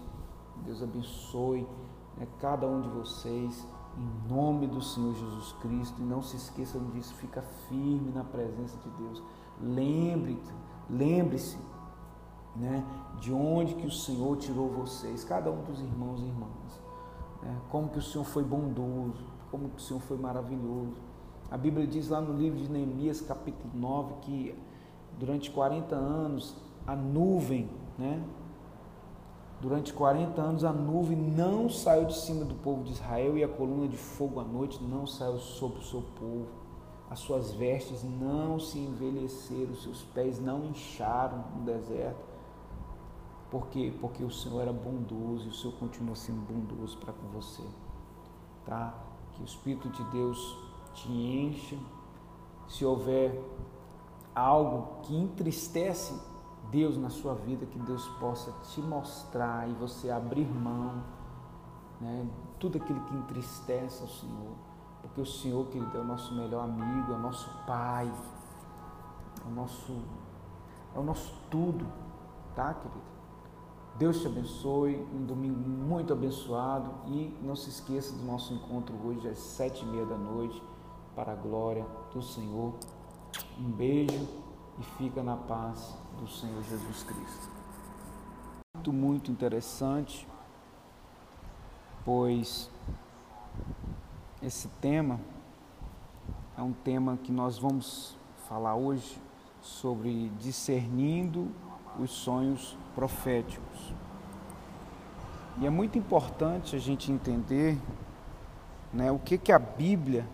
Deus 0.64 0.82
abençoe 0.82 1.66
né, 2.16 2.26
cada 2.40 2.66
um 2.66 2.80
de 2.80 2.88
vocês, 2.88 3.66
em 3.96 4.32
nome 4.32 4.66
do 4.66 4.82
Senhor 4.82 5.14
Jesus 5.14 5.52
Cristo. 5.60 6.00
E 6.00 6.04
não 6.04 6.22
se 6.22 6.36
esqueçam 6.36 6.84
disso, 6.90 7.14
fica 7.14 7.42
firme 7.68 8.10
na 8.14 8.24
presença 8.24 8.76
de 8.78 8.90
Deus. 8.90 9.22
Lembre-se, 9.60 10.52
lembre-se 10.90 11.58
né, 12.56 12.84
de 13.20 13.32
onde 13.32 13.74
que 13.74 13.86
o 13.86 13.90
Senhor 13.90 14.36
tirou 14.36 14.68
vocês, 14.68 15.24
cada 15.24 15.50
um 15.50 15.62
dos 15.62 15.80
irmãos 15.80 16.20
e 16.20 16.24
irmãs, 16.24 16.80
né, 17.42 17.56
como 17.70 17.88
que 17.88 17.98
o 17.98 18.02
Senhor 18.02 18.24
foi 18.24 18.42
bondoso, 18.42 19.24
como 19.50 19.68
que 19.70 19.76
o 19.76 19.80
Senhor 19.80 20.00
foi 20.00 20.16
maravilhoso. 20.16 20.96
A 21.50 21.56
Bíblia 21.56 21.86
diz 21.86 22.08
lá 22.08 22.20
no 22.20 22.36
livro 22.36 22.58
de 22.58 22.70
Neemias, 22.70 23.20
capítulo 23.20 23.70
9, 23.74 24.14
que 24.22 24.54
durante 25.18 25.50
40 25.50 25.94
anos 25.94 26.56
a 26.86 26.94
nuvem, 26.94 27.70
né, 27.98 28.22
Durante 29.60 29.92
40 29.92 30.40
anos 30.40 30.62
a 30.62 30.72
nuvem 30.72 31.16
não 31.16 31.68
saiu 31.68 32.04
de 32.04 32.16
cima 32.16 32.44
do 32.44 32.54
povo 32.54 32.84
de 32.84 32.92
Israel 32.92 33.36
e 33.36 33.42
a 33.42 33.48
coluna 33.48 33.88
de 33.88 33.96
fogo 33.96 34.38
à 34.38 34.44
noite 34.44 34.80
não 34.84 35.04
saiu 35.04 35.38
sobre 35.38 35.80
o 35.80 35.82
seu 35.82 36.00
povo. 36.00 36.46
As 37.10 37.18
suas 37.18 37.52
vestes 37.52 38.04
não 38.04 38.60
se 38.60 38.78
envelheceram, 38.78 39.74
seus 39.74 40.02
pés 40.14 40.38
não 40.38 40.64
incharam 40.66 41.44
no 41.56 41.64
deserto. 41.64 42.27
Por 43.50 43.68
quê? 43.68 43.94
Porque 44.00 44.22
o 44.22 44.30
Senhor 44.30 44.60
era 44.60 44.72
bondoso 44.72 45.46
e 45.46 45.48
o 45.48 45.54
Senhor 45.54 45.74
continua 45.76 46.14
sendo 46.14 46.40
bondoso 46.40 46.98
para 46.98 47.12
com 47.12 47.26
você. 47.28 47.62
Tá? 48.66 48.94
Que 49.32 49.42
o 49.42 49.44
Espírito 49.44 49.88
de 49.88 50.04
Deus 50.04 50.58
te 50.92 51.10
encha. 51.10 51.76
Se 52.68 52.84
houver 52.84 53.42
algo 54.34 55.00
que 55.02 55.16
entristece 55.16 56.14
Deus 56.70 56.98
na 56.98 57.08
sua 57.08 57.34
vida, 57.34 57.64
que 57.64 57.78
Deus 57.78 58.06
possa 58.20 58.52
te 58.70 58.80
mostrar 58.82 59.68
e 59.68 59.72
você 59.72 60.10
abrir 60.10 60.46
mão, 60.46 61.02
né? 62.00 62.28
Tudo 62.58 62.76
aquilo 62.76 63.00
que 63.00 63.14
entristece 63.14 64.02
ao 64.02 64.08
Senhor. 64.08 64.52
Porque 65.00 65.20
o 65.20 65.26
Senhor, 65.26 65.66
querido, 65.68 65.96
é 65.96 66.00
o 66.00 66.04
nosso 66.04 66.34
melhor 66.34 66.64
amigo, 66.64 67.12
é 67.12 67.16
o 67.16 67.18
nosso 67.18 67.48
Pai, 67.66 68.12
é 69.42 69.48
o 69.48 69.54
nosso, 69.54 69.96
é 70.94 70.98
o 70.98 71.02
nosso 71.02 71.34
tudo, 71.50 71.86
tá, 72.54 72.74
querido? 72.74 73.07
Deus 73.98 74.20
te 74.20 74.28
abençoe, 74.28 75.04
um 75.12 75.26
domingo 75.26 75.58
muito 75.58 76.12
abençoado 76.12 76.88
e 77.08 77.36
não 77.42 77.56
se 77.56 77.68
esqueça 77.68 78.16
do 78.16 78.22
nosso 78.22 78.54
encontro 78.54 78.94
hoje 79.04 79.28
às 79.28 79.40
sete 79.40 79.82
e 79.82 79.86
meia 79.88 80.06
da 80.06 80.16
noite 80.16 80.62
para 81.16 81.32
a 81.32 81.34
glória 81.34 81.84
do 82.14 82.22
Senhor. 82.22 82.74
Um 83.58 83.72
beijo 83.72 84.28
e 84.78 84.84
fica 84.98 85.20
na 85.20 85.36
paz 85.36 85.96
do 86.16 86.28
Senhor 86.28 86.62
Jesus 86.62 87.02
Cristo. 87.02 87.50
Muito, 88.76 88.92
muito 88.92 89.32
interessante, 89.32 90.28
pois 92.04 92.70
esse 94.40 94.68
tema 94.80 95.18
é 96.56 96.62
um 96.62 96.72
tema 96.72 97.16
que 97.16 97.32
nós 97.32 97.58
vamos 97.58 98.16
falar 98.48 98.76
hoje 98.76 99.20
sobre 99.60 100.28
discernindo 100.38 101.50
os 101.98 102.10
sonhos 102.10 102.76
proféticos. 102.94 103.94
E 105.58 105.66
é 105.66 105.70
muito 105.70 105.98
importante 105.98 106.76
a 106.76 106.78
gente 106.78 107.10
entender 107.10 107.76
né, 108.92 109.10
o 109.10 109.18
que, 109.18 109.36
que 109.36 109.52
a 109.52 109.58
Bíblia 109.58 110.26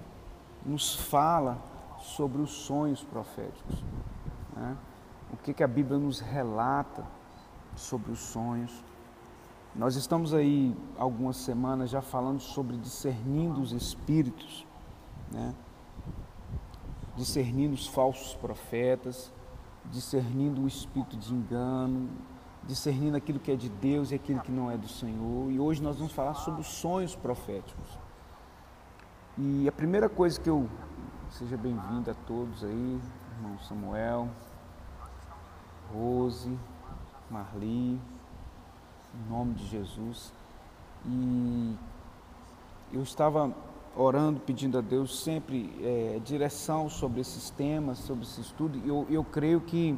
nos 0.65 0.95
fala 0.95 1.59
sobre 1.99 2.43
os 2.43 2.51
sonhos 2.51 3.03
proféticos. 3.03 3.83
Né? 4.55 4.77
O 5.33 5.37
que, 5.39 5.55
que 5.55 5.65
a 5.65 5.69
Bíblia 5.69 5.99
nos 5.99 6.21
relata 6.21 7.05
sobre 7.77 8.13
os 8.13 8.21
sonhos. 8.21 8.85
Nós 9.75 9.97
estamos 9.97 10.33
aí 10.33 10.75
algumas 10.97 11.37
semanas 11.37 11.91
já 11.91 12.01
falando 12.01 12.41
sobre 12.41 12.77
discernindo 12.77 13.61
os 13.61 13.73
espíritos, 13.73 14.65
né? 15.33 15.55
discernindo 17.17 17.75
os 17.75 17.87
falsos 17.87 18.35
profetas, 18.35 19.33
discernindo 19.91 20.63
o 20.63 20.67
espírito 20.67 21.17
de 21.17 21.35
engano, 21.35 22.09
discernindo 22.65 23.17
aquilo 23.17 23.39
que 23.39 23.53
é 23.53 23.57
de 23.57 23.69
Deus 23.69 24.11
e 24.11 24.15
aquilo 24.15 24.41
que 24.41 24.53
não 24.53 24.71
é 24.71 24.77
do 24.77 24.89
Senhor. 24.89 25.51
E 25.51 25.61
hoje 25.61 25.83
nós 25.83 25.97
vamos 25.97 26.13
falar 26.13 26.35
sobre 26.35 26.61
os 26.61 26.69
sonhos 26.69 27.15
proféticos. 27.15 27.99
E 29.37 29.69
a 29.69 29.73
primeira 29.73 30.09
coisa 30.09 30.41
que 30.41 30.49
eu 30.49 30.69
Seja 31.39 31.57
bem-vindo 31.57 32.09
a 32.09 32.15
todos 32.29 32.63
aí, 32.63 33.01
irmão 33.37 33.59
Samuel, 33.59 34.29
Rose, 35.93 36.57
Marli, 37.29 38.01
em 39.13 39.29
nome 39.29 39.55
de 39.55 39.67
Jesus. 39.67 40.33
E 41.05 41.77
eu 42.93 43.03
estava 43.03 43.53
orando, 43.97 44.41
pedindo 44.41 44.79
a 44.79 44.81
Deus 44.81 45.23
sempre 45.23 45.73
é, 45.83 46.21
direção 46.25 46.89
sobre 46.89 47.21
esses 47.21 47.51
temas, 47.51 47.99
sobre 47.99 48.25
esse 48.25 48.41
estudo. 48.41 48.81
Eu, 48.85 49.07
eu 49.09 49.25
creio 49.25 49.61
que 49.61 49.97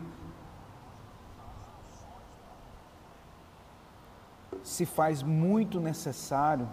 se 4.62 4.84
faz 4.84 5.22
muito 5.22 5.80
necessário, 5.80 6.68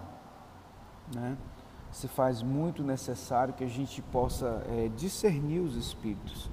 né? 1.14 1.38
Se 1.92 2.08
faz 2.08 2.42
muito 2.42 2.84
necessário 2.84 3.54
que 3.54 3.64
a 3.64 3.70
gente 3.70 4.02
possa 4.02 4.64
é, 4.68 4.90
discernir 4.96 5.60
os 5.60 5.76
espíritos, 5.76 6.50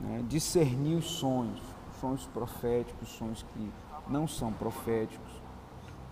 né? 0.00 0.24
discernir 0.26 0.96
os 0.96 1.04
sonhos, 1.04 1.60
sonhos 2.00 2.26
proféticos, 2.26 3.10
sonhos 3.10 3.44
que 3.52 3.70
não 4.08 4.26
são 4.26 4.50
proféticos, 4.50 5.45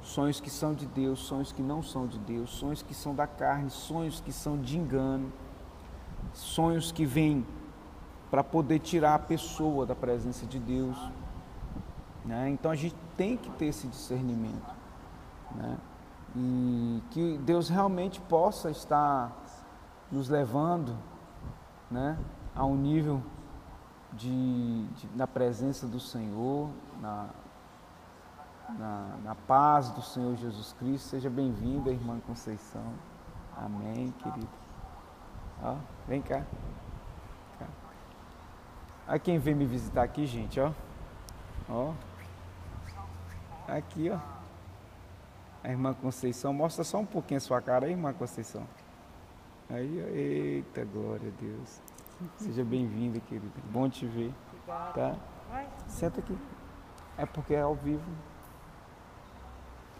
sonhos 0.05 0.39
que 0.39 0.51
são 0.51 0.75
de 0.75 0.87
Deus, 0.87 1.19
sonhos 1.21 1.51
que 1.51 1.63
não 1.63 1.83
são 1.83 2.07
de 2.07 2.19
Deus, 2.19 2.51
sonhos 2.51 2.83
que 2.83 2.95
são 2.95 3.15
da 3.15 3.27
carne, 3.27 3.71
sonhos 3.71 4.21
que 4.21 4.31
são 4.31 4.61
de 4.61 4.79
engano, 4.79 5.33
sonhos 6.33 6.93
que 6.93 7.05
vêm 7.05 7.45
para 8.31 8.45
poder 8.45 8.81
tirar 8.81 9.15
a 9.15 9.19
pessoa 9.19 9.87
da 9.87 9.95
presença 9.95 10.45
de 10.45 10.59
Deus. 10.59 10.97
Né? 12.25 12.51
Então 12.51 12.71
a 12.71 12.75
gente 12.75 12.95
tem 13.17 13.37
que 13.37 13.51
ter 13.51 13.67
esse 13.67 13.89
discernimento. 13.89 14.75
Né? 15.55 15.79
E 16.37 17.03
que 17.11 17.39
Deus 17.39 17.69
realmente 17.69 18.21
possa 18.21 18.71
estar 18.71 19.33
nos 20.13 20.29
levando 20.29 20.97
né, 21.91 22.19
a 22.55 22.65
um 22.65 22.77
nível 22.77 23.23
de, 24.13 24.85
de, 24.87 25.09
na 25.15 25.27
presença 25.27 25.87
do 25.87 25.99
Senhor, 25.99 26.69
na, 27.01 27.29
na, 28.69 29.17
na 29.23 29.35
paz 29.35 29.91
do 29.91 30.03
Senhor 30.03 30.37
Jesus 30.37 30.73
Cristo. 30.75 31.09
Seja 31.09 31.29
bem-vinda, 31.29 31.91
irmã 31.91 32.21
Conceição. 32.27 32.93
Amém, 33.57 34.13
querido. 34.23 34.49
Ó, 35.63 35.77
vem 36.09 36.21
cá. 36.21 36.45
cá. 37.59 37.67
A 39.07 39.19
quem 39.19 39.39
vem 39.39 39.55
me 39.55 39.67
visitar 39.67 40.03
aqui, 40.03 40.27
gente, 40.27 40.59
ó. 40.61 40.73
Ó. 41.69 41.93
Aqui, 43.69 44.11
ó. 44.11 44.19
A 45.63 45.71
irmã 45.71 45.95
Conceição, 45.95 46.53
mostra 46.53 46.85
só 46.85 46.99
um 46.99 47.07
pouquinho 47.07 47.39
a 47.39 47.41
sua 47.41 47.61
cara 47.61 47.87
aí, 47.87 47.93
irmã 47.93 48.13
Conceição. 48.13 48.67
Aí, 49.71 50.03
ó. 50.05 50.09
eita, 50.09 50.85
glória 50.85 51.29
a 51.29 51.41
Deus. 51.41 51.81
Seja 52.37 52.65
bem-vinda, 52.65 53.21
querida. 53.21 53.61
Bom 53.71 53.89
te 53.89 54.07
ver. 54.07 54.33
Tá? 54.67 55.17
Senta 55.87 56.21
aqui. 56.21 56.37
É 57.17 57.25
porque 57.25 57.55
é 57.55 57.61
ao 57.61 57.75
vivo. 57.75 58.05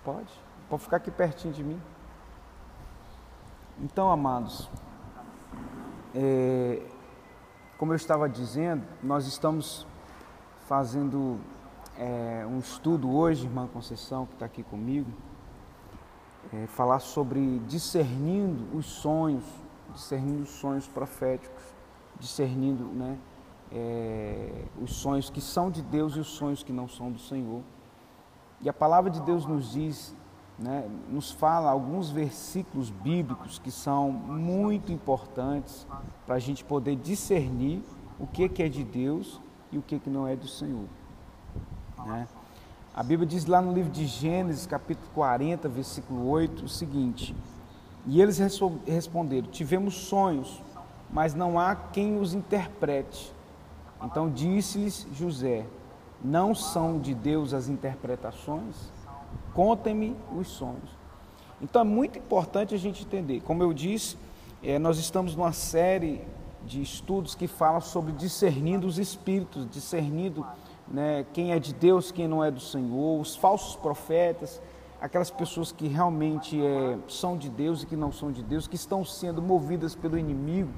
Pode? 0.05 0.31
Pode 0.69 0.83
ficar 0.83 0.99
aqui 0.99 1.11
pertinho 1.11 1.55
de 1.55 1.65
mim. 1.65 1.81
Então, 3.81 4.11
amados, 4.11 4.71
é, 6.15 6.83
como 7.79 7.93
eu 7.93 7.97
estava 7.97 8.29
dizendo, 8.29 8.85
nós 9.03 9.27
estamos 9.27 9.87
fazendo 10.67 11.41
é, 11.99 12.47
um 12.47 12.59
estudo 12.59 13.11
hoje, 13.11 13.47
irmã 13.47 13.67
Conceição, 13.67 14.27
que 14.27 14.35
está 14.35 14.47
aqui 14.47 14.63
comigo, 14.63 15.11
é, 16.53 16.67
falar 16.67 17.01
sobre 17.01 17.59
discernindo 17.61 18.77
os 18.77 18.87
sonhos, 18.87 19.45
discernindo 19.93 20.43
os 20.43 20.51
sonhos 20.51 20.87
proféticos, 20.87 21.63
discernindo 22.19 22.85
né, 22.85 23.19
é, 23.73 24.65
os 24.81 24.95
sonhos 24.95 25.31
que 25.31 25.41
são 25.41 25.71
de 25.71 25.83
Deus 25.83 26.15
e 26.15 26.21
os 26.21 26.29
sonhos 26.29 26.63
que 26.63 26.73
não 26.73 26.87
são 26.87 27.11
do 27.11 27.19
Senhor. 27.19 27.63
E 28.61 28.69
a 28.69 28.73
palavra 28.73 29.11
de 29.11 29.21
Deus 29.21 29.47
nos 29.47 29.73
diz, 29.73 30.15
né, 30.59 30.89
nos 31.11 31.31
fala 31.31 31.71
alguns 31.71 32.11
versículos 32.11 32.91
bíblicos 32.91 33.59
que 33.59 33.71
são 33.71 34.11
muito 34.11 34.93
importantes 34.93 35.87
para 36.27 36.37
a 36.37 36.39
gente 36.39 36.65
poder 36.65 36.97
discernir 36.97 37.83
o 38.19 38.27
que, 38.27 38.49
que 38.49 38.63
é 38.63 38.69
de 38.69 38.85
Deus 38.85 39.41
e 39.71 39.79
o 39.79 39.83
que, 39.83 39.99
que 39.99 40.09
não 40.09 40.27
é 40.27 40.37
do 40.37 40.47
Senhor. 40.47 40.87
Né? 42.07 42.29
A 42.95 43.03
Bíblia 43.03 43.27
diz 43.27 43.45
lá 43.47 43.61
no 43.61 43.73
livro 43.73 43.91
de 43.91 44.07
Gênesis, 44.07 44.67
capítulo 44.67 45.09
40, 45.15 45.69
versículo 45.69 46.29
8, 46.29 46.65
o 46.65 46.69
seguinte: 46.69 47.35
E 48.07 48.23
eles 48.23 48.39
responderam: 48.87 49.49
Tivemos 49.49 49.95
sonhos, 49.95 50.63
mas 51.11 51.35
não 51.35 51.59
há 51.59 51.75
quem 51.75 52.21
os 52.21 52.35
interprete. 52.35 53.35
Então 54.01 54.31
disse-lhes 54.31 55.09
José: 55.13 55.67
Não 56.25 56.55
são 56.55 56.99
de 56.99 57.15
Deus 57.15 57.53
as 57.53 57.69
interpretações? 57.69 58.91
Contem-me 59.53 60.17
os 60.35 60.49
sonhos. 60.49 60.89
Então 61.61 61.83
é 61.83 61.85
muito 61.85 62.19
importante 62.19 62.75
a 62.75 62.79
gente 62.79 63.05
entender. 63.05 63.43
Como 63.43 63.63
eu 63.63 63.75
disse, 63.75 64.17
é, 64.63 64.79
nós 64.79 64.97
estamos 64.99 65.37
numa 65.37 65.53
série 65.53 66.23
de 66.65 66.81
estudos 66.81 67.35
que 67.35 67.47
falam 67.47 67.83
sobre 67.83 68.11
discernindo 68.11 68.87
os 68.87 68.99
espíritos, 68.99 69.69
discernindo 69.69 70.47
né, 70.89 71.27
quem 71.35 71.53
é 71.53 71.59
de 71.59 71.75
Deus, 71.75 72.11
quem 72.11 72.27
não 72.27 72.43
é 72.43 72.51
do 72.51 72.61
Senhor, 72.61 73.21
os 73.21 73.37
falsos 73.37 73.77
profetas, 73.77 74.63
aquelas 74.99 75.31
pessoas 75.31 75.73
que 75.73 75.87
realmente 75.89 76.59
é, 76.59 76.99
são 77.07 77.37
de 77.37 77.51
Deus 77.51 77.83
e 77.83 77.87
que 77.87 77.97
não 77.97 78.11
são 78.11 78.33
de 78.33 78.43
Deus, 78.43 78.67
que 78.67 78.77
estão 78.77 79.05
sendo 79.05 79.43
movidas 79.43 79.95
pelo 79.95 80.17
inimigo 80.17 80.73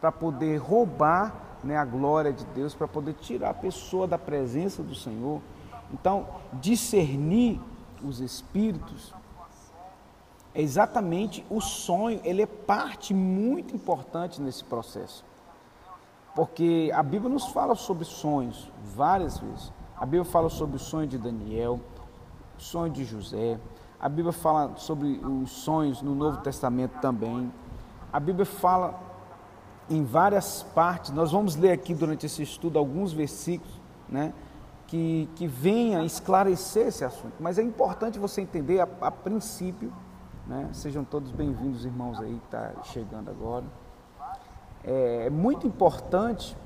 para 0.00 0.12
poder 0.12 0.58
roubar 0.58 1.51
né, 1.62 1.76
a 1.76 1.84
glória 1.84 2.32
de 2.32 2.44
Deus, 2.46 2.74
para 2.74 2.88
poder 2.88 3.14
tirar 3.14 3.50
a 3.50 3.54
pessoa 3.54 4.06
da 4.06 4.18
presença 4.18 4.82
do 4.82 4.94
Senhor. 4.94 5.40
Então, 5.92 6.26
discernir 6.54 7.60
os 8.02 8.20
espíritos 8.20 9.14
é 10.54 10.60
exatamente 10.60 11.44
o 11.48 11.60
sonho, 11.60 12.20
ele 12.24 12.42
é 12.42 12.46
parte 12.46 13.14
muito 13.14 13.74
importante 13.74 14.40
nesse 14.40 14.62
processo. 14.62 15.24
Porque 16.34 16.90
a 16.94 17.02
Bíblia 17.02 17.30
nos 17.30 17.46
fala 17.48 17.74
sobre 17.74 18.04
sonhos 18.04 18.70
várias 18.94 19.38
vezes. 19.38 19.72
A 19.96 20.04
Bíblia 20.04 20.24
fala 20.24 20.48
sobre 20.48 20.76
o 20.76 20.78
sonho 20.78 21.06
de 21.06 21.16
Daniel, 21.16 21.80
o 22.58 22.60
sonho 22.60 22.92
de 22.92 23.04
José. 23.04 23.58
A 24.00 24.08
Bíblia 24.08 24.32
fala 24.32 24.72
sobre 24.76 25.20
os 25.24 25.50
sonhos 25.50 26.02
no 26.02 26.14
Novo 26.14 26.38
Testamento 26.38 27.00
também. 27.00 27.52
A 28.12 28.20
Bíblia 28.20 28.44
fala 28.44 28.98
em 29.88 30.04
várias 30.04 30.62
partes. 30.74 31.10
Nós 31.10 31.32
vamos 31.32 31.56
ler 31.56 31.72
aqui 31.72 31.94
durante 31.94 32.26
esse 32.26 32.42
estudo 32.42 32.78
alguns 32.78 33.12
versículos, 33.12 33.80
né, 34.08 34.32
que, 34.86 35.28
que 35.36 35.46
venha 35.46 36.04
esclarecer 36.04 36.88
esse 36.88 37.04
assunto. 37.04 37.34
Mas 37.40 37.58
é 37.58 37.62
importante 37.62 38.18
você 38.18 38.40
entender 38.40 38.80
a, 38.80 38.88
a 39.00 39.10
princípio, 39.10 39.92
né, 40.46 40.68
sejam 40.72 41.04
todos 41.04 41.30
bem-vindos, 41.30 41.84
irmãos 41.84 42.20
aí 42.20 42.38
que 42.38 42.46
está 42.46 42.72
chegando 42.84 43.30
agora 43.30 43.64
é 44.84 45.30
muito 45.30 45.66
importante 45.66 46.56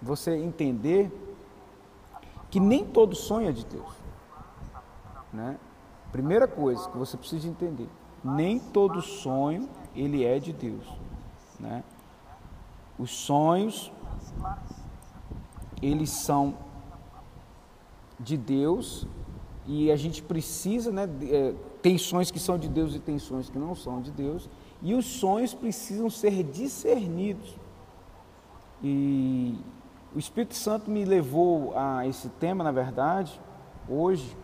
você 0.00 0.36
entender 0.36 1.10
que 2.50 2.60
nem 2.60 2.84
todo 2.84 3.16
sonho 3.16 3.48
é 3.48 3.52
de 3.52 3.64
Deus. 3.64 3.92
Né? 5.32 5.58
Primeira 6.12 6.46
coisa 6.46 6.88
que 6.88 6.96
você 6.96 7.16
precisa 7.16 7.48
entender, 7.48 7.88
nem 8.22 8.58
todo 8.58 9.02
sonho 9.02 9.68
ele 9.94 10.24
é 10.24 10.38
de 10.38 10.52
Deus. 10.52 10.86
Né? 11.58 11.82
Os 12.98 13.10
sonhos, 13.10 13.90
eles 15.82 16.10
são 16.10 16.54
de 18.18 18.36
Deus 18.36 19.06
e 19.66 19.90
a 19.90 19.96
gente 19.96 20.22
precisa, 20.22 20.92
né, 20.92 21.08
é, 21.22 21.54
tem 21.82 21.96
sonhos 21.98 22.30
que 22.30 22.38
são 22.38 22.58
de 22.58 22.68
Deus 22.68 22.94
e 22.94 22.98
tem 22.98 23.18
sonhos 23.18 23.48
que 23.48 23.58
não 23.58 23.74
são 23.74 24.00
de 24.00 24.10
Deus, 24.10 24.48
e 24.82 24.94
os 24.94 25.06
sonhos 25.06 25.54
precisam 25.54 26.10
ser 26.10 26.42
discernidos. 26.42 27.56
E 28.82 29.58
o 30.14 30.18
Espírito 30.18 30.54
Santo 30.54 30.90
me 30.90 31.04
levou 31.04 31.72
a 31.76 32.06
esse 32.06 32.28
tema, 32.28 32.62
na 32.62 32.70
verdade, 32.70 33.40
hoje, 33.88 34.36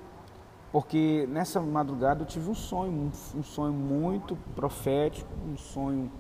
porque 0.73 1.29
nessa 1.31 1.61
madrugada 1.61 2.23
eu 2.23 2.27
tive 2.27 2.51
um 2.51 2.55
sonho, 2.55 3.13
um 3.35 3.43
sonho 3.43 3.73
muito 3.73 4.37
profético, 4.55 5.31
um 5.47 5.57
sonho 5.57 6.11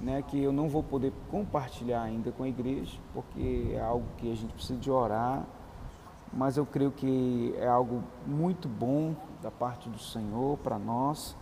né, 0.00 0.22
que 0.22 0.42
eu 0.42 0.52
não 0.52 0.68
vou 0.68 0.82
poder 0.82 1.12
compartilhar 1.30 2.02
ainda 2.02 2.30
com 2.32 2.42
a 2.42 2.48
igreja, 2.48 2.98
porque 3.14 3.70
é 3.72 3.80
algo 3.80 4.06
que 4.18 4.30
a 4.30 4.34
gente 4.34 4.52
precisa 4.52 4.78
de 4.78 4.90
orar, 4.90 5.44
mas 6.32 6.56
eu 6.56 6.66
creio 6.66 6.90
que 6.90 7.54
é 7.56 7.66
algo 7.66 8.02
muito 8.26 8.68
bom 8.68 9.14
da 9.42 9.50
parte 9.50 9.88
do 9.88 9.98
Senhor 9.98 10.58
para 10.58 10.78
nós 10.78 11.36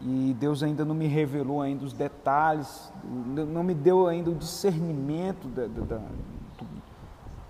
e 0.00 0.34
Deus 0.38 0.62
ainda 0.62 0.84
não 0.84 0.94
me 0.94 1.06
revelou 1.06 1.62
ainda 1.62 1.84
os 1.84 1.92
detalhes, 1.92 2.92
não 3.04 3.62
me 3.62 3.74
deu 3.74 4.06
ainda 4.06 4.30
o 4.30 4.34
discernimento 4.34 5.48
da, 5.48 5.66
da, 5.66 6.00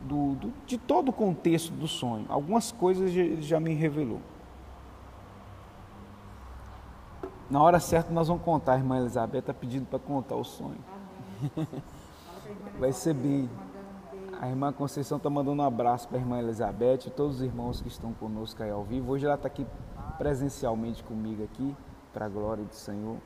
do, 0.00 0.34
do, 0.34 0.52
de 0.66 0.76
todo 0.76 1.08
o 1.08 1.12
contexto 1.12 1.72
do 1.72 1.88
sonho. 1.88 2.26
Algumas 2.28 2.70
coisas 2.70 3.14
ele 3.14 3.42
já 3.42 3.58
me 3.58 3.74
revelou. 3.74 4.20
Na 7.54 7.62
hora 7.62 7.78
certa 7.78 8.12
nós 8.12 8.26
vamos 8.26 8.42
contar, 8.42 8.72
a 8.72 8.78
irmã 8.78 8.98
Elizabeth 8.98 9.38
está 9.38 9.54
pedindo 9.54 9.86
para 9.86 10.00
contar 10.00 10.34
o 10.34 10.42
sonho. 10.42 10.84
Vai 12.80 12.90
ser 12.92 13.14
bem. 13.14 13.48
A 14.40 14.48
irmã 14.48 14.72
Conceição 14.72 15.18
está 15.18 15.30
mandando 15.30 15.62
um 15.62 15.64
abraço 15.64 16.08
para 16.08 16.18
a 16.18 16.20
irmã 16.20 16.40
Elizabeth 16.40 17.06
e 17.06 17.10
todos 17.10 17.36
os 17.36 17.42
irmãos 17.42 17.80
que 17.80 17.86
estão 17.86 18.12
conosco 18.14 18.60
aí 18.60 18.72
ao 18.72 18.82
vivo. 18.82 19.12
Hoje 19.12 19.24
ela 19.24 19.36
está 19.36 19.46
aqui 19.46 19.64
presencialmente 20.18 21.04
comigo 21.04 21.44
aqui, 21.44 21.76
para 22.12 22.26
a 22.26 22.28
glória 22.28 22.64
do 22.64 22.74
Senhor. 22.74 23.18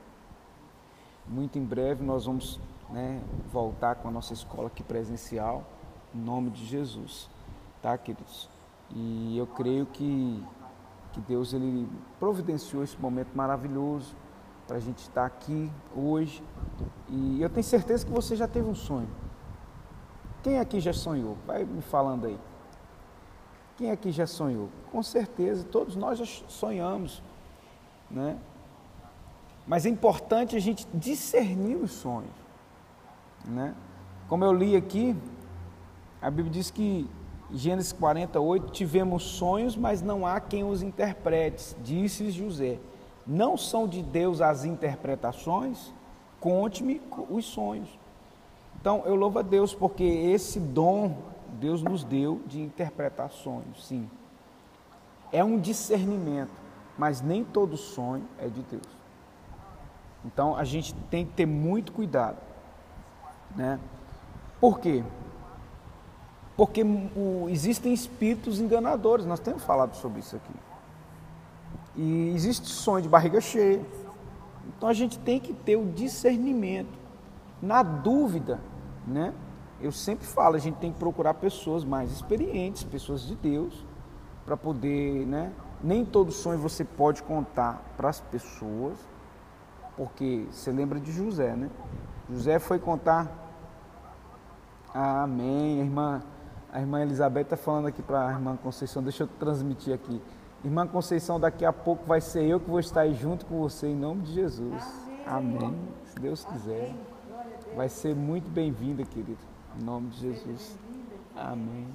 Muito 1.27 1.57
em 1.57 1.65
breve 1.65 2.03
nós 2.03 2.27
vamos 2.27 2.59
né, 2.91 3.19
voltar 3.51 3.95
com 3.95 4.09
a 4.09 4.11
nossa 4.11 4.31
escola 4.31 4.67
aqui 4.67 4.83
presencial, 4.83 5.63
em 6.13 6.19
nome 6.19 6.51
de 6.51 6.67
Jesus, 6.67 7.27
tá, 7.81 7.97
queridos? 7.97 8.47
E 8.91 9.35
eu 9.35 9.47
creio 9.47 9.87
que, 9.87 10.45
que 11.11 11.19
Deus 11.21 11.53
ele 11.53 11.87
providenciou 12.19 12.83
esse 12.83 12.99
momento 12.99 13.29
maravilhoso 13.35 14.15
para 14.67 14.77
a 14.77 14.79
gente 14.79 14.99
estar 14.99 15.25
aqui 15.25 15.71
hoje. 15.95 16.43
E 17.07 17.41
eu 17.41 17.49
tenho 17.49 17.63
certeza 17.63 18.05
que 18.05 18.11
você 18.11 18.35
já 18.35 18.47
teve 18.47 18.69
um 18.69 18.75
sonho. 18.75 19.09
Quem 20.43 20.59
aqui 20.59 20.79
já 20.79 20.93
sonhou? 20.93 21.37
Vai 21.45 21.65
me 21.65 21.81
falando 21.81 22.25
aí. 22.25 22.39
Quem 23.77 23.91
aqui 23.91 24.11
já 24.11 24.27
sonhou? 24.27 24.69
Com 24.91 25.01
certeza, 25.01 25.63
todos 25.63 25.95
nós 25.95 26.19
já 26.19 26.25
sonhamos, 26.47 27.23
né? 28.11 28.37
Mas 29.65 29.85
é 29.85 29.89
importante 29.89 30.55
a 30.55 30.59
gente 30.59 30.87
discernir 30.93 31.75
os 31.75 31.91
sonhos, 31.91 32.33
né? 33.45 33.75
Como 34.27 34.43
eu 34.43 34.53
li 34.53 34.75
aqui, 34.75 35.15
a 36.21 36.29
Bíblia 36.29 36.51
diz 36.51 36.69
que 36.69 37.09
Gênesis 37.51 37.91
48, 37.91 38.71
tivemos 38.71 39.23
sonhos, 39.23 39.75
mas 39.75 40.01
não 40.01 40.25
há 40.25 40.39
quem 40.39 40.63
os 40.63 40.81
interprete, 40.81 41.75
disse 41.83 42.29
José. 42.29 42.77
Não 43.25 43.57
são 43.57 43.87
de 43.87 44.01
Deus 44.01 44.41
as 44.41 44.65
interpretações? 44.65 45.93
Conte-me 46.39 47.01
os 47.29 47.45
sonhos. 47.45 47.89
Então, 48.79 49.03
eu 49.05 49.15
louvo 49.15 49.39
a 49.39 49.41
Deus 49.41 49.73
porque 49.73 50.03
esse 50.03 50.59
dom 50.59 51.17
Deus 51.59 51.81
nos 51.81 52.03
deu 52.03 52.41
de 52.45 52.61
interpretar 52.61 53.29
sonhos, 53.29 53.85
sim. 53.85 54.09
É 55.31 55.43
um 55.43 55.59
discernimento, 55.59 56.51
mas 56.97 57.21
nem 57.21 57.43
todo 57.43 57.75
sonho 57.77 58.25
é 58.37 58.47
de 58.47 58.61
Deus. 58.61 58.99
Então, 60.25 60.55
a 60.55 60.63
gente 60.63 60.93
tem 61.09 61.25
que 61.25 61.33
ter 61.33 61.45
muito 61.45 61.91
cuidado, 61.91 62.37
né? 63.55 63.79
Por 64.59 64.79
quê? 64.79 65.03
Porque 66.59 66.83
o, 66.83 67.47
existem 67.47 67.93
espíritos 67.93 68.59
enganadores, 68.59 69.25
nós 69.25 69.39
temos 69.39 69.63
falado 69.63 69.95
sobre 69.95 70.19
isso 70.19 70.35
aqui. 70.35 70.53
E 71.95 72.33
existe 72.35 72.67
sonho 72.67 73.01
de 73.01 73.07
barriga 73.07 73.39
cheia. 73.39 73.81
Então 74.67 74.89
a 74.89 74.91
gente 74.91 75.17
tem 75.19 75.39
que 75.39 75.53
ter 75.53 75.77
o 75.77 75.85
discernimento. 75.85 76.99
Na 77.61 77.81
dúvida, 77.81 78.59
né? 79.07 79.33
Eu 79.79 79.93
sempre 79.93 80.27
falo, 80.27 80.57
a 80.57 80.59
gente 80.59 80.75
tem 80.79 80.91
que 80.91 80.99
procurar 80.99 81.35
pessoas 81.35 81.85
mais 81.85 82.11
experientes, 82.11 82.83
pessoas 82.83 83.21
de 83.21 83.35
Deus, 83.35 83.85
para 84.45 84.57
poder, 84.57 85.25
né? 85.25 85.53
Nem 85.81 86.03
todo 86.03 86.29
sonho 86.29 86.59
você 86.59 86.83
pode 86.83 87.23
contar 87.23 87.81
para 87.95 88.09
as 88.09 88.19
pessoas, 88.19 88.97
porque 89.95 90.45
você 90.51 90.73
lembra 90.73 90.99
de 90.99 91.13
José, 91.13 91.55
né? 91.55 91.69
José 92.29 92.59
foi 92.59 92.79
contar. 92.79 93.31
Amém, 94.93 95.79
irmã 95.79 96.21
a 96.71 96.79
irmã 96.79 97.01
Elizabeth 97.01 97.41
está 97.41 97.57
falando 97.57 97.87
aqui 97.87 98.01
para 98.01 98.27
a 98.27 98.31
irmã 98.31 98.55
Conceição, 98.55 99.01
deixa 99.01 99.23
eu 99.23 99.27
transmitir 99.39 99.93
aqui. 99.93 100.21
Irmã 100.63 100.85
Conceição, 100.85 101.39
daqui 101.39 101.65
a 101.65 101.73
pouco 101.73 102.05
vai 102.05 102.21
ser 102.21 102.43
eu 102.43 102.59
que 102.59 102.69
vou 102.69 102.79
estar 102.79 103.01
aí 103.01 103.13
junto 103.13 103.45
com 103.45 103.59
você, 103.59 103.87
em 103.87 103.95
nome 103.95 104.23
de 104.23 104.33
Jesus. 104.33 104.83
Amém. 105.25 105.57
Amém. 105.57 105.79
Se 106.05 106.19
Deus 106.19 106.45
quiser. 106.45 106.93
Vai 107.75 107.87
ser 107.87 108.15
muito 108.15 108.49
bem-vinda, 108.49 109.03
querido, 109.03 109.39
em 109.79 109.83
nome 109.83 110.09
de 110.09 110.19
Jesus. 110.19 110.77
Amém. 111.35 111.87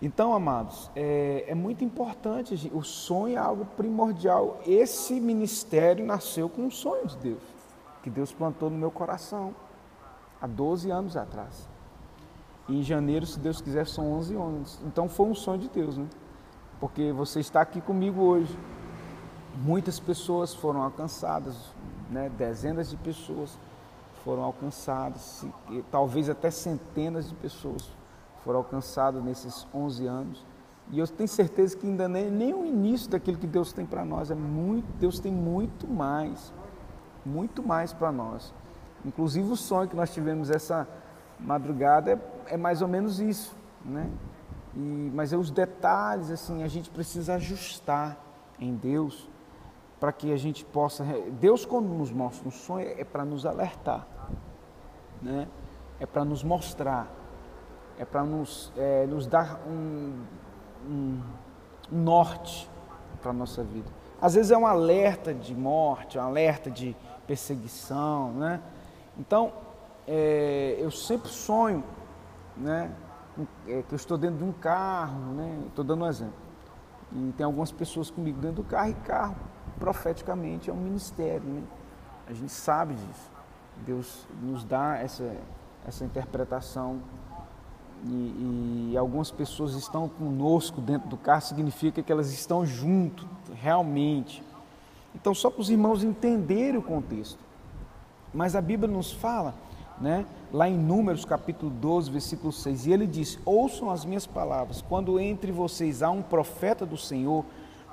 Então, 0.00 0.32
amados, 0.32 0.90
é, 0.94 1.44
é, 1.48 1.54
muito 1.54 1.84
importante, 1.84 2.70
o 2.72 2.82
sonho 2.82 3.34
é 3.34 3.40
algo 3.40 3.64
primordial. 3.76 4.60
Esse 4.64 5.20
ministério 5.20 6.06
nasceu 6.06 6.48
com 6.48 6.62
um 6.62 6.70
sonho 6.70 7.06
de 7.06 7.16
Deus, 7.18 7.42
que 8.02 8.08
Deus 8.08 8.32
plantou 8.32 8.70
no 8.70 8.78
meu 8.78 8.92
coração 8.92 9.54
há 10.40 10.46
12 10.46 10.90
anos 10.90 11.16
atrás. 11.16 11.68
E 12.68 12.78
em 12.78 12.82
janeiro, 12.82 13.24
se 13.24 13.38
Deus 13.38 13.60
quiser, 13.60 13.86
são 13.86 14.12
11 14.12 14.34
anos. 14.34 14.80
Então 14.84 15.08
foi 15.08 15.26
um 15.26 15.34
sonho 15.34 15.58
de 15.58 15.68
Deus, 15.68 15.96
né? 15.96 16.06
Porque 16.78 17.12
você 17.12 17.40
está 17.40 17.60
aqui 17.60 17.80
comigo 17.80 18.22
hoje. 18.22 18.56
Muitas 19.56 19.98
pessoas 19.98 20.54
foram 20.54 20.82
alcançadas, 20.82 21.56
né? 22.10 22.30
dezenas 22.36 22.90
de 22.90 22.96
pessoas 22.96 23.58
foram 24.24 24.42
alcançadas, 24.42 25.46
talvez 25.90 26.28
até 26.28 26.50
centenas 26.50 27.28
de 27.28 27.34
pessoas 27.34 27.90
foram 28.44 28.58
alcançadas 28.58 29.22
nesses 29.22 29.66
11 29.74 30.06
anos. 30.06 30.46
E 30.90 30.98
eu 30.98 31.06
tenho 31.06 31.28
certeza 31.28 31.76
que 31.76 31.86
ainda 31.86 32.08
nem, 32.08 32.30
nem 32.30 32.54
o 32.54 32.64
início 32.64 33.10
daquilo 33.10 33.36
que 33.36 33.46
Deus 33.46 33.72
tem 33.72 33.84
para 33.84 34.04
nós 34.04 34.30
é 34.30 34.34
muito, 34.34 34.86
Deus 34.98 35.18
tem 35.18 35.32
muito 35.32 35.86
mais, 35.86 36.52
muito 37.24 37.62
mais 37.62 37.92
para 37.92 38.10
nós. 38.12 38.52
Inclusive 39.04 39.50
o 39.50 39.56
sonho 39.56 39.88
que 39.88 39.96
nós 39.96 40.12
tivemos 40.12 40.50
essa 40.50 40.88
madrugada 41.38 42.12
é, 42.46 42.54
é 42.54 42.56
mais 42.56 42.82
ou 42.82 42.88
menos 42.88 43.20
isso, 43.20 43.56
né? 43.84 44.10
E, 44.74 45.10
mas 45.14 45.32
é 45.32 45.36
os 45.36 45.50
detalhes, 45.50 46.30
assim, 46.30 46.62
a 46.62 46.68
gente 46.68 46.90
precisa 46.90 47.34
ajustar 47.34 48.16
em 48.58 48.74
Deus 48.74 49.28
para 49.98 50.12
que 50.12 50.32
a 50.32 50.36
gente 50.36 50.64
possa. 50.64 51.04
Deus, 51.40 51.64
quando 51.64 51.88
nos 51.88 52.12
mostra 52.12 52.46
um 52.46 52.50
sonho, 52.50 52.86
é 52.86 53.04
para 53.04 53.24
nos 53.24 53.44
alertar, 53.44 54.06
né? 55.20 55.48
é 56.00 56.06
para 56.06 56.24
nos 56.24 56.44
mostrar, 56.44 57.08
é 57.98 58.04
para 58.04 58.22
nos, 58.22 58.72
é, 58.76 59.06
nos 59.06 59.26
dar 59.26 59.60
um, 59.66 60.22
um, 60.86 61.20
norte 61.90 62.70
para 63.20 63.30
a 63.30 63.34
nossa 63.34 63.62
vida. 63.64 63.88
Às 64.20 64.34
vezes 64.34 64.50
é 64.50 64.58
um 64.58 64.66
alerta 64.66 65.34
de 65.34 65.54
morte, 65.54 66.18
um 66.18 66.22
alerta 66.22 66.70
de 66.70 66.96
perseguição, 67.26 68.32
né? 68.32 68.60
Então, 69.18 69.52
é, 70.08 70.76
eu 70.78 70.90
sempre 70.90 71.28
sonho, 71.28 71.84
né? 72.56 72.90
É, 73.68 73.82
que 73.82 73.92
eu 73.92 73.96
estou 73.96 74.16
dentro 74.16 74.38
de 74.38 74.44
um 74.44 74.52
carro, 74.52 75.34
né? 75.34 75.60
Estou 75.66 75.84
dando 75.84 76.04
um 76.04 76.08
exemplo. 76.08 76.34
E 77.12 77.32
tem 77.36 77.44
algumas 77.44 77.70
pessoas 77.70 78.10
comigo 78.10 78.40
dentro 78.40 78.62
do 78.62 78.64
carro 78.64 78.90
e 78.90 78.94
carro, 78.94 79.36
profeticamente, 79.78 80.70
é 80.70 80.72
um 80.72 80.76
ministério, 80.76 81.46
né? 81.46 81.62
A 82.26 82.32
gente 82.32 82.50
sabe 82.50 82.94
disso. 82.94 83.30
Deus 83.86 84.26
nos 84.42 84.64
dá 84.64 84.96
essa, 84.96 85.36
essa 85.86 86.04
interpretação 86.04 87.00
e, 88.04 88.90
e, 88.92 88.96
algumas 88.96 89.30
pessoas 89.30 89.74
estão 89.74 90.08
conosco 90.08 90.80
dentro 90.80 91.08
do 91.08 91.16
carro, 91.16 91.42
significa 91.42 92.02
que 92.02 92.10
elas 92.10 92.32
estão 92.32 92.64
junto, 92.64 93.26
realmente. 93.54 94.42
Então, 95.14 95.34
só 95.34 95.50
para 95.50 95.60
os 95.60 95.70
irmãos 95.70 96.02
entenderem 96.02 96.78
o 96.78 96.82
contexto. 96.82 97.38
Mas 98.32 98.54
a 98.54 98.60
Bíblia 98.60 98.92
nos 98.92 99.12
fala 99.12 99.54
né? 100.00 100.26
lá 100.52 100.68
em 100.68 100.76
Números 100.76 101.24
capítulo 101.24 101.70
12, 101.70 102.10
versículo 102.10 102.52
6, 102.52 102.86
e 102.86 102.92
ele 102.92 103.06
diz: 103.06 103.38
Ouçam 103.44 103.90
as 103.90 104.04
minhas 104.04 104.26
palavras, 104.26 104.82
quando 104.82 105.18
entre 105.18 105.52
vocês 105.52 106.02
há 106.02 106.10
um 106.10 106.22
profeta 106.22 106.86
do 106.86 106.96
Senhor, 106.96 107.44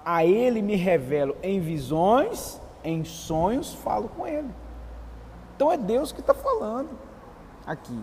a 0.03 0.25
ele 0.25 0.61
me 0.61 0.75
revelo 0.75 1.35
em 1.41 1.59
visões, 1.59 2.61
em 2.83 3.03
sonhos, 3.03 3.73
falo 3.73 4.07
com 4.09 4.27
ele. 4.27 4.49
Então 5.55 5.71
é 5.71 5.77
Deus 5.77 6.11
que 6.11 6.19
está 6.19 6.33
falando 6.33 6.89
aqui. 7.65 7.99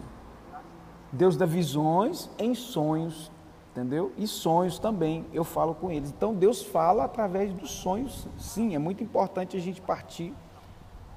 Deus 1.12 1.36
dá 1.36 1.44
visões 1.44 2.30
em 2.38 2.54
sonhos, 2.54 3.30
entendeu? 3.70 4.12
E 4.16 4.26
sonhos 4.26 4.78
também, 4.78 5.26
eu 5.32 5.44
falo 5.44 5.74
com 5.74 5.90
eles. 5.90 6.10
Então 6.10 6.34
Deus 6.34 6.62
fala 6.62 7.04
através 7.04 7.52
dos 7.52 7.70
sonhos, 7.70 8.26
sim, 8.38 8.74
é 8.74 8.78
muito 8.78 9.04
importante 9.04 9.56
a 9.56 9.60
gente 9.60 9.80
partir 9.80 10.34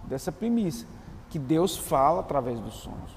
dessa 0.03 0.31
premissa 0.31 0.85
que 1.35 1.39
Deus 1.39 1.75
fala 1.75 2.21
através 2.21 2.61
dos 2.61 2.75
sonhos. 2.75 3.11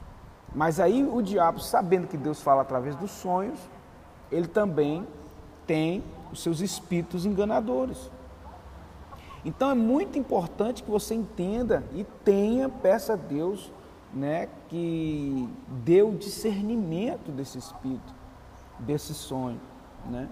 Mas 0.52 0.80
aí 0.80 1.04
o 1.04 1.22
diabo, 1.22 1.60
sabendo 1.60 2.08
que 2.08 2.16
Deus 2.16 2.42
fala 2.42 2.62
através 2.62 2.96
dos 2.96 3.12
sonhos, 3.12 3.60
ele 4.28 4.48
também 4.48 5.06
tem 5.68 6.02
os 6.32 6.42
seus 6.42 6.60
espíritos 6.60 7.24
enganadores. 7.24 8.10
Então 9.44 9.70
é 9.70 9.74
muito 9.74 10.18
importante 10.18 10.82
que 10.82 10.90
você 10.90 11.14
entenda 11.14 11.84
e 11.92 12.02
tenha, 12.24 12.68
peça 12.68 13.12
a 13.12 13.16
Deus, 13.16 13.70
né, 14.12 14.48
que 14.68 15.48
dê 15.84 16.02
o 16.02 16.10
discernimento 16.10 17.30
desse 17.30 17.56
espírito, 17.56 18.12
desse 18.80 19.14
sonho, 19.14 19.60
né? 20.06 20.28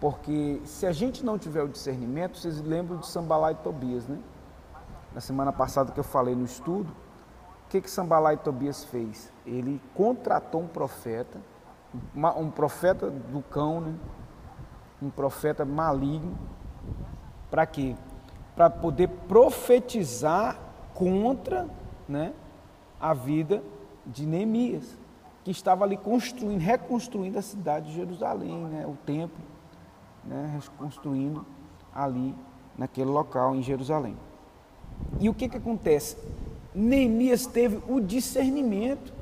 Porque 0.00 0.62
se 0.64 0.86
a 0.86 0.92
gente 0.92 1.22
não 1.22 1.36
tiver 1.38 1.62
o 1.62 1.68
discernimento, 1.68 2.38
vocês 2.38 2.58
lembram 2.62 2.96
de 2.96 3.06
Sambalá 3.06 3.52
e 3.52 3.56
Tobias, 3.56 4.08
né? 4.08 4.18
Na 5.14 5.20
semana 5.20 5.52
passada 5.52 5.92
que 5.92 6.00
eu 6.00 6.04
falei 6.04 6.34
no 6.34 6.46
estudo, 6.46 7.01
que, 7.72 7.80
que 7.80 7.90
Sambalá 7.90 8.34
e 8.34 8.36
Tobias 8.36 8.84
fez? 8.84 9.32
Ele 9.46 9.80
contratou 9.94 10.60
um 10.60 10.68
profeta, 10.68 11.40
um 12.14 12.50
profeta 12.50 13.10
do 13.10 13.40
cão, 13.40 13.80
né? 13.80 13.94
um 15.00 15.08
profeta 15.08 15.64
maligno, 15.64 16.36
para 17.50 17.64
quê? 17.64 17.96
Para 18.54 18.68
poder 18.68 19.08
profetizar 19.08 20.58
contra 20.92 21.66
né, 22.06 22.34
a 23.00 23.14
vida 23.14 23.62
de 24.04 24.26
Neemias, 24.26 24.98
que 25.42 25.50
estava 25.50 25.84
ali 25.84 25.96
construindo, 25.96 26.60
reconstruindo 26.60 27.38
a 27.38 27.42
cidade 27.42 27.86
de 27.86 27.94
Jerusalém, 27.94 28.64
né, 28.66 28.86
o 28.86 28.96
templo, 29.06 29.42
né, 30.22 30.60
reconstruindo 30.60 31.46
ali 31.94 32.34
naquele 32.76 33.10
local 33.10 33.54
em 33.54 33.62
Jerusalém. 33.62 34.16
E 35.18 35.30
o 35.30 35.34
que, 35.34 35.48
que 35.48 35.56
acontece? 35.56 36.18
Neemias 36.74 37.46
teve 37.46 37.80
o 37.88 38.00
discernimento. 38.00 39.12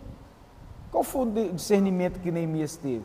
Qual 0.91 1.03
foi 1.05 1.27
o 1.27 1.53
discernimento 1.53 2.21
que 2.21 2.31
Neemias 2.31 2.77
teve? 2.77 3.05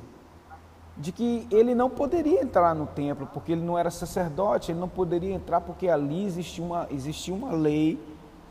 De 0.97 1.11
que 1.11 1.47
ele 1.51 1.75
não 1.75 1.89
poderia 1.89 2.41
entrar 2.41 2.73
no 2.73 2.87
templo, 2.87 3.27
porque 3.33 3.51
ele 3.51 3.61
não 3.61 3.77
era 3.77 3.91
sacerdote, 3.91 4.71
ele 4.71 4.79
não 4.79 4.87
poderia 4.87 5.33
entrar 5.33 5.61
porque 5.61 5.89
ali 5.89 6.25
existia 6.25 6.63
uma, 6.63 6.87
existia 6.89 7.33
uma 7.33 7.51
lei 7.51 7.99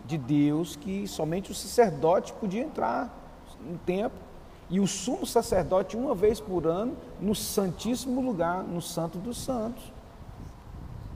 de 0.05 0.18
Deus 0.18 0.76
que 0.76 1.09
somente 1.09 1.51
o 1.51 1.55
sacerdote 1.55 2.32
podia 2.34 2.62
entrar 2.62 3.12
no 3.61 3.78
templo. 3.78 4.18
E 4.70 4.80
o 4.80 4.86
sumo 4.86 5.26
sacerdote, 5.26 5.97
uma 5.97 6.14
vez 6.14 6.40
por 6.40 6.66
ano, 6.66 6.97
no 7.20 7.34
santíssimo 7.34 8.20
lugar, 8.20 8.62
no 8.62 8.80
Santo 8.80 9.18
dos 9.18 9.38
Santos. 9.38 9.92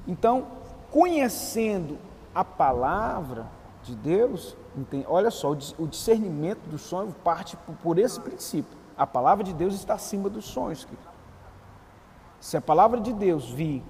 Então, 0.06 0.46
conhecendo 0.90 1.98
a 2.34 2.44
palavra 2.44 3.46
de 3.82 3.94
Deus, 3.94 4.56
olha 5.06 5.30
só, 5.30 5.50
o 5.50 5.86
discernimento 5.86 6.60
do 6.68 6.78
sonho 6.78 7.14
parte 7.24 7.56
por 7.82 7.98
esse 7.98 8.20
princípio. 8.20 8.76
A 8.96 9.06
palavra 9.06 9.44
de 9.44 9.52
Deus 9.52 9.74
está 9.74 9.94
acima 9.94 10.28
dos 10.28 10.44
sonhos. 10.44 10.86
Se 12.40 12.56
a 12.56 12.60
palavra 12.60 13.00
de 13.00 13.12
Deus 13.12 13.50
vir, 13.50 13.82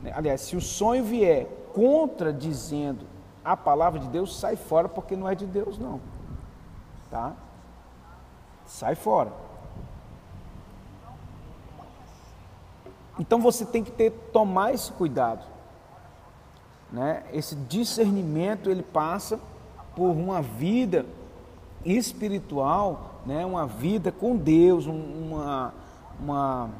né, 0.00 0.12
aliás, 0.14 0.40
se 0.40 0.56
o 0.56 0.60
sonho 0.60 1.04
vier 1.04 1.46
contradizendo 1.72 3.06
a 3.44 3.56
palavra 3.56 4.00
de 4.00 4.08
Deus, 4.08 4.38
sai 4.38 4.56
fora 4.56 4.88
porque 4.88 5.14
não 5.14 5.28
é 5.28 5.34
de 5.34 5.46
Deus, 5.46 5.78
não. 5.78 6.00
Tá? 7.10 7.34
Sai 8.64 8.94
fora. 8.94 9.32
Então 13.18 13.40
você 13.40 13.64
tem 13.64 13.84
que 13.84 13.90
ter 13.90 14.10
tomar 14.32 14.74
esse 14.74 14.92
cuidado. 14.92 15.44
Né? 16.90 17.24
Esse 17.32 17.54
discernimento 17.54 18.70
ele 18.70 18.82
passa 18.82 19.40
por 19.96 20.10
uma 20.10 20.40
vida 20.40 21.04
espiritual, 21.84 23.22
né? 23.26 23.44
uma 23.44 23.66
vida 23.66 24.12
com 24.12 24.36
Deus, 24.36 24.86
uma, 24.86 25.74
uma, 26.20 26.70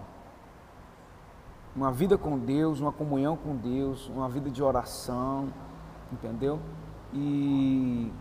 uma 1.74 1.90
vida 1.90 2.16
com 2.16 2.38
Deus, 2.38 2.78
uma 2.78 2.92
comunhão 2.92 3.36
com 3.36 3.56
Deus, 3.56 4.08
uma 4.08 4.28
vida 4.28 4.50
de 4.50 4.62
oração, 4.62 5.48
entendeu? 6.12 6.60
E, 7.12 8.12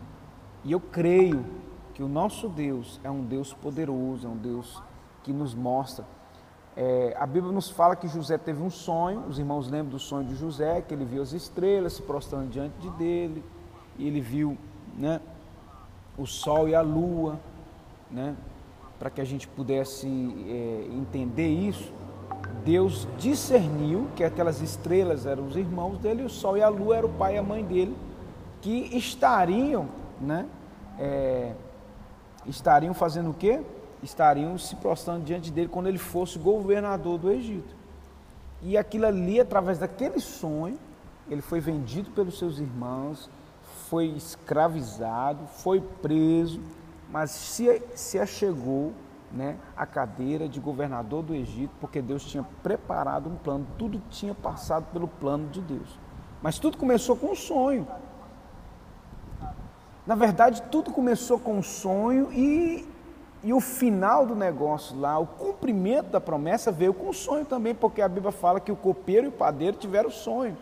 e 0.64 0.72
eu 0.72 0.80
creio 0.80 1.46
que 1.94 2.02
o 2.02 2.08
nosso 2.08 2.50
Deus 2.50 3.00
é 3.04 3.12
um 3.12 3.24
Deus 3.24 3.54
poderoso, 3.54 4.26
é 4.26 4.30
um 4.30 4.38
Deus 4.38 4.82
que 5.22 5.32
nos 5.32 5.54
mostra 5.54 6.06
é, 6.78 7.16
a 7.18 7.26
Bíblia 7.26 7.54
nos 7.54 7.70
fala 7.70 7.96
que 7.96 8.06
José 8.06 8.38
teve 8.38 8.62
um 8.62 8.70
sonho, 8.70 9.22
os 9.30 9.40
irmãos 9.40 9.70
lembram 9.70 9.92
do 9.92 10.00
sonho 10.00 10.28
de 10.28 10.36
José, 10.36 10.82
que 10.82 10.94
ele 10.94 11.06
viu 11.06 11.22
as 11.22 11.32
estrelas 11.32 11.94
se 11.94 12.02
prostrando 12.02 12.50
diante 12.50 12.78
de 12.80 12.90
dele, 12.92 13.44
e 13.98 14.06
ele 14.06 14.20
viu 14.20 14.58
né, 14.96 15.20
o 16.18 16.26
sol 16.26 16.70
e 16.70 16.76
a 16.76 16.82
lua, 16.82 17.40
né, 18.10 18.36
para 18.98 19.10
que 19.10 19.20
a 19.20 19.26
gente 19.26 19.48
pudesse 19.48 20.08
é, 20.08 20.88
entender 20.94 21.48
isso. 21.48 21.92
Deus 22.64 23.08
discerniu 23.18 24.08
que 24.16 24.24
aquelas 24.24 24.62
estrelas 24.62 25.26
eram 25.26 25.48
os 25.48 25.56
irmãos 25.56 25.98
dele, 26.00 26.24
o 26.24 26.30
sol 26.30 26.58
e 26.58 26.64
a 26.64 26.70
lua 26.70 26.98
eram 26.98 27.10
o 27.10 27.14
pai 27.14 27.36
e 27.36 27.38
a 27.38 27.44
mãe 27.44 27.64
dele, 27.64 27.96
que 28.62 28.98
estariam, 28.98 29.88
né, 30.20 30.48
é, 30.98 31.54
estariam 32.48 32.94
fazendo 32.94 33.32
o 33.32 33.34
quê? 33.34 33.62
estariam 34.06 34.58
se 34.58 34.76
prostrando 34.76 35.24
diante 35.24 35.52
dele 35.52 35.68
quando 35.68 35.88
ele 35.88 35.98
fosse 35.98 36.38
governador 36.40 37.18
do 37.18 37.32
Egito. 37.32 37.76
E 38.62 38.78
aquilo 38.78 39.06
ali, 39.06 39.40
através 39.40 39.78
daquele 39.78 40.20
sonho, 40.20 40.78
ele 41.30 41.42
foi 41.42 41.60
vendido 41.60 42.12
pelos 42.12 42.38
seus 42.38 42.60
irmãos, 42.60 43.30
foi 43.90 44.06
escravizado, 44.08 45.46
foi 45.48 45.82
preso, 45.82 46.62
mas 47.10 47.32
se, 47.32 47.82
se 47.96 48.20
achegou 48.20 48.94
né, 49.32 49.58
à 49.76 49.86
cadeira 49.86 50.48
de 50.48 50.60
governador 50.60 51.24
do 51.24 51.36
Egito, 51.36 51.74
porque 51.80 52.02
Deus 52.02 52.24
tinha 52.26 52.46
preparado 52.64 53.30
um 53.30 53.36
plano, 53.36 53.68
tudo 53.78 54.02
tinha 54.10 54.34
passado 54.34 54.86
pelo 54.92 55.08
plano 55.08 55.50
de 55.50 55.62
Deus. 55.62 56.00
Mas 56.42 56.60
tudo 56.60 56.78
começou 56.78 57.16
com 57.16 57.32
um 57.32 57.36
sonho. 57.36 57.88
Na 60.06 60.16
verdade, 60.16 60.62
tudo 60.72 60.92
começou 60.92 61.40
com 61.40 61.58
um 61.58 61.64
sonho 61.64 62.32
e 62.32 62.88
e 63.46 63.54
o 63.54 63.60
final 63.60 64.26
do 64.26 64.36
negócio 64.36 65.00
lá, 65.00 65.20
o 65.20 65.28
cumprimento 65.28 66.08
da 66.08 66.20
promessa 66.20 66.72
veio 66.72 66.96
com 66.96 67.14
sonho 67.14 67.46
também, 67.46 67.76
porque 67.76 68.02
a 68.02 68.10
Bíblia 68.10 68.32
fala 68.32 68.60
que 68.60 68.72
o 68.72 68.76
copeiro 68.76 69.28
e 69.28 69.30
o 69.30 69.32
padeiro 69.32 69.78
tiveram 69.78 70.10
sonho. 70.10 70.58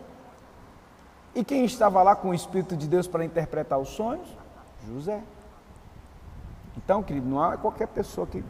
E 1.34 1.42
quem 1.44 1.64
estava 1.64 2.02
lá 2.02 2.14
com 2.14 2.28
o 2.28 2.34
Espírito 2.34 2.76
de 2.76 2.86
Deus 2.86 3.08
para 3.08 3.24
interpretar 3.24 3.78
os 3.78 3.88
sonhos? 3.88 4.28
José. 4.86 5.22
Então, 6.76 7.02
querido, 7.02 7.26
não 7.26 7.52
é 7.52 7.56
qualquer 7.56 7.88
pessoa 7.88 8.26
que, 8.26 8.44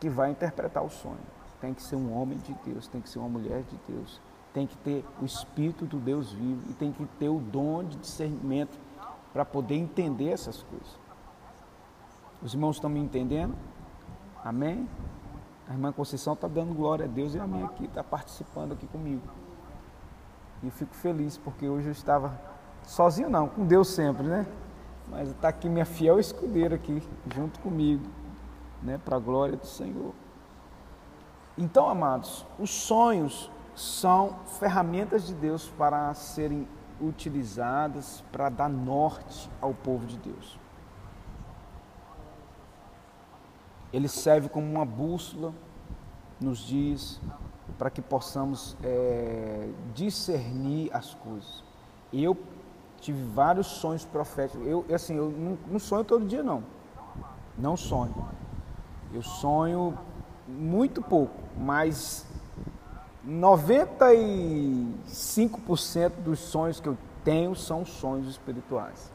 que 0.00 0.08
vai 0.08 0.30
interpretar 0.30 0.82
o 0.82 0.90
sonho. 0.90 1.18
Tem 1.60 1.72
que 1.72 1.82
ser 1.82 1.96
um 1.96 2.12
homem 2.18 2.38
de 2.38 2.54
Deus, 2.64 2.88
tem 2.88 3.00
que 3.00 3.08
ser 3.08 3.18
uma 3.18 3.28
mulher 3.28 3.62
de 3.62 3.78
Deus, 3.86 4.20
tem 4.52 4.66
que 4.66 4.76
ter 4.78 5.04
o 5.20 5.24
Espírito 5.24 5.84
do 5.84 5.98
Deus 5.98 6.32
vivo 6.32 6.62
e 6.70 6.72
tem 6.72 6.90
que 6.90 7.04
ter 7.18 7.28
o 7.28 7.38
dom 7.38 7.84
de 7.84 7.96
discernimento 7.98 8.78
para 9.32 9.44
poder 9.44 9.76
entender 9.76 10.30
essas 10.30 10.62
coisas. 10.62 10.98
Os 12.42 12.54
irmãos 12.54 12.76
estão 12.76 12.88
me 12.88 12.98
entendendo? 12.98 13.54
Amém? 14.42 14.88
A 15.68 15.72
irmã 15.72 15.92
Conceição 15.92 16.32
está 16.32 16.48
dando 16.48 16.74
glória 16.74 17.04
a 17.04 17.08
Deus 17.08 17.34
e 17.34 17.38
a 17.38 17.46
mim 17.46 17.62
aqui, 17.62 17.84
está 17.84 18.02
participando 18.02 18.72
aqui 18.72 18.86
comigo. 18.86 19.22
E 20.62 20.70
fico 20.70 20.94
feliz 20.94 21.38
porque 21.38 21.68
hoje 21.68 21.88
eu 21.88 21.92
estava 21.92 22.38
sozinho 22.82 23.30
não, 23.30 23.48
com 23.48 23.64
Deus 23.64 23.88
sempre, 23.88 24.26
né? 24.26 24.46
Mas 25.08 25.30
está 25.30 25.48
aqui 25.48 25.68
minha 25.68 25.84
fiel 25.84 26.20
escudeira 26.20 26.76
aqui, 26.76 27.02
junto 27.34 27.58
comigo, 27.60 28.04
né? 28.82 28.98
Para 29.04 29.16
a 29.16 29.20
glória 29.20 29.56
do 29.56 29.66
Senhor. 29.66 30.12
Então, 31.56 31.88
amados, 31.88 32.46
os 32.58 32.70
sonhos 32.70 33.50
são 33.74 34.36
ferramentas 34.58 35.26
de 35.26 35.34
Deus 35.34 35.68
para 35.76 36.12
serem 36.14 36.68
utilizadas 37.00 38.22
para 38.30 38.48
dar 38.48 38.68
norte 38.68 39.50
ao 39.60 39.72
povo 39.72 40.06
de 40.06 40.18
Deus. 40.18 40.60
ele 43.92 44.08
serve 44.08 44.48
como 44.48 44.66
uma 44.66 44.84
bússola 44.84 45.52
nos 46.40 46.58
dias 46.58 47.20
para 47.80 47.88
que 47.88 48.02
possamos 48.02 48.76
é, 48.84 49.70
discernir 49.94 50.94
as 50.94 51.14
coisas. 51.14 51.64
Eu 52.12 52.36
tive 53.00 53.22
vários 53.32 53.68
sonhos 53.68 54.04
proféticos. 54.04 54.66
Eu, 54.66 54.84
assim, 54.92 55.16
eu 55.16 55.30
não, 55.30 55.56
não 55.66 55.78
sonho 55.78 56.04
todo 56.04 56.26
dia, 56.26 56.42
não. 56.42 56.62
Não 57.56 57.78
sonho. 57.78 58.14
Eu 59.14 59.22
sonho 59.22 59.98
muito 60.46 61.00
pouco, 61.00 61.40
mas 61.56 62.26
95% 63.26 66.10
dos 66.22 66.38
sonhos 66.38 66.80
que 66.80 66.88
eu 66.90 66.98
tenho 67.24 67.56
são 67.56 67.86
sonhos 67.86 68.28
espirituais. 68.28 69.10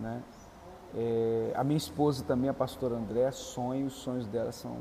Né? 0.00 0.20
É, 0.96 1.52
a 1.54 1.62
minha 1.62 1.78
esposa 1.78 2.24
também, 2.24 2.50
a 2.50 2.54
pastora 2.54 2.96
André, 2.96 3.30
sonha, 3.30 3.86
os 3.86 3.92
sonhos 3.92 4.26
dela 4.26 4.50
são, 4.50 4.78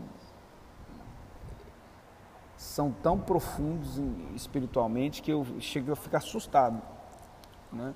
são 2.57 2.91
tão 2.91 3.19
profundos 3.19 4.01
espiritualmente 4.33 5.21
que 5.21 5.31
eu 5.31 5.45
chego 5.59 5.91
a 5.91 5.95
ficar 5.95 6.19
assustado. 6.19 6.81
Né? 7.71 7.93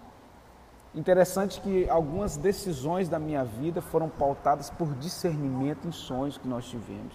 Interessante 0.94 1.62
que 1.62 1.88
algumas 1.90 2.36
decisões 2.36 3.08
da 3.08 3.20
minha 3.20 3.44
vida 3.44 3.82
foram 3.82 4.10
pautadas 4.10 4.70
por 4.70 4.94
discernimento 4.96 5.88
em 5.88 5.92
sonhos 5.92 6.38
que 6.38 6.48
nós 6.48 6.66
tivemos. 6.66 7.14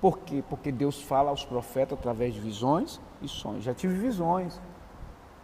Por 0.00 0.20
quê? 0.20 0.42
Porque 0.48 0.72
Deus 0.72 1.02
fala 1.02 1.30
aos 1.30 1.44
profetas 1.44 1.98
através 1.98 2.32
de 2.32 2.40
visões 2.40 3.00
e 3.20 3.28
sonhos. 3.28 3.64
Já 3.64 3.74
tive 3.74 3.94
visões. 3.94 4.60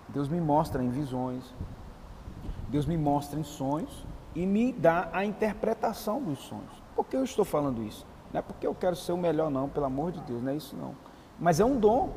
Deus 0.09 0.29
me 0.29 0.41
mostra 0.41 0.83
em 0.83 0.89
visões. 0.89 1.55
Deus 2.69 2.87
me 2.87 2.97
mostra 2.97 3.39
em 3.39 3.45
sonhos 3.45 4.07
e 4.35 4.47
me 4.47 4.73
dá 4.73 5.11
a 5.13 5.25
interpretação 5.25 6.23
dos 6.23 6.39
sonhos. 6.39 6.83
Por 6.95 7.05
que 7.05 7.17
eu 7.17 7.25
estou 7.25 7.45
falando 7.45 7.83
isso? 7.83 8.07
Não 8.33 8.39
é 8.39 8.43
porque 8.43 8.67
eu 8.67 8.75
quero 8.75 8.97
ser 8.97 9.13
o 9.13 9.17
melhor, 9.17 9.51
não, 9.51 9.69
pelo 9.69 9.87
amor 9.87 10.13
de 10.13 10.21
Deus, 10.21 10.43
não 10.43 10.53
é 10.53 10.57
isso 10.57 10.77
não. 10.77 10.95
Mas 11.39 11.61
é 11.61 11.65
um 11.65 11.79
dom 11.79 12.11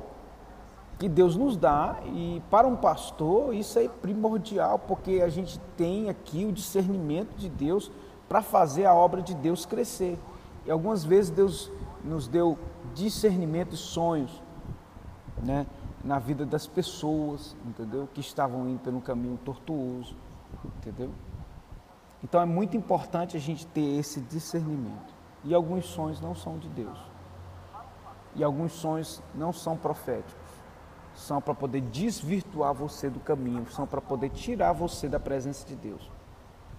que 0.98 1.08
Deus 1.08 1.36
nos 1.36 1.56
dá 1.56 1.98
e 2.06 2.42
para 2.50 2.68
um 2.68 2.76
pastor 2.76 3.56
isso 3.56 3.80
é 3.80 3.88
primordial, 3.88 4.80
porque 4.80 5.22
a 5.24 5.30
gente 5.30 5.60
tem 5.78 6.10
aqui 6.10 6.46
o 6.46 6.52
discernimento 6.52 7.36
de 7.38 7.50
Deus 7.50 7.90
para 8.28 8.42
fazer 8.42 8.86
a 8.86 8.94
obra 8.94 9.22
de 9.22 9.34
Deus 9.34 9.66
crescer. 9.66 10.20
E 10.66 10.72
algumas 10.72 11.04
vezes 11.06 11.32
Deus 11.32 11.72
nos 12.04 12.28
deu 12.28 12.58
discernimento 12.94 13.74
e 13.74 13.78
sonhos, 13.78 14.44
né, 15.44 15.66
na 16.04 16.20
vida 16.20 16.46
das 16.46 16.68
pessoas, 16.68 17.56
entendeu? 17.66 18.08
Que 18.14 18.20
estavam 18.20 18.68
indo 18.70 18.80
pelo 18.80 19.02
caminho 19.02 19.38
tortuoso, 19.44 20.16
entendeu? 20.78 21.12
Então 22.24 22.42
é 22.42 22.46
muito 22.46 22.76
importante 22.76 23.38
a 23.38 23.40
gente 23.40 23.66
ter 23.68 23.98
esse 23.98 24.20
discernimento. 24.22 25.19
E 25.44 25.54
alguns 25.54 25.86
sonhos 25.86 26.20
não 26.20 26.36
são 26.36 26.58
de 26.58 26.68
Deus. 26.70 26.98
E 28.36 28.44
alguns 28.44 28.74
sonhos 28.74 29.22
não 29.34 29.52
são 29.52 29.78
proféticos. 29.78 30.36
São 31.16 31.42
para 31.42 31.54
poder 31.54 31.82
desvirtuar 31.82 32.74
você 32.74 33.10
do 33.10 33.20
caminho, 33.20 33.70
são 33.72 33.86
para 33.86 34.00
poder 34.00 34.30
tirar 34.30 34.74
você 34.74 35.10
da 35.10 35.20
presença 35.20 35.66
de 35.68 35.76
Deus. 35.76 36.10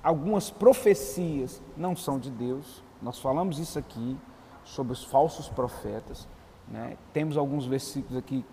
Algumas 0.02 0.50
profecias 0.50 1.60
não 1.76 1.94
são 1.94 2.18
de 2.18 2.30
Deus. 2.30 2.82
Nós 3.02 3.18
falamos 3.18 3.58
isso 3.58 3.78
aqui 3.78 4.16
sobre 4.64 4.92
os 4.92 5.04
falsos 5.04 5.48
profetas. 5.48 6.26
Né? 6.68 6.96
Temos 7.12 7.36
alguns 7.36 7.66
versículos 7.66 8.16
aqui 8.16 8.44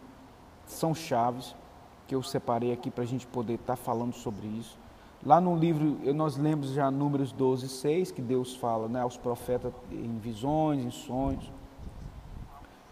que 0.66 0.74
são 0.74 0.93
chaves 0.93 1.55
que 2.08 2.16
eu 2.16 2.24
separei 2.24 2.72
aqui 2.72 2.89
para 2.89 3.03
a 3.03 3.08
gente 3.08 3.28
poder 3.28 3.55
estar 3.55 3.76
tá 3.76 3.76
falando 3.76 4.14
sobre 4.14 4.47
isso. 4.47 4.78
Lá 5.26 5.41
no 5.41 5.55
livro, 5.55 5.97
nós 6.13 6.38
lemos 6.38 6.72
já 6.72 6.89
Números 6.91 7.32
12, 7.32 7.68
6, 7.68 8.11
que 8.11 8.22
Deus 8.22 8.55
fala 8.55 8.88
né, 8.88 9.01
aos 9.01 9.18
profetas 9.18 9.74
em 9.91 10.18
visões, 10.20 10.84
em 10.86 10.91
sonhos. 10.91 11.51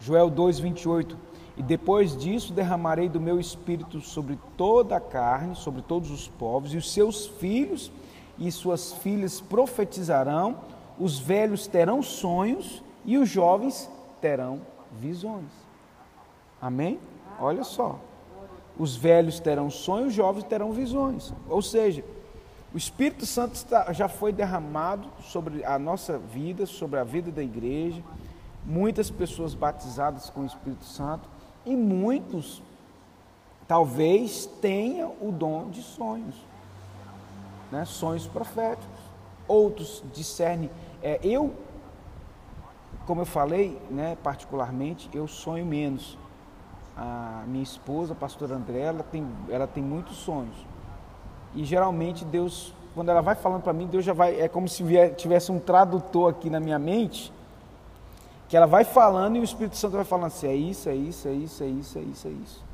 Joel 0.00 0.28
2, 0.28 0.58
28. 0.58 1.16
E 1.56 1.62
depois 1.62 2.16
disso 2.16 2.52
derramarei 2.52 3.08
do 3.08 3.20
meu 3.20 3.40
espírito 3.40 4.00
sobre 4.00 4.38
toda 4.56 4.96
a 4.96 5.00
carne, 5.00 5.54
sobre 5.54 5.80
todos 5.80 6.10
os 6.10 6.28
povos, 6.28 6.74
e 6.74 6.76
os 6.76 6.92
seus 6.92 7.26
filhos 7.26 7.90
e 8.38 8.52
suas 8.52 8.92
filhas 8.92 9.40
profetizarão, 9.40 10.56
os 10.98 11.18
velhos 11.18 11.66
terão 11.66 12.02
sonhos 12.02 12.82
e 13.04 13.16
os 13.16 13.28
jovens 13.28 13.90
terão 14.20 14.60
visões. 15.00 15.50
Amém? 16.60 16.98
Olha 17.40 17.64
só. 17.64 17.98
Os 18.78 18.94
velhos 18.94 19.40
terão 19.40 19.70
sonhos, 19.70 20.08
os 20.08 20.14
jovens 20.14 20.44
terão 20.44 20.72
visões. 20.72 21.32
Ou 21.48 21.62
seja, 21.62 22.04
o 22.76 22.78
Espírito 22.78 23.24
Santo 23.24 23.54
está, 23.54 23.90
já 23.94 24.06
foi 24.06 24.34
derramado 24.34 25.08
sobre 25.22 25.64
a 25.64 25.78
nossa 25.78 26.18
vida, 26.18 26.66
sobre 26.66 27.00
a 27.00 27.04
vida 27.04 27.32
da 27.32 27.42
igreja. 27.42 28.04
Muitas 28.66 29.10
pessoas 29.10 29.54
batizadas 29.54 30.28
com 30.28 30.42
o 30.42 30.44
Espírito 30.44 30.84
Santo 30.84 31.26
e 31.64 31.74
muitos 31.74 32.62
talvez 33.66 34.44
tenham 34.60 35.14
o 35.22 35.32
dom 35.32 35.70
de 35.70 35.80
sonhos, 35.80 36.34
né? 37.72 37.86
sonhos 37.86 38.26
proféticos. 38.26 39.00
Outros 39.48 40.04
discernem. 40.12 40.70
É, 41.02 41.18
eu, 41.22 41.54
como 43.06 43.22
eu 43.22 43.26
falei, 43.26 43.80
né, 43.90 44.18
particularmente, 44.22 45.08
eu 45.14 45.26
sonho 45.26 45.64
menos. 45.64 46.18
A 46.94 47.42
minha 47.46 47.64
esposa, 47.64 48.12
a 48.12 48.16
pastora 48.16 48.54
André, 48.54 48.80
ela 48.80 49.02
tem, 49.02 49.26
ela 49.48 49.66
tem 49.66 49.82
muitos 49.82 50.18
sonhos. 50.18 50.75
E 51.56 51.64
geralmente 51.64 52.24
Deus, 52.24 52.74
quando 52.94 53.08
ela 53.08 53.22
vai 53.22 53.34
falando 53.34 53.62
para 53.62 53.72
mim, 53.72 53.86
Deus 53.86 54.04
já 54.04 54.12
vai, 54.12 54.38
é 54.38 54.46
como 54.46 54.68
se 54.68 54.82
vier, 54.82 55.14
tivesse 55.14 55.50
um 55.50 55.58
tradutor 55.58 56.30
aqui 56.30 56.50
na 56.50 56.60
minha 56.60 56.78
mente, 56.78 57.32
que 58.46 58.56
ela 58.56 58.66
vai 58.66 58.84
falando 58.84 59.36
e 59.36 59.40
o 59.40 59.44
Espírito 59.44 59.76
Santo 59.76 59.92
vai 59.96 60.04
falando 60.04 60.26
assim, 60.26 60.46
é 60.46 60.54
isso, 60.54 60.88
é 60.88 60.94
isso, 60.94 61.26
é 61.26 61.32
isso, 61.32 61.64
é 61.64 61.66
isso, 61.66 61.98
é 61.98 62.02
isso, 62.02 62.28
é 62.28 62.30
isso. 62.30 62.64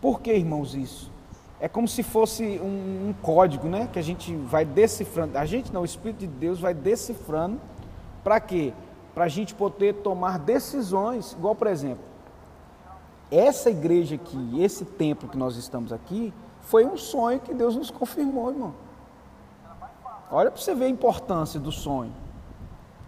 Por 0.00 0.20
que, 0.20 0.32
irmãos, 0.32 0.74
isso? 0.74 1.12
É 1.60 1.68
como 1.68 1.86
se 1.86 2.02
fosse 2.02 2.60
um, 2.62 3.08
um 3.08 3.14
código, 3.22 3.68
né? 3.68 3.88
Que 3.92 3.98
a 3.98 4.02
gente 4.02 4.34
vai 4.34 4.64
decifrando. 4.64 5.38
A 5.38 5.46
gente 5.46 5.72
não, 5.72 5.82
o 5.82 5.84
Espírito 5.84 6.20
de 6.20 6.26
Deus 6.26 6.60
vai 6.60 6.74
decifrando. 6.74 7.60
Para 8.22 8.40
quê? 8.40 8.72
Para 9.14 9.24
a 9.24 9.28
gente 9.28 9.54
poder 9.54 9.94
tomar 9.96 10.38
decisões. 10.38 11.32
Igual, 11.32 11.54
por 11.54 11.68
exemplo, 11.68 12.04
essa 13.30 13.70
igreja 13.70 14.16
aqui, 14.16 14.62
esse 14.62 14.84
templo 14.84 15.28
que 15.28 15.38
nós 15.38 15.56
estamos 15.56 15.92
aqui, 15.92 16.34
foi 16.64 16.84
um 16.84 16.96
sonho 16.96 17.40
que 17.40 17.52
Deus 17.52 17.76
nos 17.76 17.90
confirmou, 17.90 18.50
irmão. 18.50 18.74
Olha 20.30 20.50
para 20.50 20.60
você 20.60 20.74
ver 20.74 20.86
a 20.86 20.88
importância 20.88 21.60
do 21.60 21.70
sonho. 21.70 22.12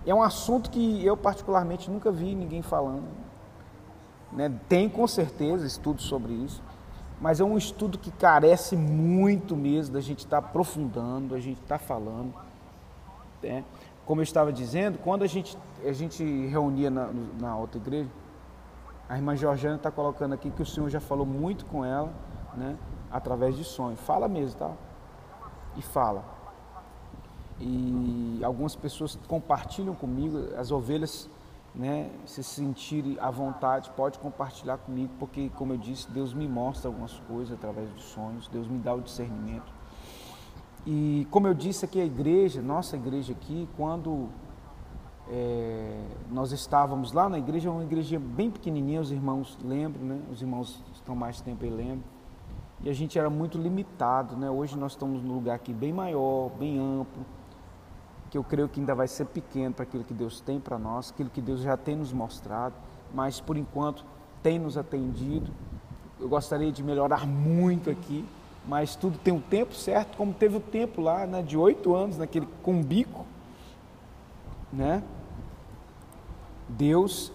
É 0.06 0.14
um 0.14 0.22
assunto 0.22 0.70
que 0.70 1.04
eu 1.04 1.16
particularmente 1.16 1.90
nunca 1.90 2.12
vi 2.12 2.34
ninguém 2.34 2.62
falando. 2.62 3.08
Né? 4.30 4.52
Tem 4.68 4.88
com 4.88 5.06
certeza 5.06 5.66
estudos 5.66 6.04
sobre 6.04 6.34
isso, 6.34 6.62
mas 7.20 7.40
é 7.40 7.44
um 7.44 7.56
estudo 7.56 7.98
que 7.98 8.10
carece 8.10 8.76
muito 8.76 9.56
mesmo 9.56 9.94
da 9.94 10.00
gente 10.00 10.18
estar 10.18 10.40
tá 10.40 10.46
aprofundando, 10.46 11.34
a 11.34 11.40
gente 11.40 11.60
estar 11.60 11.78
tá 11.78 11.84
falando. 11.84 12.34
Né? 13.42 13.64
Como 14.04 14.20
eu 14.20 14.22
estava 14.22 14.52
dizendo, 14.52 14.98
quando 14.98 15.22
a 15.22 15.26
gente, 15.26 15.58
a 15.84 15.92
gente 15.92 16.22
reunia 16.46 16.90
na, 16.90 17.08
na 17.40 17.56
outra 17.56 17.78
igreja, 17.80 18.10
a 19.08 19.16
irmã 19.16 19.34
Georgiana 19.34 19.76
está 19.76 19.90
colocando 19.90 20.34
aqui 20.34 20.50
que 20.50 20.62
o 20.62 20.66
Senhor 20.66 20.88
já 20.90 21.00
falou 21.00 21.24
muito 21.26 21.64
com 21.66 21.84
ela, 21.84 22.12
né? 22.54 22.76
Através 23.16 23.56
de 23.56 23.64
sonho. 23.64 23.96
Fala 23.96 24.28
mesmo, 24.28 24.58
tá? 24.58 24.72
E 25.76 25.82
fala. 25.82 26.24
E 27.58 28.40
algumas 28.44 28.76
pessoas 28.76 29.18
compartilham 29.26 29.94
comigo, 29.94 30.38
as 30.56 30.70
ovelhas, 30.70 31.28
né, 31.74 32.10
se 32.24 32.42
sentirem 32.42 33.18
à 33.20 33.30
vontade, 33.30 33.90
pode 33.96 34.18
compartilhar 34.18 34.78
comigo, 34.78 35.12
porque, 35.18 35.50
como 35.56 35.72
eu 35.72 35.78
disse, 35.78 36.10
Deus 36.10 36.34
me 36.34 36.46
mostra 36.46 36.88
algumas 36.88 37.12
coisas 37.20 37.52
através 37.52 37.88
dos 37.90 38.04
sonhos, 38.04 38.48
Deus 38.48 38.66
me 38.66 38.78
dá 38.78 38.94
o 38.94 39.00
discernimento. 39.00 39.72
E, 40.86 41.26
como 41.30 41.48
eu 41.48 41.54
disse 41.54 41.84
aqui, 41.84 42.00
a 42.00 42.04
igreja, 42.04 42.62
nossa 42.62 42.96
igreja 42.96 43.32
aqui, 43.32 43.68
quando 43.76 44.28
é, 45.28 46.00
nós 46.30 46.52
estávamos 46.52 47.12
lá 47.12 47.28
na 47.28 47.38
igreja, 47.38 47.70
uma 47.70 47.82
igreja 47.82 48.18
bem 48.18 48.50
pequenininha, 48.50 49.00
os 49.00 49.10
irmãos 49.10 49.58
lembram, 49.64 50.04
né? 50.04 50.22
Os 50.30 50.40
irmãos 50.40 50.82
estão 50.94 51.16
mais 51.16 51.40
tempo 51.40 51.64
e 51.64 51.70
lembram 51.70 52.15
e 52.86 52.88
a 52.88 52.92
gente 52.92 53.18
era 53.18 53.28
muito 53.28 53.58
limitado, 53.58 54.36
né? 54.36 54.48
Hoje 54.48 54.78
nós 54.78 54.92
estamos 54.92 55.20
num 55.20 55.34
lugar 55.34 55.56
aqui 55.56 55.72
bem 55.72 55.92
maior, 55.92 56.50
bem 56.50 56.78
amplo, 56.78 57.26
que 58.30 58.38
eu 58.38 58.44
creio 58.44 58.68
que 58.68 58.78
ainda 58.78 58.94
vai 58.94 59.08
ser 59.08 59.24
pequeno 59.24 59.74
para 59.74 59.82
aquilo 59.82 60.04
que 60.04 60.14
Deus 60.14 60.40
tem 60.40 60.60
para 60.60 60.78
nós, 60.78 61.10
aquilo 61.10 61.28
que 61.28 61.40
Deus 61.40 61.62
já 61.62 61.76
tem 61.76 61.96
nos 61.96 62.12
mostrado, 62.12 62.76
mas 63.12 63.40
por 63.40 63.56
enquanto 63.56 64.04
tem 64.40 64.60
nos 64.60 64.78
atendido. 64.78 65.50
Eu 66.20 66.28
gostaria 66.28 66.70
de 66.70 66.80
melhorar 66.80 67.26
muito 67.26 67.90
aqui, 67.90 68.24
mas 68.68 68.94
tudo 68.94 69.18
tem 69.18 69.34
um 69.34 69.40
tempo 69.40 69.74
certo, 69.74 70.16
como 70.16 70.32
teve 70.32 70.58
o 70.58 70.60
tempo 70.60 71.00
lá, 71.00 71.26
né, 71.26 71.42
de 71.42 71.58
oito 71.58 71.92
anos, 71.92 72.16
naquele 72.16 72.46
cumbico, 72.62 73.26
né? 74.72 75.02
Deus, 76.68 77.32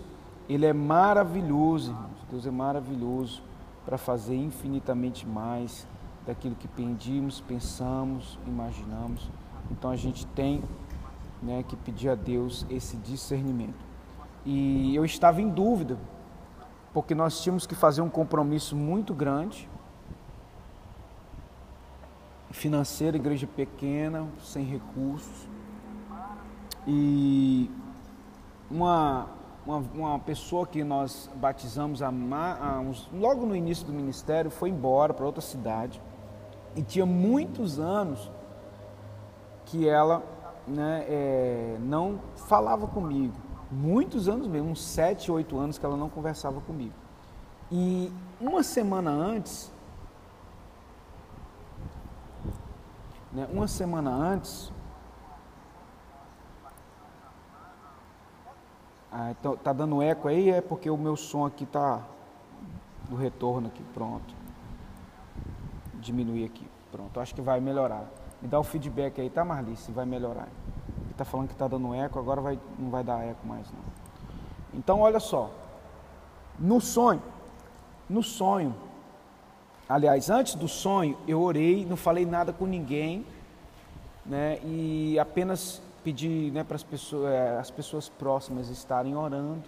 Ele 0.47 0.65
é 0.65 0.71
maravilhoso, 0.71 1.91
irmãos. 1.91 2.11
Deus 2.31 2.47
é 2.47 2.51
maravilhoso 2.51 3.50
para 3.85 3.97
fazer 3.97 4.35
infinitamente 4.35 5.27
mais 5.27 5.87
daquilo 6.25 6.55
que 6.55 6.67
pedimos, 6.67 7.41
pensamos, 7.41 8.37
imaginamos. 8.45 9.29
Então 9.71 9.89
a 9.89 9.95
gente 9.95 10.25
tem 10.27 10.63
né, 11.41 11.63
que 11.67 11.75
pedir 11.75 12.09
a 12.09 12.15
Deus 12.15 12.65
esse 12.69 12.95
discernimento. 12.97 13.91
E 14.45 14.95
eu 14.95 15.05
estava 15.05 15.41
em 15.41 15.49
dúvida, 15.49 15.97
porque 16.93 17.15
nós 17.15 17.41
tínhamos 17.41 17.65
que 17.65 17.75
fazer 17.75 18.01
um 18.01 18.09
compromisso 18.09 18.75
muito 18.75 19.13
grande, 19.13 19.69
financeiro, 22.51 23.17
igreja 23.17 23.47
pequena, 23.47 24.27
sem 24.41 24.65
recursos. 24.65 25.47
E 26.87 27.69
uma 28.69 29.27
uma, 29.65 29.77
uma 29.93 30.19
pessoa 30.19 30.65
que 30.65 30.83
nós 30.83 31.29
batizamos 31.35 32.01
a, 32.01 32.07
a 32.09 32.79
uns, 32.79 33.09
logo 33.13 33.45
no 33.45 33.55
início 33.55 33.85
do 33.85 33.93
ministério 33.93 34.49
foi 34.49 34.69
embora 34.69 35.13
para 35.13 35.25
outra 35.25 35.41
cidade 35.41 36.01
e 36.75 36.81
tinha 36.81 37.05
muitos 37.05 37.79
anos 37.79 38.31
que 39.65 39.87
ela 39.87 40.23
né, 40.67 41.05
é, 41.07 41.77
não 41.79 42.19
falava 42.47 42.87
comigo. 42.87 43.35
Muitos 43.71 44.27
anos 44.27 44.47
mesmo, 44.47 44.69
uns 44.69 44.81
sete, 44.81 45.31
oito 45.31 45.57
anos 45.57 45.77
que 45.77 45.85
ela 45.85 45.95
não 45.95 46.09
conversava 46.09 46.59
comigo. 46.61 46.93
E 47.71 48.11
uma 48.39 48.63
semana 48.63 49.11
antes, 49.11 49.71
né, 53.31 53.47
uma 53.51 53.67
semana 53.67 54.11
antes, 54.11 54.71
Ah, 59.11 59.31
então, 59.31 59.57
tá 59.57 59.73
dando 59.73 60.01
eco 60.01 60.29
aí, 60.29 60.49
é 60.49 60.61
porque 60.61 60.89
o 60.89 60.97
meu 60.97 61.17
som 61.17 61.45
aqui 61.45 61.65
tá 61.65 62.01
do 63.09 63.15
retorno 63.17 63.67
aqui, 63.67 63.83
pronto. 63.93 64.33
Diminuir 65.95 66.45
aqui, 66.45 66.65
pronto. 66.89 67.19
Acho 67.19 67.35
que 67.35 67.41
vai 67.41 67.59
melhorar. 67.59 68.05
Me 68.41 68.47
dá 68.47 68.57
o 68.57 68.63
feedback 68.63 69.19
aí, 69.19 69.29
tá, 69.29 69.43
Marli? 69.43 69.75
Se 69.75 69.91
vai 69.91 70.05
melhorar. 70.05 70.47
Ele 71.03 71.13
tá 71.17 71.25
falando 71.25 71.49
que 71.49 71.55
tá 71.55 71.67
dando 71.67 71.93
eco, 71.93 72.17
agora 72.17 72.39
vai, 72.39 72.57
não 72.79 72.89
vai 72.89 73.03
dar 73.03 73.21
eco 73.23 73.45
mais 73.45 73.69
não. 73.71 73.83
Então, 74.73 75.01
olha 75.01 75.19
só. 75.19 75.51
No 76.57 76.79
sonho, 76.79 77.21
no 78.09 78.23
sonho, 78.23 78.73
aliás, 79.89 80.29
antes 80.29 80.55
do 80.55 80.67
sonho, 80.67 81.17
eu 81.27 81.41
orei, 81.41 81.85
não 81.85 81.97
falei 81.97 82.25
nada 82.25 82.53
com 82.53 82.65
ninguém, 82.65 83.25
né? 84.25 84.59
E 84.63 85.19
apenas 85.19 85.81
pedir 86.03 86.51
né, 86.51 86.63
para 86.63 86.75
as 86.75 86.83
pessoas, 86.83 87.31
eh, 87.31 87.57
as 87.59 87.71
pessoas 87.71 88.09
próximas 88.09 88.69
estarem 88.69 89.15
orando 89.15 89.63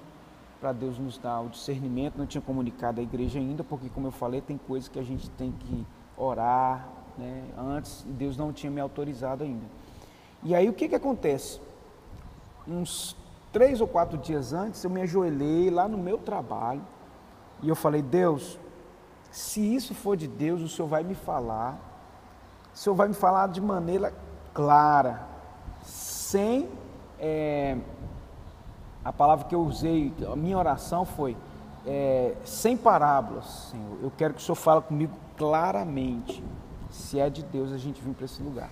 para 0.59 0.71
Deus 0.71 0.97
nos 0.97 1.17
dar 1.17 1.41
o 1.41 1.49
discernimento. 1.49 2.17
Não 2.17 2.25
tinha 2.25 2.41
comunicado 2.41 2.99
à 2.99 3.03
igreja 3.03 3.39
ainda, 3.39 3.63
porque, 3.63 3.89
como 3.89 4.07
eu 4.07 4.11
falei, 4.11 4.41
tem 4.41 4.57
coisas 4.57 4.87
que 4.87 4.99
a 4.99 5.03
gente 5.03 5.29
tem 5.31 5.51
que 5.51 5.85
orar, 6.17 6.87
né? 7.17 7.43
Antes 7.57 8.05
Deus 8.07 8.37
não 8.37 8.51
tinha 8.53 8.71
me 8.71 8.79
autorizado 8.79 9.43
ainda. 9.43 9.65
E 10.43 10.53
aí 10.53 10.67
o 10.67 10.73
que 10.73 10.89
que 10.89 10.95
acontece? 10.95 11.59
Uns 12.67 13.15
três 13.51 13.81
ou 13.81 13.87
quatro 13.87 14.17
dias 14.17 14.51
antes 14.51 14.83
eu 14.83 14.89
me 14.89 15.01
ajoelhei 15.01 15.69
lá 15.69 15.87
no 15.87 15.97
meu 15.97 16.17
trabalho 16.17 16.81
e 17.61 17.69
eu 17.69 17.75
falei 17.75 18.01
Deus, 18.01 18.59
se 19.31 19.61
isso 19.61 19.95
for 19.95 20.17
de 20.17 20.27
Deus, 20.27 20.61
o 20.61 20.67
Senhor 20.67 20.87
vai 20.87 21.03
me 21.03 21.15
falar. 21.15 21.79
O 22.73 22.77
Senhor 22.77 22.95
vai 22.95 23.07
me 23.07 23.13
falar 23.13 23.47
de 23.47 23.61
maneira 23.61 24.13
clara, 24.53 25.25
sem 26.33 26.67
é, 27.19 27.77
a 29.05 29.13
palavra 29.13 29.45
que 29.45 29.53
eu 29.53 29.61
usei, 29.61 30.11
a 30.31 30.35
minha 30.35 30.57
oração 30.57 31.05
foi 31.05 31.37
é, 31.85 32.33
sem 32.43 32.75
parábolas, 32.75 33.69
Senhor. 33.69 33.99
Eu 34.01 34.11
quero 34.17 34.33
que 34.33 34.41
o 34.41 34.43
Senhor 34.43 34.55
fale 34.55 34.81
comigo 34.81 35.13
claramente. 35.37 36.43
Se 36.89 37.19
é 37.19 37.29
de 37.29 37.43
Deus, 37.43 37.71
a 37.71 37.77
gente 37.77 38.01
vir 38.01 38.15
para 38.15 38.25
esse 38.25 38.41
lugar. 38.41 38.71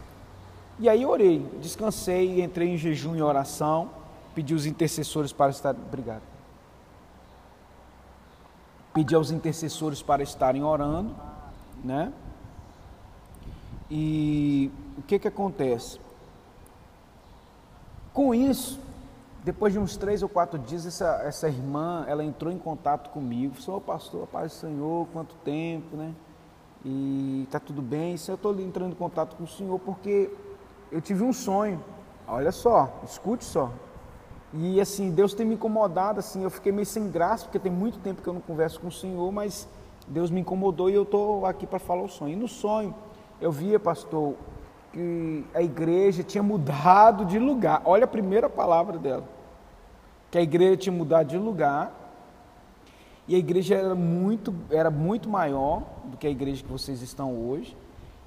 E 0.80 0.90
aí 0.90 1.06
orei, 1.06 1.48
descansei, 1.62 2.44
entrei 2.44 2.70
em 2.70 2.78
jejum 2.78 3.16
e 3.16 3.22
oração, 3.22 3.92
pedi 4.34 4.56
os 4.56 4.66
intercessores 4.66 5.32
para 5.32 5.52
estar. 5.52 5.76
Obrigado. 5.76 6.24
Pedi 8.92 9.14
aos 9.14 9.30
intercessores 9.30 10.02
para 10.02 10.24
estarem 10.24 10.64
orando, 10.64 11.16
né? 11.84 12.12
E 13.88 14.72
o 14.98 15.04
que 15.04 15.20
que 15.20 15.28
acontece? 15.28 16.00
Com 18.14 18.36
isso, 18.36 18.78
depois 19.44 19.72
de 19.72 19.80
uns 19.80 19.96
três 19.96 20.22
ou 20.22 20.28
quatro 20.28 20.60
dias, 20.60 20.86
essa, 20.86 21.22
essa 21.24 21.48
irmã, 21.48 22.06
ela 22.08 22.24
entrou 22.24 22.52
em 22.52 22.58
contato 22.58 23.10
comigo, 23.10 23.56
falou, 23.56 23.80
pastor, 23.80 24.28
paz 24.28 24.52
do 24.52 24.56
Senhor, 24.56 25.08
quanto 25.14 25.34
tempo, 25.46 25.96
né? 25.96 26.14
E 26.84 27.48
tá 27.50 27.60
tudo 27.60 27.82
bem, 27.82 28.16
eu 28.28 28.36
estou 28.36 28.60
entrando 28.60 28.92
em 28.92 28.96
contato 28.96 29.36
com 29.36 29.44
o 29.44 29.48
Senhor 29.48 29.80
porque 29.80 30.30
eu 30.92 31.00
tive 31.00 31.24
um 31.24 31.32
sonho, 31.32 31.82
olha 32.28 32.52
só, 32.52 33.00
escute 33.04 33.46
só. 33.46 33.72
E 34.54 34.82
assim, 34.82 35.10
Deus 35.12 35.34
tem 35.34 35.46
me 35.46 35.56
incomodado, 35.56 36.20
assim, 36.20 36.44
eu 36.44 36.50
fiquei 36.50 36.72
meio 36.72 36.86
sem 36.86 37.10
graça, 37.10 37.46
porque 37.46 37.60
tem 37.60 37.72
muito 37.72 37.98
tempo 38.00 38.22
que 38.22 38.28
eu 38.28 38.34
não 38.34 38.42
converso 38.42 38.82
com 38.82 38.88
o 38.88 38.92
Senhor, 38.92 39.32
mas 39.32 39.70
Deus 40.08 40.30
me 40.30 40.42
incomodou 40.42 40.90
e 40.90 40.94
eu 40.94 41.04
estou 41.04 41.46
aqui 41.46 41.66
para 41.66 41.80
falar 41.80 42.04
o 42.04 42.10
sonho. 42.10 42.34
E 42.34 42.36
no 42.36 42.48
sonho, 42.48 42.94
eu 43.40 43.52
via, 43.52 43.80
pastor, 43.80 44.36
que 44.92 45.46
a 45.54 45.62
igreja 45.62 46.24
tinha 46.24 46.44
mudado 46.44 47.26
de 47.26 47.40
lugar. 47.40 47.82
Olha 47.86 48.06
a 48.06 48.08
primeira 48.08 48.50
palavra 48.50 48.98
dela. 48.98 49.24
Que 50.30 50.38
a 50.38 50.42
igreja 50.42 50.78
tinha 50.78 50.96
mudado 50.96 51.28
de 51.28 51.38
lugar. 51.38 51.92
E 53.28 53.36
a 53.36 53.38
igreja 53.38 53.76
era 53.76 53.96
muito, 53.96 54.54
era 54.70 54.92
muito 54.92 55.30
maior 55.30 55.84
do 56.06 56.18
que 56.18 56.28
a 56.28 56.30
igreja 56.30 56.64
que 56.64 56.72
vocês 56.72 57.02
estão 57.02 57.36
hoje. 57.38 57.78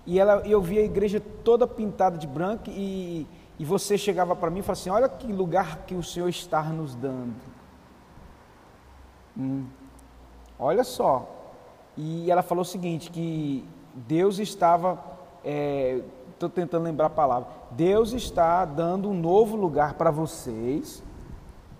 E 0.06 0.18
ela, 0.18 0.46
eu 0.46 0.60
via 0.60 0.80
a 0.80 0.84
igreja 0.84 1.20
toda 1.42 1.66
pintada 1.66 2.16
de 2.16 2.26
branco 2.26 2.64
e, 2.68 3.26
e 3.58 3.64
você 3.64 3.96
chegava 3.96 4.36
para 4.36 4.50
mim 4.50 4.60
e 4.60 4.62
falava 4.62 4.80
assim, 4.80 4.90
olha 4.90 5.08
que 5.08 5.32
lugar 5.32 5.84
que 5.86 5.94
o 5.94 6.02
Senhor 6.02 6.28
está 6.28 6.62
nos 6.62 6.94
dando. 6.94 7.34
Hum, 9.36 9.64
olha 10.58 10.84
só. 10.84 11.28
E 11.96 12.30
ela 12.30 12.42
falou 12.42 12.62
o 12.62 12.66
seguinte, 12.66 13.10
que 13.10 13.64
Deus 13.94 14.38
estava 14.38 15.02
é, 15.44 16.00
estou 16.34 16.48
tentando 16.48 16.84
lembrar 16.84 17.06
a 17.06 17.10
palavra. 17.10 17.48
Deus 17.70 18.12
está 18.12 18.64
dando 18.64 19.08
um 19.08 19.14
novo 19.14 19.56
lugar 19.56 19.94
para 19.94 20.10
vocês, 20.10 21.02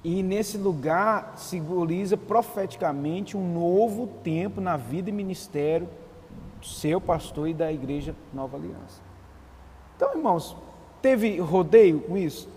e 0.03 0.23
nesse 0.23 0.59
lugar 0.59 1.35
simboliza 1.37 2.17
profeticamente 2.17 3.37
um 3.37 3.53
novo 3.53 4.07
tempo 4.23 4.61
na 4.61 4.77
vida 4.77 5.09
e 5.09 5.13
ministério 5.13 5.89
do 6.61 6.67
seu 6.67 7.01
pastor 7.01 7.49
e 7.49 7.55
da 7.55 7.73
igreja 7.73 8.15
Nova 8.33 8.57
Aliança. 8.57 9.01
Então, 9.97 10.13
irmãos, 10.15 10.57
teve 11.01 11.39
rodeio 11.39 12.01
com 12.01 12.17
isso? 12.17 12.49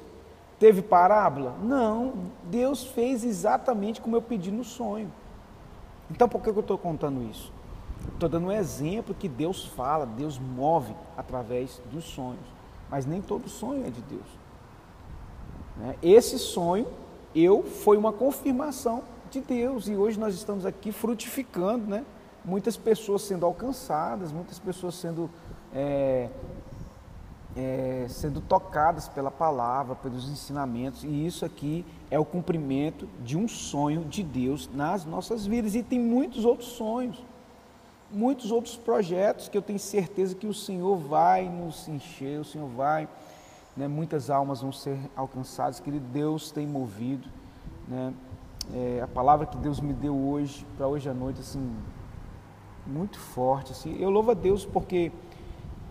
Teve 0.60 0.82
parábola? 0.82 1.56
Não, 1.64 2.14
Deus 2.44 2.84
fez 2.84 3.24
exatamente 3.24 4.02
como 4.02 4.16
eu 4.16 4.22
pedi 4.22 4.52
no 4.52 4.64
sonho. 4.64 5.12
Então, 6.10 6.28
por 6.28 6.42
que 6.42 6.50
eu 6.50 6.60
estou 6.60 6.78
contando 6.78 7.24
isso? 7.30 7.54
Estou 8.14 8.30
dando 8.30 8.48
um 8.48 8.52
exemplo 8.52 9.14
que 9.14 9.28
Deus 9.28 9.66
fala, 9.66 10.06
Deus 10.06 10.40
move 10.40 10.96
através 11.16 11.82
dos 11.92 12.06
sonhos. 12.06 12.46
Mas 12.90 13.06
nem 13.06 13.22
todo 13.22 13.48
sonho 13.50 13.86
é 13.86 13.90
de 13.90 14.02
Deus. 14.02 14.26
Né? 15.78 15.96
Esse 16.02 16.40
sonho, 16.40 16.88
eu, 17.36 17.64
foi 17.64 17.98
uma 17.98 18.12
confirmação 18.12 19.04
de 19.30 19.42
Deus. 19.42 19.88
E 19.88 19.96
hoje 19.96 20.20
nós 20.20 20.34
estamos 20.34 20.66
aqui 20.66 20.92
frutificando, 20.92 21.86
né? 21.88 22.06
Muitas 22.44 22.78
pessoas 22.78 23.24
sendo 23.24 23.46
alcançadas, 23.46 24.32
muitas 24.32 24.58
pessoas 24.58 24.96
sendo, 24.96 25.30
é, 25.74 26.30
é, 27.56 28.06
sendo 28.08 28.40
tocadas 28.40 29.10
pela 29.10 29.30
palavra, 29.30 29.96
pelos 29.96 30.30
ensinamentos. 30.30 31.04
E 31.04 31.26
isso 31.26 31.44
aqui 31.44 31.86
é 32.10 32.18
o 32.18 32.24
cumprimento 32.24 33.08
de 33.22 33.38
um 33.38 33.50
sonho 33.50 34.06
de 34.06 34.24
Deus 34.24 34.70
nas 34.74 35.06
nossas 35.06 35.46
vidas. 35.46 35.76
E 35.76 35.84
tem 35.84 36.00
muitos 36.00 36.46
outros 36.46 36.70
sonhos 36.70 37.22
muitos 38.12 38.52
outros 38.52 38.76
projetos 38.76 39.50
que 39.50 39.58
eu 39.58 39.62
tenho 39.62 39.80
certeza 39.80 40.36
que 40.36 40.48
o 40.48 40.54
Senhor 40.54 40.98
vai 40.98 41.48
nos 41.50 41.88
encher, 41.88 42.40
o 42.40 42.46
Senhor 42.46 42.68
vai, 42.70 43.08
né, 43.76 43.88
muitas 43.88 44.30
almas 44.30 44.62
vão 44.62 44.72
ser 44.72 44.98
alcançadas, 45.16 45.80
que 45.80 45.92
Deus 45.92 46.52
tem 46.52 46.66
movido, 46.66 47.28
né, 47.88 48.14
é, 48.74 49.02
a 49.02 49.08
palavra 49.08 49.46
que 49.46 49.58
Deus 49.58 49.80
me 49.80 49.94
deu 49.94 50.16
hoje, 50.16 50.66
para 50.78 50.88
hoje 50.88 51.10
à 51.10 51.14
noite, 51.14 51.42
assim, 51.42 51.76
muito 52.86 53.20
forte, 53.20 53.72
assim, 53.72 53.98
eu 54.00 54.10
louvo 54.10 54.32
a 54.32 54.34
Deus 54.34 54.66
porque 54.66 55.12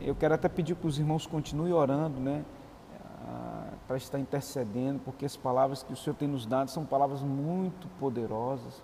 eu 0.01 0.15
quero 0.15 0.35
até 0.35 0.49
pedir 0.49 0.75
para 0.75 0.89
os 0.89 0.99
irmãos 0.99 1.27
continuem 1.27 1.73
orando, 1.73 2.21
né, 2.21 2.45
para 3.87 3.97
estar 3.97 4.19
intercedendo, 4.19 5.01
porque 5.05 5.25
as 5.25 5.37
palavras 5.37 5.83
que 5.83 5.93
o 5.93 5.97
Senhor 5.97 6.17
tem 6.17 6.27
nos 6.27 6.45
dado 6.45 6.71
são 6.71 6.85
palavras 6.85 7.23
muito 7.23 7.87
poderosas, 8.01 8.83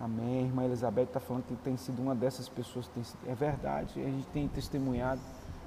Amém. 0.00 0.38
A 0.38 0.42
irmã 0.46 0.64
Elizabeth 0.64 1.02
está 1.02 1.20
falando 1.20 1.44
que 1.44 1.54
tem 1.56 1.76
sido 1.76 2.00
uma 2.00 2.14
dessas 2.14 2.48
pessoas. 2.48 2.88
Tem, 2.88 3.02
é 3.30 3.34
verdade, 3.34 4.00
a 4.00 4.06
gente 4.06 4.26
tem 4.28 4.48
testemunhado 4.48 5.20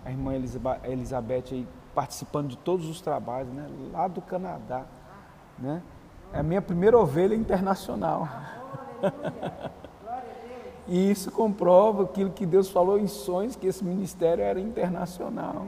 a 0.03 0.09
irmã 0.09 0.33
Elizabeth 0.33 1.43
aí 1.51 1.67
participando 1.93 2.49
de 2.49 2.57
todos 2.57 2.89
os 2.89 2.99
trabalhos, 2.99 3.53
né? 3.53 3.67
Lá 3.91 4.07
do 4.07 4.21
Canadá, 4.21 4.85
né? 5.59 5.83
É 6.33 6.39
a 6.39 6.43
minha 6.43 6.63
primeira 6.63 6.97
ovelha 6.97 7.35
internacional. 7.35 8.27
e 10.87 11.11
isso 11.11 11.31
comprova 11.31 12.03
aquilo 12.03 12.31
que 12.31 12.47
Deus 12.47 12.69
falou 12.69 12.97
em 12.97 13.05
sonhos, 13.05 13.55
que 13.55 13.67
esse 13.67 13.83
ministério 13.83 14.43
era 14.43 14.59
internacional. 14.59 15.67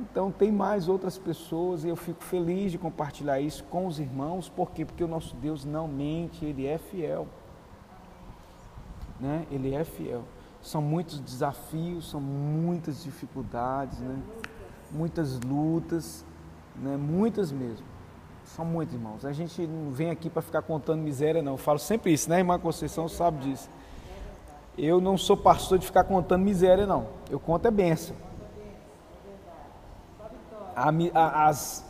Então 0.00 0.32
tem 0.32 0.50
mais 0.50 0.88
outras 0.88 1.18
pessoas 1.18 1.84
e 1.84 1.88
eu 1.88 1.96
fico 1.96 2.24
feliz 2.24 2.72
de 2.72 2.78
compartilhar 2.78 3.40
isso 3.40 3.62
com 3.64 3.86
os 3.86 4.00
irmãos, 4.00 4.48
por 4.48 4.70
quê? 4.70 4.86
Porque 4.86 5.04
o 5.04 5.08
nosso 5.08 5.36
Deus 5.36 5.66
não 5.66 5.86
mente, 5.86 6.46
Ele 6.46 6.66
é 6.66 6.78
fiel 6.78 7.26
né? 9.20 9.46
Ele 9.50 9.74
é 9.74 9.84
fiel. 9.84 10.24
São 10.62 10.82
muitos 10.82 11.20
desafios, 11.20 12.10
são 12.10 12.20
muitas 12.20 13.02
dificuldades, 13.02 13.98
né? 14.00 14.18
Muitas 14.90 15.38
lutas, 15.40 16.24
né? 16.76 16.96
Muitas 16.96 17.52
mesmo. 17.52 17.86
São 18.44 18.64
muitos, 18.64 18.94
irmãos. 18.94 19.24
A 19.24 19.32
gente 19.32 19.66
não 19.66 19.90
vem 19.90 20.10
aqui 20.10 20.30
para 20.30 20.40
ficar 20.40 20.62
contando 20.62 21.02
miséria, 21.02 21.42
não. 21.42 21.52
Eu 21.52 21.58
falo 21.58 21.78
sempre 21.78 22.12
isso, 22.12 22.30
né, 22.30 22.38
irmã 22.38 22.58
Conceição 22.58 23.08
sabe 23.08 23.38
disso. 23.40 23.68
Eu 24.76 25.00
não 25.00 25.18
sou 25.18 25.36
pastor 25.36 25.78
de 25.78 25.84
ficar 25.84 26.04
contando 26.04 26.42
miséria, 26.42 26.86
não. 26.86 27.08
Eu 27.28 27.38
conto 27.38 27.66
é 27.66 27.70
benção. 27.70 28.16
As, 31.14 31.84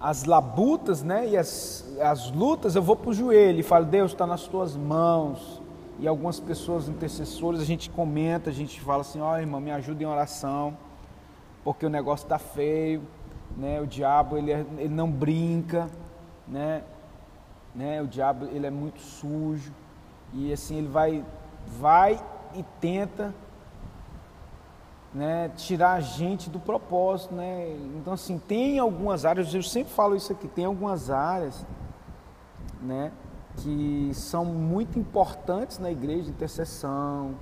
as 0.00 0.24
labutas, 0.24 1.02
né, 1.02 1.28
e 1.28 1.36
as, 1.36 1.84
as 2.00 2.30
lutas, 2.30 2.76
eu 2.76 2.82
vou 2.82 2.96
para 2.96 3.10
o 3.10 3.12
joelho 3.12 3.60
e 3.60 3.62
falo, 3.62 3.84
Deus 3.84 4.12
está 4.12 4.26
nas 4.26 4.44
tuas 4.46 4.76
mãos 4.76 5.60
e 6.00 6.08
algumas 6.08 6.40
pessoas 6.40 6.88
intercessores, 6.88 7.60
a 7.60 7.64
gente 7.64 7.90
comenta, 7.90 8.48
a 8.48 8.52
gente 8.52 8.80
fala 8.80 9.02
assim, 9.02 9.20
ó 9.20 9.34
oh, 9.34 9.38
irmão, 9.38 9.60
me 9.60 9.70
ajuda 9.70 10.02
em 10.02 10.06
oração, 10.06 10.76
porque 11.62 11.84
o 11.84 11.90
negócio 11.90 12.24
está 12.24 12.38
feio, 12.38 13.02
né? 13.54 13.80
O 13.82 13.86
diabo 13.86 14.38
ele, 14.38 14.50
é, 14.50 14.64
ele 14.78 14.94
não 14.94 15.10
brinca, 15.10 15.90
né? 16.48 16.82
né? 17.74 18.00
O 18.00 18.06
diabo 18.06 18.46
ele 18.46 18.66
é 18.66 18.70
muito 18.70 18.98
sujo 19.00 19.72
e 20.32 20.50
assim 20.52 20.78
ele 20.78 20.88
vai 20.88 21.24
vai 21.66 22.18
e 22.54 22.64
tenta 22.80 23.34
né, 25.12 25.50
tirar 25.56 25.92
a 25.92 26.00
gente 26.00 26.48
do 26.48 26.58
propósito, 26.58 27.34
né? 27.34 27.76
Então 27.96 28.14
assim, 28.14 28.38
tem 28.38 28.78
algumas 28.78 29.26
áreas, 29.26 29.52
eu 29.52 29.62
sempre 29.62 29.92
falo 29.92 30.16
isso 30.16 30.32
aqui, 30.32 30.48
tem 30.48 30.64
algumas 30.64 31.10
áreas, 31.10 31.66
né, 32.80 33.12
que 33.56 34.10
são 34.14 34.44
muito 34.44 34.98
importantes 34.98 35.78
na 35.78 35.90
igreja, 35.90 36.30
intercessão, 36.30 37.34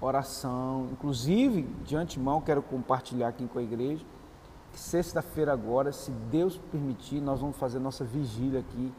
oração. 0.00 0.88
Inclusive, 0.92 1.62
de 1.84 1.96
antemão, 1.96 2.40
quero 2.40 2.62
compartilhar 2.62 3.28
aqui 3.28 3.46
com 3.46 3.58
a 3.58 3.62
igreja 3.62 4.04
que 4.72 4.80
sexta-feira 4.80 5.52
agora, 5.52 5.92
se 5.92 6.10
Deus 6.10 6.56
permitir, 6.56 7.20
nós 7.20 7.40
vamos 7.40 7.56
fazer 7.56 7.78
nossa 7.78 8.04
vigília 8.04 8.60
aqui 8.60 8.92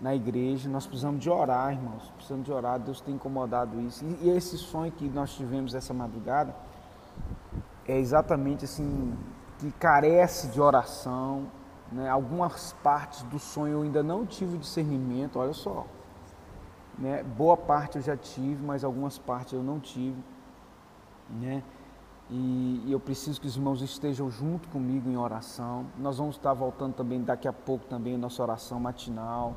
na 0.00 0.14
igreja. 0.14 0.68
Nós 0.68 0.86
precisamos 0.86 1.20
de 1.20 1.28
orar, 1.28 1.72
irmãos. 1.72 2.10
Precisamos 2.16 2.46
de 2.46 2.52
orar. 2.52 2.80
Deus 2.80 3.00
tem 3.00 3.14
incomodado 3.14 3.78
isso. 3.82 4.04
E, 4.22 4.30
esse 4.30 4.56
sonho 4.56 4.90
que 4.90 5.08
nós 5.08 5.34
tivemos 5.34 5.74
essa 5.74 5.92
madrugada 5.92 6.54
é 7.86 7.98
exatamente 7.98 8.64
assim 8.64 9.14
que 9.58 9.70
carece 9.72 10.48
de 10.48 10.60
oração, 10.60 11.46
né? 11.92 12.08
Algumas 12.08 12.72
partes 12.82 13.22
do 13.24 13.38
sonho 13.38 13.74
eu 13.74 13.82
ainda 13.82 14.02
não 14.02 14.24
tive 14.24 14.56
discernimento, 14.56 15.38
olha 15.38 15.52
só. 15.52 15.86
Né? 16.98 17.22
Boa 17.22 17.56
parte 17.56 17.96
eu 17.96 18.02
já 18.02 18.16
tive, 18.16 18.64
mas 18.64 18.84
algumas 18.84 19.18
partes 19.18 19.52
eu 19.52 19.62
não 19.62 19.78
tive. 19.78 20.22
Né? 21.28 21.62
E, 22.30 22.82
e, 22.86 22.92
eu 22.92 22.98
preciso 22.98 23.40
que 23.40 23.46
os 23.46 23.56
irmãos 23.56 23.82
estejam 23.82 24.30
junto 24.30 24.68
comigo 24.68 25.08
em 25.08 25.16
oração. 25.16 25.86
Nós 25.98 26.18
vamos 26.18 26.36
estar 26.36 26.52
voltando 26.54 26.94
também 26.94 27.22
daqui 27.22 27.46
a 27.46 27.52
pouco 27.52 27.84
também 27.86 28.14
a 28.14 28.18
nossa 28.18 28.42
oração 28.42 28.80
matinal. 28.80 29.56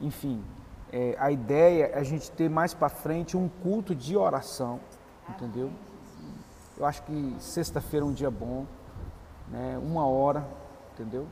Enfim, 0.00 0.44
é, 0.92 1.16
a 1.18 1.30
ideia 1.30 1.86
é 1.86 1.98
a 1.98 2.02
gente 2.02 2.30
ter 2.30 2.50
mais 2.50 2.74
para 2.74 2.90
frente 2.90 3.36
um 3.36 3.48
culto 3.48 3.94
de 3.94 4.16
oração, 4.16 4.80
entendeu? 5.28 5.70
Eu 6.76 6.84
acho 6.84 7.02
que 7.04 7.36
sexta-feira 7.38 8.04
é 8.04 8.08
um 8.08 8.12
dia 8.12 8.30
bom, 8.30 8.66
né? 9.48 9.78
Uma 9.82 10.06
hora, 10.06 10.46
entendeu? 10.92 11.26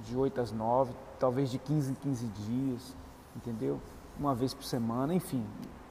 De 0.00 0.16
8 0.16 0.40
às 0.40 0.52
9, 0.52 0.92
talvez 1.18 1.50
de 1.50 1.58
15 1.58 1.92
em 1.92 1.94
15 1.94 2.26
dias, 2.26 2.96
entendeu? 3.36 3.80
Uma 4.18 4.34
vez 4.34 4.52
por 4.52 4.64
semana, 4.64 5.14
enfim. 5.14 5.44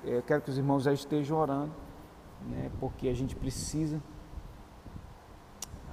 Eu 0.03 0.21
quero 0.21 0.41
que 0.41 0.49
os 0.49 0.57
irmãos 0.57 0.83
já 0.83 0.93
estejam 0.93 1.37
orando, 1.37 1.71
né? 2.41 2.69
Porque 2.79 3.07
a 3.07 3.13
gente 3.13 3.35
precisa. 3.35 4.01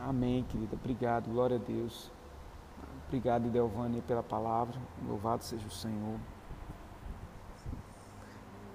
Amém, 0.00 0.44
querida. 0.44 0.74
Obrigado, 0.74 1.30
glória 1.30 1.56
a 1.56 1.60
Deus. 1.60 2.10
Obrigado, 3.06 3.48
Delvânia, 3.48 4.02
pela 4.02 4.22
palavra. 4.22 4.76
Louvado 5.06 5.44
seja 5.44 5.66
o 5.66 5.70
Senhor. 5.70 6.18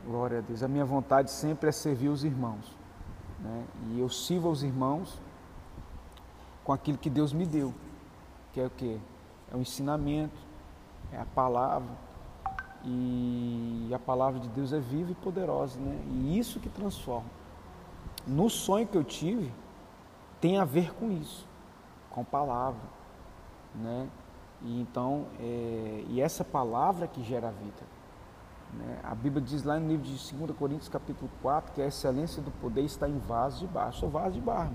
Glória 0.06 0.40
a 0.40 0.42
Deus. 0.42 0.62
A 0.62 0.68
minha 0.68 0.86
vontade 0.86 1.32
sempre 1.32 1.70
é 1.70 1.72
servir 1.72 2.10
os 2.10 2.24
irmãos. 2.24 2.78
Né? 3.40 3.66
E 3.88 4.00
eu 4.00 4.10
sirvo 4.10 4.48
aos 4.48 4.62
irmãos 4.62 5.20
com 6.64 6.72
aquilo 6.72 6.98
que 6.98 7.10
Deus 7.10 7.34
me 7.34 7.46
deu 7.46 7.74
que 8.56 8.62
é 8.62 8.66
o 8.66 8.70
que? 8.70 9.02
É 9.52 9.58
o 9.58 9.60
ensinamento, 9.60 10.40
é 11.12 11.20
a 11.20 11.26
palavra. 11.26 11.92
E 12.86 13.92
a 13.94 14.00
palavra 14.00 14.40
de 14.40 14.48
Deus 14.48 14.72
é 14.72 14.80
viva 14.80 15.12
e 15.12 15.16
poderosa, 15.16 15.78
né? 15.78 16.00
E 16.10 16.40
isso 16.40 16.60
que 16.62 16.70
transforma. 16.70 17.30
No 18.26 18.50
sonho 18.50 18.88
que 18.88 18.96
eu 18.96 19.04
tive, 19.04 19.52
tem 20.40 20.58
a 20.58 20.64
ver 20.64 20.94
com 20.94 21.12
isso, 21.12 21.46
com 22.10 22.24
palavra, 22.24 22.80
né? 23.76 24.08
E 24.62 24.80
então, 24.80 25.26
é, 25.38 26.06
e 26.08 26.22
essa 26.22 26.46
palavra 26.46 27.08
que 27.08 27.22
gera 27.24 27.50
a 27.50 27.52
vida. 27.52 27.84
Né? 28.74 29.00
A 29.04 29.14
Bíblia 29.14 29.42
diz 29.42 29.64
lá 29.64 29.78
no 29.78 29.90
livro 29.90 30.06
de 30.06 30.34
2 30.34 30.58
Coríntios 30.58 30.88
capítulo 30.88 31.30
4 31.42 31.74
que 31.74 31.82
a 31.82 31.88
excelência 31.88 32.42
do 32.42 32.52
poder 32.52 32.84
está 32.84 33.10
em 33.10 33.18
vasos 33.18 33.60
de 33.60 33.68
barro. 33.68 33.90
Eu 33.90 33.94
sou 33.94 34.10
vaso 34.10 34.32
de 34.32 34.42
barro, 34.42 34.72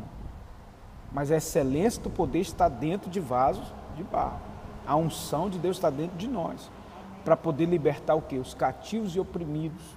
mas 1.12 1.30
a 1.30 1.36
excelência 1.36 2.02
do 2.02 2.10
poder 2.10 2.40
está 2.40 2.68
dentro 2.68 3.10
de 3.10 3.20
vasos 3.20 3.72
de 3.96 4.02
barro. 4.04 4.40
A 4.86 4.96
unção 4.96 5.50
de 5.50 5.58
Deus 5.58 5.76
está 5.76 5.90
dentro 5.90 6.16
de 6.16 6.28
nós, 6.28 6.70
para 7.24 7.36
poder 7.36 7.66
libertar 7.66 8.14
o 8.14 8.22
que? 8.22 8.38
Os 8.38 8.54
cativos 8.54 9.14
e 9.14 9.20
oprimidos, 9.20 9.96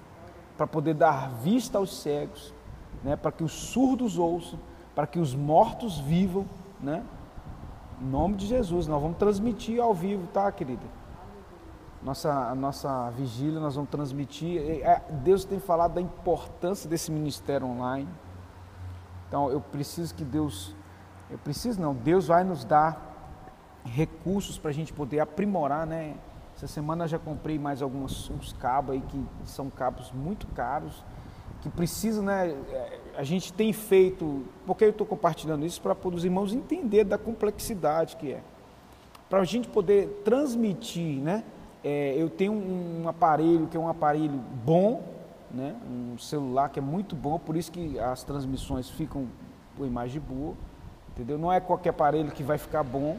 para 0.56 0.66
poder 0.66 0.94
dar 0.94 1.30
vista 1.30 1.78
aos 1.78 1.96
cegos, 2.00 2.54
né? 3.02 3.16
para 3.16 3.32
que 3.32 3.42
os 3.42 3.52
surdos 3.52 4.18
ouçam, 4.18 4.58
para 4.94 5.06
que 5.06 5.18
os 5.18 5.34
mortos 5.34 5.98
vivam, 5.98 6.46
né? 6.80 7.02
Em 8.00 8.06
nome 8.06 8.36
de 8.36 8.46
Jesus, 8.46 8.86
nós 8.86 9.00
vamos 9.00 9.16
transmitir 9.16 9.80
ao 9.80 9.94
vivo, 9.94 10.26
tá, 10.28 10.50
querida? 10.50 10.82
Nossa, 12.02 12.54
nossa 12.54 13.10
vigília, 13.10 13.58
nós 13.58 13.76
vamos 13.76 13.90
transmitir. 13.90 14.60
É, 14.60 15.02
Deus 15.22 15.44
tem 15.44 15.58
falado 15.58 15.94
da 15.94 16.00
importância 16.00 16.88
desse 16.88 17.10
ministério 17.10 17.66
online. 17.66 18.08
Então, 19.26 19.50
eu 19.50 19.60
preciso 19.60 20.14
que 20.14 20.24
Deus 20.24 20.74
eu 21.30 21.38
preciso 21.38 21.80
não, 21.80 21.94
Deus 21.94 22.26
vai 22.26 22.44
nos 22.44 22.64
dar 22.64 23.14
recursos 23.84 24.58
para 24.58 24.70
a 24.70 24.74
gente 24.74 24.92
poder 24.92 25.20
aprimorar, 25.20 25.86
né? 25.86 26.14
Essa 26.56 26.66
semana 26.66 27.08
já 27.08 27.18
comprei 27.18 27.58
mais 27.58 27.82
alguns 27.82 28.30
uns 28.30 28.52
cabos 28.52 28.94
aí 28.94 29.00
que 29.00 29.24
são 29.44 29.68
cabos 29.68 30.12
muito 30.12 30.46
caros, 30.48 31.04
que 31.60 31.68
precisam, 31.68 32.24
né? 32.24 32.50
É, 32.70 33.00
a 33.16 33.24
gente 33.24 33.52
tem 33.52 33.72
feito, 33.72 34.44
porque 34.66 34.84
eu 34.84 34.90
estou 34.90 35.06
compartilhando 35.06 35.64
isso 35.64 35.80
para 35.80 35.96
os 36.08 36.24
irmãos 36.24 36.52
entender 36.52 37.04
da 37.04 37.18
complexidade 37.18 38.16
que 38.16 38.32
é, 38.32 38.42
para 39.28 39.40
a 39.40 39.44
gente 39.44 39.68
poder 39.68 40.22
transmitir, 40.24 41.20
né? 41.20 41.44
É, 41.82 42.14
eu 42.16 42.30
tenho 42.30 42.52
um, 42.52 43.02
um 43.02 43.08
aparelho 43.08 43.66
que 43.66 43.76
é 43.76 43.80
um 43.80 43.88
aparelho 43.88 44.40
bom, 44.64 45.02
né? 45.50 45.74
Um 45.90 46.18
celular 46.18 46.68
que 46.68 46.78
é 46.78 46.82
muito 46.82 47.16
bom, 47.16 47.38
por 47.38 47.56
isso 47.56 47.72
que 47.72 47.98
as 47.98 48.22
transmissões 48.22 48.88
ficam 48.88 49.26
com 49.76 49.84
imagem 49.84 50.20
boa 50.20 50.54
Entendeu? 51.14 51.38
Não 51.38 51.52
é 51.52 51.60
qualquer 51.60 51.90
aparelho 51.90 52.32
que 52.32 52.42
vai 52.42 52.58
ficar 52.58 52.82
bom. 52.82 53.16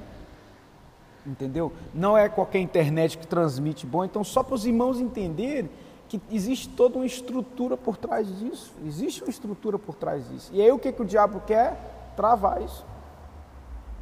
Entendeu? 1.26 1.72
Não 1.94 2.18
é 2.18 2.28
qualquer 2.28 2.60
internet 2.60 3.18
que 3.18 3.26
transmite 3.26 3.86
bom. 3.86 4.04
Então, 4.04 4.24
só 4.24 4.44
para 4.44 4.56
os 4.56 4.66
irmãos 4.66 5.00
entenderem 5.00 5.70
que 6.08 6.22
existe 6.30 6.70
toda 6.70 6.98
uma 6.98 7.06
estrutura 7.06 7.76
por 7.76 7.98
trás 7.98 8.28
disso. 8.38 8.74
Existe 8.86 9.24
uma 9.24 9.30
estrutura 9.30 9.80
por 9.80 9.96
trás 9.96 10.28
disso. 10.30 10.52
E 10.54 10.62
aí 10.62 10.72
o 10.72 10.78
que, 10.78 10.92
que 10.92 11.02
o 11.02 11.06
diabo 11.06 11.42
quer? 11.48 12.14
Travar 12.16 12.62
isso. 12.62 12.86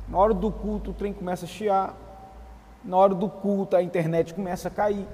Na 0.10 0.18
hora 0.18 0.34
do 0.34 0.52
culto 0.52 0.92
o 0.92 0.94
trem 0.94 1.14
começa 1.14 1.46
a 1.46 1.48
chiar. 1.48 1.96
Na 2.84 2.98
hora 2.98 3.16
do 3.16 3.30
culto 3.30 3.76
a 3.76 3.82
internet 3.82 4.34
começa 4.34 4.68
a 4.68 4.72
cair. 4.72 5.08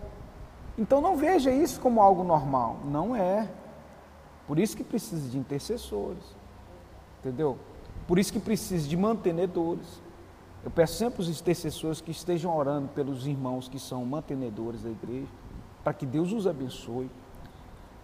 Então 0.78 1.02
não 1.02 1.16
veja 1.16 1.52
isso 1.52 1.80
como 1.80 2.02
algo 2.02 2.24
normal. 2.24 2.78
Não 2.86 3.16
é. 3.16 3.48
Por 4.48 4.58
isso 4.58 4.76
que 4.76 4.84
precisa 4.84 5.30
de 5.30 5.38
intercessores. 5.38 6.24
Entendeu? 7.20 7.58
Por 8.10 8.18
isso 8.18 8.34
que 8.34 8.40
precisa 8.40 8.88
de 8.88 8.98
mantenedores. 8.98 10.02
Eu 10.66 10.72
peço 10.72 10.96
sempre 10.96 11.22
os 11.22 11.30
intercessores 11.30 12.02
que 12.02 12.10
estejam 12.10 12.58
orando 12.58 12.88
pelos 12.88 13.28
irmãos 13.28 13.70
que 13.70 13.78
são 13.78 14.04
mantenedores 14.04 14.82
da 14.82 14.90
igreja, 14.90 15.28
para 15.84 15.94
que 15.94 16.08
Deus 16.08 16.34
os 16.34 16.48
abençoe, 16.48 17.08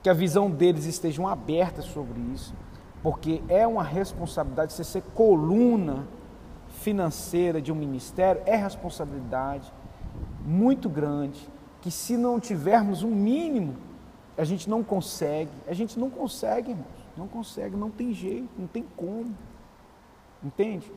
que 0.03 0.10
a 0.10 0.14
visão 0.14 0.48
deles 0.48 0.86
esteja 0.86 1.27
aberta 1.27 1.82
sobre 1.82 2.19
isso, 2.36 2.53
porque 3.02 3.41
é 3.49 3.65
uma 3.65 3.82
responsabilidade, 3.82 4.73
você 4.73 4.84
ser 4.84 5.02
coluna 5.15 6.07
financeira 6.69 7.60
de 7.60 7.72
um 7.72 7.76
ministério, 7.76 8.44
é 8.45 8.56
responsabilidade 8.56 9.73
muito 10.45 10.88
grande, 10.88 11.49
que 11.82 11.90
se 11.90 12.15
não 12.15 12.40
tivermos 12.40 13.02
um 13.02 13.10
mínimo, 13.10 13.76
a 14.38 14.44
gente 14.44 14.69
não 14.69 14.84
consegue, 14.84 15.49
a 15.68 15.73
gente 15.73 15.98
não 15.98 16.11
consegue, 16.11 16.69
irmãos, 16.69 16.86
não 17.18 17.27
consegue, 17.27 17.76
não 17.76 17.90
tem 17.90 18.14
jeito, 18.14 18.49
não 18.56 18.68
tem 18.68 18.86
como. 18.95 19.34
Entende? 20.44 20.91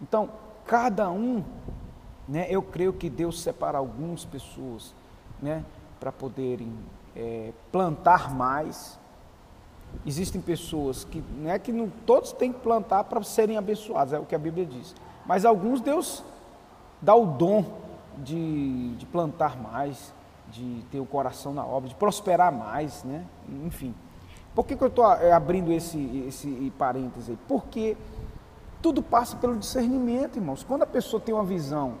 Então, 0.00 0.28
cada 0.66 1.10
um, 1.10 1.44
né, 2.28 2.46
eu 2.50 2.62
creio 2.62 2.92
que 2.92 3.08
Deus 3.08 3.40
separa 3.40 3.78
algumas 3.78 4.24
pessoas 4.24 4.94
né, 5.40 5.64
para 5.98 6.12
poderem 6.12 6.72
é, 7.16 7.52
plantar 7.70 8.34
mais. 8.34 8.98
Existem 10.06 10.40
pessoas 10.40 11.04
que 11.04 11.22
não 11.36 11.50
é 11.50 11.58
que 11.58 11.72
não, 11.72 11.90
todos 12.06 12.32
têm 12.32 12.52
que 12.52 12.60
plantar 12.60 13.04
para 13.04 13.22
serem 13.22 13.56
abençoados, 13.56 14.12
é 14.14 14.18
o 14.18 14.24
que 14.24 14.34
a 14.34 14.38
Bíblia 14.38 14.64
diz. 14.64 14.94
Mas 15.26 15.44
alguns 15.44 15.80
Deus 15.80 16.24
dá 17.00 17.14
o 17.14 17.26
dom 17.26 17.64
de, 18.18 18.94
de 18.94 19.06
plantar 19.06 19.56
mais, 19.60 20.12
de 20.50 20.82
ter 20.90 21.00
o 21.00 21.06
coração 21.06 21.52
na 21.52 21.64
obra, 21.64 21.88
de 21.88 21.94
prosperar 21.94 22.52
mais, 22.52 23.04
né? 23.04 23.24
Enfim. 23.64 23.94
Por 24.54 24.66
que, 24.66 24.76
que 24.76 24.84
eu 24.84 24.88
estou 24.88 25.10
é, 25.14 25.32
abrindo 25.32 25.72
esse, 25.72 26.24
esse 26.28 26.72
parêntese 26.78 27.32
aí? 27.32 27.38
Porque 27.48 27.96
tudo 28.82 29.02
passa 29.02 29.36
pelo 29.36 29.56
discernimento, 29.56 30.36
irmãos. 30.36 30.64
Quando 30.64 30.82
a 30.82 30.86
pessoa 30.86 31.20
tem 31.20 31.34
uma 31.34 31.44
visão 31.44 31.94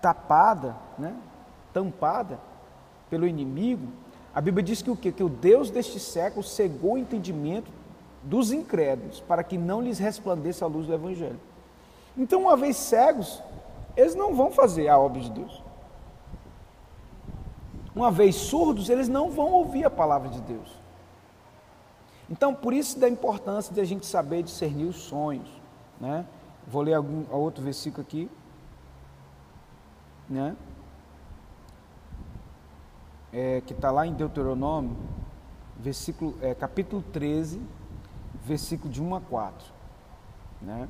tapada, 0.00 0.76
né, 0.98 1.16
tampada 1.72 2.38
pelo 3.08 3.26
inimigo, 3.26 3.88
a 4.34 4.40
Bíblia 4.40 4.62
diz 4.62 4.82
que 4.82 4.90
o 4.90 4.96
quê? 4.96 5.10
Que 5.10 5.24
o 5.24 5.28
Deus 5.28 5.70
deste 5.70 5.98
século 5.98 6.44
cegou 6.44 6.92
o 6.92 6.98
entendimento 6.98 7.70
dos 8.22 8.52
incrédulos 8.52 9.20
para 9.20 9.42
que 9.42 9.56
não 9.56 9.80
lhes 9.80 9.98
resplandeça 9.98 10.64
a 10.64 10.68
luz 10.68 10.86
do 10.86 10.94
Evangelho. 10.94 11.40
Então, 12.16 12.42
uma 12.42 12.56
vez 12.56 12.76
cegos, 12.76 13.42
eles 13.96 14.14
não 14.14 14.34
vão 14.34 14.50
fazer 14.50 14.88
a 14.88 14.98
obra 14.98 15.20
de 15.20 15.30
Deus. 15.30 15.62
Uma 17.94 18.10
vez 18.10 18.36
surdos, 18.36 18.88
eles 18.88 19.08
não 19.08 19.30
vão 19.30 19.50
ouvir 19.52 19.84
a 19.84 19.90
palavra 19.90 20.28
de 20.28 20.40
Deus. 20.42 20.68
Então, 22.30 22.54
por 22.54 22.74
isso 22.74 22.98
da 22.98 23.08
importância 23.08 23.74
de 23.74 23.80
a 23.80 23.84
gente 23.84 24.04
saber 24.04 24.42
discernir 24.42 24.84
os 24.84 24.96
sonhos. 24.96 25.57
Né? 26.00 26.24
Vou 26.66 26.82
ler 26.82 26.94
algum 26.94 27.24
outro 27.30 27.62
versículo 27.62 28.02
aqui. 28.02 28.30
Né? 30.28 30.56
É, 33.32 33.62
que 33.66 33.72
está 33.72 33.90
lá 33.90 34.06
em 34.06 34.12
Deuteronômio, 34.12 34.96
versículo, 35.78 36.34
é, 36.40 36.54
capítulo 36.54 37.02
13, 37.12 37.60
versículo 38.44 38.92
de 38.92 39.02
1 39.02 39.14
a 39.14 39.20
4. 39.20 39.72
Né? 40.62 40.88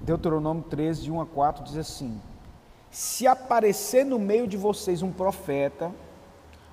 Deuteronômio 0.00 0.62
13, 0.64 1.02
de 1.02 1.12
1 1.12 1.20
a 1.20 1.26
4, 1.26 1.64
diz 1.64 1.76
assim: 1.76 2.20
Se 2.90 3.26
aparecer 3.26 4.04
no 4.04 4.18
meio 4.18 4.46
de 4.46 4.56
vocês 4.56 5.02
um 5.02 5.12
profeta, 5.12 5.92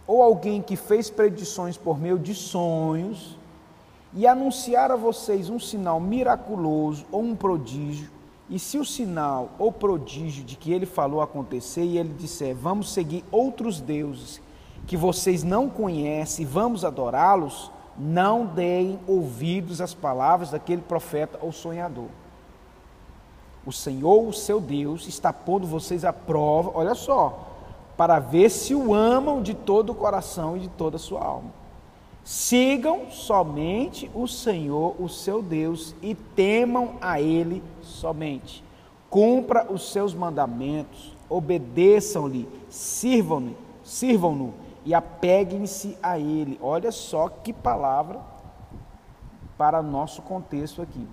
ou 0.06 0.24
alguém 0.24 0.62
que 0.62 0.76
fez 0.76 1.10
predições 1.10 1.78
por 1.78 2.00
meio 2.00 2.18
de 2.18 2.34
sonhos, 2.34 3.38
e 4.14 4.26
anunciar 4.26 4.92
a 4.92 4.96
vocês 4.96 5.50
um 5.50 5.60
sinal 5.60 6.00
miraculoso 6.00 7.06
ou 7.12 7.22
um 7.22 7.36
prodígio, 7.36 8.10
e 8.50 8.58
se 8.58 8.78
o 8.78 8.86
sinal 8.86 9.50
ou 9.60 9.72
prodígio 9.72 10.44
de 10.44 10.56
que 10.56 10.72
ele 10.72 10.86
falou 10.86 11.22
acontecer 11.22 11.84
e 11.84 11.98
ele 11.98 12.14
disser, 12.14 12.56
vamos 12.56 12.92
seguir 12.94 13.24
outros 13.30 13.82
deuses 13.82 14.42
que 14.86 14.96
vocês 14.96 15.44
não 15.44 15.70
conhecem, 15.70 16.46
vamos 16.46 16.86
adorá-los, 16.86 17.70
não 17.98 18.46
deem 18.46 19.00
ouvidos 19.06 19.82
às 19.82 19.94
palavras 19.94 20.52
daquele 20.52 20.82
profeta 20.82 21.38
ou 21.42 21.52
sonhador. 21.52 22.08
O 23.66 23.72
Senhor, 23.74 24.26
o 24.26 24.32
seu 24.32 24.62
Deus, 24.62 25.08
está 25.10 25.34
pondo 25.34 25.68
vocês 25.68 26.06
à 26.06 26.14
prova, 26.14 26.72
olha 26.74 26.96
só, 26.96 27.48
para 27.98 28.18
ver 28.18 28.50
se 28.50 28.74
o 28.74 28.94
amam 28.94 29.42
de 29.42 29.54
todo 29.54 29.90
o 29.90 29.96
coração 29.96 30.56
e 30.56 30.62
de 30.62 30.70
toda 30.70 30.96
a 30.96 31.00
sua 31.00 31.22
alma. 31.22 31.52
Sigam 32.28 33.10
somente 33.10 34.12
o 34.14 34.28
Senhor, 34.28 35.02
o 35.02 35.08
seu 35.08 35.42
Deus, 35.42 35.96
e 36.02 36.14
temam 36.14 36.98
a 37.00 37.22
Ele 37.22 37.64
somente. 37.82 38.62
Cumpra 39.10 39.66
os 39.72 39.94
seus 39.94 40.14
mandamentos, 40.14 41.16
obedeçam-lhe, 41.30 42.46
sirvam-no, 42.70 43.56
sirvam-no 43.82 44.54
e 44.84 44.94
apeguem-se 44.94 45.98
a 46.04 46.20
Ele. 46.20 46.60
Olha 46.62 46.92
só 46.92 47.30
que 47.30 47.54
palavra 47.54 48.20
para 49.58 49.82
nosso 49.82 50.22
contexto 50.22 50.82
aqui. 50.82 51.08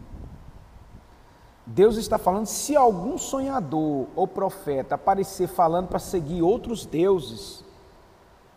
Deus 1.65 1.97
está 1.97 2.19
falando: 2.19 2.47
se 2.47 2.75
algum 2.75 3.17
sonhador 3.17 4.09
ou 4.17 4.27
profeta 4.27 4.97
aparecer 4.97 5.47
falando 5.47 5.87
para 5.87 6.01
seguir 6.01 6.43
outros 6.43 6.85
deuses, 6.85 7.65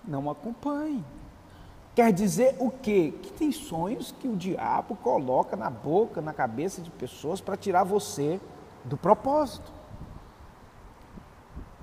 não 0.04 0.28
acompanhe. 0.28 1.06
Quer 1.98 2.14
dizer 2.14 2.56
o 2.60 2.70
quê? 2.70 3.12
Que 3.24 3.34
tem 3.34 3.52
sonhos 3.52 4.12
que 4.12 4.28
o 4.28 4.36
diabo 4.36 4.96
coloca 4.98 5.56
na 5.56 5.68
boca, 5.68 6.22
na 6.22 6.32
cabeça 6.32 6.80
de 6.80 6.92
pessoas 6.92 7.42
para 7.42 7.58
tirar 7.58 7.84
você 7.84 8.40
do 8.84 8.96
propósito. 8.96 9.72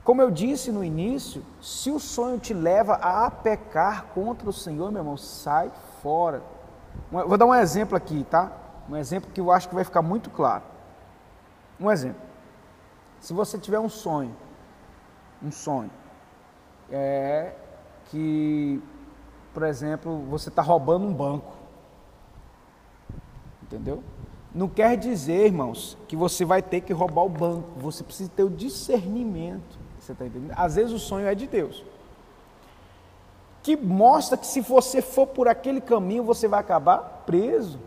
Como 0.05 0.23
eu 0.23 0.31
disse 0.31 0.71
no 0.71 0.85
início, 0.85 1.45
se 1.61 1.91
o 1.91 1.99
sonho 1.99 2.39
te 2.39 2.55
leva 2.55 2.95
a 2.95 3.29
pecar 3.29 4.05
contra 4.15 4.49
o 4.49 4.53
Senhor, 4.53 4.93
meu 4.93 5.01
irmão, 5.01 5.17
sai 5.17 5.73
fora. 6.01 6.45
Vou 7.11 7.37
dar 7.37 7.47
um 7.47 7.55
exemplo 7.55 7.97
aqui, 7.97 8.25
tá? 8.31 8.53
Um 8.89 8.95
exemplo 8.95 9.33
que 9.33 9.41
eu 9.41 9.51
acho 9.51 9.69
que 9.69 9.75
vai 9.75 9.83
ficar 9.83 10.01
muito 10.01 10.31
claro. 10.31 10.63
Um 11.81 11.91
exemplo. 11.91 12.23
Se 13.19 13.33
você 13.33 13.59
tiver 13.59 13.81
um 13.81 13.89
sonho, 13.89 14.37
um 15.43 15.51
sonho, 15.51 15.91
é 16.89 17.53
que 18.05 18.81
por 19.55 19.63
exemplo, 19.63 20.19
você 20.29 20.49
está 20.49 20.61
roubando 20.61 21.07
um 21.07 21.13
banco. 21.13 21.53
Entendeu? 23.63 24.03
Não 24.53 24.69
quer 24.69 24.97
dizer, 24.97 25.47
irmãos, 25.47 25.97
que 26.09 26.17
você 26.17 26.45
vai 26.45 26.61
ter 26.61 26.81
que 26.81 26.93
roubar 26.93 27.23
o 27.23 27.29
banco. 27.29 27.71
Você 27.79 28.03
precisa 28.03 28.31
ter 28.35 28.43
o 28.43 28.51
discernimento. 28.51 29.79
Você 30.01 30.13
está 30.13 30.27
entendendo? 30.27 30.53
Às 30.57 30.75
vezes 30.75 30.93
o 30.93 30.99
sonho 30.99 31.27
é 31.29 31.35
de 31.35 31.47
Deus. 31.47 31.85
Que 33.63 33.77
mostra 33.77 34.37
que 34.37 34.47
se 34.47 34.61
você 34.61 35.01
for 35.01 35.29
por 35.29 35.47
aquele 35.47 35.81
caminho, 35.81 36.25
você 36.25 36.49
vai 36.49 36.61
acabar 36.61 37.23
preso. 37.25 37.79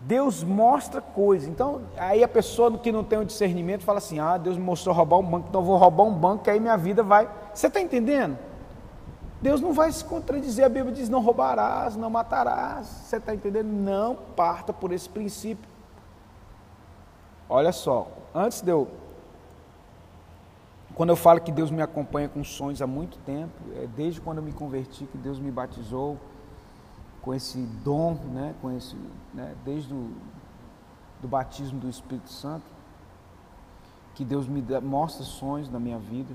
Deus 0.00 0.42
mostra 0.42 1.00
coisas. 1.00 1.48
Então, 1.48 1.82
aí 1.96 2.24
a 2.24 2.28
pessoa 2.28 2.76
que 2.76 2.90
não 2.90 3.04
tem 3.04 3.18
o 3.18 3.24
discernimento 3.24 3.84
fala 3.84 3.98
assim: 3.98 4.18
Ah, 4.18 4.36
Deus 4.36 4.56
me 4.56 4.64
mostrou 4.64 4.94
roubar 4.94 5.18
um 5.18 5.22
banco, 5.22 5.46
então 5.48 5.60
eu 5.60 5.64
vou 5.64 5.76
roubar 5.76 6.04
um 6.04 6.14
banco, 6.14 6.44
que 6.44 6.50
aí 6.50 6.58
minha 6.58 6.76
vida 6.76 7.02
vai. 7.02 7.28
Você 7.54 7.66
está 7.66 7.80
entendendo? 7.80 8.36
Deus 9.40 9.60
não 9.60 9.72
vai 9.72 9.90
se 9.90 10.04
contradizer, 10.04 10.64
a 10.64 10.68
Bíblia 10.68 10.94
diz: 10.94 11.08
não 11.08 11.20
roubarás, 11.20 11.96
não 11.96 12.10
matarás. 12.10 12.86
Você 12.86 13.16
está 13.16 13.34
entendendo? 13.34 13.68
Não 13.68 14.14
parta 14.14 14.72
por 14.72 14.92
esse 14.92 15.08
princípio. 15.08 15.68
Olha 17.48 17.72
só, 17.72 18.08
antes 18.34 18.60
de 18.60 18.70
eu. 18.70 18.88
Quando 20.94 21.10
eu 21.10 21.16
falo 21.16 21.40
que 21.40 21.50
Deus 21.50 21.70
me 21.70 21.80
acompanha 21.80 22.28
com 22.28 22.44
sonhos 22.44 22.82
há 22.82 22.86
muito 22.86 23.16
tempo, 23.20 23.52
é 23.76 23.86
desde 23.86 24.20
quando 24.20 24.38
eu 24.38 24.44
me 24.44 24.52
converti 24.52 25.04
que 25.06 25.16
Deus 25.16 25.38
me 25.38 25.50
batizou 25.50 26.18
com 27.22 27.32
esse 27.32 27.58
dom, 27.84 28.14
né, 28.32 28.54
com 28.60 28.70
esse, 28.70 28.96
né, 29.32 29.54
desde 29.64 29.94
o 29.94 30.10
do 31.20 31.28
batismo 31.28 31.78
do 31.78 31.88
Espírito 31.88 32.30
Santo, 32.30 32.64
que 34.14 34.24
Deus 34.24 34.48
me 34.48 34.62
mostra 34.80 35.24
sonhos 35.24 35.70
na 35.70 35.78
minha 35.78 35.98
vida. 35.98 36.34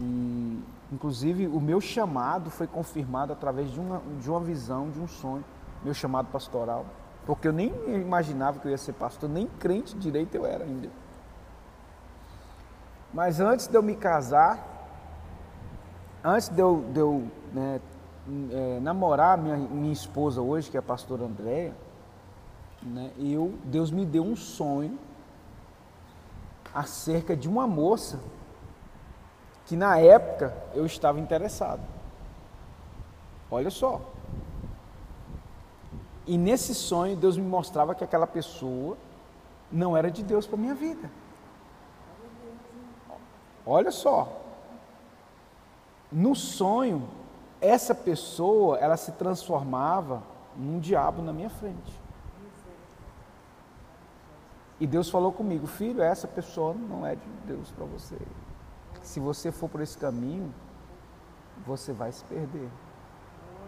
E 0.00 0.60
Inclusive, 0.90 1.46
o 1.46 1.60
meu 1.60 1.80
chamado 1.80 2.50
foi 2.50 2.66
confirmado 2.66 3.32
através 3.32 3.70
de 3.70 3.78
uma, 3.78 4.00
de 4.20 4.30
uma 4.30 4.40
visão, 4.40 4.90
de 4.90 4.98
um 4.98 5.06
sonho, 5.06 5.44
meu 5.84 5.92
chamado 5.92 6.28
pastoral. 6.32 6.86
Porque 7.26 7.46
eu 7.46 7.52
nem 7.52 7.72
imaginava 7.88 8.58
que 8.58 8.66
eu 8.66 8.70
ia 8.70 8.78
ser 8.78 8.94
pastor, 8.94 9.28
nem 9.28 9.46
crente 9.46 9.94
direito 9.94 10.34
eu 10.34 10.46
era 10.46 10.64
ainda. 10.64 10.88
Mas 13.12 13.38
antes 13.38 13.66
de 13.66 13.74
eu 13.74 13.82
me 13.82 13.94
casar, 13.94 14.66
antes 16.24 16.48
de 16.48 16.60
eu, 16.60 16.84
de 16.90 17.00
eu 17.00 17.24
né, 17.52 17.80
é, 18.50 18.80
namorar 18.80 19.36
minha, 19.36 19.56
minha 19.56 19.92
esposa 19.92 20.40
hoje, 20.40 20.70
que 20.70 20.76
é 20.76 20.80
a 20.80 20.82
pastora 20.82 21.24
Andréia, 21.24 21.74
né, 22.82 23.10
eu, 23.18 23.54
Deus 23.64 23.90
me 23.90 24.06
deu 24.06 24.22
um 24.22 24.36
sonho 24.36 24.98
acerca 26.74 27.36
de 27.36 27.46
uma 27.48 27.66
moça 27.66 28.20
que 29.68 29.76
na 29.76 29.98
época 29.98 30.56
eu 30.74 30.86
estava 30.86 31.20
interessado. 31.20 31.82
Olha 33.50 33.68
só. 33.68 34.00
E 36.26 36.38
nesse 36.38 36.74
sonho 36.74 37.14
Deus 37.14 37.36
me 37.36 37.46
mostrava 37.46 37.94
que 37.94 38.02
aquela 38.02 38.26
pessoa 38.26 38.96
não 39.70 39.94
era 39.94 40.10
de 40.10 40.22
Deus 40.22 40.46
para 40.46 40.56
minha 40.56 40.74
vida. 40.74 41.10
Olha 43.66 43.90
só. 43.90 44.40
No 46.10 46.34
sonho, 46.34 47.06
essa 47.60 47.94
pessoa, 47.94 48.78
ela 48.78 48.96
se 48.96 49.12
transformava 49.12 50.22
num 50.56 50.80
diabo 50.80 51.20
na 51.20 51.32
minha 51.32 51.50
frente. 51.50 51.92
E 54.80 54.86
Deus 54.86 55.10
falou 55.10 55.30
comigo, 55.30 55.66
filho, 55.66 56.00
essa 56.00 56.26
pessoa 56.26 56.72
não 56.72 57.04
é 57.04 57.16
de 57.16 57.28
Deus 57.44 57.70
para 57.70 57.84
você 57.84 58.16
se 59.08 59.18
você 59.18 59.50
for 59.50 59.70
por 59.70 59.80
esse 59.80 59.96
caminho, 59.96 60.52
você 61.66 61.94
vai 61.94 62.12
se 62.12 62.22
perder. 62.24 62.68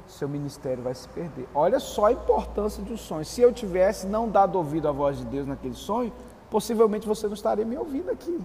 Seu 0.07 0.29
ministério 0.29 0.83
vai 0.83 0.95
se 0.95 1.09
perder. 1.09 1.49
Olha 1.55 1.81
só 1.81 2.07
a 2.07 2.13
importância 2.13 2.83
de 2.83 2.93
um 2.93 2.97
sonho. 2.99 3.25
Se 3.25 3.41
eu 3.41 3.51
tivesse 3.51 4.07
não 4.07 4.29
dado 4.29 4.57
ouvido 4.57 4.87
à 4.87 4.93
voz 4.93 5.17
de 5.17 5.25
Deus 5.25 5.47
naquele 5.47 5.75
sonho, 5.75 6.13
possivelmente 6.51 7.09
você 7.09 7.27
não 7.27 7.33
estaria 7.33 7.65
me 7.65 7.75
ouvindo 7.79 8.11
aqui. 8.11 8.39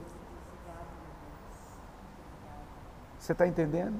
Você 3.19 3.33
está 3.33 3.45
entendendo? 3.45 3.99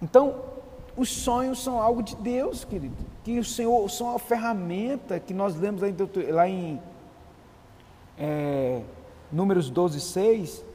Então, 0.00 0.40
os 0.96 1.10
sonhos 1.10 1.62
são 1.62 1.78
algo 1.78 2.02
de 2.02 2.16
Deus, 2.16 2.64
querido. 2.64 2.96
Que 3.22 3.38
o 3.38 3.44
Senhor 3.44 3.86
são 3.90 4.08
uma 4.08 4.18
ferramenta 4.18 5.20
que 5.20 5.34
nós 5.34 5.54
lemos 5.56 5.82
lá 6.30 6.48
em, 6.48 6.80
é, 8.16 8.82
Números 9.30 9.68
12, 9.68 10.00
6 10.00 10.71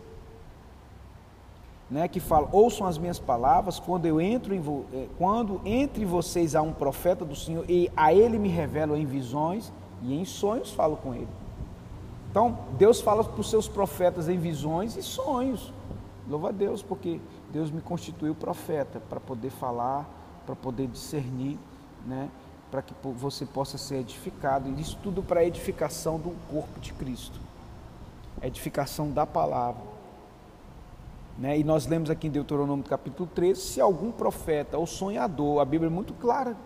né, 1.90 2.08
que 2.08 2.20
fala: 2.20 2.50
ouçam 2.52 2.86
as 2.86 2.98
minhas 2.98 3.20
palavras, 3.20 3.80
quando 3.80 4.06
eu 4.06 4.20
entro 4.20 4.54
em 4.54 4.62
eh, 4.94 5.08
quando 5.18 5.62
entre 5.66 6.06
vocês 6.06 6.56
há 6.56 6.62
um 6.62 6.74
profeta 6.74 7.24
do 7.24 7.36
Senhor 7.36 7.66
e 7.70 7.92
a 7.96 8.14
ele 8.14 8.38
me 8.38 8.50
revelo 8.50 8.96
em 8.96 9.06
visões 9.06 9.72
e 10.02 10.14
em 10.14 10.26
sonhos 10.26 10.72
falo 10.72 10.98
com 10.98 11.14
ele. 11.14 11.28
Então, 12.30 12.58
Deus 12.78 13.02
fala 13.02 13.24
para 13.24 13.40
os 13.40 13.50
seus 13.50 13.68
profetas 13.68 14.30
em 14.30 14.38
visões 14.38 14.96
e 14.96 15.02
sonhos. 15.02 15.74
Louva 16.30 16.50
a 16.50 16.52
Deus, 16.52 16.84
porque 16.84 17.20
Deus 17.52 17.72
me 17.72 17.82
constituiu 17.82 18.36
profeta 18.36 19.02
para 19.10 19.20
poder 19.20 19.50
falar, 19.50 20.08
para 20.46 20.56
poder 20.56 20.88
discernir, 20.88 21.58
né, 22.06 22.30
para 22.70 22.82
que 22.82 22.94
você 23.04 23.46
possa 23.46 23.78
ser 23.78 24.02
edificado. 24.02 24.70
E 24.70 24.82
isso 24.82 25.00
tudo 25.02 25.24
para 25.24 25.40
a 25.40 25.46
edificação 25.46 26.20
do 26.20 26.32
corpo 26.52 26.80
de 26.80 26.94
Cristo. 26.94 27.40
Edificação 28.42 29.10
da 29.10 29.26
palavra. 29.26 29.97
Né? 31.38 31.60
E 31.60 31.64
nós 31.64 31.86
lemos 31.86 32.10
aqui 32.10 32.28
em 32.28 32.32
Deuteronômio 32.32 32.84
capítulo 32.84 33.30
13, 33.34 33.62
se 33.62 33.82
algum 33.82 34.12
profeta 34.12 34.78
ou 34.78 34.88
sonhador, 34.88 35.60
a 35.60 35.66
Bíblia 35.66 35.90
é 35.90 35.94
muito 35.94 36.14
clara, 36.14 36.58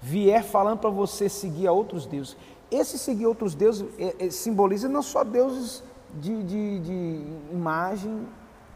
vier 0.00 0.42
falando 0.42 0.78
para 0.78 0.90
você 0.90 1.28
seguir 1.28 1.66
a 1.66 1.72
outros 1.72 2.06
deuses. 2.06 2.36
Esse 2.70 2.98
seguir 2.98 3.26
outros 3.26 3.54
deuses 3.54 3.86
é, 3.98 4.26
é, 4.26 4.30
simboliza 4.30 4.88
não 4.88 5.02
só 5.02 5.22
deuses 5.22 5.82
de, 6.14 6.42
de, 6.42 6.80
de, 6.80 7.22
imagem, 7.52 8.26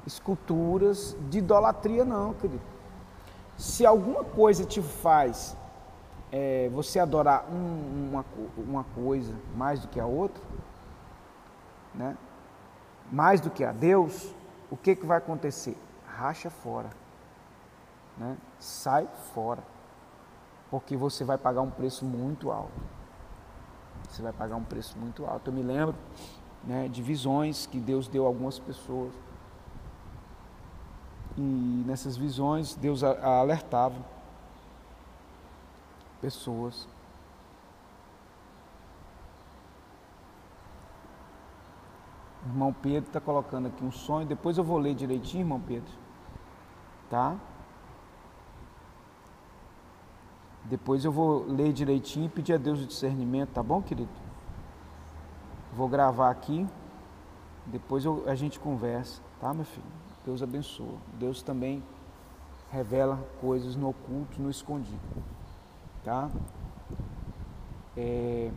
esculturas, 0.07 1.17
de 1.29 1.39
idolatria, 1.39 2.05
não, 2.05 2.35
querido. 2.35 2.63
Se 3.57 3.85
alguma 3.85 4.23
coisa 4.23 4.65
te 4.65 4.81
faz 4.81 5.57
é, 6.31 6.69
você 6.73 6.99
adorar 6.99 7.47
um, 7.51 8.11
uma, 8.11 8.25
uma 8.57 8.85
coisa 8.95 9.35
mais 9.57 9.81
do 9.81 9.89
que 9.89 9.99
a 9.99 10.07
outra, 10.07 10.43
né? 11.95 12.17
mais 13.11 13.41
do 13.41 13.51
que 13.51 13.65
a 13.65 13.73
Deus, 13.73 14.33
o 14.71 14.77
que, 14.77 14.95
que 14.95 15.05
vai 15.05 15.19
acontecer? 15.19 15.77
Racha 16.07 16.49
fora. 16.49 16.91
Né? 18.17 18.37
Sai 18.59 19.09
fora. 19.35 19.63
porque 20.71 20.97
você 20.97 21.25
vai 21.25 21.37
pagar 21.37 21.63
um 21.63 21.71
preço 21.71 22.05
muito 22.05 22.53
alto. 22.53 22.81
Você 24.09 24.23
vai 24.23 24.33
pagar 24.33 24.55
um 24.55 24.63
preço 24.63 24.97
muito 24.97 25.27
alto. 25.27 25.51
Eu 25.51 25.55
me 25.55 25.63
lembro 25.63 25.97
né, 26.63 26.87
de 26.87 27.03
visões 27.03 27.67
que 27.67 27.81
Deus 27.81 28.07
deu 28.07 28.25
a 28.25 28.29
algumas 28.29 28.59
pessoas. 28.59 29.13
E 31.37 31.85
nessas 31.87 32.17
visões, 32.17 32.75
Deus 32.75 33.03
alertava 33.03 33.97
pessoas. 36.21 36.87
Irmão 42.47 42.73
Pedro 42.73 43.09
está 43.09 43.21
colocando 43.21 43.69
aqui 43.69 43.85
um 43.85 43.93
sonho. 43.93 44.27
Depois 44.27 44.57
eu 44.57 44.65
vou 44.65 44.79
ler 44.79 44.95
direitinho, 44.95 45.43
irmão 45.43 45.61
Pedro. 45.61 45.93
Tá? 47.09 47.37
Depois 50.65 51.05
eu 51.05 51.11
vou 51.11 51.45
ler 51.47 51.73
direitinho 51.73 52.27
e 52.27 52.29
pedir 52.29 52.55
a 52.55 52.57
Deus 52.59 52.81
o 52.83 52.87
discernimento, 52.87 53.51
tá 53.51 53.63
bom, 53.63 53.83
querido? 53.83 54.11
Vou 55.75 55.89
gravar 55.89 56.31
aqui. 56.31 56.67
Depois 57.67 58.05
eu, 58.05 58.25
a 58.27 58.35
gente 58.35 58.59
conversa, 58.59 59.23
tá, 59.41 59.53
meu 59.53 59.65
filho? 59.65 59.87
Deus 60.25 60.43
abençoa. 60.43 60.97
Deus 61.19 61.43
também 61.43 61.83
revela 62.71 63.19
coisas 63.41 63.75
no 63.75 63.89
oculto, 63.89 64.41
no 64.41 64.51
escondido. 64.51 65.01
Tá? 66.05 66.31
É, 67.97 68.51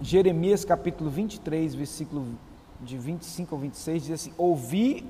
Jeremias 0.00 0.64
capítulo 0.64 1.10
23, 1.10 1.74
versículo 1.74 2.26
de 2.82 2.98
25 2.98 3.54
ao 3.54 3.60
26 3.60 4.02
diz 4.02 4.20
assim: 4.20 4.34
Ouvi 4.36 5.06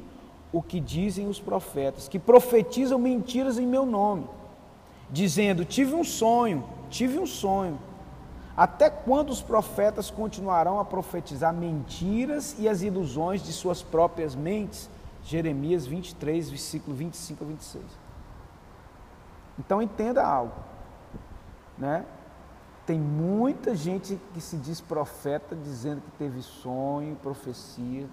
o 0.53 0.63
que 0.63 0.79
dizem 0.79 1.29
os 1.29 1.41
profetas, 1.41 2.09
que 2.09 2.19
profetizam 2.19 2.99
mentiras 2.99 3.59
em 3.59 3.67
meu 3.67 3.87
nome, 3.87 4.27
dizendo: 5.11 5.65
Tive 5.65 5.95
um 5.95 6.05
sonho, 6.05 6.65
tive 6.91 7.19
um 7.19 7.27
sonho. 7.27 7.79
Até 8.55 8.91
quando 8.91 9.31
os 9.31 9.41
profetas 9.41 10.11
continuarão 10.11 10.79
a 10.79 10.85
profetizar 10.85 11.55
mentiras 11.55 12.55
e 12.59 12.69
as 12.69 12.83
ilusões 12.83 13.43
de 13.43 13.53
suas 13.53 13.83
próprias 13.83 14.35
mentes? 14.35 14.91
Jeremias 15.25 15.87
23, 15.87 16.51
versículo 16.51 16.95
25 16.95 17.45
a 17.45 17.47
26. 17.47 17.85
Então 19.59 19.81
entenda 19.81 20.27
algo, 20.27 20.55
né? 21.79 22.05
Tem 22.93 23.01
muita 23.01 23.75
gente 23.75 24.21
que 24.35 24.41
se 24.43 24.55
diz 24.55 24.79
profeta 24.79 25.57
dizendo 25.57 26.03
que 26.03 26.11
teve 26.19 26.43
sonho, 26.43 27.17
profecias 27.23 28.11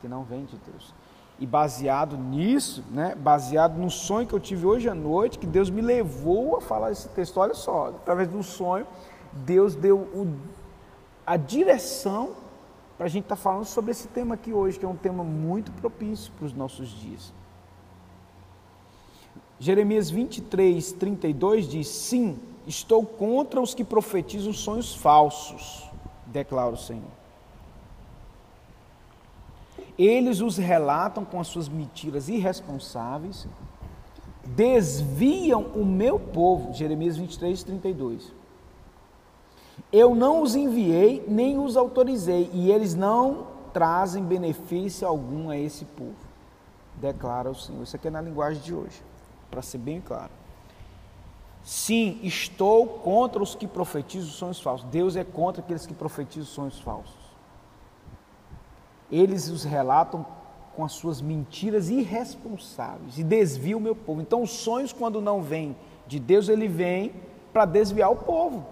que 0.00 0.08
não 0.08 0.24
vem 0.24 0.46
de 0.46 0.56
Deus. 0.56 0.94
E 1.38 1.46
baseado 1.46 2.16
nisso, 2.16 2.82
né, 2.90 3.14
baseado 3.14 3.76
no 3.76 3.90
sonho 3.90 4.26
que 4.26 4.32
eu 4.32 4.40
tive 4.40 4.64
hoje 4.64 4.88
à 4.88 4.94
noite, 4.94 5.38
que 5.38 5.46
Deus 5.46 5.68
me 5.68 5.82
levou 5.82 6.56
a 6.56 6.62
falar 6.62 6.92
esse 6.92 7.10
texto, 7.10 7.36
olha 7.36 7.52
só, 7.52 7.88
através 7.88 8.26
do 8.26 8.42
sonho, 8.42 8.86
Deus 9.34 9.74
deu 9.74 9.98
o, 9.98 10.34
a 11.26 11.36
direção 11.36 12.30
para 12.96 13.04
a 13.04 13.10
gente 13.10 13.24
estar 13.24 13.36
tá 13.36 13.42
falando 13.42 13.66
sobre 13.66 13.90
esse 13.90 14.08
tema 14.08 14.36
aqui 14.36 14.50
hoje, 14.50 14.78
que 14.78 14.86
é 14.86 14.88
um 14.88 14.96
tema 14.96 15.22
muito 15.22 15.70
propício 15.72 16.32
para 16.38 16.46
os 16.46 16.54
nossos 16.54 16.88
dias. 16.88 17.34
Jeremias 19.60 20.08
23, 20.08 20.92
32 20.92 21.68
diz: 21.68 21.88
Sim, 21.88 22.38
estou 22.66 23.04
contra 23.04 23.60
os 23.60 23.74
que 23.74 23.84
profetizam 23.84 24.52
sonhos 24.52 24.94
falsos, 24.94 25.88
declara 26.26 26.74
o 26.74 26.76
Senhor. 26.76 27.04
Eles 29.98 30.40
os 30.40 30.56
relatam 30.56 31.24
com 31.24 31.40
as 31.40 31.46
suas 31.48 31.68
mentiras 31.68 32.28
irresponsáveis, 32.28 33.46
desviam 34.44 35.62
o 35.74 35.84
meu 35.84 36.18
povo, 36.18 36.74
Jeremias 36.74 37.16
23, 37.16 37.62
32 37.62 38.32
eu 39.92 40.14
não 40.14 40.42
os 40.42 40.54
enviei, 40.54 41.24
nem 41.28 41.58
os 41.58 41.76
autorizei, 41.76 42.50
e 42.52 42.70
eles 42.70 42.94
não 42.94 43.46
trazem 43.72 44.24
benefício 44.24 45.06
algum 45.06 45.50
a 45.50 45.56
esse 45.56 45.84
povo, 45.84 46.16
declara 46.96 47.50
o 47.50 47.54
Senhor. 47.54 47.82
Isso 47.82 47.96
aqui 47.96 48.08
é 48.08 48.10
na 48.10 48.20
linguagem 48.20 48.62
de 48.62 48.74
hoje, 48.74 49.02
para 49.50 49.62
ser 49.62 49.78
bem 49.78 50.00
claro. 50.00 50.30
Sim, 51.66 52.20
estou 52.22 52.86
contra 52.86 53.42
os 53.42 53.56
que 53.56 53.66
profetizam 53.66 54.30
sonhos 54.30 54.60
falsos. 54.60 54.88
Deus 54.88 55.16
é 55.16 55.24
contra 55.24 55.60
aqueles 55.60 55.84
que 55.84 55.92
profetizam 55.92 56.46
sonhos 56.46 56.78
falsos. 56.78 57.18
Eles 59.10 59.48
os 59.48 59.64
relatam 59.64 60.24
com 60.76 60.84
as 60.84 60.92
suas 60.92 61.20
mentiras 61.20 61.90
irresponsáveis 61.90 63.18
e 63.18 63.24
desviam 63.24 63.80
o 63.80 63.82
meu 63.82 63.96
povo. 63.96 64.20
Então, 64.20 64.44
os 64.44 64.50
sonhos, 64.50 64.92
quando 64.92 65.20
não 65.20 65.42
vêm 65.42 65.74
de 66.06 66.20
Deus, 66.20 66.48
ele 66.48 66.68
vem 66.68 67.12
para 67.52 67.64
desviar 67.64 68.12
o 68.12 68.16
povo. 68.16 68.64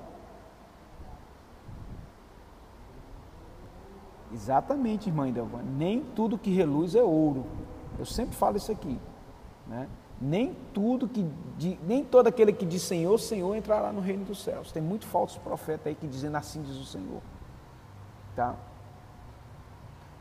Exatamente, 4.32 5.08
irmã 5.08 5.28
Idelvan. 5.28 5.62
Nem 5.62 6.00
tudo 6.14 6.38
que 6.38 6.50
reluz 6.52 6.94
é 6.94 7.02
ouro. 7.02 7.44
Eu 7.98 8.06
sempre 8.06 8.36
falo 8.36 8.56
isso 8.56 8.70
aqui. 8.70 8.96
Né? 9.66 9.88
Nem 10.24 10.56
tudo 10.72 11.06
que 11.06 11.22
nem 11.86 12.02
todo 12.02 12.28
aquele 12.28 12.50
que 12.50 12.64
diz 12.64 12.80
Senhor, 12.80 13.18
Senhor 13.18 13.54
entrará 13.54 13.92
no 13.92 14.00
reino 14.00 14.24
dos 14.24 14.42
céus. 14.42 14.72
Tem 14.72 14.82
muito 14.82 15.06
falsos 15.06 15.36
profetas 15.36 15.88
aí 15.88 15.94
que 15.94 16.06
dizem 16.06 16.34
assim 16.34 16.62
diz 16.62 16.76
o 16.76 16.86
Senhor. 16.86 17.20
Tá? 18.34 18.54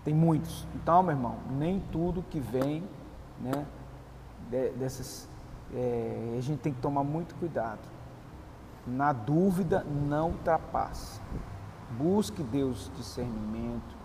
Tem 0.04 0.14
muitos. 0.14 0.68
Então, 0.76 1.02
meu 1.02 1.16
irmão, 1.16 1.38
nem 1.52 1.82
tudo 1.90 2.22
que 2.30 2.38
vem, 2.38 2.84
né, 3.40 3.66
dessas, 4.78 5.30
é, 5.74 6.36
a 6.38 6.42
gente 6.42 6.60
tem 6.60 6.74
que 6.74 6.82
tomar 6.82 7.06
muito 7.06 7.34
cuidado. 7.36 7.80
Na 8.86 9.14
dúvida, 9.14 9.86
não 9.86 10.32
ultrapasse. 10.32 11.22
Busque 11.98 12.44
Deus 12.44 12.92
discernimento, 12.98 13.96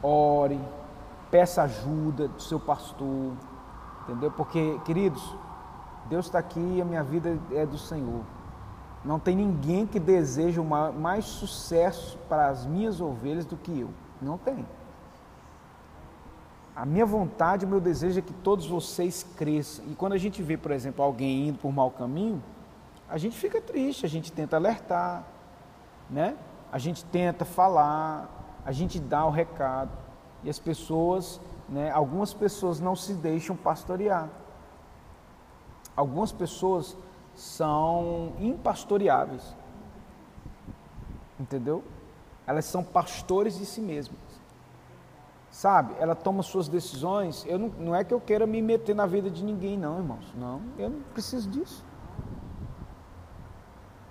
ore, 0.00 0.60
peça 1.28 1.64
ajuda 1.64 2.28
do 2.28 2.40
seu 2.40 2.60
pastor, 2.60 3.32
entendeu? 4.04 4.30
Porque, 4.30 4.78
queridos, 4.84 5.34
Deus 6.08 6.26
está 6.26 6.38
aqui 6.38 6.60
e 6.60 6.82
a 6.82 6.84
minha 6.84 7.02
vida 7.02 7.38
é 7.52 7.66
do 7.66 7.78
Senhor. 7.78 8.22
Não 9.04 9.18
tem 9.18 9.36
ninguém 9.36 9.86
que 9.86 10.00
deseja 10.00 10.62
mais 10.62 11.24
sucesso 11.24 12.16
para 12.28 12.48
as 12.48 12.64
minhas 12.64 13.00
ovelhas 13.00 13.44
do 13.44 13.56
que 13.56 13.80
eu. 13.80 13.90
Não 14.20 14.38
tem. 14.38 14.64
A 16.74 16.84
minha 16.84 17.06
vontade, 17.06 17.64
o 17.64 17.68
meu 17.68 17.80
desejo 17.80 18.18
é 18.18 18.22
que 18.22 18.32
todos 18.32 18.66
vocês 18.66 19.24
cresçam. 19.36 19.84
E 19.90 19.94
quando 19.94 20.14
a 20.14 20.18
gente 20.18 20.42
vê, 20.42 20.56
por 20.56 20.72
exemplo, 20.72 21.04
alguém 21.04 21.48
indo 21.48 21.58
por 21.58 21.72
mau 21.72 21.90
caminho, 21.90 22.42
a 23.08 23.18
gente 23.18 23.36
fica 23.36 23.60
triste, 23.60 24.04
a 24.04 24.08
gente 24.08 24.32
tenta 24.32 24.56
alertar, 24.56 25.24
né? 26.10 26.34
A 26.72 26.78
gente 26.78 27.04
tenta 27.04 27.44
falar, 27.44 28.28
a 28.64 28.72
gente 28.72 28.98
dá 28.98 29.24
o 29.24 29.30
recado 29.30 29.92
e 30.42 30.50
as 30.50 30.58
pessoas, 30.58 31.40
né, 31.68 31.90
algumas 31.90 32.34
pessoas 32.34 32.80
não 32.80 32.94
se 32.94 33.14
deixam 33.14 33.56
pastorear. 33.56 34.28
Algumas 35.96 36.32
pessoas 36.32 36.96
são 37.34 38.32
impastoreáveis. 38.38 39.54
Entendeu? 41.38 41.82
Elas 42.46 42.64
são 42.64 42.82
pastores 42.82 43.58
de 43.58 43.64
si 43.64 43.80
mesmas. 43.80 44.18
Sabe? 45.50 45.94
Ela 45.98 46.14
toma 46.14 46.42
suas 46.42 46.68
decisões. 46.68 47.44
Eu 47.46 47.58
não, 47.58 47.68
não 47.68 47.94
é 47.94 48.04
que 48.04 48.12
eu 48.12 48.20
queira 48.20 48.46
me 48.46 48.60
meter 48.60 48.94
na 48.94 49.06
vida 49.06 49.30
de 49.30 49.44
ninguém, 49.44 49.78
não, 49.78 49.98
irmãos. 49.98 50.32
Não, 50.34 50.60
eu 50.76 50.90
não 50.90 51.00
preciso 51.12 51.48
disso. 51.48 51.84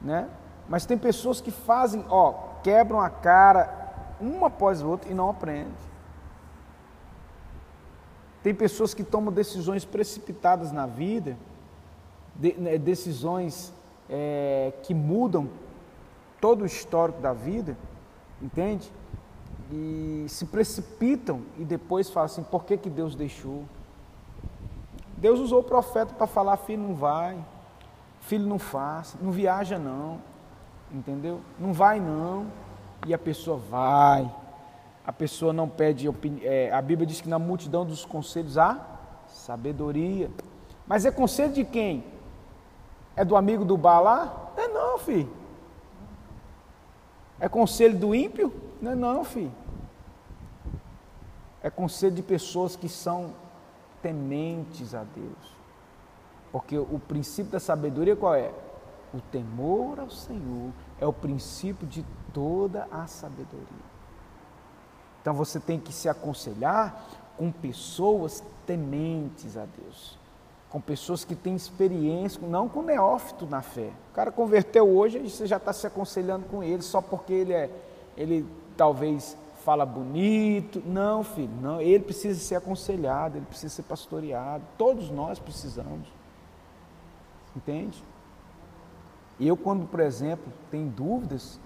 Né? 0.02 0.30
Mas 0.68 0.86
tem 0.86 0.98
pessoas 0.98 1.42
que 1.42 1.52
fazem, 1.52 2.06
ó, 2.10 2.34
quebram 2.64 3.00
a 3.00 3.10
cara 3.10 4.16
uma 4.20 4.48
após 4.48 4.82
a 4.82 4.88
outra 4.88 5.12
e 5.12 5.14
não 5.14 5.30
aprende. 5.30 5.93
Tem 8.44 8.54
pessoas 8.54 8.94
que 8.94 9.04
tomam 9.04 9.34
decisões 9.34 9.86
precipitadas 9.86 10.72
na 10.72 10.86
vida, 10.86 11.38
né, 12.58 12.78
decisões 12.78 13.74
é, 14.10 14.74
que 14.84 14.94
mudam 14.94 15.50
todo 16.42 16.64
o 16.64 16.66
histórico 16.66 17.22
da 17.22 17.32
vida, 17.32 17.78
entende? 18.42 18.92
E 19.72 20.26
se 20.28 20.46
precipitam 20.46 21.42
e 21.58 21.64
depois 21.64 22.10
falam 22.10 22.26
assim: 22.26 22.44
por 22.44 22.66
que, 22.66 22.78
que 22.78 22.90
Deus 22.90 23.16
deixou? 23.16 23.64
Deus 25.16 25.40
usou 25.40 25.62
o 25.62 25.64
profeta 25.64 26.14
para 26.14 26.28
falar: 26.28 26.58
filho, 26.58 26.84
não 26.84 26.96
vai, 26.96 27.38
filho, 28.20 28.46
não 28.46 28.60
faça, 28.60 29.18
não 29.22 29.32
viaja, 29.32 29.80
não, 29.80 30.22
entendeu? 30.92 31.40
Não 31.58 31.72
vai, 31.72 32.00
não 32.00 32.48
e 33.08 33.14
a 33.14 33.18
pessoa 33.18 33.58
vai. 33.58 34.30
A 35.06 35.12
pessoa 35.12 35.52
não 35.52 35.68
pede 35.68 36.08
opinião. 36.08 36.42
É, 36.44 36.72
a 36.72 36.82
Bíblia 36.82 37.06
diz 37.06 37.22
que 37.22 37.30
na 37.30 37.38
multidão 37.38 37.86
dos 37.86 38.06
conselhos 38.06 38.58
há 38.58 38.80
sabedoria. 39.28 40.32
Mas 40.88 41.06
é 41.06 41.12
conselho 41.12 41.54
de 41.54 41.64
quem? 41.64 42.04
É 43.16 43.24
do 43.24 43.36
amigo 43.36 43.66
do 43.66 43.78
bar 43.78 44.02
lá? 44.02 44.52
Não 44.56 44.64
é 44.64 44.68
não, 44.68 44.98
filho. 44.98 45.32
É 47.40 47.50
conselho 47.50 47.98
do 47.98 48.16
ímpio? 48.16 48.54
Não 48.82 48.92
é 48.92 48.96
não, 48.96 49.24
filho. 49.24 49.52
É 51.62 51.70
conselho 51.70 52.16
de 52.16 52.24
pessoas 52.24 52.76
que 52.76 52.90
são 52.90 53.34
tementes 54.02 54.94
a 54.96 55.04
Deus. 55.04 55.54
Porque 56.52 56.78
o 56.78 57.00
princípio 57.00 57.52
da 57.52 57.60
sabedoria 57.60 58.16
qual 58.16 58.36
é? 58.36 58.52
o 59.14 59.22
temor 59.22 60.00
ao 60.00 60.10
Senhor 60.10 60.72
é 61.00 61.06
o 61.06 61.14
princípio 61.14 61.86
de 61.86 62.04
toda 62.34 62.88
a 62.92 63.06
sabedoria. 63.06 63.93
Então 65.24 65.34
você 65.34 65.58
tem 65.58 65.80
que 65.80 65.94
se 65.94 66.10
aconselhar 66.10 67.02
com 67.38 67.50
pessoas 67.50 68.44
tementes 68.68 69.56
a 69.56 69.66
Deus, 69.66 70.20
com 70.70 70.82
pessoas 70.82 71.24
que 71.24 71.34
têm 71.34 71.56
experiência, 71.56 72.46
não 72.46 72.68
com 72.68 72.82
neófito 72.82 73.46
na 73.46 73.62
fé. 73.62 73.90
O 74.12 74.14
cara 74.14 74.34
converteu 74.34 74.86
hoje 74.86 75.20
e 75.20 75.30
você 75.30 75.48
já 75.48 75.56
está 75.56 75.72
se 75.72 75.88
aconselhando 75.88 76.46
com 76.48 76.62
ele 76.62 76.82
só 76.82 77.02
porque 77.02 77.32
ele 77.32 77.54
é, 77.54 77.72
ele 78.18 78.46
talvez 78.76 79.38
fala 79.64 79.86
bonito. 79.86 80.84
Não, 80.86 81.24
filho, 81.24 81.54
não. 81.62 81.80
Ele 81.80 82.04
precisa 82.04 82.38
ser 82.38 82.56
aconselhado, 82.56 83.38
ele 83.38 83.46
precisa 83.46 83.74
ser 83.74 83.84
pastoreado. 83.84 84.62
Todos 84.78 85.10
nós 85.10 85.40
precisamos. 85.40 86.08
Entende? 87.56 88.04
Eu, 89.40 89.56
quando, 89.56 89.88
por 89.88 90.02
exemplo, 90.02 90.52
tenho 90.70 90.90
dúvidas, 90.90 91.60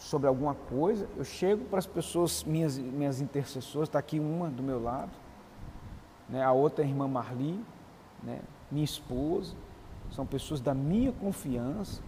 sobre 0.00 0.26
alguma 0.26 0.54
coisa, 0.54 1.06
eu 1.14 1.24
chego 1.24 1.66
para 1.66 1.78
as 1.78 1.86
pessoas, 1.86 2.42
minhas, 2.42 2.78
minhas 2.78 3.20
intercessoras, 3.20 3.86
está 3.86 3.98
aqui 3.98 4.18
uma 4.18 4.48
do 4.48 4.62
meu 4.62 4.82
lado, 4.82 5.12
né? 6.26 6.42
a 6.42 6.52
outra 6.52 6.82
é 6.82 6.86
a 6.86 6.88
irmã 6.88 7.06
Marli, 7.06 7.62
né? 8.22 8.40
minha 8.70 8.84
esposa, 8.84 9.54
são 10.10 10.24
pessoas 10.24 10.58
da 10.58 10.72
minha 10.72 11.12
confiança, 11.12 12.02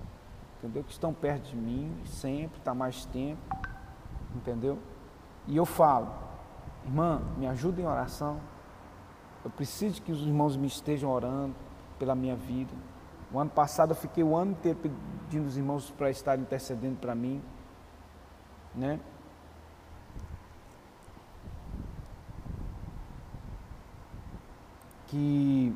entendeu? 0.58 0.82
Que 0.82 0.90
estão 0.90 1.12
perto 1.12 1.50
de 1.50 1.56
mim 1.56 1.94
sempre, 2.06 2.58
está 2.58 2.72
mais 2.72 3.04
tempo, 3.04 3.42
entendeu? 4.34 4.78
E 5.46 5.54
eu 5.54 5.66
falo, 5.66 6.10
irmã, 6.86 7.20
me 7.36 7.46
ajuda 7.46 7.82
em 7.82 7.86
oração, 7.86 8.40
eu 9.44 9.50
preciso 9.50 10.00
que 10.00 10.10
os 10.10 10.22
irmãos 10.22 10.56
me 10.56 10.66
estejam 10.66 11.10
orando 11.10 11.54
pela 11.98 12.14
minha 12.14 12.36
vida. 12.36 12.72
O 13.30 13.38
ano 13.38 13.50
passado 13.50 13.90
eu 13.90 13.96
fiquei 13.96 14.24
o 14.24 14.34
ano 14.34 14.52
inteiro 14.52 14.78
pedindo 14.78 15.46
os 15.46 15.58
irmãos 15.58 15.90
para 15.90 16.10
estarem 16.10 16.42
intercedendo 16.42 16.96
para 16.96 17.14
mim 17.14 17.42
né? 18.74 18.98
Que 25.08 25.74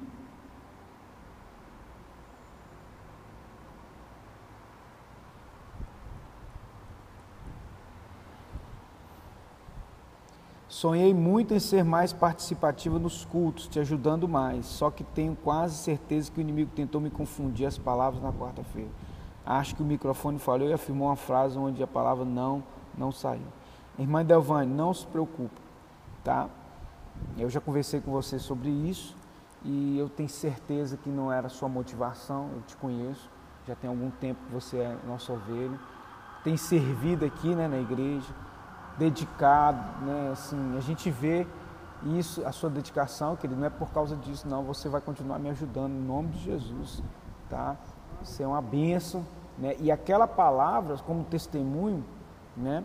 Sonhei 10.77 11.15
muito 11.15 11.55
em 11.55 11.59
ser 11.59 11.83
mais 11.83 12.13
participativa 12.13 12.99
nos 12.99 13.25
cultos, 13.25 13.67
te 13.67 13.81
ajudando 13.81 14.29
mais. 14.29 14.67
Só 14.67 14.91
que 14.91 15.03
tenho 15.03 15.35
quase 15.35 15.75
certeza 15.77 16.31
que 16.31 16.39
o 16.39 16.43
inimigo 16.43 16.71
tentou 16.77 17.01
me 17.01 17.09
confundir 17.09 17.67
as 17.67 17.79
palavras 17.79 18.23
na 18.23 18.31
quarta-feira. 18.31 18.91
Acho 19.47 19.75
que 19.75 19.83
o 19.83 19.87
microfone 19.87 20.39
falhou 20.39 20.69
e 20.69 20.75
afirmou 20.75 21.09
uma 21.09 21.17
frase 21.17 21.57
onde 21.57 21.83
a 21.83 21.87
palavra 21.87 22.27
não 22.27 22.63
não 22.97 23.13
saiu. 23.13 23.47
Irmã 23.99 24.25
Delvane, 24.25 24.73
não 24.73 24.93
se 24.93 25.07
preocupe, 25.07 25.61
tá? 26.23 26.49
Eu 27.39 27.49
já 27.49 27.61
conversei 27.61 28.01
com 28.01 28.11
você 28.11 28.39
sobre 28.39 28.69
isso 28.69 29.17
e 29.65 29.99
eu 29.99 30.09
tenho 30.09 30.29
certeza 30.29 30.97
que 30.97 31.09
não 31.09 31.33
era 31.33 31.49
sua 31.49 31.69
motivação, 31.69 32.51
eu 32.55 32.63
te 32.63 32.77
conheço, 32.77 33.31
já 33.67 33.75
tem 33.75 33.89
algum 33.89 34.11
tempo 34.11 34.41
que 34.47 34.53
você 34.53 34.79
é 34.79 34.97
nosso 35.07 35.33
ovelho, 35.33 35.79
tem 36.45 36.57
servido 36.57 37.25
aqui 37.25 37.55
né, 37.55 37.67
na 37.67 37.79
igreja, 37.79 38.33
dedicado, 38.99 40.05
né, 40.05 40.31
assim, 40.33 40.77
a 40.77 40.81
gente 40.81 41.11
vê 41.11 41.47
isso, 42.05 42.47
a 42.47 42.53
sua 42.53 42.71
dedicação, 42.71 43.35
querido, 43.35 43.59
não 43.59 43.67
é 43.67 43.71
por 43.71 43.91
causa 43.91 44.15
disso, 44.17 44.47
não, 44.47 44.63
você 44.63 44.89
vai 44.89 45.01
continuar 45.01 45.39
me 45.39 45.49
ajudando 45.51 45.93
em 45.93 46.01
nome 46.01 46.29
de 46.29 46.39
Jesus, 46.41 47.03
tá? 47.49 47.77
Isso 48.23 48.43
é 48.43 48.47
uma 48.47 48.61
bênção, 48.61 49.25
né? 49.59 49.75
E 49.81 49.91
aquela 49.91 50.27
palavra, 50.29 50.97
como 50.99 51.25
testemunho, 51.25 52.05
né, 52.57 52.85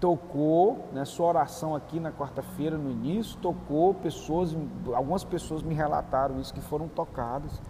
tocou, 0.00 0.88
né, 0.92 1.04
sua 1.04 1.26
oração 1.26 1.74
aqui 1.74 1.98
na 1.98 2.12
quarta-feira, 2.12 2.78
no 2.78 2.90
início, 2.90 3.36
tocou 3.38 3.94
pessoas, 3.94 4.56
algumas 4.94 5.24
pessoas 5.24 5.62
me 5.62 5.74
relataram 5.74 6.40
isso, 6.40 6.54
que 6.54 6.60
foram 6.60 6.88
tocadas, 6.88 7.60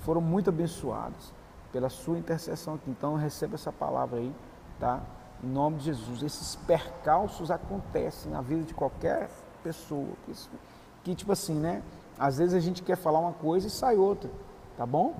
foram 0.00 0.20
muito 0.20 0.50
abençoadas 0.50 1.32
pela 1.72 1.88
sua 1.88 2.18
intercessão 2.18 2.74
aqui. 2.74 2.90
Então 2.90 3.14
receba 3.14 3.54
essa 3.54 3.72
palavra 3.72 4.18
aí, 4.18 4.34
tá? 4.80 5.00
Em 5.42 5.46
nome 5.46 5.76
de 5.76 5.84
Jesus. 5.84 6.22
Esses 6.22 6.56
percalços 6.56 7.50
acontecem 7.50 8.32
na 8.32 8.40
vida 8.40 8.62
de 8.62 8.72
qualquer 8.74 9.28
pessoa. 9.62 10.08
Que, 10.24 10.32
que 11.04 11.14
tipo 11.14 11.32
assim, 11.32 11.54
né? 11.54 11.82
Às 12.18 12.38
vezes 12.38 12.54
a 12.54 12.60
gente 12.60 12.82
quer 12.82 12.96
falar 12.96 13.18
uma 13.18 13.34
coisa 13.34 13.66
e 13.66 13.70
sai 13.70 13.96
outra, 13.96 14.30
tá 14.76 14.86
bom? 14.86 15.14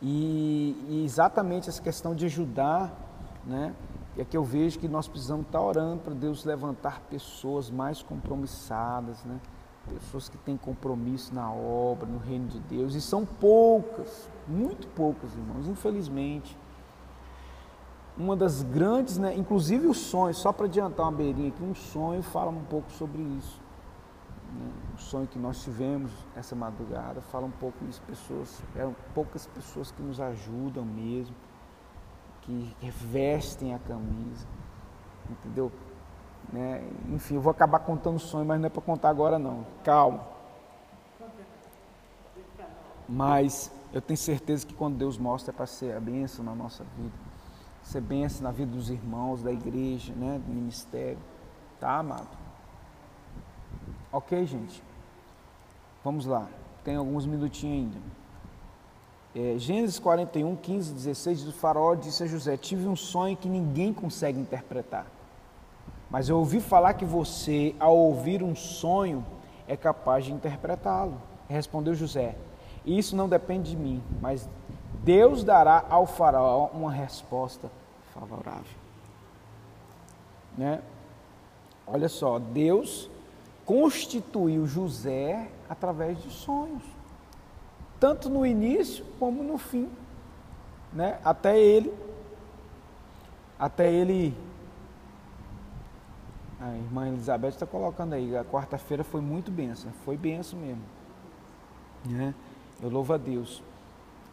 E, 0.00 0.76
e 0.88 1.04
exatamente 1.04 1.68
essa 1.68 1.80
questão 1.80 2.14
de 2.14 2.26
ajudar, 2.26 2.92
né? 3.46 3.72
E 4.16 4.20
aqui 4.20 4.36
eu 4.36 4.44
vejo 4.44 4.78
que 4.78 4.88
nós 4.88 5.08
precisamos 5.08 5.46
estar 5.46 5.60
orando 5.60 6.02
para 6.02 6.12
Deus 6.12 6.44
levantar 6.44 7.00
pessoas 7.08 7.70
mais 7.70 8.02
compromissadas, 8.02 9.24
né? 9.24 9.40
pessoas 9.88 10.28
que 10.28 10.36
têm 10.38 10.56
compromisso 10.56 11.34
na 11.34 11.50
obra, 11.50 12.06
no 12.06 12.18
reino 12.18 12.46
de 12.46 12.60
Deus, 12.60 12.94
e 12.94 13.00
são 13.00 13.24
poucas, 13.24 14.28
muito 14.46 14.86
poucas, 14.88 15.32
irmãos, 15.32 15.66
infelizmente. 15.66 16.56
Uma 18.16 18.36
das 18.36 18.62
grandes, 18.62 19.16
né? 19.16 19.34
inclusive 19.34 19.86
o 19.86 19.94
sonho, 19.94 20.34
só 20.34 20.52
para 20.52 20.66
adiantar 20.66 21.06
uma 21.06 21.12
beirinha 21.12 21.48
aqui, 21.48 21.64
um 21.64 21.74
sonho 21.74 22.22
fala 22.22 22.50
um 22.50 22.64
pouco 22.64 22.92
sobre 22.92 23.22
isso. 23.22 23.60
Né? 24.52 24.70
O 24.94 25.00
sonho 25.00 25.26
que 25.26 25.38
nós 25.38 25.64
tivemos 25.64 26.12
essa 26.36 26.54
madrugada 26.54 27.22
fala 27.22 27.46
um 27.46 27.50
pouco 27.50 27.82
isso, 27.88 28.02
pessoas, 28.02 28.62
eram 28.76 28.94
poucas 29.14 29.46
pessoas 29.46 29.90
que 29.90 30.02
nos 30.02 30.20
ajudam 30.20 30.84
mesmo 30.84 31.34
que 32.42 32.76
revestem 32.80 33.74
a 33.74 33.78
camisa, 33.78 34.46
entendeu? 35.30 35.72
Né? 36.52 36.82
Enfim, 37.08 37.36
eu 37.36 37.40
vou 37.40 37.50
acabar 37.50 37.78
contando 37.80 38.18
sonho, 38.18 38.44
mas 38.44 38.60
não 38.60 38.66
é 38.66 38.70
para 38.70 38.82
contar 38.82 39.08
agora 39.08 39.38
não. 39.38 39.64
Calma. 39.82 40.26
Mas 43.08 43.70
eu 43.92 44.00
tenho 44.00 44.16
certeza 44.16 44.66
que 44.66 44.74
quando 44.74 44.96
Deus 44.96 45.18
mostra 45.18 45.52
é 45.52 45.54
para 45.54 45.66
ser 45.66 45.96
a 45.96 46.00
bênção 46.00 46.44
na 46.44 46.54
nossa 46.54 46.84
vida, 46.96 47.14
ser 47.82 48.00
bênção 48.00 48.42
na 48.42 48.50
vida 48.50 48.72
dos 48.72 48.90
irmãos, 48.90 49.42
da 49.42 49.52
igreja, 49.52 50.12
né, 50.14 50.40
do 50.44 50.52
ministério. 50.52 51.18
Tá, 51.78 51.98
amado? 51.98 52.28
Ok, 54.10 54.46
gente? 54.46 54.82
Vamos 56.04 56.26
lá. 56.26 56.48
Tem 56.84 56.96
alguns 56.96 57.26
minutinhos 57.26 57.94
ainda. 57.94 58.21
É, 59.34 59.54
Gênesis 59.56 59.98
41, 59.98 60.54
15, 60.56 60.92
16, 60.92 61.48
o 61.48 61.52
faraó 61.52 61.94
disse 61.94 62.22
a 62.22 62.26
José, 62.26 62.56
tive 62.56 62.86
um 62.86 62.94
sonho 62.94 63.34
que 63.34 63.48
ninguém 63.48 63.92
consegue 63.92 64.38
interpretar. 64.38 65.06
Mas 66.10 66.28
eu 66.28 66.36
ouvi 66.36 66.60
falar 66.60 66.92
que 66.94 67.04
você, 67.06 67.74
ao 67.80 67.96
ouvir 67.96 68.42
um 68.42 68.54
sonho, 68.54 69.24
é 69.66 69.74
capaz 69.74 70.26
de 70.26 70.32
interpretá-lo. 70.32 71.14
Respondeu 71.48 71.94
José, 71.94 72.36
isso 72.84 73.16
não 73.16 73.26
depende 73.26 73.70
de 73.70 73.76
mim, 73.76 74.02
mas 74.20 74.46
Deus 75.02 75.42
dará 75.42 75.82
ao 75.88 76.06
faraó 76.06 76.68
uma 76.74 76.92
resposta 76.92 77.70
favorável. 78.12 78.82
Né? 80.58 80.82
Olha 81.86 82.08
só, 82.10 82.38
Deus 82.38 83.10
constituiu 83.64 84.66
José 84.66 85.48
através 85.70 86.22
de 86.22 86.30
sonhos 86.30 86.82
tanto 88.02 88.28
no 88.28 88.44
início 88.44 89.04
como 89.16 89.44
no 89.44 89.56
fim, 89.56 89.88
né? 90.92 91.20
Até 91.24 91.56
ele, 91.56 91.94
até 93.56 93.92
ele, 93.92 94.36
a 96.60 96.74
irmã 96.74 97.06
Elizabeth 97.06 97.50
está 97.50 97.64
colocando 97.64 98.14
aí, 98.14 98.36
a 98.36 98.44
quarta-feira 98.44 99.04
foi 99.04 99.20
muito 99.20 99.52
benção, 99.52 99.92
foi 100.04 100.16
benção 100.16 100.58
mesmo, 100.58 100.82
né? 102.04 102.34
Eu 102.82 102.90
louvo 102.90 103.12
a 103.12 103.16
Deus. 103.16 103.62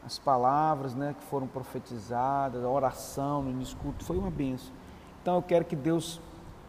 As 0.03 0.17
palavras, 0.17 0.95
né, 0.95 1.15
que 1.15 1.23
foram 1.25 1.45
profetizadas, 1.45 2.63
a 2.63 2.69
oração 2.69 3.43
no 3.43 3.51
início 3.51 3.77
culto 3.77 4.03
foi 4.03 4.17
uma 4.17 4.31
benção. 4.31 4.73
Então 5.21 5.35
eu 5.35 5.43
quero 5.43 5.63
que 5.63 5.75
Deus 5.75 6.19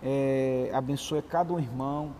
é, 0.03 0.71
abençoe 0.75 1.23
cada 1.23 1.51
um 1.51 1.59
irmão. 1.59 2.13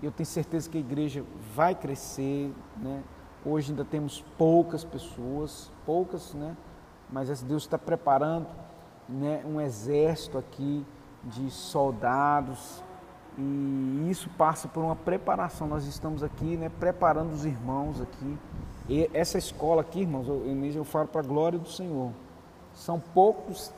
Eu 0.00 0.12
tenho 0.12 0.28
certeza 0.28 0.70
que 0.70 0.78
a 0.78 0.80
igreja 0.80 1.24
vai 1.56 1.74
crescer, 1.74 2.54
né? 2.76 3.02
Hoje 3.50 3.70
ainda 3.72 3.82
temos 3.82 4.22
poucas 4.36 4.84
pessoas, 4.84 5.72
poucas, 5.86 6.34
né? 6.34 6.54
Mas 7.10 7.40
Deus 7.40 7.62
está 7.62 7.78
preparando 7.78 8.46
né, 9.08 9.42
um 9.46 9.58
exército 9.58 10.36
aqui 10.36 10.84
de 11.24 11.50
soldados 11.50 12.84
e 13.38 14.06
isso 14.10 14.28
passa 14.36 14.68
por 14.68 14.84
uma 14.84 14.94
preparação. 14.94 15.66
Nós 15.66 15.86
estamos 15.86 16.22
aqui, 16.22 16.58
né, 16.58 16.68
preparando 16.68 17.32
os 17.32 17.46
irmãos 17.46 18.02
aqui. 18.02 18.38
E 18.86 19.10
essa 19.14 19.38
escola 19.38 19.80
aqui, 19.80 20.00
irmãos, 20.00 20.28
eu, 20.28 20.44
eu 20.74 20.84
falo 20.84 21.08
para 21.08 21.22
a 21.22 21.24
glória 21.24 21.58
do 21.58 21.70
Senhor. 21.70 22.12
São 22.74 23.00
poucos, 23.00 23.72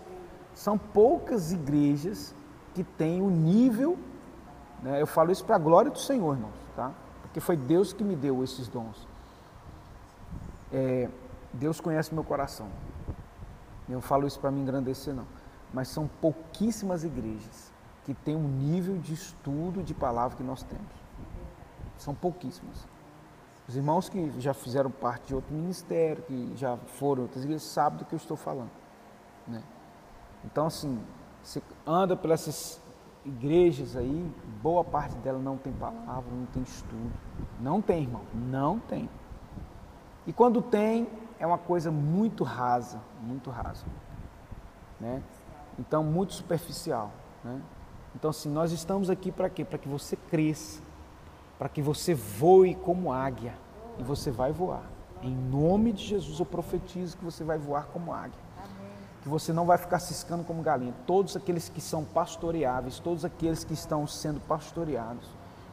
são 0.53 0.77
poucas 0.77 1.53
igrejas 1.53 2.35
que 2.75 2.83
têm 2.83 3.23
o 3.23 3.31
nível. 3.31 3.97
Né, 4.83 5.01
eu 5.01 5.07
falo 5.07 5.31
isso 5.31 5.45
para 5.45 5.55
a 5.55 5.61
glória 5.61 5.93
do 5.93 5.99
Senhor, 5.99 6.35
irmãos, 6.35 6.55
tá? 6.75 6.91
Porque 7.23 7.39
foi 7.39 7.57
Deus 7.57 7.93
que 7.93 8.03
me 8.03 8.17
deu 8.17 8.43
esses 8.43 8.67
dons 8.67 9.09
é, 10.73 11.09
Deus 11.53 11.81
conhece 11.81 12.15
meu 12.15 12.25
coração. 12.25 12.69
Eu 13.89 14.01
falo 14.01 14.27
isso 14.27 14.39
para 14.39 14.51
me 14.51 14.61
engrandecer, 14.61 15.15
não. 15.15 15.27
Mas 15.73 15.89
são 15.89 16.09
pouquíssimas 16.21 17.05
igrejas 17.05 17.73
que 18.05 18.15
têm 18.15 18.37
um 18.37 18.49
nível 18.49 18.99
de 18.99 19.15
estudo 19.15 19.83
de 19.83 19.95
palavra 19.95 20.37
que 20.37 20.43
nós 20.43 20.63
temos. 20.63 20.93
São 21.99 22.15
pouquíssimas. 22.15 22.87
Os 23.69 23.77
irmãos 23.77 24.09
que 24.09 24.41
já 24.41 24.55
fizeram 24.55 24.91
parte 24.91 25.29
de 25.29 25.35
outro 25.35 25.55
ministério, 25.55 26.23
que 26.23 26.53
já 26.57 26.77
foram 26.77 27.23
outras 27.23 27.45
igrejas, 27.45 27.63
sabem 27.63 27.99
do 28.01 28.05
que 28.05 28.15
eu 28.15 28.17
estou 28.17 28.37
falando. 28.37 28.71
Né? 29.47 29.63
Então, 30.45 30.67
assim, 30.67 31.01
você 31.43 31.63
anda 31.87 32.17
pelas 32.17 32.41
essas 32.41 32.83
igrejas 33.25 33.97
aí, 33.97 34.35
boa 34.63 34.83
parte 34.83 35.15
dela 35.17 35.39
não 35.39 35.57
tem 35.57 35.73
palavra, 35.73 36.33
não 36.33 36.47
tem 36.47 36.63
estudo. 36.63 37.13
Não 37.61 37.83
tem, 37.83 38.03
irmão, 38.03 38.23
não 38.35 38.79
tem. 38.79 39.09
E 40.31 40.33
quando 40.33 40.63
tem, 40.63 41.09
é 41.41 41.45
uma 41.45 41.59
coisa 41.59 41.91
muito 41.91 42.45
rasa, 42.45 43.01
muito 43.21 43.51
rasa. 43.51 43.85
Né? 45.01 45.21
Então, 45.77 46.05
muito 46.05 46.35
superficial. 46.35 47.11
Né? 47.43 47.61
Então, 48.15 48.31
assim, 48.31 48.49
nós 48.49 48.71
estamos 48.71 49.11
aqui 49.11 49.33
para 49.33 49.51
quê? 49.51 49.65
Para 49.65 49.77
que 49.77 49.89
você 49.89 50.15
cresça, 50.15 50.81
para 51.59 51.69
que 51.69 51.83
você 51.83 52.15
voe 52.15 52.77
como 52.77 53.13
águia. 53.13 53.55
E 53.99 54.05
você 54.05 54.31
vai 54.31 54.53
voar. 54.53 54.85
Em 55.21 55.35
nome 55.35 55.93
de 55.93 56.05
Jesus, 56.05 56.39
eu 56.39 56.47
profetizo 56.47 57.17
que 57.17 57.25
você 57.25 57.43
vai 57.43 57.59
voar 57.59 57.87
como 57.87 58.15
águia 58.15 58.39
que 59.23 59.29
você 59.29 59.53
não 59.53 59.67
vai 59.67 59.77
ficar 59.77 59.99
ciscando 59.99 60.43
como 60.45 60.63
galinha. 60.63 60.95
Todos 61.07 61.37
aqueles 61.37 61.69
que 61.69 61.81
são 61.81 62.03
pastoreáveis, 62.03 62.99
todos 63.01 63.23
aqueles 63.23 63.65
que 63.65 63.75
estão 63.75 64.07
sendo 64.07 64.41
pastoreados, 64.41 65.29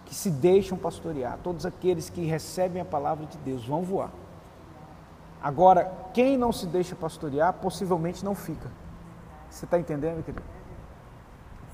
que 0.06 0.14
se 0.14 0.30
deixam 0.30 0.78
pastorear, 0.78 1.40
todos 1.42 1.66
aqueles 1.66 2.10
que 2.10 2.26
recebem 2.26 2.82
a 2.82 2.86
palavra 2.86 3.26
de 3.26 3.38
Deus 3.38 3.64
vão 3.64 3.84
voar. 3.84 4.12
Agora, 5.42 5.92
quem 6.14 6.38
não 6.38 6.52
se 6.52 6.66
deixa 6.66 6.96
pastorear, 6.96 7.54
possivelmente 7.54 8.24
não 8.26 8.34
fica. 8.34 8.70
Você 9.50 9.66
está 9.66 9.80
entendendo, 9.80 10.24
querido? 10.24 10.44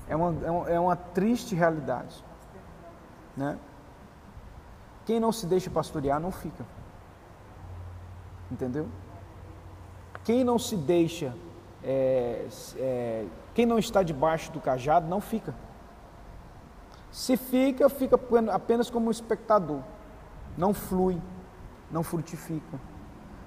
É 0.08 0.14
uma, 0.14 0.68
é 0.68 0.74
é 0.74 0.80
uma 0.80 0.96
triste 0.96 1.54
realidade. 1.54 2.22
Né? 3.36 3.58
Quem 5.06 5.18
não 5.18 5.32
se 5.32 5.46
deixa 5.46 5.70
pastorear, 5.70 6.20
não 6.20 6.30
fica. 6.30 6.64
Entendeu? 8.50 8.86
Quem 10.24 10.44
não 10.44 10.58
se 10.58 10.76
deixa 10.76 11.34
é, 11.82 12.46
é, 12.76 13.26
quem 13.52 13.66
não 13.66 13.78
está 13.78 14.02
debaixo 14.02 14.50
do 14.50 14.60
cajado 14.60 15.06
não 15.06 15.20
fica. 15.20 15.54
Se 17.12 17.36
fica, 17.36 17.88
fica 17.88 18.18
apenas 18.52 18.88
como 18.88 19.08
um 19.08 19.10
espectador. 19.10 19.80
Não 20.56 20.72
flui, 20.72 21.20
não 21.90 22.02
frutifica. 22.02 22.80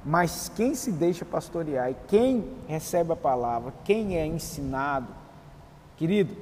Mas 0.08 0.48
quem 0.56 0.74
se 0.74 0.90
deixa 0.90 1.26
pastorear 1.26 1.92
e 1.92 1.96
quem 2.08 2.50
recebe 2.66 3.12
a 3.12 3.16
palavra, 3.16 3.74
quem 3.84 4.16
é 4.16 4.26
ensinado, 4.26 5.14
querido, 5.98 6.34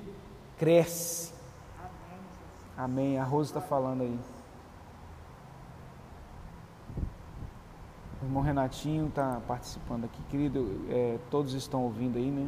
cresce. 0.56 1.34
Amém. 2.78 3.18
A 3.18 3.24
Rosa 3.24 3.50
está 3.50 3.62
falando 3.62 4.02
aí. 4.02 4.20
O 8.22 8.26
irmão 8.26 8.44
Renatinho 8.44 9.08
está 9.08 9.42
participando 9.48 10.06
aqui, 10.06 10.22
querido. 10.30 10.86
É, 10.88 11.18
todos 11.32 11.56
estão 11.56 11.86
ouvindo 11.86 12.20
aí, 12.20 12.30
né? 12.30 12.48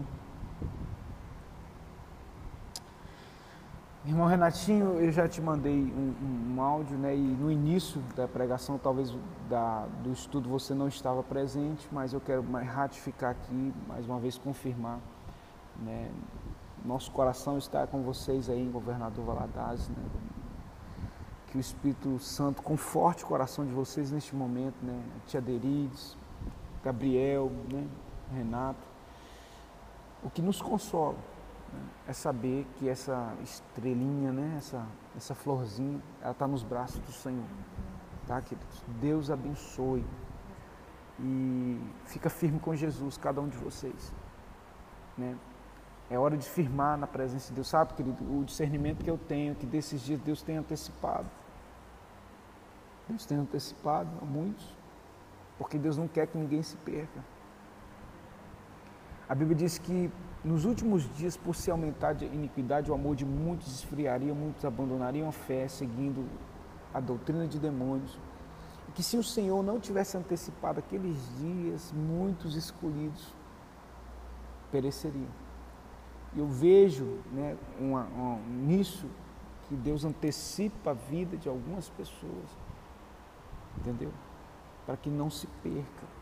Irmão 4.08 4.26
Renatinho, 4.26 5.02
eu 5.02 5.12
já 5.12 5.28
te 5.28 5.42
mandei 5.42 5.74
um, 5.74 6.56
um, 6.56 6.62
áudio, 6.62 6.98
né? 6.98 7.14
E 7.14 7.20
no 7.20 7.52
início 7.52 8.02
da 8.16 8.26
pregação, 8.26 8.78
talvez 8.78 9.14
da, 9.50 9.86
do 10.02 10.14
estudo 10.14 10.48
você 10.48 10.74
não 10.74 10.88
estava 10.88 11.22
presente, 11.22 11.86
mas 11.92 12.14
eu 12.14 12.22
quero 12.22 12.42
ratificar 12.64 13.32
aqui, 13.32 13.74
mais 13.86 14.06
uma 14.06 14.18
vez 14.18 14.38
confirmar, 14.38 15.00
né? 15.76 16.10
Nosso 16.86 17.12
coração 17.12 17.58
está 17.58 17.86
com 17.86 18.02
vocês 18.02 18.50
aí 18.50 18.70
Governador 18.72 19.26
Valadares, 19.26 19.90
né? 19.90 20.06
que 21.48 21.58
o 21.58 21.60
Espírito 21.60 22.18
Santo 22.18 22.62
conforte 22.62 23.26
o 23.26 23.28
coração 23.28 23.66
de 23.66 23.74
vocês 23.74 24.10
neste 24.10 24.34
momento, 24.34 24.78
né? 24.84 25.04
Tia 25.26 25.42
Derides, 25.42 26.16
Gabriel, 26.82 27.52
né? 27.70 27.86
Renato. 28.34 28.88
O 30.24 30.30
que 30.30 30.42
nos 30.42 30.62
consola? 30.62 31.18
É 32.08 32.14
saber 32.14 32.66
que 32.78 32.88
essa 32.88 33.36
estrelinha, 33.44 34.32
né? 34.32 34.56
essa, 34.58 34.86
essa 35.16 35.36
florzinha, 35.36 36.02
ela 36.22 36.32
está 36.32 36.48
nos 36.48 36.64
braços 36.64 37.00
do 37.00 37.12
Senhor. 37.12 37.46
Tá, 38.26 38.42
queridos? 38.42 38.84
Deus 39.00 39.30
abençoe. 39.30 40.06
E 41.20 41.82
fica 42.06 42.30
firme 42.30 42.60
com 42.60 42.76
Jesus, 42.76 43.18
cada 43.18 43.42
um 43.42 43.48
de 43.48 43.58
vocês. 43.58 44.14
Né? 45.18 45.36
É 46.10 46.18
hora 46.18 46.38
de 46.38 46.48
firmar 46.48 46.98
na 46.98 47.08
presença 47.08 47.50
de 47.50 47.56
Deus. 47.56 47.68
Sabe, 47.68 47.94
querido, 47.94 48.24
o 48.24 48.46
discernimento 48.46 49.04
que 49.04 49.10
eu 49.10 49.18
tenho, 49.18 49.56
que 49.56 49.66
desses 49.66 50.02
dias 50.02 50.20
Deus 50.22 50.42
tem 50.42 50.58
antecipado. 50.58 51.28
Deus 53.10 53.26
tem 53.26 53.38
antecipado 53.38 54.10
a 54.22 54.26
muitos, 54.26 54.76
porque 55.58 55.78
Deus 55.78 55.98
não 55.98 56.08
quer 56.08 56.28
que 56.28 56.38
ninguém 56.38 56.62
se 56.62 56.78
perca. 56.78 57.24
A 59.28 59.36
Bíblia 59.36 59.56
diz 59.56 59.78
que 59.78 60.12
nos 60.48 60.66
últimos 60.66 61.04
dias, 61.16 61.36
por 61.36 61.56
se 61.56 61.70
aumentar 61.70 62.16
a 62.20 62.26
iniquidade, 62.26 62.90
o 62.90 62.94
amor 62.94 63.16
de 63.16 63.26
muitos 63.26 63.68
esfriaria, 63.76 64.34
muitos 64.34 64.64
abandonariam 64.66 65.28
a 65.30 65.32
fé, 65.32 65.68
seguindo 65.68 66.26
a 66.94 67.00
doutrina 67.00 67.48
de 67.48 67.60
demônios. 67.60 68.18
E 68.88 68.92
que 68.94 69.04
se 69.04 69.18
o 69.18 69.24
Senhor 69.24 69.62
não 69.64 69.80
tivesse 69.80 70.18
antecipado 70.18 70.80
aqueles 70.80 71.18
dias, 71.38 71.94
muitos 71.94 72.56
escolhidos 72.56 73.34
pereceriam 74.72 75.48
eu 76.36 76.48
vejo 76.48 77.20
né, 77.32 77.58
uma, 77.80 78.04
uma, 78.06 78.40
nisso 78.48 79.08
que 79.68 79.76
Deus 79.76 80.06
antecipa 80.06 80.92
a 80.92 80.94
vida 80.94 81.38
de 81.38 81.50
algumas 81.50 81.90
pessoas, 81.90 82.58
entendeu? 83.78 84.12
Para 84.86 84.96
que 84.96 85.10
não 85.10 85.30
se 85.30 85.48
perca. 85.62 86.18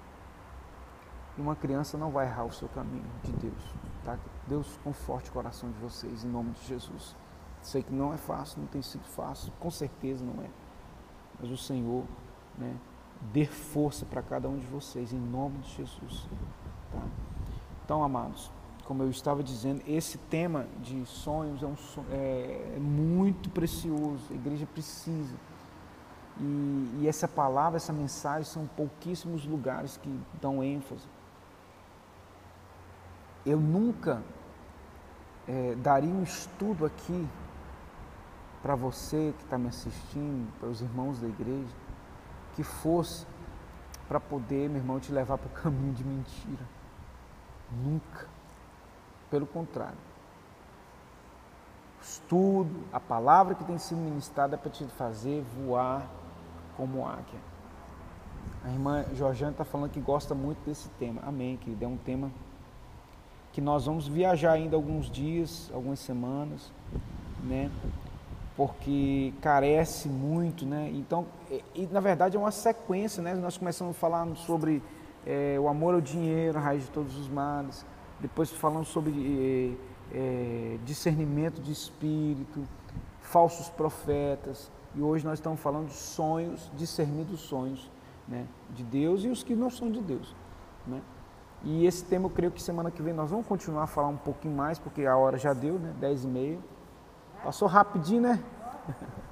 E 1.38 1.41
uma 1.41 1.56
criança 1.56 1.98
não 1.98 2.12
vai 2.12 2.28
errar 2.28 2.45
o 2.45 2.52
seu 2.52 2.68
caminho 2.70 3.06
de 3.24 3.32
Deus, 3.34 3.74
tá? 4.03 4.18
Deus 4.48 4.80
conforte 4.84 5.30
o 5.30 5.34
coração 5.34 5.70
de 5.70 5.78
vocês 5.80 6.24
em 6.24 6.30
nome 6.30 6.52
de 6.52 6.66
Jesus. 6.66 7.16
Sei 7.62 7.84
que 7.84 7.91
não 7.91 8.14
é 8.14 8.18
fácil, 8.18 8.62
não 8.62 8.68
tem 8.68 8.82
sido 8.82 9.03
fácil, 9.03 9.52
com 9.60 9.72
certeza 9.72 10.24
não 10.24 10.44
é. 10.44 10.49
Mas 11.40 11.49
o 11.49 11.57
Senhor, 11.57 12.03
né, 12.57 12.76
dê 13.34 13.45
força 13.45 14.06
para 14.06 14.22
cada 14.22 14.48
um 14.48 14.57
de 14.57 14.68
vocês 14.68 15.12
em 15.12 15.20
nome 15.20 15.57
de 15.60 15.76
Jesus, 15.76 16.28
tá? 16.91 17.02
Então, 17.84 18.03
amados, 18.03 18.52
como 18.86 19.02
eu 19.03 19.10
estava 19.10 19.44
dizendo, 19.44 19.82
esse 19.88 20.18
tema 20.18 20.68
de 20.80 21.06
sonhos 21.06 21.64
é, 21.64 21.66
um, 21.66 21.76
é, 22.12 22.74
é 22.76 22.80
muito 22.80 23.49
precioso, 23.49 24.24
a 24.30 24.34
igreja 24.34 24.66
precisa. 24.68 25.36
E, 26.40 26.99
e, 26.99 27.07
essa 27.07 27.28
palavra, 27.28 27.78
essa 27.78 27.94
mensagem, 27.94 28.44
são 28.44 28.68
pouquíssimos 28.68 29.45
lugares 29.45 29.98
que 29.98 30.20
dão 30.40 30.64
ênfase. 30.64 31.07
Eu 33.46 33.60
nunca 33.60 34.24
é, 35.48 35.76
daria 35.76 36.10
um 36.10 36.24
estudo 36.24 36.86
aqui 36.86 37.28
para 38.62 38.76
você 38.76 39.34
que 39.38 39.44
está 39.44 39.58
me 39.58 39.68
assistindo, 39.68 40.52
para 40.60 40.70
os 40.70 40.82
irmãos 40.82 41.20
da 41.20 41.28
igreja, 41.28 41.76
que 42.56 42.64
fosse 42.64 43.28
para 44.08 44.20
poder, 44.20 44.70
meu 44.70 44.80
irmão, 44.80 45.00
te 45.00 45.12
levar 45.12 45.38
para 45.38 45.48
o 45.48 45.52
caminho 45.62 45.94
de 45.94 46.04
mentira. 46.04 46.64
Nunca. 47.84 48.28
Pelo 49.30 49.46
contrário. 49.46 49.98
Estudo, 52.02 52.84
a 52.94 53.00
palavra 53.00 53.56
que 53.56 53.64
tem 53.64 53.78
sido 53.78 54.00
ministrada 54.00 54.56
é 54.56 54.58
para 54.58 54.72
te 54.72 54.86
fazer 54.86 55.44
voar 55.44 56.08
como 56.78 57.08
águia. 57.08 57.40
A 58.64 58.70
irmã 58.70 59.06
Georgiana 59.14 59.52
está 59.52 59.66
falando 59.66 59.92
que 59.92 60.00
gosta 60.00 60.34
muito 60.36 60.64
desse 60.66 60.90
tema. 60.90 61.22
Amém, 61.26 61.58
querido. 61.58 61.84
É 61.84 61.88
um 61.88 61.98
tema 61.98 62.32
que 63.56 63.61
nós 63.61 63.86
vamos 63.86 64.06
viajar 64.06 64.52
ainda 64.52 64.76
alguns 64.76 65.10
dias, 65.10 65.72
algumas 65.73 65.99
semanas, 65.99 66.69
né? 67.41 67.72
Porque 68.57 69.34
carece 69.40 70.10
muito, 70.10 70.65
né? 70.65 70.91
Então, 70.94 71.26
e, 71.73 71.88
na 71.88 72.02
verdade 72.02 72.36
é 72.36 72.40
uma 72.40 72.52
sequência, 72.52 73.23
né? 73.23 73.34
Nós 73.34 73.57
começamos 73.57 73.95
falando 73.95 74.36
sobre 74.36 74.84
é, 75.26 75.57
o 75.57 75.69
amor 75.69 75.94
ao 75.94 76.02
dinheiro, 76.02 76.57
a 76.57 76.61
raiz 76.61 76.84
de 76.84 76.90
todos 76.90 77.18
os 77.18 77.30
males 77.30 77.86
depois 78.19 78.52
falando 78.52 78.86
sobre 78.86 79.77
é, 80.14 80.18
é, 80.18 80.77
discernimento 80.84 81.61
de 81.61 81.72
espírito, 81.72 82.68
falsos 83.22 83.69
profetas, 83.69 84.69
e 84.94 85.02
hoje 85.02 85.23
nós 85.23 85.40
estamos 85.40 85.61
falando 85.61 85.88
de 85.88 85.94
sonhos, 85.94 86.69
discernir 86.76 87.23
dos 87.23 87.40
sonhos 87.40 87.90
né, 88.27 88.45
de 88.72 88.84
Deus 88.84 89.23
e 89.23 89.30
os 89.30 89.44
que 89.44 89.56
não 89.56 89.69
são 89.69 89.90
de 89.90 90.02
Deus. 90.02 90.36
Né? 90.86 91.02
E 91.66 91.86
esse 91.88 92.06
tema 92.06 92.28
eu 92.28 92.30
creio 92.30 92.52
que 92.52 92.62
semana 92.62 92.92
que 92.92 93.02
vem 93.02 93.12
nós 93.12 93.32
vamos 93.32 93.48
continuar 93.48 93.84
a 93.84 93.88
falar 93.88 94.08
um 94.08 94.18
pouquinho 94.18 94.56
mais, 94.56 94.78
porque 94.78 95.04
a 95.04 95.18
hora 95.18 95.36
já 95.36 95.52
deu, 95.52 95.80
né? 95.80 95.94
10 96.00 96.24
e 96.24 96.28
meia. 96.28 96.60
Passou 97.44 97.68
rapidinho, 97.68 98.22
né? 98.22 98.40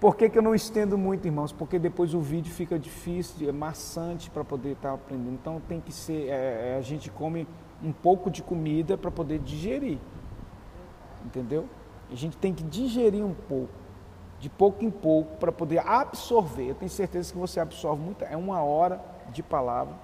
Por 0.00 0.16
que, 0.16 0.30
que 0.30 0.38
eu 0.38 0.42
não 0.42 0.54
estendo 0.54 0.96
muito, 0.96 1.26
irmãos? 1.26 1.52
Porque 1.52 1.78
depois 1.78 2.14
o 2.14 2.20
vídeo 2.20 2.50
fica 2.50 2.78
difícil, 2.78 3.46
é 3.46 3.52
maçante 3.52 4.30
para 4.30 4.42
poder 4.42 4.72
estar 4.72 4.88
tá 4.88 4.94
aprendendo. 4.94 5.34
Então 5.34 5.60
tem 5.68 5.78
que 5.78 5.92
ser, 5.92 6.28
é, 6.28 6.72
é, 6.72 6.76
a 6.78 6.80
gente 6.80 7.10
come 7.10 7.46
um 7.82 7.92
pouco 7.92 8.30
de 8.30 8.42
comida 8.42 8.96
para 8.96 9.10
poder 9.10 9.38
digerir. 9.40 9.98
Entendeu? 11.22 11.68
A 12.10 12.14
gente 12.14 12.38
tem 12.38 12.54
que 12.54 12.62
digerir 12.62 13.22
um 13.22 13.34
pouco, 13.34 13.74
de 14.38 14.48
pouco 14.48 14.82
em 14.82 14.90
pouco, 14.90 15.36
para 15.36 15.52
poder 15.52 15.86
absorver. 15.86 16.70
Eu 16.70 16.74
tenho 16.74 16.90
certeza 16.90 17.30
que 17.30 17.38
você 17.38 17.60
absorve 17.60 18.02
muito. 18.02 18.24
É 18.24 18.38
uma 18.38 18.62
hora 18.62 19.04
de 19.30 19.42
palavra, 19.42 19.94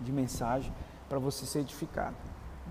de 0.00 0.12
mensagem, 0.12 0.72
para 1.08 1.18
você 1.18 1.44
ser 1.46 1.60
edificado. 1.60 2.16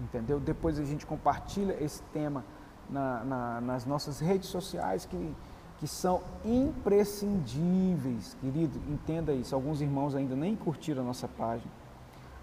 Entendeu? 0.02 0.40
Depois 0.40 0.80
a 0.80 0.86
gente 0.86 1.06
compartilha 1.06 1.76
esse 1.84 2.02
tema 2.14 2.44
na, 2.90 3.24
na, 3.24 3.62
nas 3.62 3.86
nossas 3.86 4.20
redes 4.20 4.50
sociais 4.50 5.06
que 5.06 5.36
que 5.80 5.88
são 5.88 6.22
imprescindíveis, 6.44 8.36
querido, 8.42 8.78
entenda 8.90 9.32
isso. 9.32 9.56
Alguns 9.56 9.80
irmãos 9.80 10.14
ainda 10.14 10.36
nem 10.36 10.54
curtiram 10.56 11.02
a 11.04 11.06
nossa 11.06 11.26
página, 11.28 11.72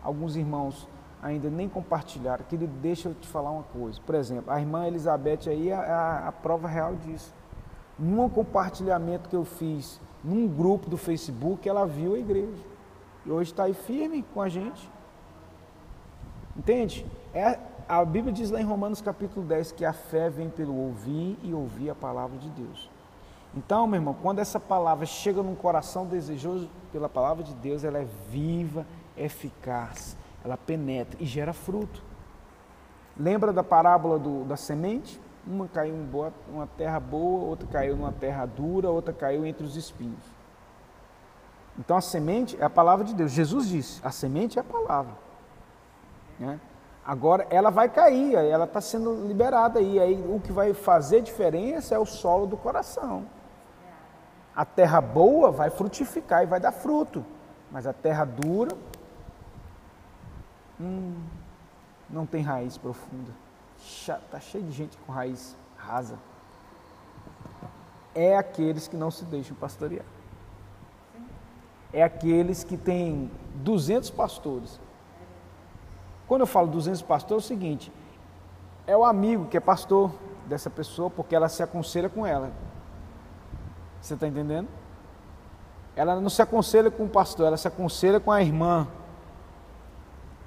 alguns 0.03 0.37
irmãos 0.37 0.89
ainda 1.23 1.51
nem 1.51 1.69
compartilharam. 1.69 2.47
Querido, 2.47 2.73
deixa 2.81 3.11
eu 3.11 3.15
te 3.15 3.29
falar 3.29 3.51
uma 3.51 3.65
coisa. 3.65 4.01
Por 4.01 4.15
exemplo, 4.15 4.51
a 4.51 4.59
irmã 4.59 4.87
Elizabeth 4.87 5.49
aí 5.49 5.69
é 5.69 5.75
a, 5.75 6.29
a 6.29 6.33
prova 6.33 6.67
real 6.67 6.97
disso. 6.97 7.35
Num 7.99 8.29
compartilhamento 8.29 9.29
que 9.29 9.37
eu 9.37 9.45
fiz 9.45 10.01
num 10.25 10.49
grupo 10.49 10.89
do 10.89 10.97
Facebook, 10.97 11.69
ela 11.69 11.87
viu 11.87 12.15
a 12.15 12.19
igreja. 12.19 12.65
E 13.27 13.31
hoje 13.31 13.51
está 13.51 13.65
aí 13.65 13.75
firme 13.75 14.25
com 14.33 14.41
a 14.41 14.49
gente. 14.49 14.89
Entende? 16.57 17.05
É, 17.35 17.59
a 17.89 18.05
Bíblia 18.05 18.33
diz 18.33 18.51
lá 18.51 18.61
em 18.61 18.65
Romanos 18.65 19.01
capítulo 19.01 19.45
10 19.45 19.73
que 19.73 19.85
a 19.85 19.93
fé 19.93 20.31
vem 20.31 20.49
pelo 20.49 20.77
ouvir 20.77 21.37
e 21.43 21.53
ouvir 21.53 21.91
a 21.91 21.95
palavra 21.95 22.39
de 22.39 22.49
Deus. 22.51 22.89
Então, 23.53 23.85
meu 23.87 23.99
irmão, 23.99 24.15
quando 24.23 24.39
essa 24.39 24.61
palavra 24.61 25.05
chega 25.07 25.43
num 25.43 25.57
coração 25.57 26.07
desejoso 26.07 26.71
pela 26.93 27.09
palavra 27.09 27.43
de 27.43 27.53
Deus, 27.55 27.83
ela 27.83 27.99
é 27.99 28.07
viva, 28.31 28.87
eficaz, 29.17 30.17
ela 30.45 30.57
penetra 30.57 31.21
e 31.21 31.27
gera 31.27 31.53
fruto. 31.53 32.03
Lembra 33.19 33.53
da 33.53 33.65
parábola 33.65 34.21
do, 34.21 34.45
da 34.45 34.57
semente? 34.57 35.21
Uma 35.45 35.67
caiu 35.67 35.95
em 35.97 36.09
uma 36.53 36.67
terra 36.67 37.01
boa, 37.01 37.45
outra 37.45 37.67
caiu 37.67 37.97
numa 37.97 38.13
terra 38.13 38.47
dura, 38.47 38.89
outra 38.89 39.13
caiu 39.13 39.45
entre 39.45 39.65
os 39.65 39.75
espinhos. 39.75 40.36
Então 41.79 41.97
a 41.97 42.01
semente 42.01 42.57
é 42.61 42.65
a 42.65 42.71
palavra 42.71 43.05
de 43.05 43.15
Deus. 43.15 43.33
Jesus 43.33 43.69
disse: 43.69 44.01
a 44.05 44.11
semente 44.11 44.59
é 44.59 44.61
a 44.61 44.65
palavra. 44.65 45.13
Né? 46.39 46.61
Agora 47.05 47.47
ela 47.51 47.71
vai 47.71 47.89
cair, 47.89 48.35
ela 48.35 48.65
está 48.65 48.81
sendo 48.81 49.27
liberada 49.27 49.79
aí. 49.79 50.01
Aí 50.01 50.25
o 50.29 50.41
que 50.41 50.53
vai 50.53 50.75
fazer 50.75 51.21
diferença 51.21 51.95
é 51.95 51.99
o 51.99 52.07
solo 52.07 52.47
do 52.47 52.57
coração. 52.57 53.27
A 54.55 54.65
terra 54.65 55.01
boa 55.01 55.51
vai 55.51 55.71
frutificar 55.71 56.43
e 56.43 56.47
vai 56.47 56.59
dar 56.59 56.73
fruto, 56.73 57.25
mas 57.71 57.87
a 57.87 57.93
terra 57.93 58.25
dura 58.25 58.75
hum, 60.81 61.23
não 62.09 62.25
tem 62.25 62.43
raiz 62.43 62.79
profunda. 62.79 63.31
Está 63.79 64.41
cheio 64.41 64.65
de 64.65 64.73
gente 64.73 64.97
com 64.99 65.13
raiz 65.13 65.55
rasa. 65.77 66.19
É 68.15 68.37
aqueles 68.37 68.89
que 68.89 68.97
não 68.97 69.11
se 69.11 69.27
deixam 69.27 69.55
pastorear. 69.57 70.16
É 71.97 72.03
aqueles 72.03 72.63
que 72.63 72.77
têm 72.77 73.31
200 73.55 74.11
pastores. 74.11 74.79
Quando 76.29 76.43
eu 76.43 76.47
falo 76.47 76.67
200 76.67 77.01
pastores, 77.01 77.45
é 77.45 77.47
o 77.47 77.49
seguinte: 77.49 77.91
é 78.87 78.95
o 78.95 79.03
amigo 79.03 79.47
que 79.47 79.57
é 79.57 79.61
pastor 79.61 80.13
dessa 80.45 80.69
pessoa, 80.69 81.09
porque 81.09 81.35
ela 81.35 81.49
se 81.49 81.63
aconselha 81.63 82.11
com 82.11 82.27
ela. 82.27 82.53
Você 83.99 84.13
está 84.13 84.29
entendendo? 84.29 84.69
Ela 85.97 86.21
não 86.21 86.29
se 86.29 86.43
aconselha 86.43 86.91
com 86.91 87.05
o 87.05 87.09
pastor, 87.09 87.47
ela 87.47 87.57
se 87.57 87.67
aconselha 87.67 88.21
com 88.21 88.31
a 88.31 88.43
irmã 88.43 88.87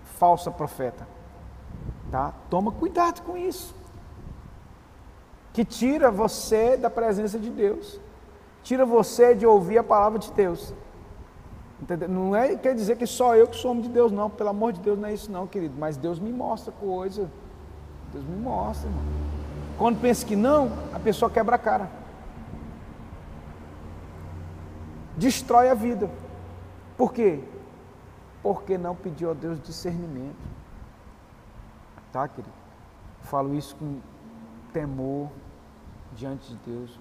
falsa 0.04 0.52
profeta. 0.52 1.08
Tá? 2.12 2.32
Toma 2.48 2.72
cuidado 2.72 3.24
com 3.24 3.36
isso. 3.36 3.76
Que 5.52 5.66
tira 5.66 6.12
você 6.12 6.78
da 6.78 6.92
presença 6.92 7.40
de 7.40 7.50
Deus. 7.50 8.00
Tira 8.62 8.86
você 8.86 9.34
de 9.34 9.48
ouvir 9.48 9.80
a 9.80 9.84
palavra 9.84 10.20
de 10.20 10.32
Deus. 10.32 10.76
Entendeu? 11.82 12.10
Não 12.10 12.36
é 12.36 12.56
quer 12.56 12.76
dizer 12.76 12.98
que 12.98 13.08
só 13.08 13.36
eu 13.36 13.48
que 13.48 13.56
sou 13.56 13.72
homem 13.72 13.84
de 13.84 13.90
Deus, 13.90 14.12
não. 14.12 14.30
Pelo 14.30 14.50
amor 14.50 14.74
de 14.74 14.82
Deus, 14.82 15.00
não 15.00 15.08
é 15.08 15.14
isso 15.14 15.32
não, 15.32 15.48
querido. 15.48 15.76
Mas 15.78 15.98
Deus 15.98 16.20
me 16.20 16.32
mostra 16.32 16.72
coisa. 16.72 17.30
Deus 18.12 18.26
me 18.26 18.36
mostra, 18.36 18.90
irmão. 18.90 19.04
Quando 19.78 20.02
pensa 20.02 20.26
que 20.26 20.36
não, 20.36 20.72
a 20.94 21.00
pessoa 21.00 21.32
quebra 21.32 21.56
a 21.56 21.60
cara. 21.60 22.00
destrói 25.20 25.70
a 25.70 25.74
vida. 25.74 26.10
Por 26.98 27.14
quê? 27.14 27.44
Porque 28.42 28.78
não 28.78 28.96
pediu 28.96 29.30
a 29.30 29.34
Deus 29.34 29.62
discernimento. 29.62 30.38
Tá, 32.12 32.28
querido? 32.28 32.54
Falo 33.24 33.54
isso 33.54 33.76
com 33.76 34.00
temor 34.72 35.30
diante 36.16 36.50
de 36.50 36.56
Deus. 36.66 37.00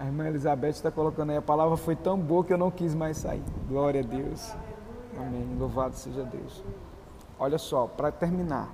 A 0.00 0.06
irmã 0.06 0.26
Elizabeth 0.26 0.70
está 0.70 0.90
colocando 0.90 1.28
aí, 1.28 1.36
a 1.36 1.42
palavra 1.42 1.76
foi 1.76 1.94
tão 1.94 2.18
boa 2.18 2.42
que 2.42 2.50
eu 2.50 2.56
não 2.56 2.70
quis 2.70 2.94
mais 2.94 3.18
sair. 3.18 3.44
Glória 3.68 4.00
a 4.00 4.02
Deus. 4.02 4.56
Amém. 5.14 5.54
Louvado 5.58 5.94
seja 5.94 6.24
Deus. 6.24 6.64
Olha 7.38 7.58
só, 7.58 7.86
para 7.86 8.10
terminar. 8.10 8.70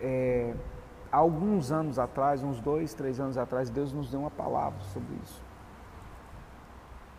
É, 0.00 0.56
há 1.12 1.18
alguns 1.18 1.70
anos 1.70 2.00
atrás, 2.00 2.42
uns 2.42 2.60
dois, 2.60 2.92
três 2.94 3.20
anos 3.20 3.38
atrás, 3.38 3.70
Deus 3.70 3.92
nos 3.92 4.10
deu 4.10 4.18
uma 4.18 4.30
palavra 4.30 4.80
sobre 4.92 5.14
isso. 5.22 5.40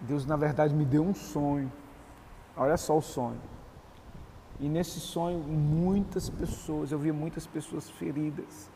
Deus, 0.01 0.25
na 0.25 0.35
verdade, 0.35 0.75
me 0.75 0.83
deu 0.83 1.03
um 1.03 1.13
sonho. 1.13 1.71
Olha 2.57 2.75
só 2.75 2.97
o 2.97 3.01
sonho. 3.01 3.39
E 4.59 4.67
nesse 4.67 4.99
sonho, 4.99 5.39
muitas 5.39 6.29
pessoas, 6.29 6.91
eu 6.91 6.99
vi 6.99 7.13
muitas 7.13 7.47
pessoas 7.47 7.89
feridas. 7.89 8.69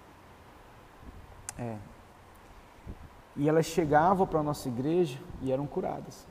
É. 1.57 1.75
E 3.37 3.47
elas 3.47 3.65
chegavam 3.65 4.25
para 4.25 4.39
a 4.39 4.43
nossa 4.43 4.67
igreja 4.67 5.19
e 5.41 5.51
eram 5.51 5.67
curadas. 5.67 6.25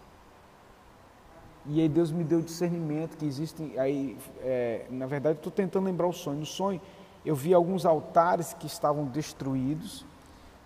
E 1.65 1.81
aí 1.81 1.89
Deus 1.89 2.13
me 2.13 2.23
deu 2.23 2.41
discernimento 2.41 3.17
que 3.17 3.25
existem 3.25 3.79
aí, 3.79 4.17
é, 4.41 4.87
na 4.91 5.07
verdade, 5.07 5.39
estou 5.39 5.53
tentando 5.53 5.85
lembrar 5.85 6.07
o 6.07 6.13
sonho. 6.13 6.39
No 6.39 6.47
sonho, 6.47 6.81
eu 7.25 7.35
vi 7.35 7.53
alguns 7.53 7.85
altares 7.85 8.55
que 8.55 8.67
estavam 8.67 9.05
destruídos 9.07 10.05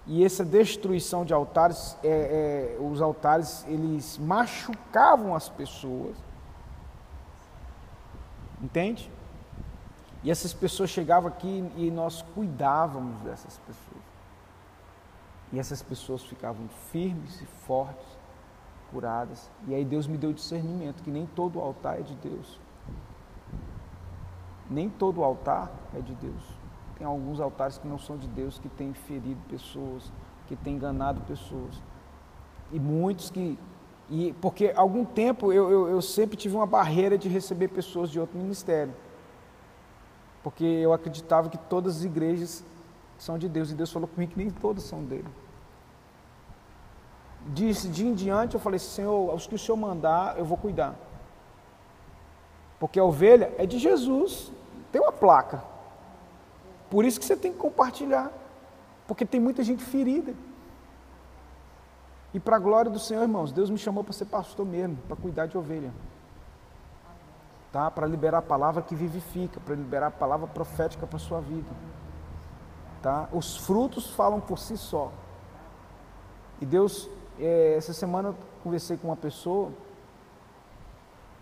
e 0.06 0.24
essa 0.24 0.44
destruição 0.44 1.24
de 1.24 1.32
altares, 1.32 1.96
é, 2.02 2.76
é, 2.78 2.82
os 2.82 3.00
altares 3.00 3.64
eles 3.68 4.18
machucavam 4.18 5.34
as 5.34 5.48
pessoas, 5.48 6.16
entende? 8.60 9.10
E 10.22 10.30
essas 10.30 10.52
pessoas 10.52 10.90
chegavam 10.90 11.28
aqui 11.28 11.64
e 11.76 11.90
nós 11.90 12.22
cuidávamos 12.34 13.20
dessas 13.22 13.58
pessoas. 13.58 13.89
E 15.52 15.58
essas 15.58 15.82
pessoas 15.82 16.22
ficavam 16.22 16.68
firmes 16.90 17.40
e 17.40 17.46
fortes, 17.66 18.06
curadas. 18.90 19.50
E 19.66 19.74
aí 19.74 19.84
Deus 19.84 20.06
me 20.06 20.16
deu 20.16 20.32
discernimento 20.32 21.02
que 21.02 21.10
nem 21.10 21.26
todo 21.26 21.60
altar 21.60 21.98
é 21.98 22.02
de 22.02 22.14
Deus. 22.16 22.60
Nem 24.68 24.88
todo 24.88 25.24
altar 25.24 25.70
é 25.94 26.00
de 26.00 26.14
Deus. 26.14 26.60
Tem 26.96 27.06
alguns 27.06 27.40
altares 27.40 27.78
que 27.78 27.88
não 27.88 27.98
são 27.98 28.16
de 28.16 28.28
Deus, 28.28 28.58
que 28.58 28.68
têm 28.68 28.92
ferido 28.92 29.40
pessoas, 29.48 30.12
que 30.46 30.54
têm 30.54 30.74
enganado 30.74 31.20
pessoas. 31.22 31.82
E 32.70 32.78
muitos 32.78 33.30
que. 33.30 33.58
E, 34.08 34.32
porque 34.40 34.72
algum 34.76 35.04
tempo 35.04 35.52
eu, 35.52 35.70
eu, 35.70 35.88
eu 35.88 36.02
sempre 36.02 36.36
tive 36.36 36.54
uma 36.54 36.66
barreira 36.66 37.16
de 37.16 37.28
receber 37.28 37.68
pessoas 37.68 38.10
de 38.10 38.20
outro 38.20 38.38
ministério. 38.38 38.94
Porque 40.42 40.64
eu 40.64 40.92
acreditava 40.92 41.48
que 41.48 41.58
todas 41.58 41.98
as 41.98 42.04
igrejas 42.04 42.64
são 43.18 43.38
de 43.38 43.48
Deus. 43.48 43.70
E 43.70 43.74
Deus 43.74 43.92
falou 43.92 44.08
comigo 44.08 44.32
que 44.32 44.38
nem 44.38 44.50
todas 44.50 44.84
são 44.84 45.02
dele. 45.04 45.28
Disse 47.46 47.88
de 47.88 48.06
em 48.06 48.14
diante, 48.14 48.54
eu 48.54 48.60
falei, 48.60 48.78
Senhor, 48.78 49.34
os 49.34 49.46
que 49.46 49.54
o 49.54 49.58
Senhor 49.58 49.76
mandar, 49.76 50.38
eu 50.38 50.44
vou 50.44 50.58
cuidar. 50.58 50.94
Porque 52.78 52.98
a 52.98 53.04
ovelha 53.04 53.52
é 53.58 53.66
de 53.66 53.78
Jesus. 53.78 54.52
Tem 54.90 55.00
uma 55.00 55.12
placa. 55.12 55.62
Por 56.88 57.04
isso 57.04 57.20
que 57.20 57.26
você 57.26 57.36
tem 57.36 57.52
que 57.52 57.58
compartilhar. 57.58 58.32
Porque 59.06 59.24
tem 59.24 59.40
muita 59.40 59.62
gente 59.62 59.82
ferida. 59.84 60.34
E 62.32 62.38
para 62.38 62.56
a 62.56 62.58
glória 62.58 62.90
do 62.90 62.98
Senhor, 62.98 63.22
irmãos, 63.22 63.52
Deus 63.52 63.68
me 63.70 63.78
chamou 63.78 64.04
para 64.04 64.12
ser 64.12 64.26
pastor 64.26 64.64
mesmo, 64.64 64.96
para 65.08 65.16
cuidar 65.16 65.46
de 65.46 65.58
ovelha. 65.58 65.92
Tá? 67.72 67.90
Para 67.90 68.06
liberar 68.06 68.38
a 68.38 68.42
palavra 68.42 68.82
que 68.82 68.94
vivifica, 68.94 69.60
para 69.60 69.74
liberar 69.74 70.08
a 70.08 70.12
palavra 70.12 70.46
profética 70.46 71.06
para 71.06 71.16
a 71.16 71.20
sua 71.20 71.40
vida. 71.40 71.70
Tá? 73.02 73.28
Os 73.32 73.56
frutos 73.56 74.10
falam 74.10 74.40
por 74.40 74.58
si 74.58 74.76
só. 74.76 75.12
E 76.60 76.66
Deus, 76.66 77.10
essa 77.44 77.92
semana 77.92 78.28
eu 78.28 78.36
conversei 78.62 78.96
com 78.96 79.08
uma 79.08 79.16
pessoa 79.16 79.72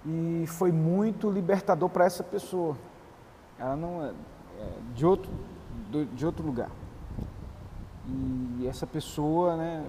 e 0.07 0.45
foi 0.47 0.71
muito 0.71 1.31
libertador 1.31 1.89
para 1.89 2.05
essa 2.05 2.23
pessoa. 2.23 2.77
Ela 3.59 3.77
não 3.77 4.05
é, 4.05 4.11
é 4.11 4.73
de 4.95 5.05
outro, 5.05 5.31
de 6.15 6.25
outro 6.25 6.47
lugar. 6.47 6.71
essa 8.67 8.87
pessoa 8.87 9.57
né, 9.57 9.85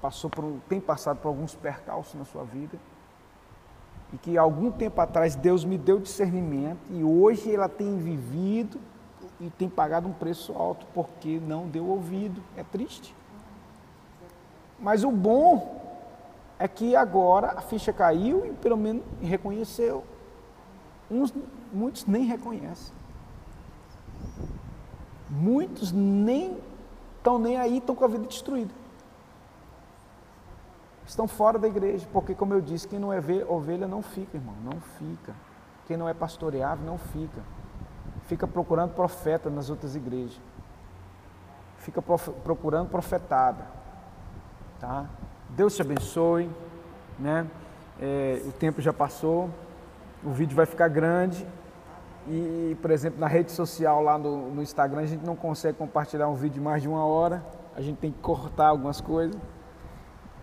passou 0.00 0.30
por, 0.30 0.60
tem 0.68 0.80
passado 0.80 1.18
por 1.18 1.28
alguns 1.28 1.54
percalços 1.54 2.14
na 2.14 2.24
sua 2.24 2.44
vida 2.44 2.78
e 4.12 4.18
que 4.18 4.36
algum 4.36 4.70
tempo 4.70 5.00
atrás 5.00 5.36
Deus 5.36 5.64
me 5.64 5.78
deu 5.78 6.00
discernimento 6.00 6.80
e 6.90 7.04
hoje 7.04 7.54
ela 7.54 7.68
tem 7.68 7.96
vivido 7.98 8.80
e 9.40 9.48
tem 9.50 9.68
pagado 9.68 10.08
um 10.08 10.12
preço 10.12 10.52
alto 10.52 10.86
porque 10.92 11.40
não 11.40 11.66
deu 11.68 11.86
ouvido. 11.86 12.42
É 12.56 12.64
triste. 12.64 13.14
Mas 14.80 15.04
o 15.04 15.10
bom 15.10 15.80
é 16.58 16.66
que 16.66 16.96
agora 16.96 17.52
a 17.56 17.60
ficha 17.60 17.92
caiu 17.92 18.46
e 18.46 18.52
pelo 18.52 18.76
menos 18.76 19.02
reconheceu. 19.20 20.04
Uns, 21.10 21.32
muitos 21.72 22.06
nem 22.06 22.24
reconhecem. 22.24 22.94
Muitos 25.28 25.92
nem 25.92 26.58
estão 27.16 27.38
nem 27.38 27.56
aí, 27.56 27.78
estão 27.78 27.94
com 27.94 28.04
a 28.04 28.08
vida 28.08 28.26
destruída. 28.26 28.72
Estão 31.06 31.26
fora 31.26 31.58
da 31.58 31.68
igreja, 31.68 32.06
porque 32.12 32.34
como 32.34 32.54
eu 32.54 32.60
disse, 32.60 32.86
quem 32.86 32.98
não 32.98 33.12
é 33.12 33.20
ovelha 33.48 33.86
não 33.86 34.02
fica, 34.02 34.36
irmão, 34.36 34.54
não 34.62 34.80
fica. 34.80 35.34
Quem 35.86 35.96
não 35.96 36.08
é 36.08 36.14
pastoreável 36.14 36.84
não 36.86 36.96
fica. 36.96 37.42
Fica 38.26 38.46
procurando 38.46 38.94
profeta 38.94 39.50
nas 39.50 39.70
outras 39.70 39.96
igrejas. 39.96 40.40
Fica 41.78 42.00
procurando 42.00 42.88
profetada. 42.88 43.79
Tá? 44.80 45.04
Deus 45.50 45.76
te 45.76 45.82
abençoe. 45.82 46.50
Né? 47.18 47.46
É, 48.00 48.40
o 48.46 48.52
tempo 48.52 48.80
já 48.80 48.94
passou, 48.94 49.50
o 50.24 50.30
vídeo 50.30 50.56
vai 50.56 50.64
ficar 50.64 50.88
grande. 50.88 51.46
E, 52.26 52.76
por 52.80 52.90
exemplo, 52.90 53.20
na 53.20 53.26
rede 53.26 53.52
social 53.52 54.02
lá 54.02 54.16
no, 54.16 54.54
no 54.54 54.62
Instagram, 54.62 55.02
a 55.02 55.06
gente 55.06 55.24
não 55.24 55.36
consegue 55.36 55.76
compartilhar 55.76 56.28
um 56.28 56.34
vídeo 56.34 56.54
de 56.54 56.60
mais 56.60 56.82
de 56.82 56.88
uma 56.88 57.04
hora. 57.04 57.44
A 57.76 57.82
gente 57.82 57.98
tem 57.98 58.10
que 58.10 58.18
cortar 58.20 58.68
algumas 58.68 59.00
coisas. 59.00 59.38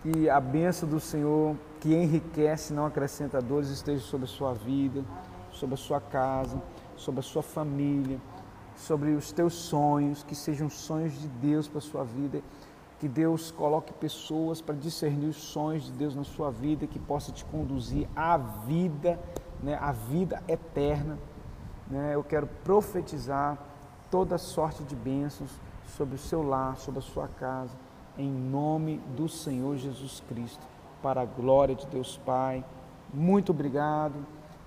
E 0.04 0.30
a 0.30 0.38
benção 0.38 0.88
do 0.88 1.00
Senhor, 1.00 1.56
que 1.80 1.92
enriquece, 1.92 2.72
não 2.72 2.86
acrescenta 2.86 3.42
dores, 3.42 3.68
esteja 3.68 4.02
sobre 4.04 4.26
a 4.26 4.28
sua 4.28 4.54
vida, 4.54 5.04
sobre 5.50 5.74
a 5.74 5.78
sua 5.78 6.00
casa, 6.00 6.62
sobre 6.96 7.20
a 7.20 7.22
sua 7.22 7.42
família, 7.42 8.18
sobre 8.76 9.10
os 9.10 9.32
teus 9.32 9.54
sonhos, 9.54 10.22
que 10.22 10.36
sejam 10.36 10.70
sonhos 10.70 11.12
de 11.12 11.26
Deus 11.26 11.66
para 11.66 11.78
a 11.78 11.82
sua 11.82 12.04
vida 12.04 12.40
que 12.98 13.06
Deus 13.06 13.50
coloque 13.50 13.92
pessoas 13.92 14.60
para 14.60 14.74
discernir 14.74 15.28
os 15.28 15.36
sonhos 15.36 15.84
de 15.84 15.92
Deus 15.92 16.16
na 16.16 16.24
sua 16.24 16.50
vida, 16.50 16.86
que 16.86 16.98
possa 16.98 17.30
te 17.30 17.44
conduzir 17.44 18.08
à 18.14 18.36
vida, 18.36 19.18
né, 19.62 19.78
à 19.80 19.92
vida 19.92 20.42
eterna. 20.48 21.16
Né? 21.86 22.14
Eu 22.14 22.24
quero 22.24 22.48
profetizar 22.64 23.56
toda 24.10 24.36
sorte 24.36 24.82
de 24.82 24.96
bênçãos 24.96 25.50
sobre 25.96 26.16
o 26.16 26.18
seu 26.18 26.42
lar, 26.42 26.76
sobre 26.76 26.98
a 26.98 27.02
sua 27.02 27.28
casa, 27.28 27.76
em 28.16 28.30
nome 28.30 28.98
do 29.16 29.28
Senhor 29.28 29.76
Jesus 29.76 30.20
Cristo, 30.28 30.66
para 31.00 31.20
a 31.20 31.24
glória 31.24 31.76
de 31.76 31.86
Deus 31.86 32.16
Pai. 32.16 32.64
Muito 33.14 33.52
obrigado. 33.52 34.14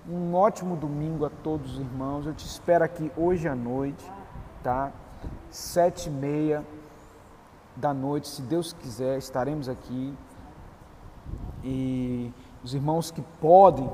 Um 0.08 0.34
ótimo 0.34 0.74
domingo 0.74 1.26
a 1.26 1.30
todos 1.30 1.74
os 1.74 1.78
irmãos. 1.80 2.26
Eu 2.26 2.32
te 2.32 2.46
espero 2.46 2.82
aqui 2.82 3.12
hoje 3.14 3.46
à 3.46 3.54
noite, 3.54 4.10
tá? 4.62 4.90
Sete 5.50 6.08
e 6.08 6.10
meia 6.10 6.64
da 7.76 7.94
noite, 7.94 8.28
se 8.28 8.42
Deus 8.42 8.72
quiser, 8.72 9.18
estaremos 9.18 9.68
aqui. 9.68 10.14
E 11.64 12.32
os 12.62 12.74
irmãos 12.74 13.10
que 13.10 13.22
podem 13.40 13.90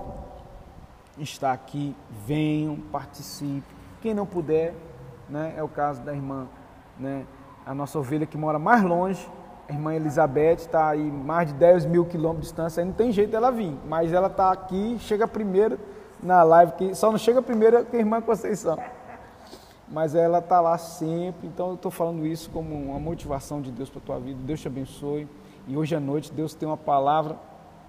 estar 1.19 1.53
aqui, 1.53 1.97
venham, 2.27 2.77
participem. 2.93 3.77
Quem 4.01 4.15
não 4.15 4.27
puder, 4.27 4.75
né, 5.29 5.55
é 5.57 5.63
o 5.63 5.69
caso 5.69 6.01
da 6.03 6.13
irmã, 6.13 6.47
né, 6.99 7.27
a 7.67 7.75
nossa 7.75 7.99
ovelha 7.99 8.27
que 8.27 8.39
mora 8.39 8.59
mais 8.59 8.83
longe, 8.83 9.29
a 9.69 9.73
irmã 9.73 9.95
Elizabeth 9.95 10.55
está 10.55 10.89
aí 10.89 11.11
mais 11.11 11.49
de 11.49 11.55
10 11.55 11.87
mil 11.87 12.05
quilômetros 12.07 12.47
de 12.47 12.49
distância, 12.49 12.81
aí 12.81 12.87
não 12.87 12.95
tem 12.95 13.13
jeito 13.13 13.31
dela 13.31 13.51
vir, 13.51 13.77
mas 13.87 14.13
ela 14.13 14.29
está 14.29 14.51
aqui, 14.51 14.97
chega 15.01 15.27
primeiro 15.27 15.79
na 16.23 16.43
live, 16.43 16.73
que 16.73 16.95
só 16.95 17.11
não 17.11 17.19
chega 17.19 17.43
primeiro 17.43 17.85
que 17.85 17.97
a 17.97 17.99
irmã 17.99 18.21
Conceição 18.21 18.79
mas 19.91 20.15
ela 20.15 20.39
está 20.39 20.61
lá 20.61 20.77
sempre. 20.79 21.47
Então 21.47 21.69
eu 21.69 21.75
estou 21.75 21.91
falando 21.91 22.27
isso 22.27 22.51
como 22.51 22.75
uma 22.75 22.99
motivação 22.99 23.61
de 23.61 23.71
Deus 23.71 23.91
para 23.91 24.01
a 24.01 24.03
tua 24.05 24.19
vida. 24.19 24.39
Deus 24.43 24.61
te 24.61 24.69
abençoe. 24.69 25.29
E 25.67 25.77
hoje 25.77 25.95
à 25.95 26.01
noite 26.01 26.33
Deus 26.33 26.55
tem 26.55 26.69
uma 26.69 26.77
palavra 26.77 27.37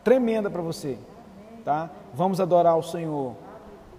tremenda 0.03 0.49
para 0.49 0.61
você, 0.61 0.97
tá? 1.63 1.89
Vamos 2.13 2.41
adorar 2.41 2.77
o 2.77 2.83
Senhor. 2.83 3.35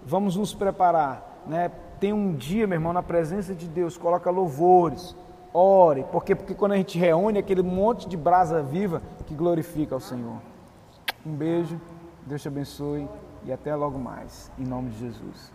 Vamos 0.05 0.35
nos 0.35 0.53
preparar, 0.53 1.41
né? 1.47 1.71
Tem 1.99 2.11
um 2.11 2.33
dia, 2.33 2.65
meu 2.65 2.77
irmão, 2.77 2.91
na 2.91 3.03
presença 3.03 3.53
de 3.53 3.67
Deus, 3.67 3.97
coloca 3.97 4.29
louvores, 4.31 5.15
ore, 5.53 6.03
porque 6.11 6.33
porque 6.33 6.55
quando 6.55 6.71
a 6.71 6.77
gente 6.77 6.97
reúne 6.97 7.37
aquele 7.37 7.61
monte 7.61 8.07
de 8.07 8.17
brasa 8.17 8.61
viva 8.63 9.01
que 9.27 9.35
glorifica 9.35 9.95
ao 9.95 10.01
Senhor. 10.01 10.37
Um 11.25 11.33
beijo. 11.33 11.79
Deus 12.25 12.41
te 12.41 12.47
abençoe 12.47 13.07
e 13.45 13.51
até 13.51 13.75
logo 13.75 13.97
mais, 13.97 14.51
em 14.57 14.63
nome 14.63 14.91
de 14.91 14.99
Jesus. 14.99 15.49